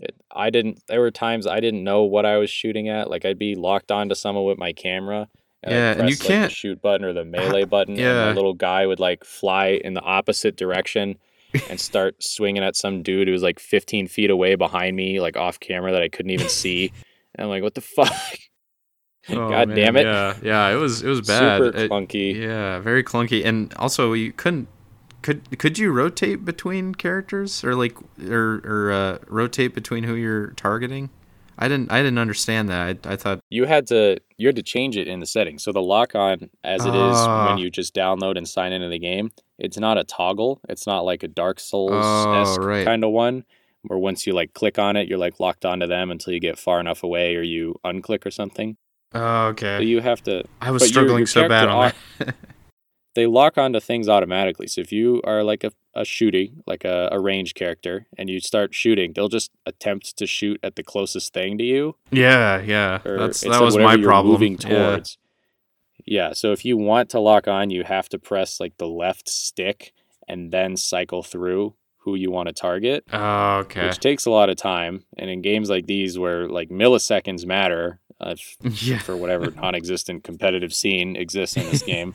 it, 0.00 0.14
I 0.34 0.48
didn't. 0.50 0.80
There 0.88 1.00
were 1.00 1.10
times 1.10 1.46
I 1.46 1.60
didn't 1.60 1.84
know 1.84 2.02
what 2.02 2.24
I 2.26 2.38
was 2.38 2.48
shooting 2.50 2.88
at. 2.88 3.08
Like 3.10 3.24
I'd 3.26 3.38
be 3.38 3.54
locked 3.54 3.92
onto 3.92 4.14
someone 4.14 4.46
with 4.46 4.58
my 4.58 4.72
camera. 4.72 5.28
I'd 5.64 5.70
Yeah, 5.70 5.90
and 5.92 6.08
you 6.08 6.16
like, 6.16 6.20
can't- 6.20 6.50
shoot 6.52 6.80
button 6.82 7.04
or 7.04 7.12
the 7.12 7.26
melee 7.26 7.64
button. 7.66 7.92
and 7.94 8.02
yeah. 8.02 8.28
the 8.28 8.34
little 8.34 8.54
guy 8.54 8.86
would 8.86 8.98
like 9.00 9.22
fly 9.22 9.78
in 9.84 9.92
the 9.94 10.00
opposite 10.00 10.56
direction 10.56 11.16
and 11.68 11.78
start 11.90 12.20
swinging 12.24 12.64
at 12.64 12.74
some 12.74 13.02
dude 13.02 13.28
who 13.28 13.32
was 13.32 13.42
like 13.42 13.60
15 13.60 14.08
feet 14.08 14.30
away 14.30 14.54
behind 14.56 14.96
me, 14.96 15.20
like 15.20 15.36
off 15.36 15.60
camera 15.60 15.92
that 15.92 16.02
I 16.02 16.08
couldn't 16.08 16.30
even 16.32 16.48
see. 16.62 16.90
And 17.36 17.44
I'm 17.44 17.48
like, 17.50 17.62
what 17.62 17.74
the 17.74 17.80
fuck? 17.82 18.10
Oh, 19.28 19.48
God 19.50 19.68
man, 19.68 19.76
damn 19.76 19.96
it! 19.96 20.04
Yeah, 20.06 20.36
yeah, 20.42 20.68
it 20.70 20.76
was 20.76 21.02
it 21.02 21.08
was 21.08 21.20
bad. 21.20 21.62
Super 21.62 21.78
It- 21.78 21.90
clunky. 21.90 22.34
yeah, 22.34 22.78
very 22.80 23.04
clunky, 23.04 23.44
and 23.44 23.72
also 23.74 24.12
you 24.14 24.32
couldn't. 24.32 24.68
Could 25.24 25.58
could 25.58 25.78
you 25.78 25.90
rotate 25.90 26.44
between 26.44 26.94
characters 26.94 27.64
or 27.64 27.74
like 27.74 27.96
or 28.28 28.60
or 28.64 28.92
uh, 28.92 29.18
rotate 29.26 29.74
between 29.74 30.04
who 30.04 30.14
you're 30.14 30.48
targeting? 30.48 31.08
I 31.58 31.66
didn't 31.68 31.90
I 31.90 31.98
didn't 32.02 32.18
understand 32.18 32.68
that. 32.68 32.98
I, 33.06 33.12
I 33.12 33.16
thought 33.16 33.40
You 33.48 33.64
had 33.64 33.86
to 33.86 34.18
you 34.36 34.48
had 34.48 34.56
to 34.56 34.62
change 34.62 34.98
it 34.98 35.08
in 35.08 35.20
the 35.20 35.26
settings. 35.26 35.62
So 35.64 35.72
the 35.72 35.80
lock 35.80 36.14
on, 36.14 36.50
as 36.62 36.84
it 36.84 36.94
is 36.94 37.16
Ah. 37.16 37.48
when 37.48 37.58
you 37.58 37.70
just 37.70 37.94
download 37.94 38.36
and 38.36 38.46
sign 38.46 38.72
into 38.74 38.88
the 38.90 38.98
game, 38.98 39.30
it's 39.58 39.78
not 39.78 39.96
a 39.96 40.04
toggle. 40.04 40.60
It's 40.68 40.86
not 40.86 41.06
like 41.06 41.22
a 41.22 41.28
Dark 41.28 41.58
Souls 41.58 41.92
esque 41.92 42.60
Oh, 42.60 42.64
right. 42.66 42.84
kind 42.84 43.02
of 43.02 43.10
one, 43.12 43.44
where 43.84 43.98
once 43.98 44.26
you 44.26 44.34
like 44.34 44.52
click 44.52 44.78
on 44.78 44.94
it, 44.96 45.08
you're 45.08 45.16
like 45.16 45.40
locked 45.40 45.64
onto 45.64 45.86
them 45.86 46.10
until 46.10 46.34
you 46.34 46.40
get 46.40 46.58
far 46.58 46.80
enough 46.80 47.02
away 47.02 47.34
or 47.36 47.42
you 47.42 47.76
unclick 47.84 48.26
or 48.26 48.30
something. 48.30 48.76
oh, 49.14 49.20
So 49.20 49.46
okay. 49.52 49.82
you 49.84 50.00
have 50.02 50.22
to. 50.24 50.44
I 50.60 50.70
was 50.70 50.82
but 50.82 50.86
your- 50.86 50.92
struggling 50.92 51.18
your 51.20 51.26
so 51.28 51.48
bad 51.48 51.68
on 51.68 51.92
that. 52.18 52.34
They 53.14 53.26
lock 53.26 53.56
onto 53.58 53.80
things 53.80 54.08
automatically. 54.08 54.66
So 54.66 54.80
if 54.80 54.90
you 54.92 55.20
are 55.24 55.42
like 55.44 55.62
a, 55.64 55.72
a 55.94 56.04
shooting, 56.04 56.62
like 56.66 56.84
a, 56.84 57.08
a 57.12 57.20
range 57.20 57.54
character, 57.54 58.06
and 58.18 58.28
you 58.28 58.40
start 58.40 58.74
shooting, 58.74 59.12
they'll 59.14 59.28
just 59.28 59.50
attempt 59.66 60.16
to 60.18 60.26
shoot 60.26 60.58
at 60.62 60.74
the 60.76 60.82
closest 60.82 61.32
thing 61.32 61.56
to 61.58 61.64
you. 61.64 61.96
yeah, 62.10 62.60
yeah. 62.60 62.98
That's 63.04 63.40
that 63.42 63.60
was 63.62 63.76
my 63.76 63.96
problem. 63.96 64.32
Moving 64.32 64.58
Yeah. 64.60 64.68
towards. 64.68 65.18
Yeah. 66.06 66.32
So 66.32 66.52
if 66.52 66.64
you 66.64 66.76
want 66.76 67.08
to 67.10 67.20
lock 67.20 67.46
on, 67.48 67.70
you 67.70 67.84
have 67.84 68.08
to 68.10 68.18
press 68.18 68.60
like 68.60 68.76
the 68.78 68.88
left 68.88 69.28
stick 69.28 69.92
and 70.28 70.50
then 70.52 70.76
cycle 70.76 71.22
through 71.22 71.74
who 71.98 72.14
you 72.16 72.30
want 72.30 72.48
to 72.48 72.52
target, 72.52 73.04
Oh, 73.12 73.58
okay. 73.60 73.86
which 73.86 73.98
takes 73.98 74.26
a 74.26 74.30
lot 74.30 74.50
of 74.50 74.56
time. 74.56 75.04
And 75.16 75.30
in 75.30 75.40
games 75.40 75.70
like 75.70 75.86
these, 75.86 76.18
where 76.18 76.46
like 76.48 76.68
milliseconds 76.68 77.46
matter, 77.46 78.00
uh, 78.20 78.34
yeah. 78.62 78.98
for 79.06 79.16
whatever 79.16 79.50
non-existent 79.50 80.22
competitive 80.24 80.74
scene 80.74 81.16
exists 81.16 81.56
in 81.56 81.64
this 81.70 81.82
game, 81.94 82.12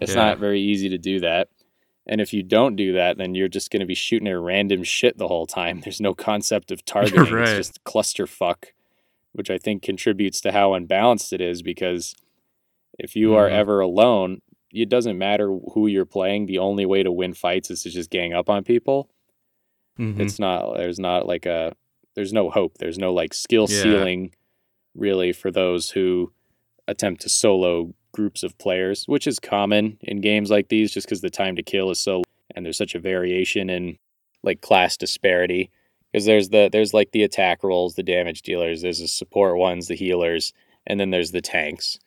it's 0.00 0.14
Yeah. 0.14 0.16
not 0.26 0.38
very 0.38 0.60
easy 0.60 0.88
to 0.88 0.98
do 0.98 1.20
that. 1.20 1.48
And 2.06 2.20
if 2.20 2.32
you 2.32 2.42
don't 2.42 2.76
do 2.76 2.92
that, 2.92 3.18
then 3.18 3.34
you're 3.34 3.48
just 3.48 3.70
going 3.70 3.80
to 3.80 3.86
be 3.86 3.94
shooting 3.94 4.28
at 4.28 4.38
random 4.38 4.84
shit 4.84 5.18
the 5.18 5.28
whole 5.28 5.46
time. 5.46 5.80
There's 5.84 6.00
no 6.00 6.14
concept 6.14 6.70
of 6.70 6.84
targeting. 6.84 7.32
right. 7.34 7.48
It's 7.48 7.68
just 7.68 7.84
clusterfuck, 7.84 8.66
which 9.32 9.50
I 9.50 9.58
think 9.58 9.82
contributes 9.82 10.40
to 10.42 10.52
how 10.52 10.74
unbalanced 10.74 11.32
it 11.32 11.40
is 11.40 11.62
because 11.62 12.14
if 12.98 13.16
you 13.16 13.34
are 13.34 13.48
Mhm. 13.48 13.52
ever 13.52 13.80
alone, 13.80 14.40
it 14.72 14.88
doesn't 14.88 15.18
matter 15.18 15.48
who 15.74 15.86
you're 15.86 16.04
playing. 16.06 16.46
The 16.46 16.58
only 16.58 16.86
way 16.86 17.02
to 17.02 17.10
win 17.12 17.34
fights 17.34 17.70
is 17.70 17.82
to 17.82 17.90
just 17.90 18.10
gang 18.10 18.32
up 18.32 18.48
on 18.50 18.62
people. 18.64 19.10
Mhm. 19.98 20.20
It's 20.20 20.38
not, 20.38 20.76
there's 20.76 20.98
not 20.98 21.26
like 21.26 21.46
a, 21.46 21.74
there's 22.14 22.32
no 22.32 22.50
hope. 22.50 22.78
There's 22.78 22.98
no 22.98 23.12
like 23.12 23.34
skill 23.34 23.66
Yeah. 23.68 23.82
ceiling 23.82 24.34
really 24.94 25.32
for 25.32 25.50
those 25.50 25.90
who 25.90 26.32
attempt 26.88 27.22
to 27.22 27.28
solo 27.28 27.94
groups 28.16 28.42
of 28.42 28.56
players, 28.58 29.04
which 29.06 29.26
is 29.26 29.38
common 29.38 29.98
in 30.00 30.20
games 30.22 30.50
like 30.50 30.68
these 30.68 30.90
just 30.90 31.06
because 31.06 31.20
the 31.20 31.30
time 31.30 31.54
to 31.56 31.62
kill 31.62 31.90
is 31.90 32.00
so 32.00 32.22
and 32.54 32.64
there's 32.64 32.78
such 32.78 32.94
a 32.94 32.98
variation 32.98 33.68
in 33.68 33.98
like 34.42 34.62
class 34.62 34.96
disparity 34.96 35.70
because 36.10 36.24
there's 36.24 36.48
the 36.48 36.70
there's 36.72 36.94
like 36.94 37.10
the 37.12 37.22
attack 37.22 37.62
roles, 37.62 37.94
the 37.94 38.02
damage 38.02 38.40
dealers, 38.42 38.80
there's 38.82 39.00
the 39.00 39.08
support 39.08 39.58
ones, 39.58 39.88
the 39.88 39.94
healers, 39.94 40.52
and 40.86 40.98
then 40.98 41.10
there's 41.10 41.32
the 41.32 41.42
tanks. 41.42 41.98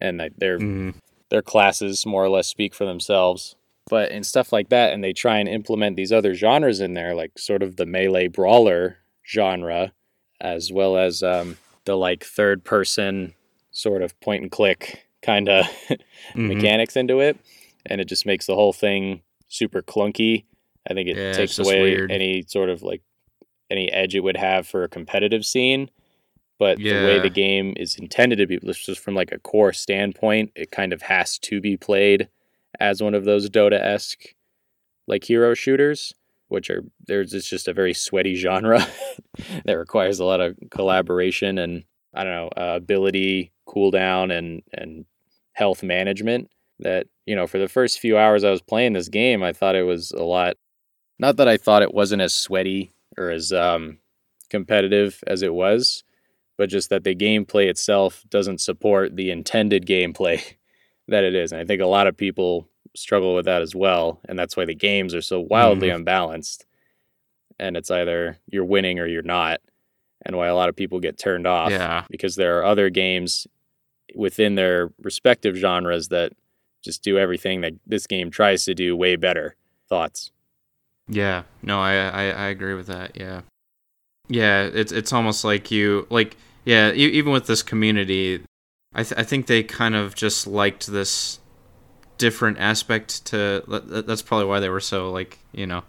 And 0.00 0.18
like 0.18 0.36
their 0.36 0.58
Mhm. 0.58 0.94
their 1.30 1.40
classes 1.42 2.04
more 2.04 2.24
or 2.24 2.28
less 2.28 2.46
speak 2.48 2.74
for 2.74 2.84
themselves. 2.84 3.56
But 3.88 4.10
in 4.10 4.24
stuff 4.24 4.52
like 4.52 4.68
that, 4.70 4.92
and 4.92 5.02
they 5.02 5.12
try 5.12 5.38
and 5.38 5.48
implement 5.48 5.96
these 5.96 6.12
other 6.12 6.34
genres 6.34 6.80
in 6.80 6.94
there, 6.94 7.14
like 7.14 7.38
sort 7.38 7.62
of 7.62 7.76
the 7.76 7.86
melee 7.86 8.28
brawler 8.28 8.98
genre, 9.26 9.92
as 10.40 10.72
well 10.72 10.96
as 10.96 11.22
um, 11.22 11.56
the 11.84 11.96
like 11.96 12.24
third 12.24 12.64
person 12.64 13.34
sort 13.70 14.02
of 14.02 14.18
point 14.20 14.42
and 14.42 14.50
click 14.50 15.06
kind 15.24 15.48
of 15.48 15.66
Mhm. 16.34 16.48
mechanics 16.48 16.96
into 16.96 17.20
it, 17.20 17.36
and 17.86 18.00
it 18.00 18.08
just 18.08 18.26
makes 18.26 18.46
the 18.46 18.54
whole 18.54 18.72
thing 18.72 19.22
super 19.48 19.82
clunky. 19.82 20.44
I 20.88 20.94
think 20.94 21.08
it 21.08 21.16
Yeah, 21.16 21.32
takes 21.32 21.58
away 21.58 21.80
weird. 21.82 22.10
any 22.12 22.42
sort 22.46 22.68
of 22.70 22.82
like 22.82 23.02
any 23.70 23.90
edge 23.90 24.14
it 24.14 24.20
would 24.20 24.36
have 24.36 24.66
for 24.66 24.84
a 24.84 24.88
competitive 24.88 25.44
scene. 25.46 25.90
But 26.58 26.78
the 26.78 27.04
way 27.04 27.18
the 27.18 27.30
game 27.30 27.74
is 27.76 27.96
intended 27.96 28.36
to 28.36 28.46
be, 28.46 28.58
just 28.58 29.00
from 29.00 29.14
like 29.14 29.32
a 29.32 29.38
core 29.40 29.72
standpoint, 29.72 30.52
it 30.54 30.70
kind 30.70 30.92
of 30.92 31.02
has 31.02 31.38
to 31.40 31.60
be 31.60 31.76
played 31.76 32.28
as 32.78 33.02
one 33.02 33.14
of 33.14 33.24
those 33.24 33.50
Dota 33.50 33.80
esque 33.80 34.34
like 35.08 35.24
hero 35.24 35.52
shooters, 35.54 36.14
which 36.48 36.70
are 36.70 36.84
there's 37.06 37.34
it's 37.34 37.48
just 37.48 37.66
a 37.68 37.72
very 37.72 37.92
sweaty 37.92 38.36
genre 38.36 38.80
that 39.64 39.78
requires 39.78 40.20
a 40.20 40.24
lot 40.24 40.40
of 40.40 40.56
collaboration 40.70 41.58
and 41.58 41.84
I 42.14 42.22
don't 42.24 42.32
know 42.32 42.48
uh, 42.56 42.76
ability 42.76 43.52
cooldown 43.66 44.30
and 44.36 44.62
and 44.72 45.04
health 45.54 45.82
management. 45.82 46.50
That 46.80 47.06
you 47.26 47.34
know 47.36 47.46
for 47.46 47.58
the 47.58 47.68
first 47.68 47.98
few 48.00 48.18
hours 48.18 48.44
I 48.44 48.50
was 48.50 48.60
playing 48.62 48.92
this 48.92 49.08
game, 49.08 49.42
I 49.42 49.52
thought 49.52 49.76
it 49.76 49.84
was 49.84 50.10
a 50.12 50.22
lot 50.24 50.56
Not 51.18 51.36
that 51.36 51.48
I 51.48 51.56
thought 51.56 51.82
it 51.82 51.94
wasn't 51.94 52.22
as 52.22 52.32
sweaty 52.34 52.90
or 53.16 53.30
as 53.30 53.52
um, 53.52 53.98
competitive 54.50 55.22
as 55.28 55.42
it 55.42 55.54
was, 55.54 56.02
but 56.58 56.68
just 56.68 56.90
that 56.90 57.04
the 57.04 57.14
gameplay 57.14 57.66
itself 57.68 58.24
doesn't 58.28 58.60
support 58.60 59.14
the 59.16 59.30
intended 59.30 59.86
gameplay 59.86 60.42
that 61.08 61.22
it 61.24 61.34
is. 61.36 61.52
And 61.52 61.60
I 61.60 61.64
think 61.64 61.80
a 61.80 61.86
lot 61.86 62.08
of 62.08 62.16
people 62.16 62.68
struggle 62.96 63.34
with 63.36 63.44
that 63.44 63.62
as 63.62 63.74
well. 63.74 64.20
And 64.28 64.36
that's 64.38 64.56
why 64.56 64.64
the 64.64 64.74
games 64.74 65.14
are 65.14 65.22
so 65.22 65.40
wildly 65.40 65.88
Mhm. 65.88 65.96
unbalanced. 65.96 66.66
And 67.60 67.76
it's 67.76 67.90
either 67.90 68.38
you're 68.48 68.64
winning 68.64 68.98
or 68.98 69.06
you're 69.06 69.22
not. 69.22 69.60
And 70.26 70.36
why 70.36 70.48
a 70.48 70.54
lot 70.56 70.68
of 70.68 70.76
people 70.76 70.98
get 71.00 71.18
turned 71.18 71.46
off 71.46 71.70
Yeah. 71.70 72.04
because 72.10 72.34
there 72.36 72.58
are 72.58 72.64
other 72.64 72.90
games 72.90 73.46
within 74.14 74.54
their 74.54 74.90
respective 75.02 75.56
genres 75.56 76.08
that 76.08 76.32
just 76.82 77.02
do 77.02 77.18
everything 77.18 77.60
that 77.62 77.74
this 77.86 78.06
game 78.06 78.30
tries 78.30 78.64
to 78.64 78.74
do 78.74 78.96
way 78.96 79.16
better. 79.16 79.56
Thoughts? 79.88 80.30
Yeah, 81.08 81.42
no, 81.62 81.80
I, 81.80 81.94
I 81.94 82.22
I 82.30 82.46
agree 82.48 82.74
with 82.74 82.86
that. 82.86 83.12
Yeah, 83.16 83.42
yeah, 84.28 84.62
it's 84.62 84.92
it's 84.92 85.12
almost 85.12 85.44
like 85.44 85.70
you 85.70 86.06
like 86.10 86.36
yeah, 86.64 86.92
e- 86.92 87.12
even 87.12 87.32
with 87.32 87.46
this 87.46 87.62
community, 87.62 88.42
I 88.94 89.02
th- 89.02 89.18
I 89.18 89.22
think 89.22 89.46
they 89.46 89.62
kind 89.62 89.94
of 89.94 90.14
just 90.14 90.46
liked 90.46 90.86
this 90.86 91.40
different 92.16 92.58
aspect 92.58 93.24
to. 93.26 93.62
that- 93.68 94.06
That's 94.06 94.22
probably 94.22 94.46
why 94.46 94.60
they 94.60 94.70
were 94.70 94.80
so 94.80 95.10
like 95.10 95.38
you 95.52 95.66
know, 95.66 95.84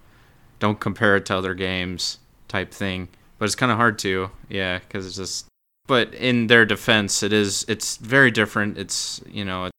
don't 0.60 0.80
compare 0.80 1.16
it 1.16 1.26
to 1.28 1.38
other 1.38 1.54
games 1.54 2.20
type 2.50 2.72
thing. 2.74 3.08
But 3.38 3.46
it's 3.46 3.56
kind 3.56 3.72
of 3.72 3.78
hard 3.78 3.98
to 4.00 4.32
yeah, 4.50 4.80
because 4.80 5.08
it's 5.08 5.16
just. 5.16 5.46
But 5.88 6.14
in 6.14 6.48
their 6.48 6.66
defense, 6.66 7.22
it 7.22 7.32
is 7.32 7.66
it's 7.68 7.98
very 7.98 8.32
different. 8.32 8.78
It's 8.78 9.22
you 9.30 9.46
know. 9.46 9.70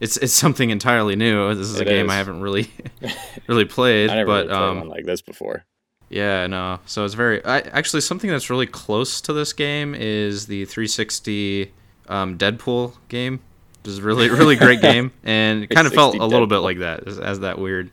It's, 0.00 0.16
it's 0.16 0.32
something 0.32 0.70
entirely 0.70 1.14
new. 1.14 1.54
This 1.54 1.68
is 1.68 1.78
It 1.78 1.86
a 1.86 1.90
game 1.90 2.10
I 2.10 2.16
haven't 2.16 2.40
really 2.40 2.68
really 3.46 3.64
played, 3.64 4.10
I 4.10 4.16
never 4.16 4.26
but 4.26 4.32
really 4.32 4.48
played 4.48 4.58
um, 4.58 4.78
one 4.78 4.88
like 4.88 5.06
this 5.06 5.22
before. 5.22 5.64
yeah, 6.10 6.46
no. 6.48 6.80
So 6.84 7.04
it's 7.04 7.14
very 7.14 7.42
I, 7.44 7.60
actually 7.60 8.00
something 8.00 8.28
that's 8.28 8.50
really 8.50 8.66
close 8.66 9.20
to 9.22 9.32
this 9.32 9.52
game 9.52 9.94
is 9.94 10.46
the 10.46 10.64
360 10.64 11.72
um, 12.08 12.36
Deadpool 12.36 12.94
game. 13.08 13.40
Which 13.82 13.92
is 13.92 14.00
really 14.00 14.28
really 14.40 14.56
great 14.56 14.80
game, 14.80 15.12
and 15.22 15.64
it 15.64 15.68
kind 15.68 15.86
of 15.86 15.92
felt 15.92 16.14
a 16.14 16.18
360 16.18 16.32
little 16.32 16.46
bit 16.48 16.58
like 16.58 16.78
that. 16.78 17.06
as, 17.06 17.18
has 17.18 17.40
that 17.40 17.58
weird, 17.58 17.90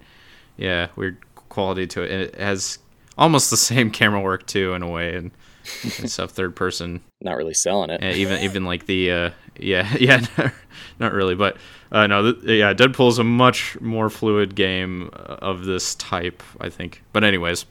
yeah, 0.58 0.88
weird 0.96 1.18
quality 1.36 1.86
to 1.88 2.02
it. 2.02 2.12
And 2.12 2.22
it 2.22 2.36
has 2.36 2.80
almost 3.18 3.52
the 3.52 3.58
same 3.58 3.92
camera 3.92 4.22
work 4.22 4.48
too, 4.48 4.74
in 4.74 4.82
a 4.84 4.90
way, 4.90 5.16
and, 5.16 5.32
and 6.00 6.10
stuff. 6.10 6.32
Third 6.32 6.56
person, 6.56 7.02
Not 7.22 7.38
really 7.38 7.54
selling 7.54 7.90
it. 7.90 8.02
and 8.02 8.16
even 8.18 8.42
even 8.42 8.66
like 8.66 8.86
the 8.86 9.12
uh, 9.12 9.30
yeah 9.60 9.96
yeah 10.00 10.26
not 11.00 11.14
really, 11.14 11.36
but 11.36 11.58
uh, 11.92 12.08
no 12.08 12.34
th- 12.34 12.44
yeah 12.60 12.74
Deadpool's 12.74 13.20
a 13.20 13.24
much 13.24 13.80
more 13.82 14.10
fluid 14.10 14.56
game 14.56 15.10
uh, 15.14 15.38
of 15.42 15.66
this 15.66 15.96
type, 15.96 16.42
I 16.60 16.70
think. 16.70 17.04
But 17.14 17.24
anyways. 17.24 17.66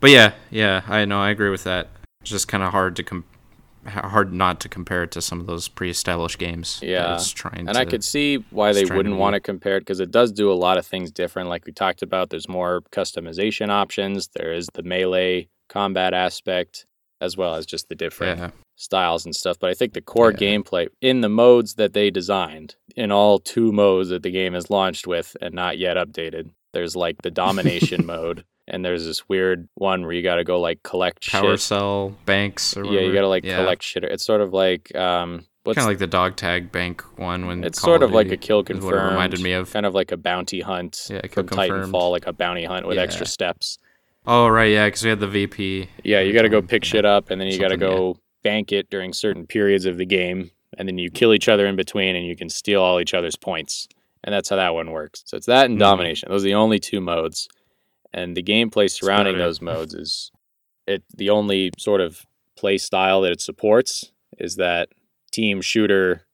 But 0.00 0.10
yeah, 0.10 0.32
yeah, 0.50 0.82
I 0.88 1.04
know, 1.04 1.20
I 1.20 1.30
agree 1.30 1.50
with 1.50 1.62
that. 1.62 1.88
It's 2.22 2.30
just 2.30 2.48
kind 2.48 2.64
of 2.64 2.72
hard 2.72 2.96
to 2.96 3.04
com- 3.04 3.24
hard 3.86 4.32
not 4.32 4.58
to 4.60 4.68
compare 4.68 5.04
it 5.04 5.12
to 5.12 5.22
some 5.22 5.38
of 5.40 5.46
those 5.46 5.68
pre-established 5.68 6.38
games. 6.38 6.80
Yeah, 6.82 7.14
it's 7.14 7.30
trying 7.30 7.68
and 7.68 7.74
to, 7.74 7.78
I 7.78 7.84
could 7.84 8.02
see 8.02 8.44
why 8.50 8.72
they 8.72 8.84
wouldn't 8.84 9.14
be- 9.14 9.18
want 9.18 9.34
to 9.34 9.40
compare 9.40 9.76
it 9.76 9.82
because 9.82 10.00
it 10.00 10.10
does 10.10 10.32
do 10.32 10.50
a 10.50 10.54
lot 10.54 10.76
of 10.76 10.84
things 10.86 11.12
different. 11.12 11.48
Like 11.48 11.66
we 11.66 11.72
talked 11.72 12.02
about, 12.02 12.30
there's 12.30 12.48
more 12.48 12.82
customization 12.90 13.70
options. 13.70 14.28
There 14.34 14.52
is 14.52 14.68
the 14.74 14.82
melee 14.82 15.48
combat 15.68 16.14
aspect, 16.14 16.86
as 17.22 17.36
well 17.36 17.54
as 17.54 17.64
just 17.64 17.88
the 17.88 17.94
different 17.94 18.38
yeah, 18.38 18.50
styles 18.76 19.24
and 19.24 19.34
stuff. 19.34 19.56
But 19.60 19.70
I 19.70 19.74
think 19.74 19.92
the 19.94 20.00
core 20.02 20.30
Yeah. 20.32 20.36
gameplay 20.38 20.88
in 21.00 21.20
the 21.20 21.28
modes 21.28 21.74
that 21.76 21.92
they 21.94 22.10
designed, 22.10 22.74
in 22.96 23.10
all 23.12 23.38
two 23.38 23.72
modes 23.72 24.08
that 24.10 24.22
the 24.22 24.30
game 24.30 24.54
is 24.54 24.68
launched 24.70 25.06
with 25.06 25.36
and 25.40 25.54
not 25.54 25.78
yet 25.78 25.96
updated, 25.96 26.50
there's 26.72 26.96
like 26.96 27.22
the 27.22 27.30
domination 27.30 28.04
mode, 28.14 28.44
and 28.66 28.84
there's 28.84 29.04
this 29.04 29.28
weird 29.28 29.68
one 29.74 30.02
where 30.02 30.12
you 30.12 30.22
got 30.22 30.36
to 30.36 30.44
go 30.44 30.60
like 30.60 30.82
collect 30.82 31.30
power 31.30 31.52
shit. 31.52 31.60
cell 31.60 32.14
banks 32.26 32.76
or 32.76 32.84
Yeah, 32.84 33.00
you 33.00 33.12
got 33.14 33.20
to 33.22 33.28
like 33.28 33.44
yeah. 33.44 33.56
collect 33.56 33.82
shit. 33.82 34.04
It's 34.04 34.24
sort 34.24 34.40
of 34.40 34.52
like 34.52 34.94
um, 34.96 35.44
what's 35.64 35.76
kind 35.76 35.86
of 35.86 35.90
like 35.90 35.98
the 35.98 36.06
dog 36.08 36.36
tag 36.36 36.72
bank 36.72 37.02
one 37.18 37.46
when 37.46 37.62
it's 37.64 37.78
Call 37.78 37.90
sort 37.90 38.02
of 38.02 38.10
like 38.12 38.30
a 38.32 38.36
kill 38.36 38.60
is 38.60 38.68
what 38.68 38.70
it 38.70 38.80
confirmed. 38.80 39.10
reminded 39.12 39.40
me 39.40 39.52
of. 39.52 39.70
kind 39.72 39.86
of 39.86 39.94
like 39.94 40.10
a 40.12 40.16
bounty 40.16 40.60
hunt 40.60 41.06
Yeah, 41.10 41.20
kill 41.22 41.44
from 41.44 41.48
confirmed. 41.56 41.92
Titanfall, 41.92 42.10
like 42.10 42.26
a 42.26 42.32
bounty 42.32 42.64
hunt 42.64 42.86
with 42.86 42.96
Yeah. 42.96 43.02
extra 43.04 43.26
steps. 43.26 43.78
Oh 44.26 44.48
right, 44.48 44.70
yeah, 44.70 44.86
because 44.86 45.02
we 45.02 45.10
had 45.10 45.20
the 45.20 45.26
VP. 45.28 45.88
Yeah, 46.04 46.20
you 46.20 46.32
got 46.32 46.42
to 46.42 46.48
go 46.48 46.62
pick 46.62 46.84
shit 46.84 47.04
up, 47.04 47.30
and 47.30 47.40
then 47.40 47.48
you 47.48 47.58
got 47.58 47.68
to 47.68 47.74
Something, 47.74 47.88
yeah. 47.88 47.94
go 47.96 48.16
bank 48.44 48.72
it 48.72 48.88
during 48.90 49.12
certain 49.12 49.46
periods 49.46 49.84
of 49.84 49.96
the 49.98 50.06
game, 50.06 50.50
and 50.78 50.86
then 50.88 50.96
you 50.98 51.10
kill 51.10 51.32
each 51.32 51.48
other 51.48 51.66
in 51.66 51.74
between, 51.76 52.14
and 52.14 52.24
you 52.26 52.36
can 52.36 52.48
steal 52.48 52.82
all 52.82 53.00
each 53.00 53.14
other's 53.14 53.34
points, 53.36 53.88
and 54.22 54.32
that's 54.32 54.48
how 54.48 54.56
that 54.56 54.74
one 54.74 54.90
works. 54.92 55.22
So 55.26 55.36
it's 55.36 55.46
that 55.46 55.66
and 55.66 55.76
Mhm. 55.76 55.80
domination; 55.80 56.28
those 56.30 56.42
are 56.44 56.46
the 56.48 56.54
only 56.54 56.78
two 56.78 57.00
modes, 57.00 57.48
and 58.12 58.36
the 58.36 58.42
gameplay 58.44 58.88
surrounding 58.88 59.38
those 59.38 59.60
modes 59.60 59.92
is 59.94 60.30
it. 60.86 61.02
The 61.16 61.30
only 61.30 61.70
sort 61.78 62.00
of 62.00 62.24
play 62.56 62.78
style 62.78 63.22
that 63.22 63.32
it 63.32 63.40
supports 63.40 64.12
is 64.38 64.54
that 64.56 64.88
team 65.32 65.60
shooter, 65.62 66.26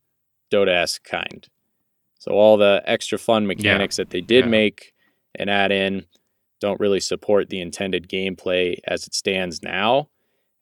Dota-esque 0.51 1.05
kind. 1.05 1.47
So 2.19 2.33
all 2.33 2.57
the 2.59 2.83
extra 2.85 3.17
fun 3.19 3.47
mechanics 3.47 3.97
that 3.97 4.11
they 4.11 4.21
did 4.21 4.45
Yeah. 4.45 4.51
make 4.51 4.93
and 5.35 5.49
add 5.49 5.71
in 5.73 6.05
don't 6.61 6.81
really 6.81 7.01
support 7.01 7.49
the 7.49 7.61
intended 7.61 8.09
gameplay 8.09 8.79
as 8.87 9.07
it 9.07 9.15
stands 9.15 9.63
now. 9.63 10.09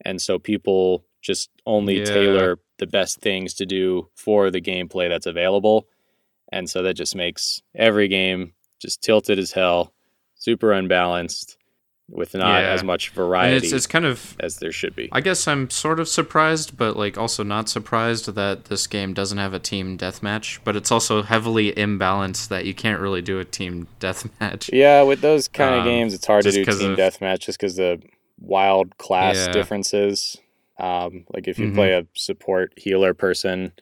And 0.05 0.21
so 0.21 0.39
people 0.39 1.05
just 1.23 1.51
only 1.67 1.99
Yeah. 1.99 2.05
tailor 2.05 2.59
the 2.79 2.87
best 2.87 3.21
things 3.21 3.55
to 3.55 3.67
do 3.67 4.09
for 4.15 4.51
the 4.51 4.61
gameplay 4.61 5.09
that's 5.09 5.27
available. 5.27 5.89
And 6.53 6.69
so 6.69 6.83
that 6.83 6.95
just 6.95 7.17
makes 7.17 7.61
every 7.75 8.09
game 8.09 8.53
just 8.81 9.03
tilted 9.03 9.39
as 9.39 9.53
hell, 9.53 9.93
super 10.35 10.73
unbalanced, 10.73 11.57
with 12.09 12.35
not 12.35 12.63
Yeah. 12.63 12.71
as 12.71 12.85
much 12.85 13.09
And 13.09 13.17
variety 13.17 13.57
it's 13.57 13.73
it's 13.73 13.87
kind 13.87 14.05
of 14.05 14.37
as 14.41 14.57
there 14.59 14.71
should 14.73 14.95
be. 14.95 15.09
I 15.13 15.21
guess 15.21 15.49
I'm 15.49 15.69
sort 15.71 15.99
of 15.99 16.09
surprised, 16.09 16.77
but 16.77 16.97
like 16.97 17.19
also 17.19 17.43
not 17.43 17.69
surprised 17.69 18.35
that 18.35 18.67
this 18.67 18.87
game 18.87 19.13
doesn't 19.13 19.39
have 19.39 19.53
a 19.55 19.59
team 19.59 19.99
deathmatch. 19.99 20.61
But 20.65 20.77
it's 20.77 20.93
also 20.93 21.23
heavily 21.23 21.73
imbalanced 21.73 22.49
that 22.49 22.65
you 22.65 22.75
can't 22.75 23.01
really 23.01 23.23
do 23.23 23.41
a 23.41 23.45
team 23.45 23.89
deathmatch. 24.01 24.71
Yeah, 24.73 25.03
with 25.03 25.21
those 25.21 25.49
kind 25.49 25.75
of 25.75 25.81
Um, 25.81 25.87
games, 25.87 26.15
it's 26.15 26.27
hard 26.27 26.45
to 26.45 26.51
do 26.53 26.59
do 26.59 26.65
'cause 26.65 26.79
team 26.79 26.93
of- 26.93 26.99
deathmatch 26.99 27.41
just 27.41 27.59
because 27.59 27.77
the 27.77 28.01
wild 28.41 28.97
class 28.99 29.37
Yeah. 29.47 29.53
differences. 29.53 30.37
Um, 30.79 31.25
like 31.33 31.49
if 31.49 31.59
you 31.59 31.69
Mhm. 31.69 31.75
play 31.75 31.93
a 31.93 32.07
support 32.15 32.73
healer 32.77 33.15
person, 33.15 33.73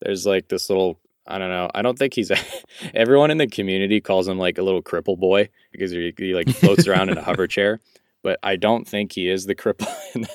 there's 0.00 0.26
like 0.26 0.48
this 0.48 0.68
little. 0.70 0.98
I 1.28 1.38
don't 1.38 1.50
know. 1.50 1.70
I 1.74 1.82
don't 1.82 1.98
think 1.98 2.14
he's. 2.14 2.30
A, 2.30 2.36
everyone 2.94 3.30
in 3.30 3.38
the 3.38 3.46
community 3.46 4.00
calls 4.00 4.26
him 4.26 4.38
like 4.38 4.58
a 4.58 4.62
little 4.62 4.82
cripple 4.82 5.18
boy 5.18 5.48
because 5.70 5.90
he, 5.90 6.12
he 6.16 6.34
like 6.34 6.48
floats 6.48 6.86
around 6.88 7.10
in 7.10 7.18
a 7.18 7.22
hover 7.22 7.46
chair. 7.46 7.80
But 8.22 8.40
I 8.42 8.56
don't 8.56 8.88
think 8.88 9.12
he 9.12 9.28
is 9.28 9.46
the 9.46 9.54
cripple. 9.54 9.88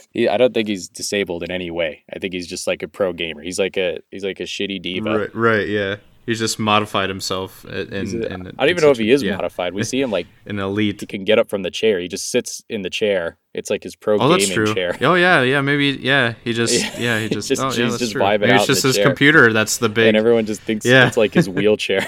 he, 0.11 0.29
I 0.29 0.37
don't 0.37 0.53
think 0.53 0.69
he's 0.69 0.87
disabled 0.87 1.43
in 1.43 1.51
any 1.51 1.69
way. 1.69 2.03
I 2.13 2.19
think 2.19 2.33
he's 2.33 2.47
just 2.47 2.65
like 2.67 2.81
a 2.81 2.87
pro 2.87 3.11
gamer. 3.11 3.41
He's 3.41 3.59
like 3.59 3.75
a 3.75 3.99
he's 4.11 4.23
like 4.23 4.39
a 4.39 4.43
shitty 4.43 4.81
diva. 4.81 5.19
Right, 5.19 5.35
right, 5.35 5.67
yeah. 5.67 5.97
He's 6.25 6.39
just 6.39 6.57
modified 6.57 7.09
himself 7.09 7.65
in, 7.65 7.91
He's 7.91 8.13
in, 8.13 8.23
a- 8.23 8.27
in 8.27 8.47
I 8.57 8.61
don't 8.61 8.69
even 8.69 8.81
know 8.83 8.91
if 8.91 8.97
he 8.97 9.11
is 9.11 9.21
yeah, 9.21 9.35
modified. 9.35 9.73
We 9.73 9.83
see 9.83 9.99
him 10.01 10.09
like 10.11 10.25
an 10.45 10.57
elite. 10.59 11.01
he 11.01 11.05
can 11.05 11.23
get 11.25 11.37
up 11.37 11.49
from 11.49 11.63
the 11.63 11.71
chair. 11.71 11.99
He 11.99 12.07
just 12.07 12.31
sits 12.31 12.63
in 12.69 12.81
the 12.81 12.89
chair. 12.89 13.37
It's 13.53 13.69
like 13.69 13.83
his 13.83 13.95
pro 13.95 14.17
Oh, 14.19 14.29
that's 14.29 14.45
gaming 14.47 14.65
true. 14.65 14.73
chair. 14.73 14.97
Oh 15.01 15.15
yeah, 15.15 15.41
yeah. 15.41 15.59
Maybe 15.61 15.87
yeah. 16.01 16.33
He 16.43 16.53
just 16.61 16.97
Yeah. 16.97 17.19
He 17.19 17.27
just 17.29 17.49
just- 17.49 17.61
oh, 17.61 17.71
yeah, 17.73 17.85
that's 17.89 17.97
just 17.99 18.13
true. 18.13 18.21
vibing 18.21 18.41
Maybe 18.41 18.53
it's 18.53 18.67
just 18.67 18.83
his 18.83 18.95
chair. 18.95 19.05
computer. 19.05 19.51
That's 19.51 19.77
the 19.77 19.89
big. 19.89 20.07
And 20.07 20.17
everyone 20.17 20.45
just 20.45 20.61
thinks 20.61 20.85
Yeah. 20.85 21.07
it's 21.07 21.17
like 21.17 21.33
his 21.33 21.49
wheelchair. 21.49 22.07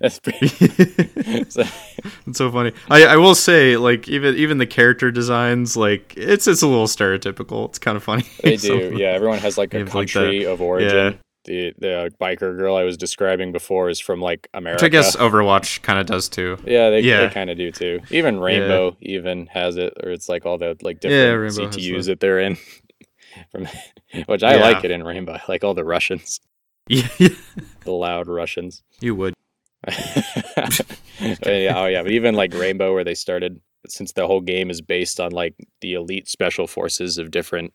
That's 0.00 0.18
pretty. 0.18 0.48
so- 1.48 1.64
It's 2.26 2.38
so 2.38 2.50
funny. 2.50 2.72
I, 2.90 3.06
I 3.06 3.16
will 3.16 3.34
say, 3.34 3.76
like 3.76 4.08
even 4.08 4.36
even 4.36 4.58
the 4.58 4.66
character 4.66 5.10
designs, 5.10 5.76
like 5.76 6.14
it's 6.16 6.46
it's 6.46 6.62
a 6.62 6.66
little 6.66 6.86
stereotypical. 6.86 7.68
It's 7.68 7.78
kind 7.78 7.96
of 7.96 8.02
funny. 8.02 8.24
they 8.42 8.56
do. 8.56 8.94
Yeah, 8.96 9.08
everyone 9.08 9.38
has 9.38 9.56
like 9.58 9.74
a 9.74 9.78
have, 9.78 9.94
like, 9.94 10.10
country 10.12 10.44
of 10.44 10.60
origin. 10.60 10.94
yeah. 11.14 11.18
The 11.48 11.72
the 11.78 12.12
biker 12.20 12.54
girl 12.58 12.76
I 12.76 12.82
was 12.84 12.98
describing 12.98 13.52
before 13.52 13.88
is 13.88 13.98
from 13.98 14.20
like 14.20 14.48
America. 14.52 14.84
Which 14.84 14.90
I 14.90 14.92
guess 14.92 15.16
Overwatch 15.16 15.80
kind 15.80 15.98
of 15.98 16.04
does 16.04 16.28
too. 16.28 16.58
Yeah, 16.66 16.90
they, 16.90 17.00
Yeah. 17.00 17.26
they 17.26 17.32
kind 17.32 17.48
of 17.48 17.56
do 17.56 17.72
too. 17.72 18.00
Even 18.10 18.38
Rainbow 18.38 18.98
even 19.00 19.46
has 19.46 19.78
it, 19.78 19.94
or 20.02 20.10
it's 20.10 20.28
like 20.28 20.44
all 20.44 20.58
the 20.58 20.76
like 20.82 21.00
different 21.00 21.44
has 21.44 21.58
CTUs 21.58 22.04
that 22.06 22.20
they're 22.20 22.38
in. 22.38 22.58
From 23.50 23.66
which 24.26 24.42
I 24.42 24.56
Yeah. 24.56 24.60
like 24.60 24.84
it 24.84 24.90
in 24.90 25.02
Rainbow. 25.04 25.32
I 25.32 25.40
like 25.48 25.64
all 25.64 25.72
the 25.72 25.84
Russians, 25.84 26.38
Yeah, 26.88 27.08
yeah. 27.18 27.28
the 27.84 27.92
loud 27.92 28.28
Russians. 28.28 28.82
you 29.00 29.14
would. 29.14 29.32
Yeah, 31.20 31.74
oh 31.76 31.86
yeah, 31.86 32.02
but 32.02 32.12
even 32.12 32.34
like 32.34 32.52
Rainbow, 32.54 32.92
where 32.94 33.04
they 33.04 33.14
started, 33.14 33.60
since 33.88 34.12
the 34.12 34.26
whole 34.26 34.40
game 34.40 34.70
is 34.70 34.80
based 34.80 35.18
on 35.18 35.32
like 35.32 35.54
the 35.80 35.94
elite 35.94 36.28
special 36.28 36.66
forces 36.66 37.18
of 37.18 37.30
different 37.32 37.72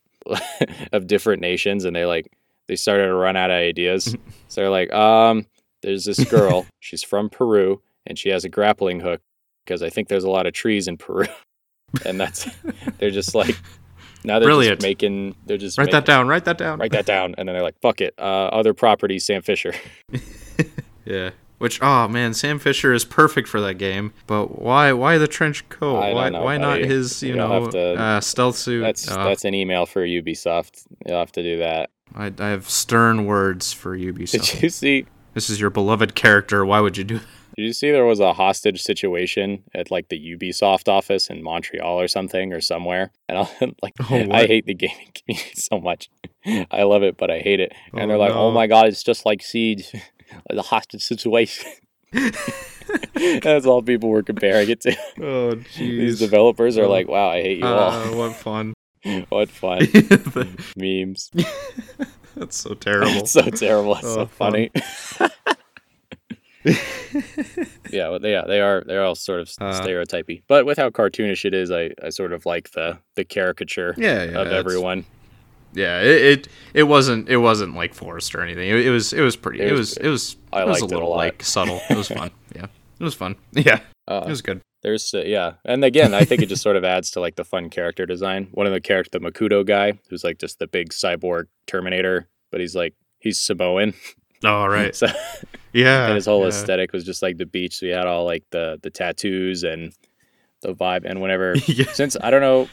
of 0.93 1.07
different 1.07 1.41
nations, 1.41 1.83
and 1.85 1.95
they 1.95 2.05
like 2.05 2.31
they 2.67 2.75
started 2.75 3.07
to 3.07 3.13
run 3.13 3.35
out 3.35 3.49
of 3.51 3.55
ideas. 3.55 4.15
so 4.47 4.61
they're 4.61 4.69
like, 4.69 4.91
um, 4.93 5.45
there's 5.81 6.05
this 6.05 6.23
girl, 6.25 6.65
she's 6.79 7.03
from 7.03 7.29
Peru, 7.29 7.81
and 8.07 8.17
she 8.17 8.29
has 8.29 8.45
a 8.45 8.49
grappling 8.49 8.99
hook 9.01 9.21
because 9.65 9.81
I 9.83 9.89
think 9.89 10.07
there's 10.07 10.23
a 10.23 10.29
lot 10.29 10.45
of 10.47 10.53
trees 10.53 10.87
in 10.87 10.97
Peru, 10.97 11.25
and 12.05 12.19
that's 12.19 12.47
they're 12.99 13.11
just 13.11 13.35
like 13.35 13.57
now 14.23 14.39
they're 14.39 14.47
Brilliant. 14.47 14.79
just 14.79 14.87
making 14.87 15.35
they're 15.45 15.57
just 15.57 15.77
Write 15.77 15.85
make- 15.87 15.91
that 15.93 16.05
down. 16.05 16.27
Write 16.27 16.45
that 16.45 16.57
down. 16.57 16.79
write 16.79 16.91
that 16.93 17.05
down, 17.05 17.35
and 17.37 17.47
then 17.47 17.53
they're 17.55 17.63
like, 17.63 17.79
fuck 17.81 17.99
it, 18.01 18.13
uh, 18.17 18.21
other 18.21 18.73
property, 18.73 19.19
Sam 19.19 19.41
Fisher. 19.41 19.73
Yeah. 21.05 21.31
Which 21.59 21.81
oh 21.81 22.07
man, 22.09 22.33
Sam 22.33 22.59
Fisher 22.59 22.93
is 22.93 23.05
perfect 23.05 23.47
for 23.47 23.61
that 23.61 23.75
game. 23.75 24.13
But 24.27 24.59
why 24.61 24.91
why 24.91 25.17
the 25.17 25.27
trench 25.27 25.67
coat? 25.69 25.97
I 25.99 26.13
why 26.13 26.29
know, 26.29 26.41
why 26.43 26.57
not 26.57 26.79
his 26.79 27.21
you 27.23 27.35
You'll 27.35 27.47
know 27.47 27.69
to- 27.71 27.95
uh, 27.95 28.21
stealth 28.21 28.57
suit? 28.57 28.81
That's 28.81 29.09
Uh, 29.09 29.23
that's 29.23 29.45
an 29.45 29.53
email 29.53 29.85
for 29.85 30.05
Ubisoft. 30.05 30.85
You'll 31.05 31.19
have 31.19 31.31
to 31.33 31.43
do 31.43 31.59
that. 31.59 31.89
I, 32.15 32.31
I 32.39 32.47
have 32.49 32.69
stern 32.69 33.25
words 33.25 33.73
for 33.73 33.97
Ubisoft. 33.97 34.51
Did 34.53 34.63
you 34.63 34.69
see? 34.69 35.05
This 35.33 35.49
is 35.49 35.59
your 35.59 35.69
beloved 35.69 36.13
character. 36.15 36.63
Why 36.65 36.79
would 36.79 36.97
you 36.97 37.03
do? 37.03 37.19
Did 37.55 37.65
you 37.65 37.73
see 37.73 37.91
there 37.91 38.05
was 38.05 38.19
a 38.19 38.33
hostage 38.33 38.81
situation 38.81 39.63
at 39.75 39.91
like 39.91 40.09
the 40.09 40.19
Ubisoft 40.19 40.87
office 40.87 41.27
in 41.29 41.43
Montreal 41.43 41.99
or 41.99 42.07
something 42.07 42.51
or 42.53 42.61
somewhere? 42.61 43.11
And 43.29 43.37
I 43.39 43.47
like 43.81 43.93
Oh, 44.09 44.31
I 44.31 44.45
hate 44.47 44.65
the 44.65 44.73
gaming 44.73 45.11
community 45.15 45.53
so 45.55 45.79
much. 45.79 46.09
I 46.71 46.83
love 46.83 47.03
it, 47.03 47.17
but 47.17 47.29
I 47.31 47.39
hate 47.39 47.59
it. 47.59 47.73
And 47.93 48.01
Oh, 48.03 48.07
they're 48.07 48.17
like, 48.17 48.33
"Oh 48.33 48.51
my 48.51 48.67
god, 48.67 48.87
it's 48.87 49.03
just 49.03 49.25
like 49.25 49.41
Siege, 49.41 49.91
the 50.49 50.61
hostage 50.61 51.03
situation." 51.03 51.71
That's 53.41 53.65
all 53.65 53.81
people 53.81 54.09
were 54.09 54.23
comparing 54.23 54.69
it 54.69 54.81
to. 54.81 54.91
Oh 55.19 55.55
jeez. 55.55 55.75
These 55.77 56.19
developers 56.19 56.77
are 56.77 56.83
Oh. 56.85 56.89
like, 56.89 57.07
"Wow, 57.07 57.29
I 57.29 57.41
hate 57.41 57.59
you 57.59 57.65
Uh, 57.65 58.07
what 58.15 58.35
fun! 58.35 58.72
what 59.29 59.49
fun 59.49 59.87
memes." 60.77 61.31
That's 62.35 62.57
so 62.57 62.73
terrible. 62.73 63.11
It's 63.11 63.31
so 63.31 63.43
terrible. 63.43 63.95
It's 63.95 64.05
Oh, 64.05 64.15
so 64.15 64.25
fun. 64.25 64.51
funny. 64.53 64.71
yeah, 67.91 68.09
well, 68.09 68.19
they, 68.19 68.31
yeah, 68.31 68.45
they 68.47 68.61
are. 68.61 68.83
They're 68.85 69.03
all 69.03 69.15
sort 69.15 69.41
of 69.41 69.49
Uh, 69.59 69.73
stereotypy, 69.73 70.43
but 70.47 70.65
with 70.65 70.77
how 70.77 70.89
cartoonish 70.89 71.45
it 71.45 71.53
is, 71.53 71.69
I, 71.71 71.91
I 72.03 72.09
sort 72.09 72.33
of 72.33 72.45
like 72.45 72.71
the 72.71 72.97
the 73.15 73.23
caricature 73.23 73.93
yeah, 73.97 74.23
yeah. 74.23 74.39
of 74.39 74.47
everyone. 74.47 75.05
Yeah, 75.73 76.01
it, 76.01 76.21
it 76.21 76.47
it 76.73 76.83
wasn't 76.83 77.29
it 77.29 77.37
wasn't 77.37 77.75
like 77.75 77.93
forced 77.93 78.33
or 78.35 78.41
anything. 78.41 78.69
It, 78.69 78.85
it 78.87 78.89
was 78.91 79.11
it 79.13 79.21
was 79.21 79.35
pretty. 79.35 79.59
It 79.61 79.69
It 79.69 79.71
was 79.73 79.79
was 79.89 79.97
it 79.97 80.07
was 80.09 80.35
I 80.53 80.61
it 80.63 80.67
was 80.67 80.81
a 80.81 80.85
it 80.85 80.91
a 80.91 80.93
little 80.93 81.09
lot. 81.09 81.17
like 81.17 81.43
subtle. 81.43 81.81
It 81.89 81.97
was 81.97 82.07
fun. 82.07 82.31
Yeah, 82.55 82.65
it 82.99 83.03
was 83.03 83.13
fun. 83.13 83.35
Yeah, 83.51 83.79
Uh, 84.07 84.23
it 84.25 84.29
was 84.29 84.41
good. 84.41 84.61
There's 84.83 85.13
uh, 85.13 85.23
yeah, 85.25 85.53
and 85.63 85.83
again, 85.85 86.13
I 86.13 86.25
think 86.25 86.41
it 86.41 86.49
just 86.49 86.61
sort 86.61 86.75
of 86.75 86.83
adds 86.83 87.11
to 87.11 87.21
like 87.21 87.35
the 87.37 87.45
fun 87.45 87.69
character 87.69 88.05
design. 88.05 88.49
One 88.51 88.67
of 88.67 88.73
the 88.73 88.81
character, 88.81 89.17
the 89.17 89.25
Makutu 89.25 89.65
guy, 89.65 89.93
who's 90.09 90.23
like 90.25 90.39
just 90.39 90.59
the 90.59 90.67
big 90.67 90.89
cyborg 90.89 91.45
Terminator, 91.67 92.27
but 92.51 92.59
he's 92.59 92.75
like 92.75 92.93
he's 93.19 93.39
Samoan, 93.39 93.93
All 94.43 94.67
right. 94.67 94.93
so 94.95 95.07
Yeah. 95.71 96.07
and 96.07 96.15
his 96.15 96.25
whole 96.25 96.41
yeah. 96.41 96.49
aesthetic 96.49 96.91
was 96.91 97.05
just 97.05 97.21
like 97.21 97.37
the 97.37 97.45
beach. 97.45 97.77
So 97.77 97.85
he 97.85 97.91
had 97.93 98.07
all 98.07 98.25
like 98.25 98.43
the 98.51 98.77
the 98.83 98.89
tattoos 98.89 99.63
and 99.63 99.93
the 100.61 100.73
vibe. 100.73 101.03
And 101.05 101.21
whenever 101.21 101.55
yeah. 101.65 101.91
since 101.93 102.17
I 102.21 102.29
don't 102.29 102.41
know 102.41 102.67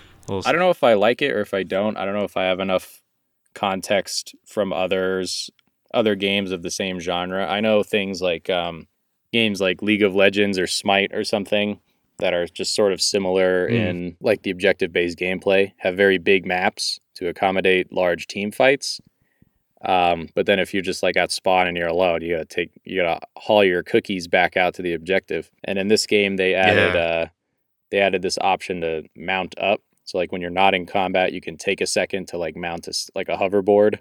I 0.45 0.53
don't 0.53 0.61
know 0.61 0.71
if 0.71 0.83
I 0.83 0.95
like 0.95 1.23
it 1.23 1.31
or 1.31 1.41
if 1.41 1.55
I 1.55 1.63
don't. 1.63 1.97
I 1.97 2.05
don't 2.05 2.15
know 2.15 2.25
if 2.25 2.37
I 2.37 2.45
have 2.45 2.61
enough 2.61 3.01
context 3.55 4.35
from 4.47 4.73
others, 4.73 5.51
other 5.95 6.15
games 6.15 6.51
of 6.51 6.63
the 6.63 6.71
same 6.71 6.99
genre. 7.01 7.47
I 7.47 7.61
know 7.61 7.83
things 7.83 8.21
like 8.21 8.51
um, 8.51 8.87
games 9.33 9.61
like 9.61 9.83
League 9.83 10.03
of 10.03 10.15
Legends 10.15 10.59
or 10.59 10.67
Smite 10.67 11.13
or 11.15 11.25
something 11.25 11.81
that 12.21 12.35
are 12.35 12.47
just 12.47 12.75
sort 12.75 12.93
of 12.93 13.01
similar 13.01 13.69
Mm. 13.69 13.73
in 13.89 14.17
like 14.21 14.43
the 14.43 14.51
objective 14.51 14.93
based 14.93 15.19
gameplay, 15.19 15.73
have 15.79 15.97
very 15.97 16.19
big 16.19 16.47
maps 16.47 17.01
to 17.15 17.29
accommodate 17.29 17.93
large 17.93 18.27
team 18.27 18.51
fights. 18.51 19.01
Um, 19.83 20.29
but 20.35 20.45
then 20.47 20.59
if 20.59 20.75
you're 20.75 20.83
just 20.83 21.03
like 21.03 21.17
at 21.17 21.33
spawn 21.33 21.67
and 21.67 21.77
you're 21.77 21.89
alone, 21.89 22.21
you 22.23 22.35
gotta 22.35 22.45
take 22.45 22.71
you 22.85 23.01
gotta 23.03 23.21
haul 23.37 23.65
your 23.65 23.83
cookies 23.83 24.29
back 24.29 24.57
out 24.57 24.75
to 24.75 24.83
the 24.83 24.93
objective. 24.93 25.51
And 25.65 25.79
in 25.79 25.89
this 25.89 26.07
game, 26.07 26.37
they 26.37 26.55
added 26.55 26.95
Yeah. 26.95 27.01
uh, 27.01 27.27
they 27.91 27.99
added 27.99 28.23
this 28.23 28.39
option 28.41 28.83
to 28.83 29.05
mount 29.17 29.55
up. 29.59 29.81
So 30.05 30.19
like 30.19 30.33
when 30.33 30.41
you're 30.43 30.51
not 30.51 30.75
in 30.75 30.87
combat, 30.87 31.33
you 31.33 31.41
can 31.41 31.57
take 31.57 31.81
a 31.81 31.87
second 31.87 32.29
to 32.29 32.39
like 32.39 32.57
mount 32.57 32.89
a, 32.89 32.93
like 33.15 33.29
a 33.29 33.37
hoverboard. 33.37 34.01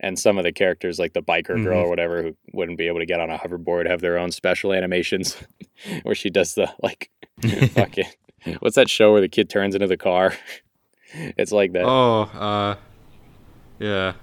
And 0.00 0.18
some 0.18 0.36
of 0.36 0.44
the 0.44 0.52
characters, 0.52 0.98
like 0.98 1.12
the 1.12 1.22
biker 1.22 1.62
girl 1.62 1.80
Mhm. 1.82 1.84
or 1.86 1.88
whatever, 1.88 2.22
who 2.22 2.36
wouldn't 2.52 2.76
be 2.76 2.88
able 2.88 2.98
to 2.98 3.06
get 3.06 3.20
on 3.20 3.30
a 3.30 3.38
hoverboard, 3.38 3.86
have 3.88 4.00
their 4.00 4.18
own 4.18 4.32
special 4.32 4.72
animations, 4.72 5.36
where 6.02 6.16
she 6.16 6.28
does 6.28 6.54
the 6.54 6.68
like 6.82 7.08
fucking 7.70 8.04
what's 8.60 8.76
that 8.76 8.88
show 8.90 9.12
where 9.12 9.20
the 9.20 9.28
kid 9.28 9.48
turns 9.50 9.74
into 9.74 9.86
the 9.86 9.96
car? 9.96 10.34
It's 11.36 11.52
like 11.52 11.72
that. 11.74 11.84
oh, 11.84 12.22
uh, 12.22 12.74
yeah, 13.78 14.14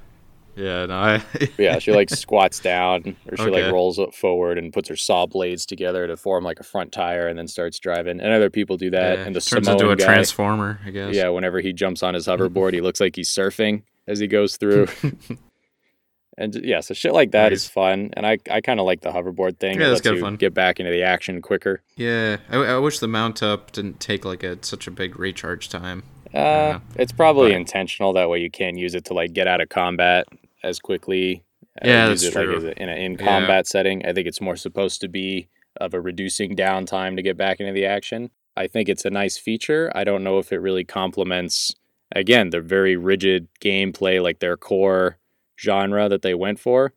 yeah. 0.57 0.85
No, 0.87 0.93
I. 0.93 1.23
Yeah, 1.57 1.79
she 1.79 1.93
like 1.93 2.09
squats 2.09 2.59
down 2.59 3.15
or 3.31 3.37
she 3.37 3.43
Okay. 3.43 3.63
like 3.63 3.71
rolls 3.71 3.97
up 3.97 4.13
forward 4.13 4.57
and 4.57 4.73
puts 4.73 4.89
her 4.89 4.97
saw 4.97 5.25
blades 5.25 5.65
together 5.65 6.05
to 6.07 6.17
form 6.17 6.43
like 6.43 6.59
a 6.59 6.63
front 6.63 6.91
tire 6.91 7.29
and 7.29 7.39
then 7.39 7.47
starts 7.47 7.79
driving. 7.79 8.19
And 8.19 8.33
other 8.33 8.49
people 8.49 8.75
do 8.75 8.89
that. 8.89 9.19
yeah, 9.19 9.23
and 9.25 9.33
the 9.33 9.39
turns 9.39 9.67
Samoan 9.67 9.79
into 9.81 9.89
a 9.91 9.95
guy, 9.95 10.03
transformer, 10.03 10.81
I 10.85 10.89
guess. 10.89 11.15
yeah, 11.15 11.29
whenever 11.29 11.61
he 11.61 11.71
jumps 11.71 12.03
on 12.03 12.13
his 12.13 12.27
hoverboard, 12.27 12.73
he 12.73 12.81
looks 12.81 12.99
like 12.99 13.15
he's 13.15 13.29
surfing 13.33 13.83
as 14.05 14.19
he 14.19 14.27
goes 14.27 14.57
through. 14.57 14.87
And 16.37 16.55
yeah, 16.63 16.79
so 16.79 16.93
shit 16.93 17.13
like 17.13 17.31
that 17.31 17.51
is 17.51 17.65
Nice. 17.65 17.69
fun. 17.71 18.09
And 18.13 18.25
I, 18.25 18.37
I 18.49 18.61
kind 18.61 18.79
of 18.79 18.85
like 18.85 19.01
the 19.01 19.11
hoverboard 19.11 19.57
thing. 19.59 19.79
Yeah, 19.79 19.87
it 19.87 19.89
that's 19.89 20.01
kinda 20.01 20.19
fun. 20.21 20.35
get 20.37 20.53
back 20.53 20.79
into 20.79 20.91
the 20.91 21.03
action 21.03 21.41
quicker. 21.41 21.81
Yeah, 21.95 22.37
I, 22.49 22.57
I 22.57 22.77
wish 22.77 22.99
the 22.99 23.07
mount 23.07 23.43
up 23.43 23.71
didn't 23.71 23.99
take 23.99 24.23
like 24.25 24.43
a 24.43 24.57
such 24.63 24.87
a 24.87 24.91
big 24.91 25.19
recharge 25.19 25.69
time. 25.69 26.03
Uh, 26.33 26.37
Yeah. 26.37 26.79
it's 26.95 27.11
probably 27.11 27.51
But- 27.51 27.57
intentional 27.57 28.13
that 28.13 28.29
way 28.29 28.39
you 28.39 28.49
can't 28.49 28.77
use 28.77 28.95
it 28.95 29.05
to 29.05 29.13
like 29.13 29.33
get 29.33 29.47
out 29.47 29.59
of 29.61 29.69
combat 29.69 30.25
as 30.63 30.79
quickly. 30.79 31.43
uh, 31.81 31.87
Yeah, 31.87 32.07
that's 32.09 32.23
it, 32.23 32.35
like, 32.35 32.45
true. 32.45 32.67
a- 32.67 32.81
in 32.81 32.89
an 32.89 32.97
in 32.97 33.11
Yeah. 33.13 33.25
combat 33.25 33.67
setting. 33.67 34.05
I 34.05 34.13
think 34.13 34.27
it's 34.27 34.41
more 34.41 34.55
supposed 34.55 35.01
to 35.01 35.07
be 35.07 35.47
of 35.79 35.93
a 35.93 36.01
reducing 36.01 36.55
downtime 36.55 37.15
to 37.15 37.21
get 37.21 37.37
back 37.37 37.59
into 37.59 37.71
the 37.73 37.85
action. 37.85 38.29
I 38.57 38.67
think 38.67 38.89
it's 38.89 39.05
a 39.05 39.09
nice 39.09 39.37
feature. 39.37 39.89
I 39.95 40.03
don't 40.03 40.23
know 40.23 40.37
if 40.37 40.51
it 40.51 40.57
really 40.59 40.83
complements 40.83 41.73
again 42.13 42.49
the 42.49 42.59
very 42.59 42.97
rigid 42.97 43.47
gameplay, 43.61 44.21
like 44.21 44.39
their 44.39 44.57
core 44.57 45.17
genre 45.61 46.09
that 46.09 46.21
they 46.23 46.33
went 46.33 46.59
for, 46.59 46.93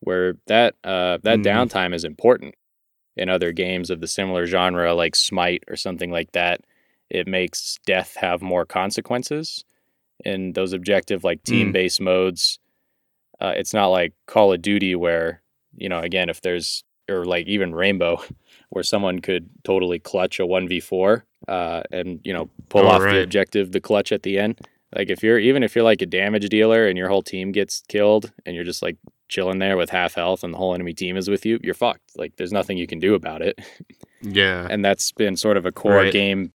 where 0.00 0.34
that 0.46 0.74
uh, 0.84 1.18
that 1.22 1.40
Mhm. 1.40 1.44
downtime 1.44 1.94
is 1.94 2.04
important. 2.04 2.54
In 3.16 3.28
other 3.28 3.52
games 3.52 3.90
of 3.90 4.00
the 4.00 4.08
similar 4.08 4.46
genre, 4.46 4.94
like 4.94 5.14
Smite 5.16 5.64
or 5.68 5.76
something 5.76 6.10
like 6.10 6.32
that, 6.32 6.60
it 7.10 7.26
makes 7.28 7.78
death 7.86 8.16
have 8.16 8.42
more 8.42 8.64
consequences. 8.66 9.64
In 10.24 10.52
those 10.52 10.72
objective, 10.72 11.24
like 11.24 11.40
Mm. 11.42 11.44
team 11.44 11.72
based 11.72 12.00
modes, 12.00 12.58
uh, 13.40 13.52
it's 13.56 13.74
not 13.74 13.88
like 13.88 14.12
Call 14.26 14.52
of 14.52 14.62
Duty 14.62 14.94
where 14.94 15.42
you 15.76 15.88
know 15.88 16.00
again 16.00 16.28
if 16.28 16.40
there's 16.40 16.84
or 17.10 17.24
like 17.24 17.46
even 17.46 17.74
Rainbow, 17.74 18.22
where 18.70 18.84
someone 18.84 19.20
could 19.20 19.48
totally 19.64 19.98
clutch 19.98 20.40
a 20.40 20.46
one 20.46 20.66
v 20.68 20.80
four 20.80 21.24
uh, 21.48 21.82
and 21.92 22.20
you 22.24 22.32
know 22.32 22.48
pull 22.68 22.82
Oh, 22.82 22.88
off 22.88 23.02
the 23.02 23.22
objective, 23.22 23.72
the 23.72 23.80
clutch 23.80 24.10
at 24.12 24.22
the 24.22 24.38
end. 24.38 24.60
Like 24.94 25.10
if 25.10 25.22
you're 25.22 25.38
even 25.38 25.62
if 25.62 25.74
you're 25.74 25.84
like 25.84 26.02
a 26.02 26.06
damage 26.06 26.48
dealer 26.48 26.86
and 26.86 26.96
your 26.96 27.08
whole 27.08 27.22
team 27.22 27.50
gets 27.52 27.82
killed 27.88 28.32
and 28.46 28.54
you're 28.54 28.64
just 28.64 28.82
like 28.82 28.96
chilling 29.28 29.58
there 29.58 29.76
with 29.76 29.90
half 29.90 30.14
health 30.14 30.44
and 30.44 30.52
the 30.54 30.58
whole 30.58 30.74
enemy 30.74 30.92
team 30.94 31.16
is 31.16 31.28
with 31.28 31.44
you, 31.44 31.58
you're 31.62 31.74
fucked. 31.74 32.12
Like 32.16 32.36
there's 32.36 32.52
nothing 32.52 32.78
you 32.78 32.86
can 32.86 33.00
do 33.00 33.14
about 33.14 33.42
it. 33.42 33.58
Yeah, 34.22 34.66
And 34.70 34.84
that's 34.84 35.12
been 35.12 35.36
sort 35.36 35.56
of 35.56 35.66
a 35.66 35.72
core 35.72 35.96
Right. 35.96 36.12
game 36.12 36.52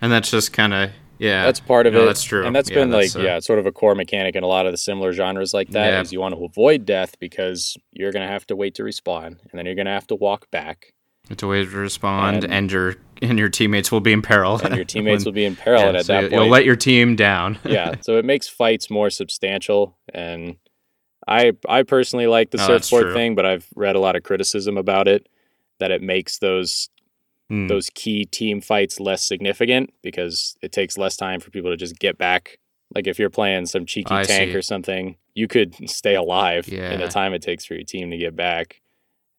and 0.00 0.10
that's 0.10 0.30
just 0.30 0.52
kind 0.52 0.72
of 0.72 0.90
yeah. 1.18 1.44
that's 1.44 1.60
part 1.60 1.86
of 1.86 1.92
no, 1.92 2.02
it. 2.02 2.06
that's 2.06 2.22
true. 2.22 2.46
And 2.46 2.56
that's 2.56 2.70
Yeah, 2.70 2.76
been 2.76 2.90
that's, 2.90 3.14
like, 3.14 3.22
uh, 3.22 3.26
yeah, 3.26 3.38
sort 3.40 3.58
of 3.58 3.66
a 3.66 3.72
core 3.72 3.94
mechanic 3.94 4.36
in 4.36 4.42
a 4.42 4.46
lot 4.46 4.64
of 4.64 4.72
the 4.72 4.78
similar 4.78 5.12
genres 5.12 5.52
like 5.52 5.68
that. 5.70 6.00
Is 6.02 6.12
Yeah. 6.12 6.16
you 6.16 6.20
want 6.20 6.34
to 6.34 6.42
avoid 6.44 6.86
death 6.86 7.18
because 7.18 7.76
you're 7.92 8.12
gonna 8.12 8.26
have 8.28 8.46
to 8.46 8.56
wait 8.56 8.74
to 8.76 8.82
respawn, 8.84 9.26
and 9.26 9.50
then 9.52 9.66
you're 9.66 9.74
gonna 9.74 9.92
have 9.92 10.06
to 10.06 10.14
walk 10.14 10.50
back, 10.50 10.94
It's 11.30 11.42
a 11.42 11.46
way 11.46 11.64
to 11.64 11.70
respond, 11.70 12.44
And- 12.44 12.52
and, 12.52 12.72
your 12.72 12.96
and 13.22 13.38
your 13.38 13.48
teammates 13.48 13.92
will 13.92 14.00
be 14.00 14.12
in 14.12 14.22
peril. 14.22 14.58
and 14.62 14.74
your 14.76 14.84
teammates 14.94 15.24
will 15.24 15.32
be 15.32 15.44
in 15.44 15.54
peril. 15.56 15.80
yeah, 15.80 15.98
at 15.98 16.06
so 16.06 16.12
that 16.14 16.22
you- 16.24 16.28
point, 16.30 16.42
you'll 16.42 16.50
let 16.50 16.64
your 16.64 16.76
team 16.76 17.16
down. 17.16 17.58
yeah, 17.64 17.94
so 18.00 18.16
it 18.18 18.24
makes 18.24 18.48
fights 18.48 18.90
more 18.90 19.10
substantial. 19.10 19.96
And 20.12 20.56
I, 21.28 21.52
I 21.68 21.82
personally 21.84 22.26
like 22.26 22.50
the 22.50 22.56
No, 22.58 22.66
surfboard 22.66 23.12
thing, 23.14 23.34
but 23.34 23.46
I've 23.46 23.66
read 23.76 23.94
a 23.94 24.00
lot 24.00 24.16
of 24.16 24.22
criticism 24.22 24.76
about 24.76 25.06
it 25.06 25.28
that 25.78 25.90
it 25.90 26.02
makes 26.02 26.38
those 26.38 26.88
Hmm. 27.48 27.66
those 27.66 27.90
key 27.90 28.24
team 28.26 28.60
fights 28.60 29.00
less 29.00 29.24
significant 29.26 29.92
because 30.04 30.56
it 30.62 30.70
takes 30.70 30.96
less 30.96 31.16
time 31.16 31.40
for 31.40 31.50
people 31.50 31.68
to 31.72 31.76
just 31.76 31.98
get 31.98 32.16
back. 32.16 32.58
Like 32.94 33.08
if 33.08 33.18
you're 33.18 33.28
playing 33.28 33.66
some 33.66 33.86
cheeky 33.86 34.14
I 34.14 34.22
tank 34.22 34.52
see. 34.52 34.56
or 34.56 34.62
something, 34.62 35.16
you 35.34 35.48
could 35.48 35.74
stay 35.90 36.14
alive 36.14 36.68
in 36.68 37.00
the 37.00 37.08
time 37.08 37.34
it 37.34 37.42
takes 37.42 37.64
for 37.64 37.74
your 37.74 37.82
team 37.82 38.10
to 38.12 38.16
get 38.16 38.36
back. 38.36 38.80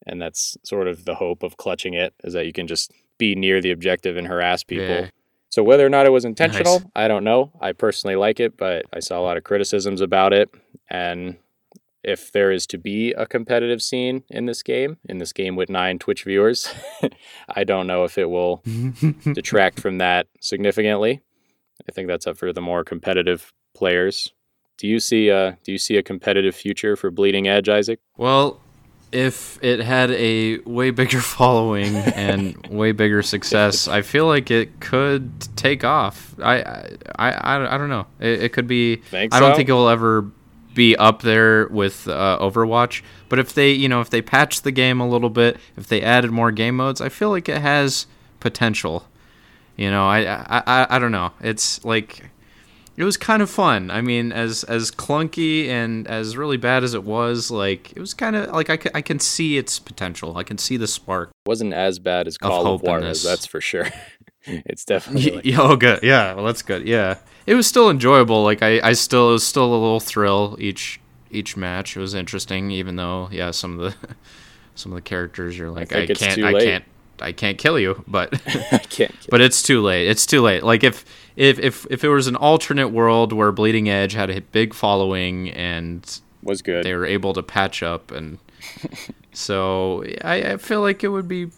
And 0.06 0.20
that's 0.20 0.56
sort 0.64 0.88
of 0.88 1.04
the 1.04 1.14
hope 1.14 1.42
of 1.42 1.56
clutching 1.56 1.94
it 1.94 2.14
is 2.24 2.32
that 2.32 2.46
you 2.46 2.52
can 2.52 2.66
just 2.66 2.92
be 3.18 3.34
near 3.34 3.60
the 3.60 3.70
objective 3.70 4.16
and 4.16 4.26
harass 4.26 4.62
people. 4.64 4.86
Yeah. 4.86 5.10
So 5.48 5.62
whether 5.62 5.84
or 5.84 5.90
not 5.90 6.06
it 6.06 6.10
was 6.10 6.24
intentional, 6.24 6.80
Nice. 6.80 6.88
I 6.96 7.08
don't 7.08 7.24
know. 7.24 7.52
I 7.60 7.72
personally 7.72 8.16
like 8.16 8.40
it, 8.40 8.56
but 8.56 8.86
I 8.92 9.00
saw 9.00 9.18
a 9.18 9.22
lot 9.22 9.36
of 9.36 9.44
criticisms 9.44 10.00
about 10.00 10.32
it. 10.32 10.50
And 10.88 11.36
if 12.02 12.32
there 12.32 12.50
is 12.50 12.66
to 12.68 12.78
be 12.78 13.12
a 13.12 13.26
competitive 13.26 13.82
scene 13.82 14.24
in 14.28 14.46
this 14.46 14.62
game, 14.62 14.96
in 15.08 15.18
this 15.18 15.32
game 15.32 15.54
with 15.54 15.68
nine 15.68 15.98
Twitch 15.98 16.24
viewers, 16.24 16.72
I 17.48 17.64
don't 17.64 17.86
know 17.86 18.04
if 18.04 18.18
it 18.18 18.30
will 18.30 18.62
detract 19.34 19.78
from 19.78 19.98
that 19.98 20.26
significantly. 20.40 21.20
I 21.88 21.92
think 21.92 22.08
that's 22.08 22.26
up 22.26 22.38
for 22.38 22.52
the 22.52 22.60
more 22.60 22.82
competitive 22.82 23.52
players. 23.74 24.32
Do 24.78 24.88
you 24.88 24.98
see 24.98 25.28
a 25.28 25.58
do 25.64 25.70
you 25.70 25.78
see 25.78 25.96
a 25.96 26.02
competitive 26.02 26.56
future 26.56 26.96
for 26.96 27.10
Bleeding 27.10 27.46
Edge, 27.46 27.68
Isaac? 27.68 28.00
Well, 28.16 28.60
if 29.12 29.62
it 29.62 29.80
had 29.80 30.10
a 30.12 30.58
way 30.60 30.90
bigger 30.90 31.20
following 31.36 31.94
and 31.96 32.66
way 32.68 32.92
bigger 32.92 33.22
success, 33.22 33.86
I 33.86 34.02
feel 34.02 34.26
like 34.26 34.50
it 34.50 34.80
could 34.80 35.30
take 35.56 35.84
off. 35.84 36.34
I 36.42 36.62
I 37.18 37.30
I, 37.30 37.74
I 37.74 37.78
don't 37.78 37.90
know. 37.90 38.06
It, 38.18 38.44
it 38.44 38.52
could 38.52 38.66
be. 38.66 38.96
Think 38.96 39.34
I 39.34 39.40
don't 39.40 39.52
so? 39.52 39.56
think 39.56 39.68
it'll 39.68 39.88
ever. 39.88 40.26
be 40.74 40.96
up 40.96 41.20
there 41.20 41.68
with 41.68 42.08
uh, 42.08 42.38
Overwatch. 42.40 43.02
But 43.28 43.38
if 43.38 43.52
they, 43.52 43.72
you 43.72 43.90
know, 43.90 44.00
if 44.00 44.08
they 44.08 44.22
patch 44.22 44.62
the 44.62 44.72
game 44.72 45.02
a 45.02 45.08
little 45.08 45.28
bit, 45.28 45.58
if 45.76 45.86
they 45.86 46.00
added 46.00 46.30
more 46.30 46.50
game 46.50 46.76
modes, 46.76 47.02
I 47.02 47.10
feel 47.10 47.28
like 47.28 47.46
it 47.46 47.60
has 47.60 48.06
potential. 48.40 49.06
You 49.76 49.90
know, 49.90 50.08
I 50.08 50.20
I 50.24 50.62
I, 50.66 50.96
I 50.96 50.98
don't 50.98 51.12
know. 51.12 51.32
It's 51.42 51.84
like 51.84 52.30
it 53.02 53.04
was 53.04 53.16
kind 53.16 53.42
of 53.42 53.50
fun. 53.50 53.90
I 53.90 54.00
mean, 54.00 54.30
as 54.30 54.62
as 54.62 54.92
clunky 54.92 55.66
and 55.66 56.06
as 56.06 56.36
really 56.36 56.56
bad 56.56 56.84
as 56.84 56.94
it 56.94 57.02
was, 57.02 57.50
like 57.50 57.90
it 57.96 57.98
was 57.98 58.14
kind 58.14 58.36
of 58.36 58.52
like 58.52 58.70
I, 58.70 58.78
c- 58.78 58.90
I 58.94 59.02
can 59.02 59.18
see 59.18 59.58
its 59.58 59.80
potential. 59.80 60.36
I 60.36 60.44
can 60.44 60.56
see 60.56 60.76
the 60.76 60.86
spark. 60.86 61.30
It 61.30 61.48
wasn't 61.48 61.74
as 61.74 61.98
bad 61.98 62.28
as 62.28 62.38
Call 62.38 62.74
of, 62.74 62.80
in 62.84 62.86
Juarez, 62.88 63.24
that's 63.24 63.44
for 63.44 63.60
sure. 63.60 63.88
it's 64.44 64.84
definitely 64.84 65.32
like- 65.32 65.44
yeah, 65.44 65.56
oh, 65.60 65.74
good. 65.74 65.98
Yeah, 66.04 66.34
well, 66.34 66.44
that's 66.44 66.62
good. 66.62 66.86
Yeah, 66.86 67.18
it 67.44 67.56
was 67.56 67.66
still 67.66 67.90
enjoyable. 67.90 68.44
Like 68.44 68.62
I, 68.62 68.80
I 68.90 68.92
still 68.92 69.30
it 69.30 69.32
was 69.32 69.44
still 69.46 69.64
a 69.64 69.72
little 69.72 69.98
thrill 69.98 70.56
each 70.60 71.00
each 71.32 71.56
match. 71.56 71.96
It 71.96 72.00
was 72.00 72.14
interesting, 72.14 72.70
even 72.70 72.94
though 72.94 73.28
yeah, 73.32 73.50
some 73.50 73.80
of 73.80 73.90
the 73.90 74.14
some 74.76 74.92
of 74.92 74.96
the 74.96 75.02
characters 75.02 75.58
you're 75.58 75.70
like 75.70 75.92
I, 75.92 76.02
it's 76.02 76.20
can't 76.20 76.44
I 76.44 76.52
can't 76.52 76.84
I 77.20 77.32
can't 77.32 77.58
kill 77.58 77.80
you, 77.80 78.04
but 78.06 78.32
I 78.72 78.78
can't. 78.78 79.26
but 79.28 79.40
it's 79.40 79.60
too 79.60 79.82
late. 79.82 80.06
It's 80.06 80.24
too 80.24 80.40
late. 80.40 80.62
Like 80.62 80.84
if 80.84 81.04
if 81.36 81.58
if 81.58 81.86
if 81.90 82.04
it 82.04 82.08
was 82.08 82.26
an 82.26 82.36
alternate 82.36 82.88
world 82.88 83.32
where 83.32 83.52
Bleeding 83.52 83.88
Edge 83.88 84.12
had 84.12 84.30
a 84.30 84.40
big 84.40 84.74
following 84.74 85.50
and 85.50 86.20
was 86.42 86.62
good. 86.62 86.84
they 86.84 86.94
were 86.94 87.06
able 87.06 87.32
to 87.34 87.42
patch 87.42 87.82
up 87.82 88.10
and 88.10 88.38
so 89.32 90.04
I, 90.22 90.52
I 90.52 90.56
feel 90.56 90.80
like 90.80 91.04
it 91.04 91.08
would 91.08 91.28
be 91.28 91.48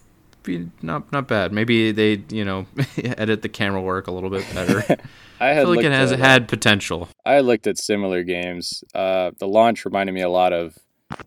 be 0.42 0.68
not 0.82 1.10
not 1.12 1.26
bad. 1.26 1.52
Maybe 1.52 1.90
they 1.92 2.22
you 2.30 2.44
know 2.44 2.66
edit 3.02 3.42
the 3.42 3.48
camera 3.48 3.80
work 3.80 4.06
a 4.06 4.12
little 4.12 4.30
bit 4.30 4.44
better. 4.54 4.84
I 5.40 5.50
I 5.50 5.54
feel 5.56 5.74
like 5.74 5.84
it 5.84 5.92
has 5.92 6.12
at, 6.12 6.20
uh, 6.20 6.24
had 6.24 6.48
potential. 6.48 7.08
I 7.24 7.40
looked 7.40 7.66
at 7.66 7.78
similar 7.78 8.22
games. 8.22 8.84
Uh, 8.94 9.32
the 9.38 9.48
launch 9.48 9.84
reminded 9.84 10.12
me 10.12 10.20
a 10.22 10.28
lot 10.28 10.52
of 10.52 10.78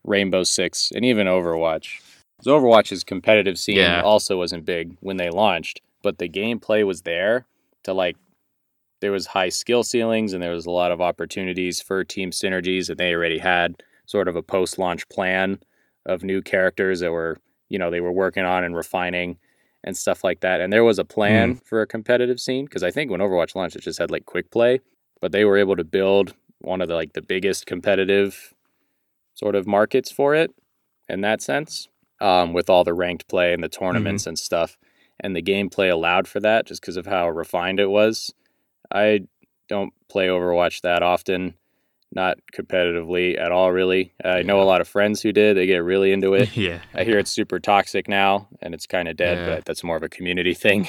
Rainbow 0.04 0.44
Six 0.44 0.92
and 0.96 1.04
even 1.04 1.28
Overwatch. 1.28 2.00
Overwatch's 2.46 3.04
competitive 3.04 3.58
scene 3.58 3.78
Yeah. 3.78 4.02
also 4.02 4.38
wasn't 4.38 4.64
big 4.66 4.96
when 5.02 5.18
they 5.18 5.30
launched, 5.30 5.82
but 6.04 6.20
the 6.20 6.30
gameplay 6.30 6.86
was 6.86 7.02
there 7.02 7.46
to 7.84 7.94
like. 7.94 8.16
There 9.00 9.12
was 9.12 9.28
high 9.28 9.50
skill 9.50 9.84
ceilings 9.84 10.34
and 10.34 10.42
there 10.42 10.52
was 10.52 10.66
a 10.66 10.72
lot 10.72 10.92
of 10.92 11.02
opportunities 11.02 11.82
for 11.82 12.04
team 12.04 12.32
synergies, 12.32 12.90
and 12.90 12.98
they 12.98 13.14
already 13.14 13.38
had 13.38 13.84
sort 14.06 14.28
of 14.28 14.36
a 14.36 14.42
post-launch 14.42 15.08
plan 15.10 15.60
of 16.06 16.24
new 16.24 16.42
characters 16.42 17.02
that 17.02 17.12
were, 17.12 17.38
you 17.70 17.78
know, 17.78 17.92
they 17.92 18.02
were 18.02 18.12
working 18.12 18.46
on 18.46 18.64
and 18.64 18.76
refining 18.76 19.38
and 19.84 19.96
stuff 19.96 20.24
like 20.24 20.40
that. 20.40 20.62
And 20.62 20.72
there 20.72 20.84
was 20.84 21.00
a 21.00 21.06
plan 21.06 21.56
for 21.56 21.82
a 21.82 21.88
competitive 21.88 22.40
scene 22.40 22.66
because 22.66 22.84
I 22.84 22.92
think 22.92 23.12
when 23.12 23.20
Overwatch 23.20 23.56
launched, 23.56 23.76
it 23.76 23.84
just 23.84 24.00
had 24.00 24.12
like 24.12 24.26
quick 24.26 24.50
play, 24.52 24.80
but 25.22 25.32
they 25.32 25.46
were 25.46 25.58
able 25.58 25.76
to 25.76 25.84
build 25.84 26.34
one 26.60 26.82
of 26.82 26.88
the 26.88 26.96
like 26.96 27.14
the 27.14 27.22
biggest 27.22 27.66
competitive 27.66 28.54
sort 29.36 29.56
of 29.56 29.68
markets 29.68 30.12
for 30.12 30.34
it 30.34 30.52
in 31.08 31.22
that 31.22 31.42
sense, 31.42 31.88
um, 32.20 32.54
with 32.54 32.70
all 32.70 32.84
the 32.84 32.94
ranked 32.94 33.28
play 33.28 33.54
and 33.54 33.64
the 33.64 33.70
tournaments 33.70 34.26
and 34.26 34.40
stuff. 34.40 34.78
And 35.20 35.36
the 35.36 35.42
gameplay 35.42 35.92
allowed 35.92 36.28
for 36.28 36.40
that 36.40 36.66
just 36.66 36.82
because 36.82 36.98
of 36.98 37.06
how 37.06 37.30
refined 37.30 37.80
it 37.80 37.90
was. 37.90 38.34
I 38.92 39.22
don't 39.70 39.94
play 40.10 40.28
Overwatch 40.28 40.82
that 40.82 41.04
often, 41.04 41.54
not 42.14 42.38
competitively 42.54 43.40
at 43.40 43.52
all, 43.52 43.72
really. 43.72 44.14
I 44.24 44.42
know 44.44 44.62
a 44.62 44.64
lot 44.64 44.80
of 44.82 44.88
friends 44.88 45.22
who 45.22 45.32
did. 45.32 45.58
They 45.58 45.66
get 45.66 45.84
really 45.84 46.12
into 46.12 46.34
it. 46.34 46.56
yeah. 46.58 46.80
I 46.94 47.04
hear 47.04 47.20
it's 47.20 47.32
super 47.32 47.60
toxic 47.60 48.08
now 48.08 48.48
and 48.62 48.74
it's 48.74 48.88
kind 48.88 49.08
of 49.08 49.18
dead, 49.18 49.38
Yeah. 49.40 49.56
but 49.56 49.66
that's 49.66 49.84
more 49.84 49.98
of 49.98 50.04
a 50.04 50.10
community 50.10 50.54
thing 50.66 50.88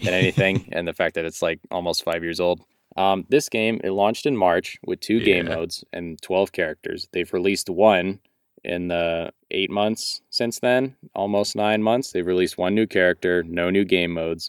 than 0.00 0.14
anything. 0.14 0.68
and 0.72 0.86
the 0.88 0.92
fact 0.92 1.14
that 1.14 1.24
it's 1.24 1.42
like 1.42 1.60
almost 1.70 2.02
five 2.04 2.22
years 2.22 2.40
old. 2.40 2.60
Um, 2.96 3.26
this 3.28 3.48
game, 3.50 3.80
it 3.84 3.90
launched 3.90 4.24
in 4.26 4.36
March 4.36 4.78
with 4.86 5.00
two 5.00 5.20
game 5.20 5.46
modes 5.46 5.84
and 5.92 6.20
12 6.22 6.50
characters. 6.52 7.08
They've 7.12 7.30
released 7.32 7.68
one 7.68 8.20
in 8.64 8.88
the 8.88 9.32
eight 9.50 9.70
months 9.70 10.22
since 10.30 10.58
then, 10.60 10.96
almost 11.14 11.54
nine 11.54 11.82
months. 11.82 12.10
They've 12.10 12.26
released 12.26 12.56
one 12.58 12.74
new 12.74 12.86
character, 12.86 13.42
no 13.44 13.68
new 13.70 13.84
game 13.84 14.12
modes. 14.12 14.48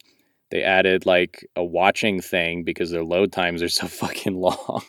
They 0.50 0.64
added 0.64 1.06
like 1.06 1.46
a 1.56 1.64
watching 1.64 2.22
thing 2.22 2.64
because 2.64 2.90
their 2.92 3.04
load 3.04 3.32
times 3.32 3.62
are 3.62 3.70
so 3.70 3.88
fucking 4.02 4.36
long. 4.36 4.84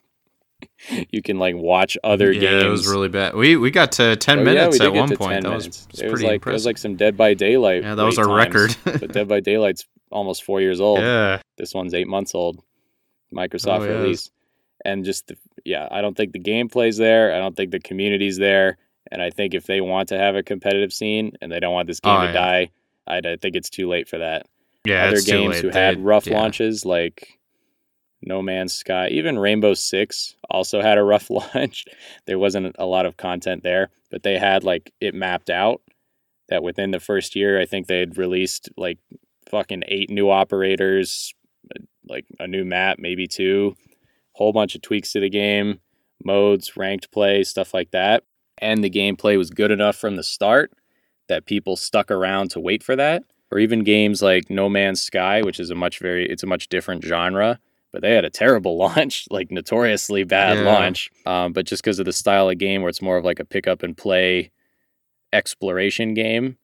you 1.11 1.23
can 1.23 1.39
like 1.39 1.55
watch 1.57 1.97
other 2.05 2.33
mm, 2.33 2.35
yeah, 2.37 2.41
games. 2.41 2.63
Yeah, 2.63 2.69
it 2.69 2.71
was 2.71 2.89
really 2.89 3.09
bad. 3.09 3.35
We 3.35 3.57
we 3.57 3.71
got 3.71 3.93
to 3.93 4.17
ten 4.17 4.41
Oh, 4.41 4.45
minutes 4.45 4.79
yeah, 4.79 4.87
at 4.87 4.93
one 4.95 5.17
point. 5.17 5.43
That 5.45 5.53
was, 5.53 5.65
minutes. 5.65 5.87
was 5.91 6.01
it 6.01 6.05
was 6.05 6.13
pretty 6.13 6.27
like 6.27 6.35
impressive. 6.37 6.53
it 6.53 6.55
was 6.55 6.67
like 6.67 6.79
some 6.79 6.97
Dead 6.97 7.17
by 7.17 7.35
Daylight. 7.35 7.83
Yeah, 7.83 7.95
that 7.95 8.03
was 8.05 8.19
our 8.19 8.27
times. 8.27 8.77
record. 8.85 9.01
but 9.01 9.13
Dead 9.13 9.29
by 9.29 9.41
Daylight's 9.41 9.85
almost 10.11 10.45
four 10.45 10.61
years 10.61 10.81
old. 10.81 11.01
yeah, 11.01 11.41
This 11.57 11.75
one's 11.75 11.95
eight 11.95 12.09
months 12.09 12.35
old. 12.35 12.63
Microsoft 13.35 13.81
Oh, 13.81 14.01
release, 14.03 14.31
and 14.85 15.05
just 15.05 15.27
the, 15.27 15.37
yeah, 15.65 15.87
I 15.91 16.01
don't 16.01 16.17
think 16.17 16.33
the 16.33 16.39
gameplay's 16.41 16.97
there. 16.97 17.35
I 17.35 17.39
don't 17.39 17.55
think 17.57 17.73
the 17.73 17.81
community's 17.81 18.39
there, 18.39 18.79
and 19.13 19.21
I 19.21 19.29
think 19.31 19.53
if 19.55 19.67
they 19.67 19.81
want 19.83 20.09
to 20.11 20.19
have 20.19 20.35
a 20.35 20.43
competitive 20.43 20.93
scene 20.95 21.33
and 21.43 21.53
they 21.53 21.61
don't 21.61 21.75
want 21.75 21.89
this 21.89 22.01
game 22.01 22.17
Oh, 22.17 22.27
to 22.27 22.33
die, 22.33 22.71
I, 23.07 23.19
I 23.19 23.37
think 23.37 23.55
it's 23.55 23.69
too 23.69 23.87
late 23.89 24.09
for 24.09 24.17
that. 24.19 24.47
Yeah. 24.89 25.07
Other 25.09 25.21
games 25.21 25.59
who 25.61 25.69
had 25.69 25.99
They- 25.99 26.03
rough 26.03 26.27
yeah. 26.27 26.39
launches 26.41 26.85
like 26.85 27.39
No 28.23 28.43
Man's 28.43 28.75
Sky, 28.75 29.09
even 29.09 29.39
Rainbow 29.39 29.75
Six 29.75 30.35
also 30.51 30.81
had 30.83 30.99
a 30.99 31.03
rough 31.05 31.31
launch. 31.55 31.85
there 32.27 32.39
wasn't 32.39 32.75
a 32.79 32.87
lot 32.87 33.07
of 33.07 33.17
content 33.17 33.63
there, 33.63 33.91
but 34.11 34.23
they 34.23 34.39
had 34.39 34.65
like 34.65 34.93
it 35.01 35.15
mapped 35.15 35.51
out 35.51 35.83
that 36.49 36.63
within 36.63 36.91
the 36.91 37.01
first 37.01 37.37
year, 37.37 37.61
I 37.61 37.67
think 37.67 37.87
they 37.87 37.99
had 38.01 38.17
released 38.19 38.71
like 38.77 38.99
fucking 39.51 39.83
eight 39.87 40.11
new 40.11 40.31
operators, 40.31 41.35
uh, 41.75 41.83
like 42.09 42.25
a 42.41 42.47
new 42.47 42.65
map, 42.65 42.99
maybe 42.99 43.27
two, 43.27 43.77
whole 44.33 44.53
bunch 44.53 44.75
of 44.75 44.83
tweaks 44.83 45.13
to 45.13 45.21
the 45.21 45.29
game, 45.31 45.81
modes, 46.25 46.77
ranked 46.77 47.11
play, 47.13 47.45
stuff 47.45 47.75
like 47.75 47.91
that. 47.91 48.25
And 48.61 48.83
the 48.83 48.91
gameplay 48.91 49.37
was 49.39 49.51
good 49.51 49.71
enough 49.71 49.97
from 49.97 50.17
the 50.17 50.23
start 50.25 50.73
that 51.29 51.47
people 51.47 51.77
stuck 51.77 52.11
around 52.11 52.51
to 52.53 52.61
wait 52.61 52.83
for 52.83 52.97
that. 52.97 53.23
Or 53.51 53.59
even 53.59 53.83
games 53.83 54.21
like 54.21 54.51
No 54.51 54.69
Man's 54.69 55.01
Sky, 55.03 55.43
which 55.43 55.59
is 55.59 55.71
a 55.71 55.75
much 55.75 55.99
very 56.01 56.29
it's 56.29 56.43
a 56.43 56.47
much 56.47 56.69
different 56.69 57.03
genre, 57.03 57.59
but 57.93 58.03
they 58.03 58.13
had 58.15 58.25
a 58.27 58.31
terrible 58.31 58.77
launch, 58.85 59.25
like 59.31 59.51
notoriously 59.51 60.25
bad 60.25 60.59
Yeah. 60.59 60.65
launch. 60.65 61.11
Um, 61.27 61.53
but 61.55 61.65
just 61.67 61.83
because 61.83 61.99
of 61.99 62.05
the 62.05 62.13
style 62.13 62.51
of 62.51 62.59
game, 62.59 62.83
where 62.83 62.91
it's 62.91 63.01
more 63.03 63.17
of 63.17 63.25
like 63.25 63.41
a 63.41 63.45
pick 63.47 63.67
up 63.67 63.83
and 63.83 63.97
play 63.97 64.51
exploration 65.33 66.15
game, 66.15 66.57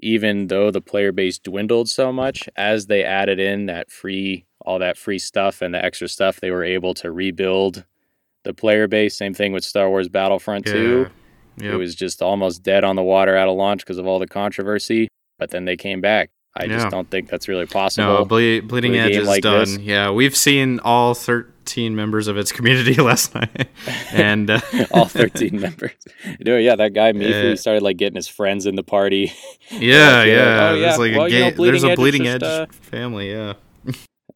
even 0.00 0.48
though 0.48 0.70
the 0.70 0.80
player 0.80 1.12
base 1.12 1.38
dwindled 1.38 1.88
so 1.88 2.12
much, 2.12 2.48
as 2.56 2.86
they 2.86 3.04
added 3.04 3.38
in 3.38 3.66
that 3.66 3.90
free 3.90 4.44
all 4.64 4.78
that 4.78 4.96
free 4.96 5.18
stuff 5.18 5.60
and 5.60 5.74
the 5.74 5.84
extra 5.84 6.06
stuff, 6.08 6.38
they 6.40 6.50
were 6.52 6.62
able 6.64 6.94
to 6.94 7.10
rebuild 7.10 7.84
the 8.44 8.54
player 8.54 8.86
base. 8.86 9.16
Same 9.16 9.34
thing 9.34 9.52
with 9.52 9.64
Star 9.64 9.88
Wars 9.88 10.08
Battlefront 10.08 10.66
2. 10.66 11.06
Yeah. 11.58 11.72
It 11.72 11.74
was 11.76 11.94
just 11.96 12.22
almost 12.22 12.62
dead 12.62 12.84
on 12.84 12.94
the 12.96 13.02
water 13.02 13.36
out 13.36 13.48
of 13.48 13.56
launch 13.56 13.80
because 13.80 13.98
of 13.98 14.06
all 14.06 14.18
the 14.20 14.26
controversy, 14.28 15.08
but 15.42 15.50
then 15.50 15.64
they 15.64 15.76
came 15.76 16.00
back. 16.00 16.30
I 16.54 16.64
Yeah. 16.64 16.76
just 16.76 16.90
don't 16.90 17.10
think 17.10 17.28
that's 17.28 17.48
really 17.48 17.66
possible. 17.66 18.12
No, 18.18 18.24
Ble- 18.24 18.60
Bleeding 18.60 18.94
Edge 18.96 19.16
is 19.16 19.26
like 19.26 19.42
done. 19.42 19.60
this. 19.60 19.78
Yeah, 19.78 20.10
we've 20.12 20.36
seen 20.36 20.78
all 20.80 21.14
13 21.14 21.96
members 21.96 22.28
of 22.28 22.36
its 22.36 22.52
community 22.52 22.94
last 23.02 23.34
night, 23.34 23.68
and 24.12 24.50
uh, 24.50 24.60
all 24.92 25.06
13 25.06 25.58
members. 25.60 25.90
No, 26.44 26.56
yeah, 26.58 26.76
that 26.76 26.92
guy 26.94 27.10
Mifu 27.12 27.50
he 27.50 27.56
started 27.56 27.82
like 27.82 27.96
getting 27.96 28.14
his 28.16 28.28
friends 28.28 28.66
in 28.66 28.76
the 28.76 28.82
party. 28.84 29.32
yeah, 29.72 30.22
yeah. 30.22 30.36
uh, 30.36 30.70
oh, 30.72 30.78
There's 30.78 30.80
yeah, 30.80 30.96
like 30.96 31.12
well, 31.16 31.24
a 31.24 31.28
you 31.28 31.40
know, 31.40 31.50
ga- 31.50 31.56
there's 31.56 31.56
Bleeding 31.56 31.84
a 31.84 31.88
Edge 31.90 31.96
Bleeding 31.96 32.24
just, 32.24 32.44
Edge 32.44 32.68
uh, 32.68 32.72
family. 32.82 33.30
Yeah. 33.32 33.54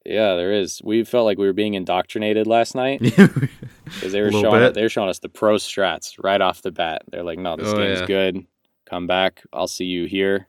Yeah, 0.06 0.36
there 0.36 0.52
is. 0.52 0.80
We 0.84 1.04
felt 1.04 1.26
like 1.26 1.36
we 1.36 1.46
were 1.46 1.52
being 1.52 1.74
indoctrinated 1.74 2.46
last 2.46 2.74
night 2.76 3.00
because 3.02 4.12
they 4.12 4.22
were 4.22 4.30
showing 4.32 4.60
bit. 4.60 4.74
they 4.74 4.82
were 4.82 4.88
showing 4.88 5.08
us 5.10 5.18
the 5.18 5.28
pro 5.28 5.56
strats 5.56 6.14
right 6.22 6.40
off 6.40 6.62
the 6.62 6.70
bat. 6.70 7.02
They're 7.10 7.24
like, 7.24 7.38
"No, 7.40 7.56
this 7.56 7.68
Oh, 7.68 7.76
game's 7.76 8.00
yeah. 8.00 8.06
good. 8.06 8.46
Come 8.88 9.06
back. 9.08 9.42
I'll 9.52 9.66
see 9.68 9.84
you 9.84 10.06
here. 10.06 10.46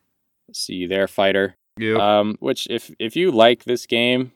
See 0.53 0.73
you 0.73 0.87
there, 0.87 1.07
fighter." 1.07 1.55
Yep. 1.77 1.99
Um, 1.99 2.37
which 2.39 2.67
if 2.69 2.91
if 2.99 3.15
you 3.15 3.31
like 3.31 3.63
this 3.63 3.85
game, 3.85 4.31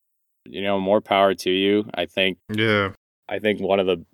you 0.45 0.61
know, 0.61 0.79
more 0.79 1.01
power 1.01 1.33
to 1.35 1.49
you. 1.49 1.89
I 1.93 2.05
think 2.05 2.38
yeah. 2.49 2.91
I 3.29 3.39
think 3.39 3.61
one 3.61 3.79
of 3.79 3.88
the 3.88 4.05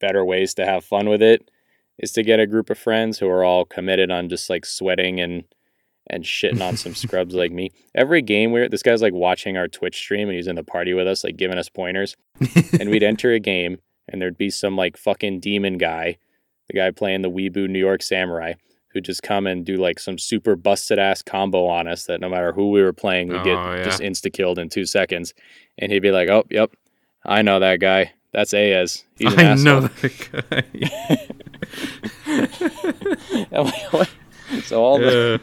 better 0.00 0.24
ways 0.24 0.54
to 0.54 0.66
have 0.66 0.84
fun 0.84 1.08
with 1.08 1.22
it 1.22 1.50
is 1.98 2.12
to 2.12 2.22
get 2.22 2.40
a 2.40 2.46
group 2.46 2.70
of 2.70 2.78
friends 2.78 3.18
who 3.18 3.28
are 3.28 3.44
all 3.44 3.64
committed 3.64 4.10
on 4.10 4.28
just 4.28 4.48
like 4.50 4.64
sweating 4.64 5.20
and 5.20 5.44
and 6.08 6.24
shitting 6.24 6.66
on 6.66 6.76
some 6.76 6.94
scrubs 6.96 7.34
like 7.34 7.52
me. 7.52 7.70
Every 7.94 8.22
game 8.22 8.52
where 8.52 8.68
this 8.68 8.82
guy's 8.82 9.02
like 9.02 9.14
watching 9.14 9.56
our 9.56 9.68
Twitch 9.68 9.96
stream 9.96 10.28
and 10.28 10.36
he's 10.36 10.48
in 10.48 10.56
the 10.56 10.64
party 10.64 10.94
with 10.94 11.06
us, 11.06 11.24
like 11.24 11.36
giving 11.36 11.58
us 11.58 11.68
pointers. 11.68 12.16
and 12.78 12.90
we'd 12.90 13.02
enter 13.02 13.32
a 13.32 13.38
game 13.38 13.78
and 14.08 14.20
there'd 14.20 14.38
be 14.38 14.50
some 14.50 14.76
like 14.76 14.96
fucking 14.96 15.40
demon 15.40 15.78
guy, 15.78 16.18
the 16.68 16.74
guy 16.74 16.90
playing 16.90 17.22
the 17.22 17.30
Weeboo 17.30 17.68
New 17.68 17.78
York 17.78 18.02
Samurai, 18.02 18.54
who'd 18.92 19.04
just 19.04 19.22
come 19.22 19.46
and 19.46 19.64
do 19.64 19.76
like 19.76 19.98
some 19.98 20.18
super 20.18 20.54
busted 20.56 20.98
ass 20.98 21.22
combo 21.22 21.66
on 21.66 21.86
us 21.88 22.04
that 22.06 22.20
no 22.20 22.28
matter 22.28 22.52
who 22.52 22.70
we 22.70 22.82
were 22.82 22.92
playing, 22.92 23.28
we'd 23.28 23.44
get 23.44 23.56
Oh, 23.56 23.74
yeah. 23.74 23.84
just 23.84 24.00
insta 24.00 24.32
killed 24.32 24.58
in 24.58 24.68
two 24.68 24.84
seconds. 24.86 25.32
And 25.78 25.90
he'd 25.92 26.00
be 26.00 26.10
like, 26.10 26.28
Oh, 26.28 26.44
yep, 26.50 26.70
I 27.24 27.42
know 27.42 27.58
that 27.60 27.80
guy. 27.80 28.12
That's 28.32 28.52
Ayaz. 28.54 29.04
He's 29.18 29.32
an 29.32 29.40
I 29.40 29.42
asshole. 29.42 29.64
know 29.64 29.80
that 29.88 30.66
guy. 31.06 31.28
Like, 33.52 34.08
so 34.64 34.82
all 34.82 34.98
the 34.98 35.40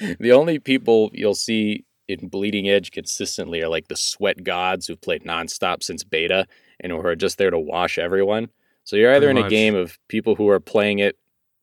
yeah. 0.00 0.14
the 0.20 0.32
only 0.32 0.58
people 0.58 1.10
you'll 1.12 1.34
see 1.34 1.84
in 2.08 2.28
Bleeding 2.28 2.68
Edge 2.68 2.90
consistently 2.90 3.60
are 3.62 3.68
like 3.68 3.88
the 3.88 3.96
sweat 3.96 4.42
gods 4.44 4.86
who've 4.86 5.00
played 5.00 5.24
nonstop 5.24 5.82
since 5.82 6.04
beta 6.04 6.46
and 6.80 6.92
who 6.92 6.98
are 7.00 7.16
just 7.16 7.38
there 7.38 7.50
to 7.50 7.58
wash 7.58 7.98
everyone. 7.98 8.48
So 8.84 8.96
you're 8.96 9.12
either 9.14 9.26
Pretty 9.26 9.30
in 9.32 9.36
a 9.38 9.42
much. 9.42 9.50
game 9.50 9.74
of 9.74 9.98
people 10.08 10.34
who 10.34 10.48
are 10.48 10.60
playing 10.60 10.98
it 11.00 11.18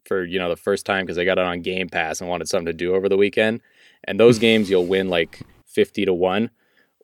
for 0.06 0.24
you 0.24 0.40
know 0.40 0.50
the 0.50 0.56
first 0.56 0.86
time 0.86 1.04
because 1.06 1.18
they 1.18 1.26
got 1.26 1.38
it 1.38 1.44
on 1.46 1.62
Game 1.62 1.90
Pass 1.90 2.22
and 2.22 2.30
wanted 2.30 2.48
something 2.48 2.68
to 2.68 2.74
do 2.74 2.96
over 2.96 3.10
the 3.10 3.18
weekend, 3.18 3.62
and 4.04 4.20
those 4.20 4.40
games 4.48 4.70
you'll 4.70 4.86
win 4.86 5.10
like 5.10 5.42
fifty 5.66 6.06
to 6.06 6.14
one, 6.14 6.50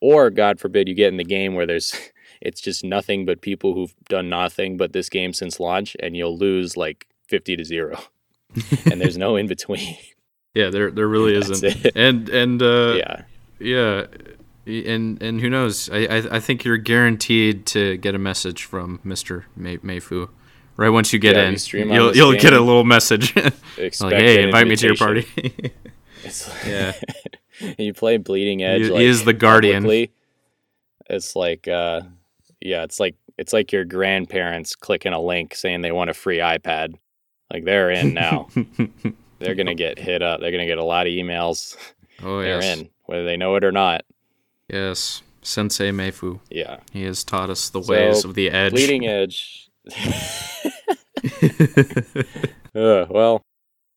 or 0.01 0.29
God 0.29 0.59
forbid 0.59 0.87
you 0.87 0.93
get 0.95 1.09
in 1.09 1.17
the 1.17 1.23
game 1.23 1.55
where 1.55 1.65
there's 1.65 1.93
it's 2.41 2.61
just 2.61 2.83
nothing 2.83 3.25
but 3.25 3.41
people 3.41 3.73
who've 3.73 3.93
done 4.09 4.29
nothing 4.29 4.77
but 4.77 4.93
this 4.93 5.09
game 5.09 5.33
since 5.33 5.59
launch, 5.59 5.95
and 5.99 6.15
you'll 6.15 6.37
lose 6.37 6.77
like 6.77 7.07
fifty 7.27 7.55
to 7.55 7.63
zero, 7.65 7.99
and 8.85 9.01
there's 9.01 9.17
no 9.17 9.35
in 9.35 9.47
between. 9.47 9.97
Yeah, 10.53 10.69
there 10.69 10.91
there 10.91 11.07
really 11.07 11.33
isn't. 11.35 11.63
it. 11.63 11.95
And 11.95 12.27
and 12.27 12.61
uh, 12.61 12.95
yeah, 12.97 13.21
yeah, 13.57 14.07
and 14.65 15.23
and 15.23 15.39
who 15.39 15.49
knows? 15.49 15.89
I, 15.89 15.99
I 15.99 16.17
I 16.35 16.39
think 16.41 16.65
you're 16.65 16.75
guaranteed 16.75 17.65
to 17.67 17.95
get 17.95 18.15
a 18.15 18.19
message 18.19 18.65
from 18.65 18.99
Mister 19.01 19.45
May, 19.55 19.77
Mayfu. 19.77 20.27
Right 20.77 20.89
once 20.89 21.13
you 21.13 21.19
get 21.19 21.35
Yeah, 21.35 21.49
in, 21.49 21.91
you'll, 21.91 22.15
you'll 22.15 22.33
get 22.39 22.53
a 22.53 22.59
little 22.61 22.83
message 22.83 23.35
like, 23.77 23.93
"Hey, 24.13 24.43
invite 24.43 24.67
me 24.67 24.75
to 24.75 24.85
your 24.87 24.95
party." 24.95 25.25
It's 26.23 26.49
Yeah. 26.67 26.93
you 27.79 27.93
play 27.95 28.17
Bleeding 28.17 28.61
Edge. 28.63 28.83
he 28.83 28.89
like, 28.89 29.01
is 29.01 29.23
the 29.25 29.33
guardian. 29.33 29.83
publicly, 29.83 30.11
It's 31.09 31.35
like, 31.35 31.67
uh, 31.67 32.01
yeah, 32.59 32.83
it's 32.83 32.99
like 32.99 33.15
it's 33.39 33.53
like 33.53 33.71
your 33.71 33.85
grandparents 33.85 34.75
clicking 34.75 35.13
a 35.13 35.19
link 35.21 35.55
saying 35.55 35.81
they 35.81 35.91
want 35.91 36.09
a 36.11 36.13
free 36.13 36.37
iPad. 36.37 36.93
Like 37.51 37.65
they're 37.65 37.89
in 37.89 38.13
now. 38.13 38.49
they're 39.39 39.55
gonna 39.55 39.73
get 39.75 39.97
hit 39.99 40.21
up. 40.21 40.39
They're 40.41 40.51
gonna 40.51 40.67
get 40.67 40.77
a 40.77 40.83
lot 40.83 41.07
of 41.07 41.11
emails. 41.11 41.75
oh 42.23 42.39
They're 42.41 42.61
yes, 42.61 42.79
in, 42.79 42.89
whether 43.05 43.25
they 43.25 43.35
know 43.37 43.55
it 43.55 43.63
or 43.63 43.71
not. 43.71 44.03
yes, 44.71 45.23
Sensei 45.41 45.89
Meifu. 45.91 46.39
Yeah. 46.51 46.77
He 46.93 47.03
has 47.05 47.23
taught 47.23 47.49
us 47.49 47.69
the 47.69 47.81
So, 47.81 47.91
ways 47.93 48.23
of 48.25 48.35
the 48.35 48.51
edge. 48.51 48.73
Bleeding 48.73 49.07
Edge. 49.07 49.60
Uh, 52.73 53.05
well, 53.09 53.41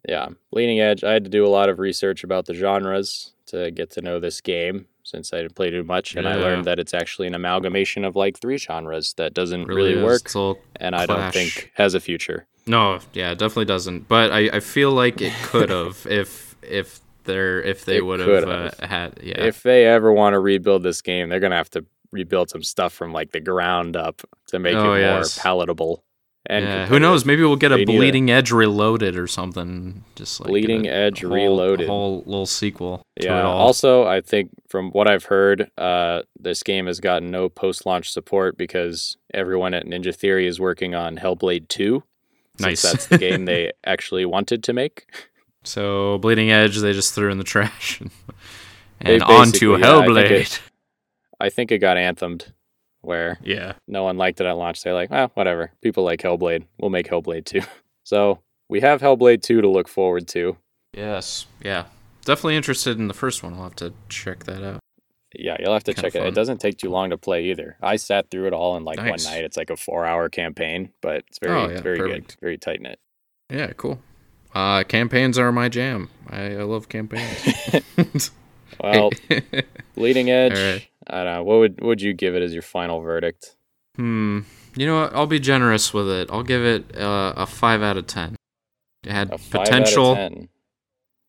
yeah, 0.09 0.29
Bleeding 0.51 0.81
Edge. 0.81 1.05
I 1.05 1.13
had 1.13 1.25
to 1.25 1.31
do 1.31 1.47
a 1.47 1.49
lot 1.49 1.69
of 1.69 1.79
research 1.79 2.25
about 2.25 2.47
the 2.47 2.55
genres 2.55 3.33
to 3.47 3.71
get 3.71 3.91
to 3.93 4.03
know 4.03 4.19
this 4.19 4.41
game 4.41 4.87
since 5.05 5.33
I 5.33 5.43
didn't 5.43 5.55
play 5.55 5.71
too 5.71 5.85
much, 5.85 6.17
and 6.17 6.27
I 6.27 6.35
learned 6.35 6.65
that 6.65 6.79
it's 6.79 6.95
actually 6.95 7.29
an 7.29 7.35
amalgamation 7.35 8.05
of 8.05 8.17
like 8.17 8.41
three 8.41 8.57
genres 8.57 9.15
that 9.15 9.35
doesn't 9.35 9.67
really, 9.67 9.95
really, 9.95 10.03
work, 10.03 10.31
and 10.77 10.97
I 10.97 11.07
don't 11.07 11.33
think 11.33 11.71
has 11.75 11.95
a 11.95 12.01
future. 12.01 12.47
No, 12.67 12.99
yeah, 13.13 13.33
it 13.33 13.39
definitely 13.39 13.67
doesn't. 13.67 14.09
But 14.09 14.33
I, 14.33 14.49
I 14.55 14.61
feel 14.61 14.93
like 14.93 15.21
it 15.21 15.33
could 15.43 15.71
have 15.71 16.07
if 16.11 16.57
if 16.63 17.01
they're 17.25 17.63
if 17.63 17.85
they 17.85 18.01
would 18.01 18.21
have 18.21 18.49
uh, 18.49 18.71
have. 18.81 18.81
had 18.81 19.21
yeah. 19.23 19.41
If 19.41 19.63
they 19.63 19.87
ever 19.87 20.13
want 20.13 20.35
to 20.35 20.41
rebuild 20.41 20.83
this 20.83 21.03
game, 21.03 21.29
they're 21.29 21.41
gonna 21.41 21.57
have 21.57 21.71
to 21.71 21.85
rebuild 22.15 22.49
some 22.49 22.63
stuff 22.63 22.93
from 22.95 23.13
like 23.13 23.33
the 23.33 23.41
ground 23.41 23.97
up 23.97 24.23
to 24.47 24.59
make 24.59 24.75
Oh, 24.77 24.95
it 24.95 25.01
yes. 25.01 25.37
more 25.37 25.43
palatable. 25.43 26.03
And 26.47 26.65
yeah, 26.67 26.87
who 26.87 26.99
knows? 26.99 27.25
Maybe 27.25 27.41
we'll 27.43 27.57
get 27.57 27.73
a 27.73 27.77
They 27.77 27.85
need 27.87 27.95
a- 27.95 27.99
Bleeding 27.99 28.31
Edge 28.31 28.53
Reloaded 28.53 29.17
or 29.17 29.27
something. 29.27 30.05
Just 30.15 30.41
like 30.41 30.49
Bleeding 30.49 30.87
a, 30.87 30.91
Edge 30.91 31.25
a 31.25 31.29
whole, 31.29 31.35
Reloaded. 31.37 31.87
a 31.89 31.91
whole 31.91 32.23
little 32.27 32.45
sequel 32.45 33.03
to 33.19 33.27
Yeah. 33.27 33.39
it 33.39 33.45
all. 33.47 33.59
Also, 33.59 34.05
I 34.05 34.21
think 34.21 34.51
from 34.69 34.91
what 34.91 35.09
I've 35.11 35.25
heard, 35.25 35.71
uh, 35.79 36.21
this 36.39 36.63
game 36.63 36.87
has 36.87 37.01
gotten 37.01 37.31
no 37.31 37.49
post-launch 37.49 38.11
support 38.13 38.59
because 38.59 39.17
everyone 39.33 39.73
at 39.73 39.87
Ninja 39.87 40.15
Theory 40.15 40.47
is 40.47 40.61
working 40.61 40.95
on 40.95 41.17
Hellblade 41.17 41.69
2. 41.69 42.03
since 42.59 42.61
Nice. 42.61 42.83
That's 42.83 43.07
the 43.07 43.17
game 43.19 43.47
they 43.47 43.73
actually 43.87 44.27
wanted 44.27 44.63
to 44.65 44.73
make. 44.75 45.07
so 45.65 46.19
Bleeding 46.19 46.51
Edge, 46.53 46.77
they 46.77 46.93
just 46.93 47.15
threw 47.15 47.31
in 47.31 47.39
the 47.39 47.45
trash, 47.45 48.01
They 49.01 49.15
and 49.15 49.23
onto 49.23 49.79
Hellblade. 49.79 50.61
yeah, 50.61 50.61
I 51.45 51.51
think 51.51 51.71
it- 51.71 51.77
it 51.77 51.79
got 51.79 51.97
anthemed, 51.97 52.53
where 53.03 53.39
yeah, 53.43 53.75
no 53.87 54.03
one 54.05 54.17
liked 54.17 54.41
it 54.41 54.47
at 54.47 54.53
launch. 54.57 54.83
They're 54.83 54.95
like, 54.95 55.11
well, 55.11 55.31
whatever. 55.35 55.71
People 55.83 56.05
like 56.05 56.21
Hellblade. 56.23 56.65
We'll 56.79 56.91
make 56.91 57.07
Hellblade 57.09 57.45
2. 57.45 57.61
So 58.07 58.41
we 58.69 58.81
have 58.81 59.01
Hellblade 59.01 59.41
2 59.43 59.63
to 59.63 59.69
look 59.69 59.89
forward 59.89 60.29
to. 60.29 60.57
yes, 60.95 61.47
yeah. 61.63 61.85
Definitely 62.27 62.57
interested 62.57 62.99
in 62.99 63.09
the 63.09 63.15
first 63.15 63.43
one. 63.43 63.55
I'll 63.55 63.63
have 63.65 63.77
to 63.77 63.93
check 64.11 64.45
that 64.45 64.63
out. 64.63 64.81
Yeah, 65.35 65.57
you'll 65.59 65.73
have 65.73 65.85
to 65.85 65.95
Kinda 65.95 66.09
check 66.11 66.15
it. 66.15 66.19
fun. 66.19 66.29
It 66.29 66.35
doesn't 66.35 66.59
take 66.59 66.77
too 66.79 66.91
long 66.91 67.11
to 67.11 67.17
play 67.19 67.47
either. 67.47 67.77
I 67.83 67.97
sat 67.97 68.31
through 68.31 68.47
it 68.47 68.53
all 68.53 68.77
in 68.77 68.85
like 68.85 68.99
Nice. 68.99 69.25
one 69.27 69.35
night. 69.35 69.45
It's 69.45 69.57
like 69.57 69.71
a 69.71 69.77
four-hour 69.77 70.29
campaign, 70.29 70.93
but 71.01 71.25
it's 71.29 71.39
very, 71.39 71.55
Oh, 71.59 71.69
yeah, 71.69 71.81
very 71.81 71.99
perfect. 71.99 72.29
good, 72.29 72.37
very 72.41 72.59
tight 72.59 72.81
knit. 72.83 72.99
Yeah, 73.51 73.73
cool. 73.77 74.01
Uh, 74.55 74.85
campaigns 74.85 75.39
are 75.39 75.51
my 75.51 75.69
jam. 75.71 76.09
I, 76.29 76.57
I 76.57 76.63
love 76.63 76.89
campaigns. 76.91 78.31
Well, 78.83 79.11
Bleeding 79.95 80.31
Edge. 80.31 80.91
I 81.09 81.25
don't 81.25 81.33
know. 81.35 81.43
What 81.43 81.59
would 81.59 81.81
would 81.83 82.03
you 82.03 82.13
give 82.15 82.35
it 82.35 82.43
as 82.43 82.53
your 82.53 82.63
final 82.63 83.01
verdict? 83.01 83.57
Hmm. 83.97 84.41
You 84.77 84.87
know 84.87 85.01
what? 85.03 85.15
I'll 85.15 85.27
be 85.27 85.39
generous 85.41 85.95
with 85.95 86.09
it. 86.09 86.29
I'll 86.33 86.43
give 86.43 86.65
it 86.65 86.97
uh, 86.97 87.35
a 87.37 87.47
five 87.47 87.83
out 87.83 87.97
of 87.97 88.07
ten. 88.07 88.37
It 89.05 89.13
had 89.13 89.31
potential, 89.51 90.13
Out 90.15 90.33
of 90.33 90.39
10. 90.39 90.49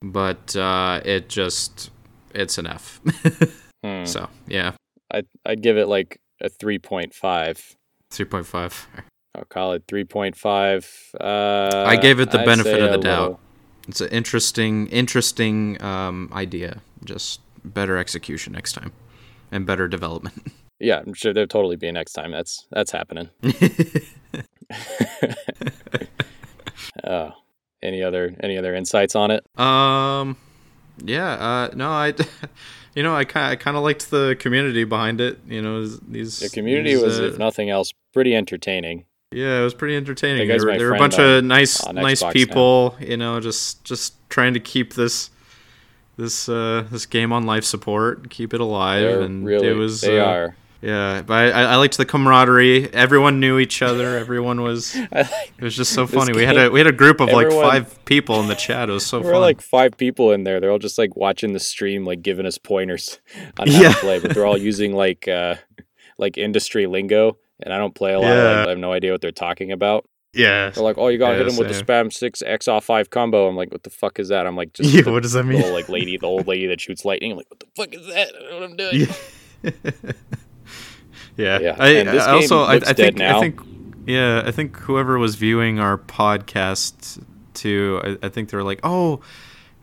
but 0.01 0.55
uh, 0.55 1.01
it 1.05 1.29
just 1.29 1.91
it's 2.33 2.57
an 2.57 2.67
F. 2.67 3.01
Hmm. 3.83 4.03
so 4.05 4.29
yeah, 4.47 4.71
I'd 5.11 5.27
I'd 5.45 5.61
give 5.61 5.77
it 5.77 5.87
like 5.87 6.19
a 6.41 6.49
three 6.49 6.79
point 6.79 7.13
five. 7.13 7.75
three 8.09 8.25
point 8.25 8.47
five. 8.47 8.87
I'll 9.35 9.45
call 9.45 9.73
it 9.73 9.83
three 9.87 10.05
point 10.05 10.35
five. 10.35 10.89
Uh, 11.21 11.83
I 11.85 11.95
gave 11.95 12.19
it 12.19 12.31
the 12.31 12.39
I'd 12.39 12.45
benefit 12.45 12.81
of 12.81 12.91
the 12.93 12.97
doubt. 12.97 13.39
It's 13.87 14.01
an 14.01 14.09
interesting, 14.09 14.87
interesting 14.87 15.79
um, 15.83 16.31
idea. 16.33 16.81
Just 17.03 17.41
better 17.63 17.97
execution 17.97 18.53
next 18.53 18.73
time, 18.73 18.91
and 19.51 19.65
better 19.65 19.87
development. 19.87 20.51
Yeah, 20.77 20.99
I'm 21.07 21.13
sure 21.13 21.31
there'll 21.33 21.47
totally 21.47 21.77
be 21.77 21.87
a 21.87 21.93
next 21.93 22.11
time. 22.11 22.31
That's 22.31 22.67
that's 22.69 22.91
happening. 22.91 23.29
oh, 27.05 27.31
any 27.81 28.03
other 28.03 28.35
any 28.41 28.57
other 28.57 28.75
insights 28.75 29.15
on 29.15 29.31
it? 29.31 29.45
Um, 29.59 30.35
yeah. 31.03 31.31
Uh, 31.33 31.69
no, 31.75 31.89
I, 31.89 32.13
you 32.93 33.03
know, 33.03 33.15
I 33.15 33.23
kind 33.23 33.51
I 33.51 33.55
kind 33.55 33.77
of 33.77 33.83
liked 33.83 34.11
the 34.11 34.35
community 34.37 34.83
behind 34.83 35.21
it. 35.21 35.39
You 35.47 35.61
know, 35.61 35.85
these 35.85 36.39
The 36.39 36.49
community 36.49 36.95
these, 36.95 37.03
was, 37.03 37.19
uh, 37.21 37.23
if 37.23 37.37
nothing 37.39 37.69
else, 37.69 37.93
pretty 38.13 38.35
entertaining. 38.35 39.05
yeah, 39.31 39.59
it 39.59 39.63
was 39.63 39.73
pretty 39.73 39.95
entertaining. 39.95 40.47
The 40.49 40.57
There, 40.57 40.65
were- 40.73 40.77
there 40.77 40.87
were 40.89 40.95
a 40.95 40.99
bunch 40.99 41.17
on- 41.19 41.25
of 41.37 41.43
nice 41.45 41.85
nice 41.93 42.21
Xbox 42.21 42.25
now. 42.25 42.31
people. 42.31 42.95
You 42.99 43.15
know, 43.17 43.39
just 43.39 43.83
just 43.85 44.15
trying 44.29 44.53
to 44.55 44.59
keep 44.59 44.95
this 44.95 45.29
this 46.17 46.47
uh 46.49 46.85
this 46.91 47.05
game 47.05 47.31
on 47.33 47.45
life 47.45 47.63
support, 47.65 48.29
keep 48.29 48.53
it 48.53 48.61
alive, 48.61 49.01
They're 49.01 49.21
and 49.21 49.45
really, 49.45 49.67
it 49.67 49.73
was 49.73 50.01
they 50.01 50.19
uh, 50.19 50.25
are. 50.25 50.55
Yeah, 50.81 51.23
but 51.25 51.33
I, 51.55 51.63
I 51.63 51.75
liked 51.77 51.97
the 51.97 52.05
camaraderie. 52.05 52.93
Everyone 52.93 53.39
knew 53.39 53.57
each 53.57 53.81
other. 53.81 54.17
Everyone 54.19 54.61
was. 54.61 54.95
Like- 55.11 55.27
It 55.57 55.63
was 55.63 55.75
just 55.75 55.93
so 55.93 56.05
funny. 56.05 56.33
We 56.33 56.43
had 56.45 56.57
a 56.57 56.69
we 56.69 56.79
had 56.79 56.85
a 56.85 56.91
group 56.91 57.21
of 57.21 57.29
like 57.29 57.49
five 57.49 58.03
people 58.05 58.39
in 58.41 58.47
the 58.49 58.55
chat. 58.55 58.89
It 58.89 58.91
was 58.91 59.05
so 59.05 59.19
There 59.21 59.31
were 59.33 59.39
like 59.39 59.61
five 59.61 59.97
people 59.97 60.31
in 60.31 60.43
there. 60.43 60.59
They're 60.59 60.69
all 60.71 60.77
just 60.77 60.97
like 60.99 61.15
watching 61.15 61.53
the 61.53 61.59
stream, 61.59 62.05
like 62.05 62.21
giving 62.21 62.45
us 62.45 62.57
pointers 62.59 63.19
on 63.59 63.67
how 63.67 63.81
Yeah. 63.81 63.93
to 63.93 63.99
play. 63.99 64.19
But 64.19 64.35
they're 64.35 64.45
all 64.45 64.57
using 64.57 64.93
like 64.93 65.27
uh 65.27 65.55
like 66.19 66.37
industry 66.37 66.85
lingo, 66.85 67.37
and 67.63 67.73
I 67.73 67.77
don't 67.79 67.95
play 67.95 68.13
a 68.13 68.19
lot. 68.19 68.29
Of, 68.31 68.35
Yeah. 68.37 68.57
like, 68.59 68.67
I 68.67 68.69
have 68.69 68.77
no 68.77 68.91
idea 68.91 69.11
what 69.11 69.21
they're 69.21 69.31
talking 69.31 69.71
about. 69.71 70.05
Yeah. 70.35 70.69
They're 70.69 70.83
like, 70.83 70.97
"Oh, 70.97 71.07
you 71.07 71.17
gotta 71.17 71.37
Yeah, 71.37 71.43
hit 71.43 71.53
him 71.53 71.57
with 71.57 71.67
the 71.69 71.73
spam 71.83 72.11
six 72.11 72.41
X 72.41 72.67
off 72.67 72.85
five 72.85 73.09
combo." 73.09 73.47
I'm 73.47 73.55
like, 73.55 73.71
"What 73.71 73.83
the 73.83 73.89
fuck 73.89 74.19
is 74.19 74.29
that?" 74.29 74.45
I'm 74.45 74.55
like, 74.55 74.73
"Just 74.73 74.89
Yeah, 74.93 75.01
the 75.01 75.11
what 75.11 75.23
does 75.23 75.33
that 75.33 75.43
mean? 75.45 75.57
little 75.57 75.73
like 75.73 75.89
lady, 75.89 76.17
the 76.17 76.27
old 76.27 76.47
lady 76.47 76.67
that 76.67 76.81
shoots 76.81 77.05
lightning." 77.05 77.31
I'm 77.31 77.37
like, 77.37 77.49
"What 77.49 77.59
the 77.59 77.67
fuck 77.75 77.93
is 77.93 78.07
that? 78.07 78.29
I 78.35 78.39
don't 78.39 78.49
know 78.49 78.55
what 78.59 78.69
I'm 78.69 78.75
doing." 78.75 79.07
Yeah. 79.63 79.71
yeah. 81.37 81.59
Yeah, 81.59 81.75
I, 81.79 81.89
and 81.89 82.09
this 82.09 82.23
I 82.23 82.31
also 82.31 82.63
I, 82.63 82.75
I 82.75 82.79
dead 82.79 82.95
think 82.95 83.17
now. 83.17 83.37
I 83.37 83.39
think 83.41 83.59
yeah, 84.05 84.43
I 84.45 84.51
think 84.51 84.77
whoever 84.77 85.17
was 85.17 85.35
viewing 85.35 85.79
our 85.79 85.97
podcast 85.97 87.23
too, 87.53 88.01
I, 88.03 88.27
I 88.27 88.29
think 88.29 88.49
they're 88.49 88.63
like, 88.63 88.79
"Oh, 88.83 89.21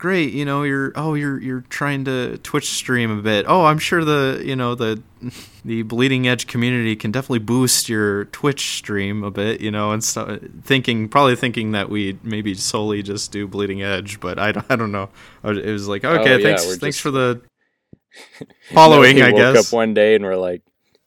great, 0.03 0.33
you 0.33 0.45
know, 0.45 0.65
you're 0.65 0.91
oh, 0.97 1.15
you're 1.15 1.41
you're 1.41 1.61
trying 1.69 2.05
to 2.07 2.37
Twitch 2.39 2.71
stream 2.71 3.17
a 3.17 3.23
bit. 3.23 3.45
Oh, 3.49 3.67
I'm 3.67 3.79
sure 3.79 4.05
the, 4.05 4.43
you 4.45 4.57
know, 4.57 4.75
the 4.75 5.01
the 5.65 5.83
Bleeding 5.83 6.27
Edge 6.27 6.49
community 6.49 6.97
can 6.97 7.13
definitely 7.13 7.39
boost 7.39 7.89
your 7.89 8.25
Twitch 8.27 8.77
stream 8.79 9.23
a 9.23 9.31
bit, 9.31 9.61
you 9.61 9.71
know, 9.71 9.93
and 9.93 10.03
stuff 10.03 10.41
thinking 10.65 11.09
probably 11.09 11.37
thinking 11.37 11.71
that 11.71 11.89
we 11.89 12.19
maybe 12.25 12.53
solely 12.55 13.01
just 13.05 13.31
do 13.31 13.47
Bleeding 13.47 13.81
Edge, 13.81 14.19
but 14.19 14.41
I 14.41 14.51
don't, 14.51 14.67
I 14.69 14.75
don't 14.75 14.91
know. 14.91 15.09
It 15.45 15.65
was 15.67 15.87
like, 15.87 16.05
oh, 16.05 16.15
"Okay, 16.17 16.35
Oh, 16.35 16.37
yeah, 16.39 16.43
thanks 16.45 16.65
thanks 16.65 16.81
just- 16.97 17.01
for 17.01 17.13
the 17.13 17.41
following, 18.73 19.15
we 19.17 19.23
I 19.23 19.31
woke 19.31 19.55
guess." 19.55 19.69
up 19.69 19.73
one 19.73 19.95
day 19.95 20.17
and 20.17 20.25
we're 20.25 20.35
like, 20.37 20.63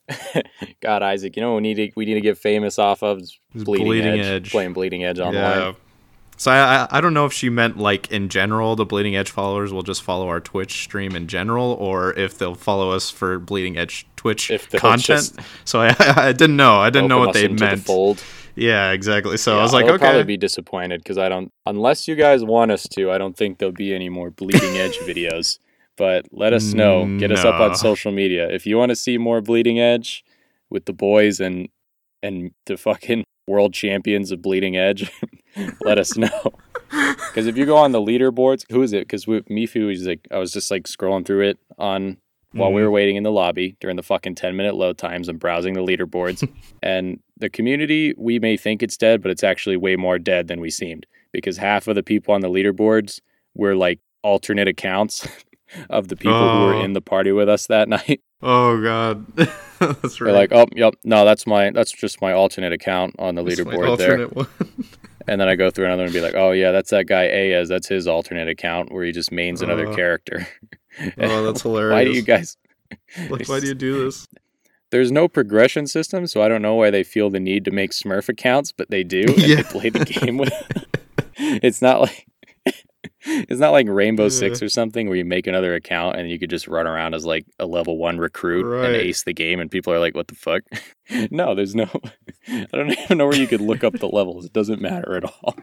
"God, 0.81 1.03
Isaac, 1.03 1.35
you 1.35 1.41
know 1.41 1.55
we 1.55 1.61
need 1.61 1.75
to 1.75 1.91
we 1.97 2.05
need 2.05 2.13
to 2.13 2.21
get 2.21 2.37
famous 2.37 2.79
off 2.79 3.03
of 3.03 3.21
Bleeding, 3.53 3.87
Bleeding 3.87 4.19
Edge, 4.21 4.25
Edge. 4.25 4.51
playing 4.51 4.71
Bleeding 4.71 5.03
Edge 5.03 5.19
online." 5.19 5.35
Yeah. 5.59 5.73
So 6.37 6.51
I, 6.51 6.87
I 6.91 7.01
don't 7.01 7.13
know 7.13 7.25
if 7.25 7.33
she 7.33 7.49
meant 7.49 7.77
like 7.77 8.11
in 8.11 8.29
general 8.29 8.75
the 8.75 8.85
Bleeding 8.85 9.15
Edge 9.15 9.31
followers 9.31 9.71
will 9.71 9.83
just 9.83 10.03
follow 10.03 10.27
our 10.27 10.39
Twitch 10.39 10.83
stream 10.83 11.15
in 11.15 11.27
general, 11.27 11.73
or 11.73 12.13
if 12.13 12.37
they'll 12.37 12.55
follow 12.55 12.91
us 12.91 13.09
for 13.09 13.39
Bleeding 13.39 13.77
Edge 13.77 14.05
Twitch 14.15 14.51
content. 14.73 15.01
just 15.01 15.39
So 15.63 15.81
I, 15.81 15.95
I 15.99 16.31
didn't 16.33 16.57
know. 16.57 16.79
I 16.79 16.89
didn't 16.89 17.07
know 17.09 17.19
what 17.19 17.33
they 17.33 17.47
the 17.47 17.53
meant. 17.53 17.83
fold. 17.83 18.21
Yeah, 18.55 18.91
exactly. 18.91 19.37
So 19.37 19.57
I 19.59 19.61
was 19.61 19.73
like, 19.73 19.85
I'll 19.85 19.97
probably 19.97 20.23
be 20.23 20.37
disappointed 20.37 21.01
because 21.03 21.17
I 21.17 21.27
don't, 21.27 21.51
unless 21.65 22.07
you 22.07 22.15
guys 22.15 22.43
want 22.43 22.71
us 22.71 22.87
to, 22.93 23.11
I 23.11 23.17
don't 23.17 23.35
think 23.35 23.57
there'll 23.57 23.73
be 23.73 23.93
any 23.93 24.07
more 24.07 24.31
Bleeding 24.31 24.77
Edge 24.77 24.97
videos. 24.99 25.59
But 25.97 26.25
let 26.31 26.51
us 26.53 26.73
know. 26.73 27.05
Get 27.19 27.31
us 27.31 27.45
up 27.45 27.59
on 27.61 27.75
social 27.75 28.11
media 28.11 28.49
if 28.49 28.65
you 28.65 28.77
want 28.77 28.89
to 28.89 28.97
see 28.97 29.17
more 29.17 29.39
Bleeding 29.39 29.79
Edge 29.79 30.25
with 30.69 30.85
the 30.85 30.93
boys 30.93 31.39
and 31.39 31.69
and 32.21 32.51
the 32.65 32.75
fucking 32.75 33.23
world 33.47 33.73
champions 33.73 34.31
of 34.31 34.41
Bleeding 34.41 34.75
Edge, 34.75 35.09
let 35.81 35.97
us 35.97 36.17
know. 36.17 36.27
Bleeding 36.31 36.51
Edge, 36.51 36.53
let 36.93 37.09
us 37.09 37.15
know. 37.15 37.15
Because 37.27 37.47
if 37.47 37.57
you 37.57 37.65
go 37.65 37.77
on 37.77 37.91
the 37.91 38.01
leaderboards, 38.01 38.65
who 38.71 38.81
is 38.81 38.93
it? 38.93 39.01
Because 39.01 39.25
Mifu 39.25 39.91
is 39.93 40.05
like, 40.05 40.27
I 40.31 40.37
was 40.37 40.51
just 40.51 40.71
like 40.71 40.83
scrolling 40.83 41.25
through 41.25 41.41
it 41.49 41.59
on 41.77 42.17
while 42.53 42.71
we 42.71 42.81
Mhm. 42.81 42.85
were 42.85 42.91
waiting 42.91 43.15
in 43.17 43.23
the 43.23 43.31
lobby 43.31 43.75
during 43.81 43.97
the 43.97 44.03
fucking 44.03 44.35
10 44.35 44.55
minute 44.55 44.75
load 44.75 44.97
times 44.97 45.27
and 45.27 45.39
browsing 45.39 45.73
the 45.73 45.81
leaderboards. 45.81 46.47
and 46.83 47.19
the 47.37 47.49
community, 47.49 48.13
we 48.17 48.39
may 48.39 48.55
think 48.55 48.81
it's 48.81 48.95
dead, 48.97 49.21
but 49.21 49.29
it's 49.31 49.43
actually 49.43 49.75
way 49.77 49.95
more 49.97 50.17
dead 50.17 50.47
than 50.47 50.61
we 50.61 50.69
seemed 50.69 51.05
because 51.33 51.57
half 51.57 51.87
of 51.87 51.95
the 51.95 52.03
people 52.03 52.33
on 52.33 52.39
the 52.41 52.49
leaderboards 52.49 53.19
were 53.55 53.75
like 53.75 53.99
alternate 54.23 54.67
accounts 54.69 55.27
of 55.89 56.07
the 56.07 56.15
people 56.15 56.37
who 56.39 56.65
were 56.65 56.73
Oh. 56.75 56.81
in 56.81 56.93
the 56.93 57.01
party 57.01 57.31
with 57.33 57.49
us 57.49 57.67
that 57.67 57.89
night. 57.89 58.21
Oh 58.41 58.81
god, 58.81 59.25
that's 59.79 60.21
right. 60.21 60.27
They're 60.27 60.31
like, 60.33 60.51
oh, 60.53 60.67
yep, 60.75 60.93
no, 61.03 61.25
that's 61.25 61.47
my, 61.47 61.71
that's 61.71 61.91
just 61.91 62.21
my 62.21 62.31
alternate 62.31 62.71
account 62.73 63.15
on 63.17 63.35
the 63.35 63.43
That's 63.43 63.59
leaderboard 63.59 63.97
there. 63.97 64.27
And 65.27 65.41
then 65.41 65.47
I 65.47 65.55
go 65.55 65.71
through 65.71 65.85
another 65.85 66.03
and 66.03 66.13
be 66.13 66.21
like, 66.21 66.35
oh 66.35 66.51
yeah, 66.51 66.71
that's 66.71 66.91
that 66.91 67.05
guy 67.07 67.23
Ayaz. 67.25 67.67
That's 67.69 67.87
his 67.87 68.07
alternate 68.07 68.47
account 68.47 68.91
where 68.91 69.03
he 69.03 69.11
just 69.11 69.31
mains 69.31 69.61
another 69.61 69.87
Oh. 69.87 69.95
character. 69.95 70.47
oh, 71.19 71.43
that's 71.43 71.61
hilarious. 71.63 71.93
Why 71.93 72.03
do 72.05 72.11
you 72.11 72.21
guys? 72.21 72.57
Like, 73.29 73.49
why 73.49 73.59
do 73.59 73.67
you 73.67 73.73
do 73.73 74.05
this? 74.05 74.27
There's 74.91 75.11
no 75.11 75.27
progression 75.27 75.87
system, 75.87 76.27
so 76.27 76.43
I 76.43 76.47
don't 76.47 76.61
know 76.61 76.75
why 76.75 76.91
they 76.91 77.03
feel 77.03 77.29
the 77.31 77.39
need 77.39 77.65
to 77.65 77.71
make 77.71 77.91
Smurf 77.91 78.29
accounts, 78.29 78.71
but 78.71 78.89
they 78.91 79.03
do, 79.03 79.23
and 79.27 79.37
Yeah. 79.39 79.55
they 79.57 79.63
play 79.63 79.89
the 79.89 80.05
game 80.05 80.37
with. 80.37 80.53
it's 81.37 81.81
not 81.81 82.01
like 82.01 82.27
it's 83.21 83.59
not 83.59 83.71
like 83.71 83.87
Rainbow 83.89 84.29
Six 84.29 84.61
or 84.61 84.69
something 84.69 85.07
where 85.07 85.17
you 85.17 85.25
make 85.25 85.47
another 85.47 85.75
account 85.75 86.17
and 86.17 86.29
you 86.29 86.39
could 86.39 86.49
just 86.49 86.67
run 86.67 86.87
around 86.87 87.13
as 87.13 87.25
like 87.25 87.45
a 87.59 87.65
level 87.65 87.97
one 87.97 88.17
recruit 88.17 88.65
and 88.85 88.95
ace 88.95 89.23
the 89.23 89.33
game, 89.33 89.59
and 89.59 89.69
people 89.71 89.93
are 89.93 89.99
like, 89.99 90.15
"What 90.15 90.27
the 90.27 90.35
fuck?" 90.35 90.63
no, 91.31 91.55
there's 91.55 91.75
no. 91.75 91.87
I 92.47 92.67
don't 92.71 92.91
even 92.91 93.17
know 93.17 93.27
where 93.27 93.37
you 93.37 93.47
could 93.47 93.61
look 93.61 93.83
up 93.83 93.93
the 93.93 94.07
levels. 94.07 94.45
It 94.45 94.53
doesn't 94.53 94.81
matter 94.81 95.15
at 95.15 95.23
all. 95.23 95.55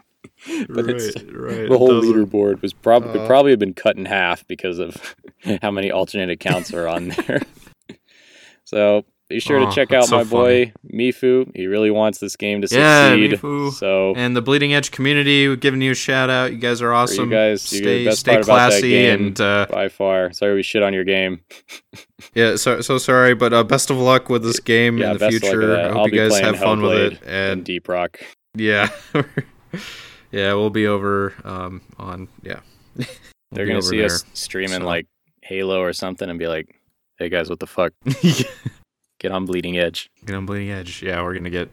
But 0.69 0.87
right, 0.87 0.97
it's 0.97 1.17
right. 1.33 1.69
the 1.69 1.79
whole 1.79 2.01
leaderboard 2.03 2.63
was 2.63 2.73
probably 2.73 3.21
Uh. 3.21 3.27
probably 3.27 3.53
have 3.53 3.61
been 3.61 3.75
cut 3.75 3.97
in 3.97 4.07
half 4.07 4.47
because 4.47 4.79
of 4.79 5.15
how 5.63 5.71
many 5.71 5.91
alternate 5.91 6.31
accounts 6.31 6.73
are 6.73 6.89
on 6.89 7.09
there. 7.09 7.43
so 8.65 9.05
be 9.33 9.41
sure 9.41 9.59
Oh, 9.61 9.67
to 9.69 9.75
check 9.75 9.93
out 9.93 10.05
so 10.07 10.17
my 10.19 10.25
boy 10.25 10.73
Mifu. 10.93 11.51
He 11.57 11.67
really 11.67 11.91
wants 11.91 12.19
this 12.19 12.37
game 12.37 12.61
to 12.63 12.69
succeed. 12.69 12.81
Yeah. 12.81 13.17
Mifu. 13.17 13.73
So 13.73 14.15
And 14.17 14.37
the 14.37 14.43
Bleeding 14.43 14.73
Edge 14.75 14.91
community, 14.91 15.49
we're 15.49 15.57
giving 15.57 15.81
you 15.83 15.93
a 15.93 15.95
shout 15.95 16.31
out. 16.31 16.53
You 16.53 16.59
guys 16.59 16.81
are 16.83 16.93
awesome. 16.93 17.29
guys, 17.31 17.73
you're 17.73 17.83
the 17.83 18.11
stay 18.13 18.15
stay 18.15 18.33
part 18.35 18.45
about 18.45 18.57
that 18.57 18.69
classy 18.71 19.07
and 19.09 19.41
uh, 19.41 19.67
by 19.71 19.89
far, 19.89 20.33
sorry 20.33 20.55
we 20.55 20.63
shit 20.63 20.83
on 20.83 20.93
your 20.95 21.05
game. 21.05 21.41
yeah. 22.35 22.57
So 22.57 22.81
so 22.81 22.99
sorry, 22.99 23.35
but 23.35 23.53
uh, 23.53 23.65
best 23.65 23.91
of 23.91 23.97
luck 23.99 24.29
with 24.29 24.43
this 24.43 24.61
game 24.61 24.99
Yeah, 24.99 25.09
in 25.09 25.13
the 25.15 25.19
best 25.19 25.37
of 25.37 25.43
luck 25.43 25.53
with 25.53 25.61
future. 25.61 25.77
I 25.81 25.89
hope 25.89 25.97
I'll 25.99 26.09
you 26.09 26.29
guys 26.29 26.39
have 26.41 26.59
fun 26.59 26.83
with 26.83 26.93
it. 27.15 27.21
and 27.23 27.31
And 27.53 27.65
Deep 27.65 27.89
Rock. 27.89 28.21
yeah, 28.55 28.89
yeah, 30.31 30.55
we'll 30.55 30.71
be 30.71 30.87
over 30.87 31.35
um 31.45 31.81
on 31.99 32.29
yeah. 32.43 32.61
We'll 32.97 33.07
They're 33.53 33.67
gonna 33.67 33.83
see 33.83 33.99
there. 33.99 34.07
us 34.07 34.25
streaming 34.35 34.81
so. 34.81 34.87
like 34.87 35.07
Halo 35.43 35.81
or 35.81 35.93
something 35.93 36.29
and 36.31 36.39
be 36.39 36.47
like, 36.47 36.81
"Hey 37.19 37.29
guys, 37.29 37.51
what 37.51 37.59
the 37.61 37.67
fuck? 37.67 37.93
Get 39.23 39.33
on 39.33 39.47
Bleeding 39.47 39.79
Edge." 39.79 40.11
Get 40.27 40.35
on 40.37 40.45
Bleeding 40.47 40.71
Edge. 40.71 41.03
Yeah, 41.03 41.23
we're 41.23 41.35
gonna 41.35 41.49
get 41.51 41.69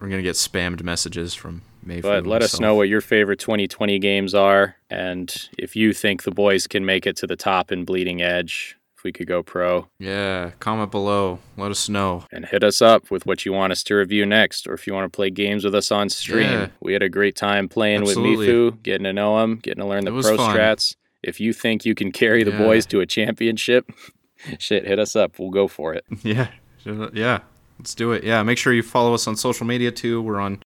we're 0.00 0.08
gonna 0.08 0.22
get 0.22 0.36
spammed 0.36 0.82
messages 0.82 1.34
from 1.34 1.62
Mayfield. 1.82 2.24
But 2.24 2.26
let 2.26 2.42
us 2.42 2.60
know 2.60 2.74
what 2.74 2.88
your 2.88 3.00
favorite 3.00 3.38
2020 3.38 3.98
games 3.98 4.34
are, 4.34 4.76
and 4.90 5.34
if 5.58 5.74
you 5.74 5.92
think 5.94 6.22
the 6.24 6.30
boys 6.30 6.66
can 6.66 6.84
make 6.84 7.06
it 7.06 7.16
to 7.16 7.26
the 7.26 7.36
top 7.36 7.72
in 7.72 7.84
Bleeding 7.84 8.20
Edge, 8.22 8.76
if 8.96 9.02
we 9.04 9.12
could 9.12 9.26
go 9.26 9.42
pro, 9.42 9.88
Yeah, 9.98 10.50
comment 10.60 10.90
below. 10.90 11.38
Let 11.56 11.70
us 11.70 11.88
know. 11.88 12.26
and 12.30 12.44
hit 12.44 12.62
us 12.62 12.82
up 12.82 13.10
with 13.10 13.24
what 13.24 13.46
you 13.46 13.52
want 13.54 13.72
us 13.72 13.82
to 13.84 13.94
review 13.94 14.26
next, 14.26 14.66
or 14.66 14.74
if 14.74 14.86
you 14.86 14.92
want 14.92 15.10
to 15.10 15.16
play 15.16 15.30
games 15.30 15.64
with 15.64 15.74
us 15.74 15.90
on 15.90 16.10
stream. 16.10 16.42
Yeah. 16.50 16.68
We 16.80 16.92
had 16.92 17.02
a 17.02 17.08
great 17.08 17.34
time 17.34 17.66
playing 17.68 18.02
Absolutely. 18.02 18.46
with 18.46 18.74
Mifu, 18.74 18.82
getting 18.82 19.04
to 19.04 19.12
know 19.14 19.42
him, 19.42 19.56
getting 19.56 19.82
to 19.82 19.88
learn 19.88 20.04
the 20.04 20.10
pro 20.12 20.36
fun. 20.36 20.54
strats. 20.56 20.96
If 21.22 21.40
you 21.40 21.52
think 21.54 21.84
you 21.86 21.94
can 21.94 22.12
carry 22.12 22.42
the 22.44 22.50
Yeah. 22.52 22.58
boys 22.58 22.84
to 22.86 23.00
a 23.00 23.06
championship, 23.06 23.90
shit, 24.58 24.86
hit 24.86 24.98
us 24.98 25.14
up. 25.16 25.38
We'll 25.38 25.50
go 25.50 25.66
for 25.68 25.94
it. 25.94 26.04
Yeah, 26.22 26.48
yeah. 26.84 27.40
Let's 27.78 27.94
do 27.94 28.12
it. 28.12 28.24
Yeah, 28.24 28.42
make 28.42 28.58
sure 28.58 28.72
you 28.72 28.82
follow 28.82 29.14
us 29.14 29.26
on 29.26 29.36
social 29.36 29.66
media 29.66 29.90
too. 29.90 30.20
We're 30.20 30.38
on 30.40 30.60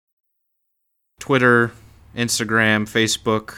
Twitter, 1.19 1.73
Instagram, 2.17 2.89
Facebook. 2.89 3.57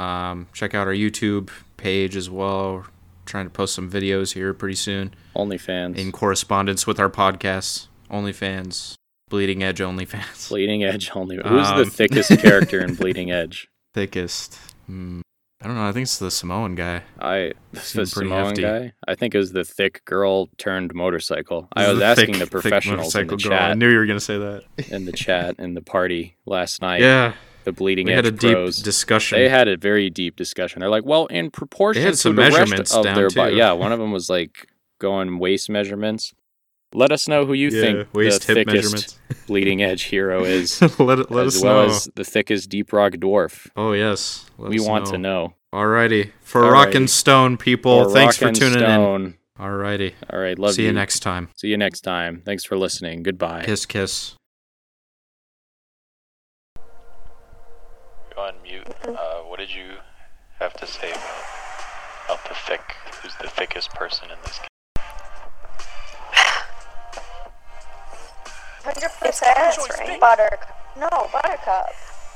Um, 0.00 0.46
check 0.52 0.74
out 0.74 0.86
our 0.86 0.92
YouTube 0.92 1.48
page 1.78 2.14
as 2.16 2.28
well. 2.28 2.74
We're 2.74 2.84
trying 3.24 3.46
to 3.46 3.50
post 3.50 3.74
some 3.74 3.90
videos 3.90 4.34
here 4.34 4.52
pretty 4.52 4.74
soon 4.74 5.14
OnlyFans. 5.34 5.96
in 5.96 6.12
correspondence 6.12 6.86
with 6.86 7.00
our 7.00 7.08
podcasts. 7.10 7.86
OnlyFans, 8.10 8.94
Bleeding 9.30 9.62
Edge 9.62 9.78
OnlyFans. 9.80 10.48
Bleeding 10.50 10.84
Edge 10.84 11.10
only. 11.14 11.36
Who's 11.44 11.68
the 11.68 11.82
Um, 11.82 11.90
thickest 11.90 12.30
character 12.40 12.80
in 12.80 12.94
Bleeding 12.94 13.30
Edge? 13.30 13.66
Thickest. 13.94 14.58
Hmm. 14.86 15.22
I 15.62 15.66
don't 15.66 15.76
know. 15.76 15.86
I 15.88 15.92
think 15.92 16.02
it's 16.04 16.18
the 16.18 16.30
Samoan 16.30 16.74
guy. 16.74 17.02
I 17.18 17.52
the 17.72 18.06
Samoan 18.06 18.46
hefty. 18.48 18.62
guy. 18.62 18.92
I 19.08 19.14
think 19.14 19.34
it 19.34 19.38
was 19.38 19.52
the 19.52 19.64
thick 19.64 20.04
girl 20.04 20.48
turned 20.58 20.94
motorcycle. 20.94 21.68
I 21.74 21.88
was 21.88 21.98
the 21.98 22.04
asking 22.04 22.34
thick- 22.34 22.44
the 22.44 22.46
professionals 22.46 23.14
in 23.14 23.26
the 23.26 23.32
motorcycle 23.32 23.50
girl. 23.50 23.70
I 23.70 23.74
knew 23.74 23.90
you 23.90 23.96
were 23.98 24.06
gonna 24.06 24.20
say 24.20 24.36
that. 24.38 24.64
in 24.90 25.06
the 25.06 25.12
chat, 25.12 25.56
in 25.58 25.72
the 25.74 25.80
party 25.80 26.36
last 26.44 26.82
night. 26.82 27.00
yeah, 27.00 27.32
the 27.64 27.72
bleeding 27.72 28.06
we 28.06 28.12
edge 28.12 28.24
had 28.26 28.34
a 28.34 28.36
deep 28.36 28.84
discussion. 28.84 29.38
they 29.38 29.48
had 29.48 29.66
a 29.66 29.78
very 29.78 30.10
deep 30.10 30.36
discussion. 30.36 30.80
They're 30.80 30.90
like, 30.90 31.06
well, 31.06 31.24
in 31.26 31.50
proportion 31.50 32.02
to 32.12 32.32
the 32.32 32.42
rest 32.42 32.92
of 32.94 33.04
down, 33.04 33.14
their 33.16 33.30
body. 33.30 33.56
Yeah, 33.56 33.72
one 33.72 33.92
of 33.92 33.98
them 33.98 34.12
was 34.12 34.28
like 34.28 34.68
going 34.98 35.38
waist 35.38 35.70
measurements. 35.70 36.34
Let 36.96 37.12
us 37.12 37.28
know 37.28 37.44
who 37.44 37.52
you 37.52 37.68
Yeah, 37.68 37.80
think 37.80 38.14
waist 38.14 38.46
the 38.46 38.54
hip 38.54 38.66
thickest 38.68 38.92
measurements. 38.94 39.18
bleeding 39.46 39.82
edge 39.82 40.04
hero 40.04 40.44
is, 40.44 40.80
let 40.98 41.30
let 41.30 41.46
as 41.46 41.56
us 41.56 41.62
well 41.62 41.86
know. 41.86 41.94
as 41.94 42.08
the 42.14 42.24
thickest 42.24 42.70
deep 42.70 42.90
rock 42.92 43.12
dwarf. 43.12 43.68
oh 43.76 43.92
yes, 43.92 44.46
let 44.56 44.70
we 44.70 44.78
us 44.80 44.86
want 44.86 45.06
to 45.06 45.18
know. 45.18 45.54
Alrighty, 45.74 46.30
for 46.40 46.62
Alrighty. 46.62 46.72
Rock 46.72 46.94
and 46.94 47.10
Stone 47.10 47.58
people, 47.58 47.92
Or 47.92 48.10
thanks 48.10 48.38
for 48.38 48.46
and 48.48 48.56
tuning 48.56 48.80
in. 48.82 49.34
Alrighty, 49.60 50.14
All 50.30 50.38
right, 50.38 50.58
love 50.58 50.70
you. 50.70 50.74
see 50.74 50.82
you. 50.82 50.88
you 50.88 50.94
next 50.94 51.20
time. 51.20 51.48
See 51.56 51.68
you 51.68 51.76
next 51.76 52.00
time. 52.00 52.40
Thanks 52.46 52.64
for 52.64 52.78
listening. 52.78 53.22
Goodbye. 53.22 53.64
Kiss, 53.64 53.84
kiss. 53.84 54.34
Go 58.34 58.40
on 58.42 58.54
mute. 58.62 58.86
Uh, 59.06 59.40
what 59.48 59.58
did 59.58 59.70
you 59.74 59.96
have 60.60 60.72
to 60.74 60.86
say 60.86 61.10
about, 61.10 61.44
about 62.26 62.48
the 62.48 62.54
thick? 62.54 62.80
Who's 63.22 63.34
the 63.42 63.48
thickest 63.48 63.90
person 63.90 64.30
in 64.30 64.36
this 64.44 64.58
game? 64.58 64.68
Hundred 68.86 69.10
percent, 69.18 69.98
right? 69.98 70.20
Butter. 70.20 70.58
No, 70.96 71.08
Buttercup. 71.32 71.90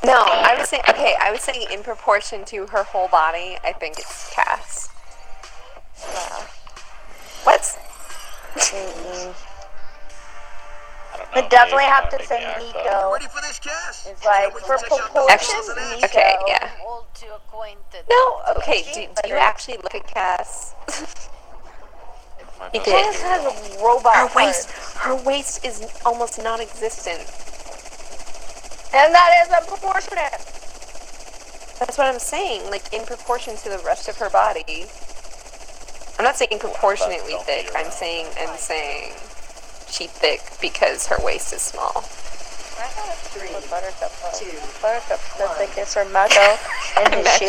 No, 0.04 0.24
I 0.26 0.56
was 0.58 0.68
saying 0.68 0.82
okay. 0.88 1.14
I 1.20 1.30
was 1.30 1.42
saying 1.42 1.66
in 1.70 1.82
proportion 1.84 2.44
to 2.46 2.66
her 2.66 2.82
whole 2.82 3.06
body, 3.06 3.56
I 3.62 3.72
think 3.72 3.98
it's 3.98 4.34
Cass. 4.34 4.88
Uh, 6.02 6.42
What's 7.44 7.76
mm-hmm. 8.56 9.32
don't 11.16 11.28
know. 11.28 11.28
But 11.34 11.50
definitely 11.50 11.84
have 11.84 12.08
to 12.10 12.18
big 12.18 12.26
say 12.26 12.40
Yak, 12.40 12.58
though. 12.58 12.66
Nico. 12.66 13.12
Ready 13.12 13.26
for 13.26 13.40
this, 13.42 13.60
Cass? 13.60 14.08
It's 14.10 14.24
like 14.24 14.52
for 14.52 14.78
proportion, 14.78 15.26
Actually, 15.30 15.96
Nico. 15.96 16.06
okay, 16.06 16.34
yeah. 16.48 16.70
Old 16.84 17.06
to 17.14 17.34
acquainted. 17.36 18.04
no? 18.10 18.42
Okay, 18.56 18.82
do, 18.92 19.06
do 19.22 19.28
you 19.28 19.36
actually 19.36 19.76
look 19.76 19.94
at 19.94 20.06
Cass? 20.08 20.74
My 22.60 22.66
You 22.74 22.80
best 22.80 22.84
did. 22.84 22.92
Cass 22.94 23.20
has 23.22 23.42
a 23.46 23.82
robot 23.84 24.14
Her 24.14 24.26
waist, 24.36 24.68
parts. 24.68 24.96
her 24.98 25.16
waist 25.16 25.64
is 25.64 25.82
almost 26.04 26.38
non-existent. 26.42 27.24
and 28.92 29.14
that 29.14 29.30
is 29.46 29.48
unproportionate. 29.52 30.38
That's 31.78 31.96
what 31.96 32.06
I'm 32.06 32.18
saying. 32.20 32.70
Like 32.70 32.92
in 32.92 33.04
proportion 33.06 33.56
to 33.56 33.68
the 33.70 33.78
rest 33.78 34.08
of 34.08 34.16
her 34.18 34.28
body. 34.30 34.86
I'm 36.18 36.24
not 36.24 36.36
saying 36.36 36.58
proportionately 36.60 37.32
don't 37.32 37.46
thick. 37.46 37.70
I'm 37.74 37.90
saying 37.90 38.26
I'm 38.38 38.56
saying 38.58 39.14
she 39.88 40.06
thick 40.06 40.42
because 40.60 41.06
her 41.06 41.16
waist 41.24 41.52
is 41.54 41.62
small. 41.62 42.02
Three, 43.32 43.48
Buttercup. 43.70 44.12
Uh, 44.24 44.32
Buttercup's 44.82 45.36
the 45.38 45.48
thickest, 45.56 45.96
or 45.96 46.04
Mako 46.06 46.34
in 47.04 47.12
his 47.12 47.24
Imagine. 47.24 47.38
shoe. 47.38 47.46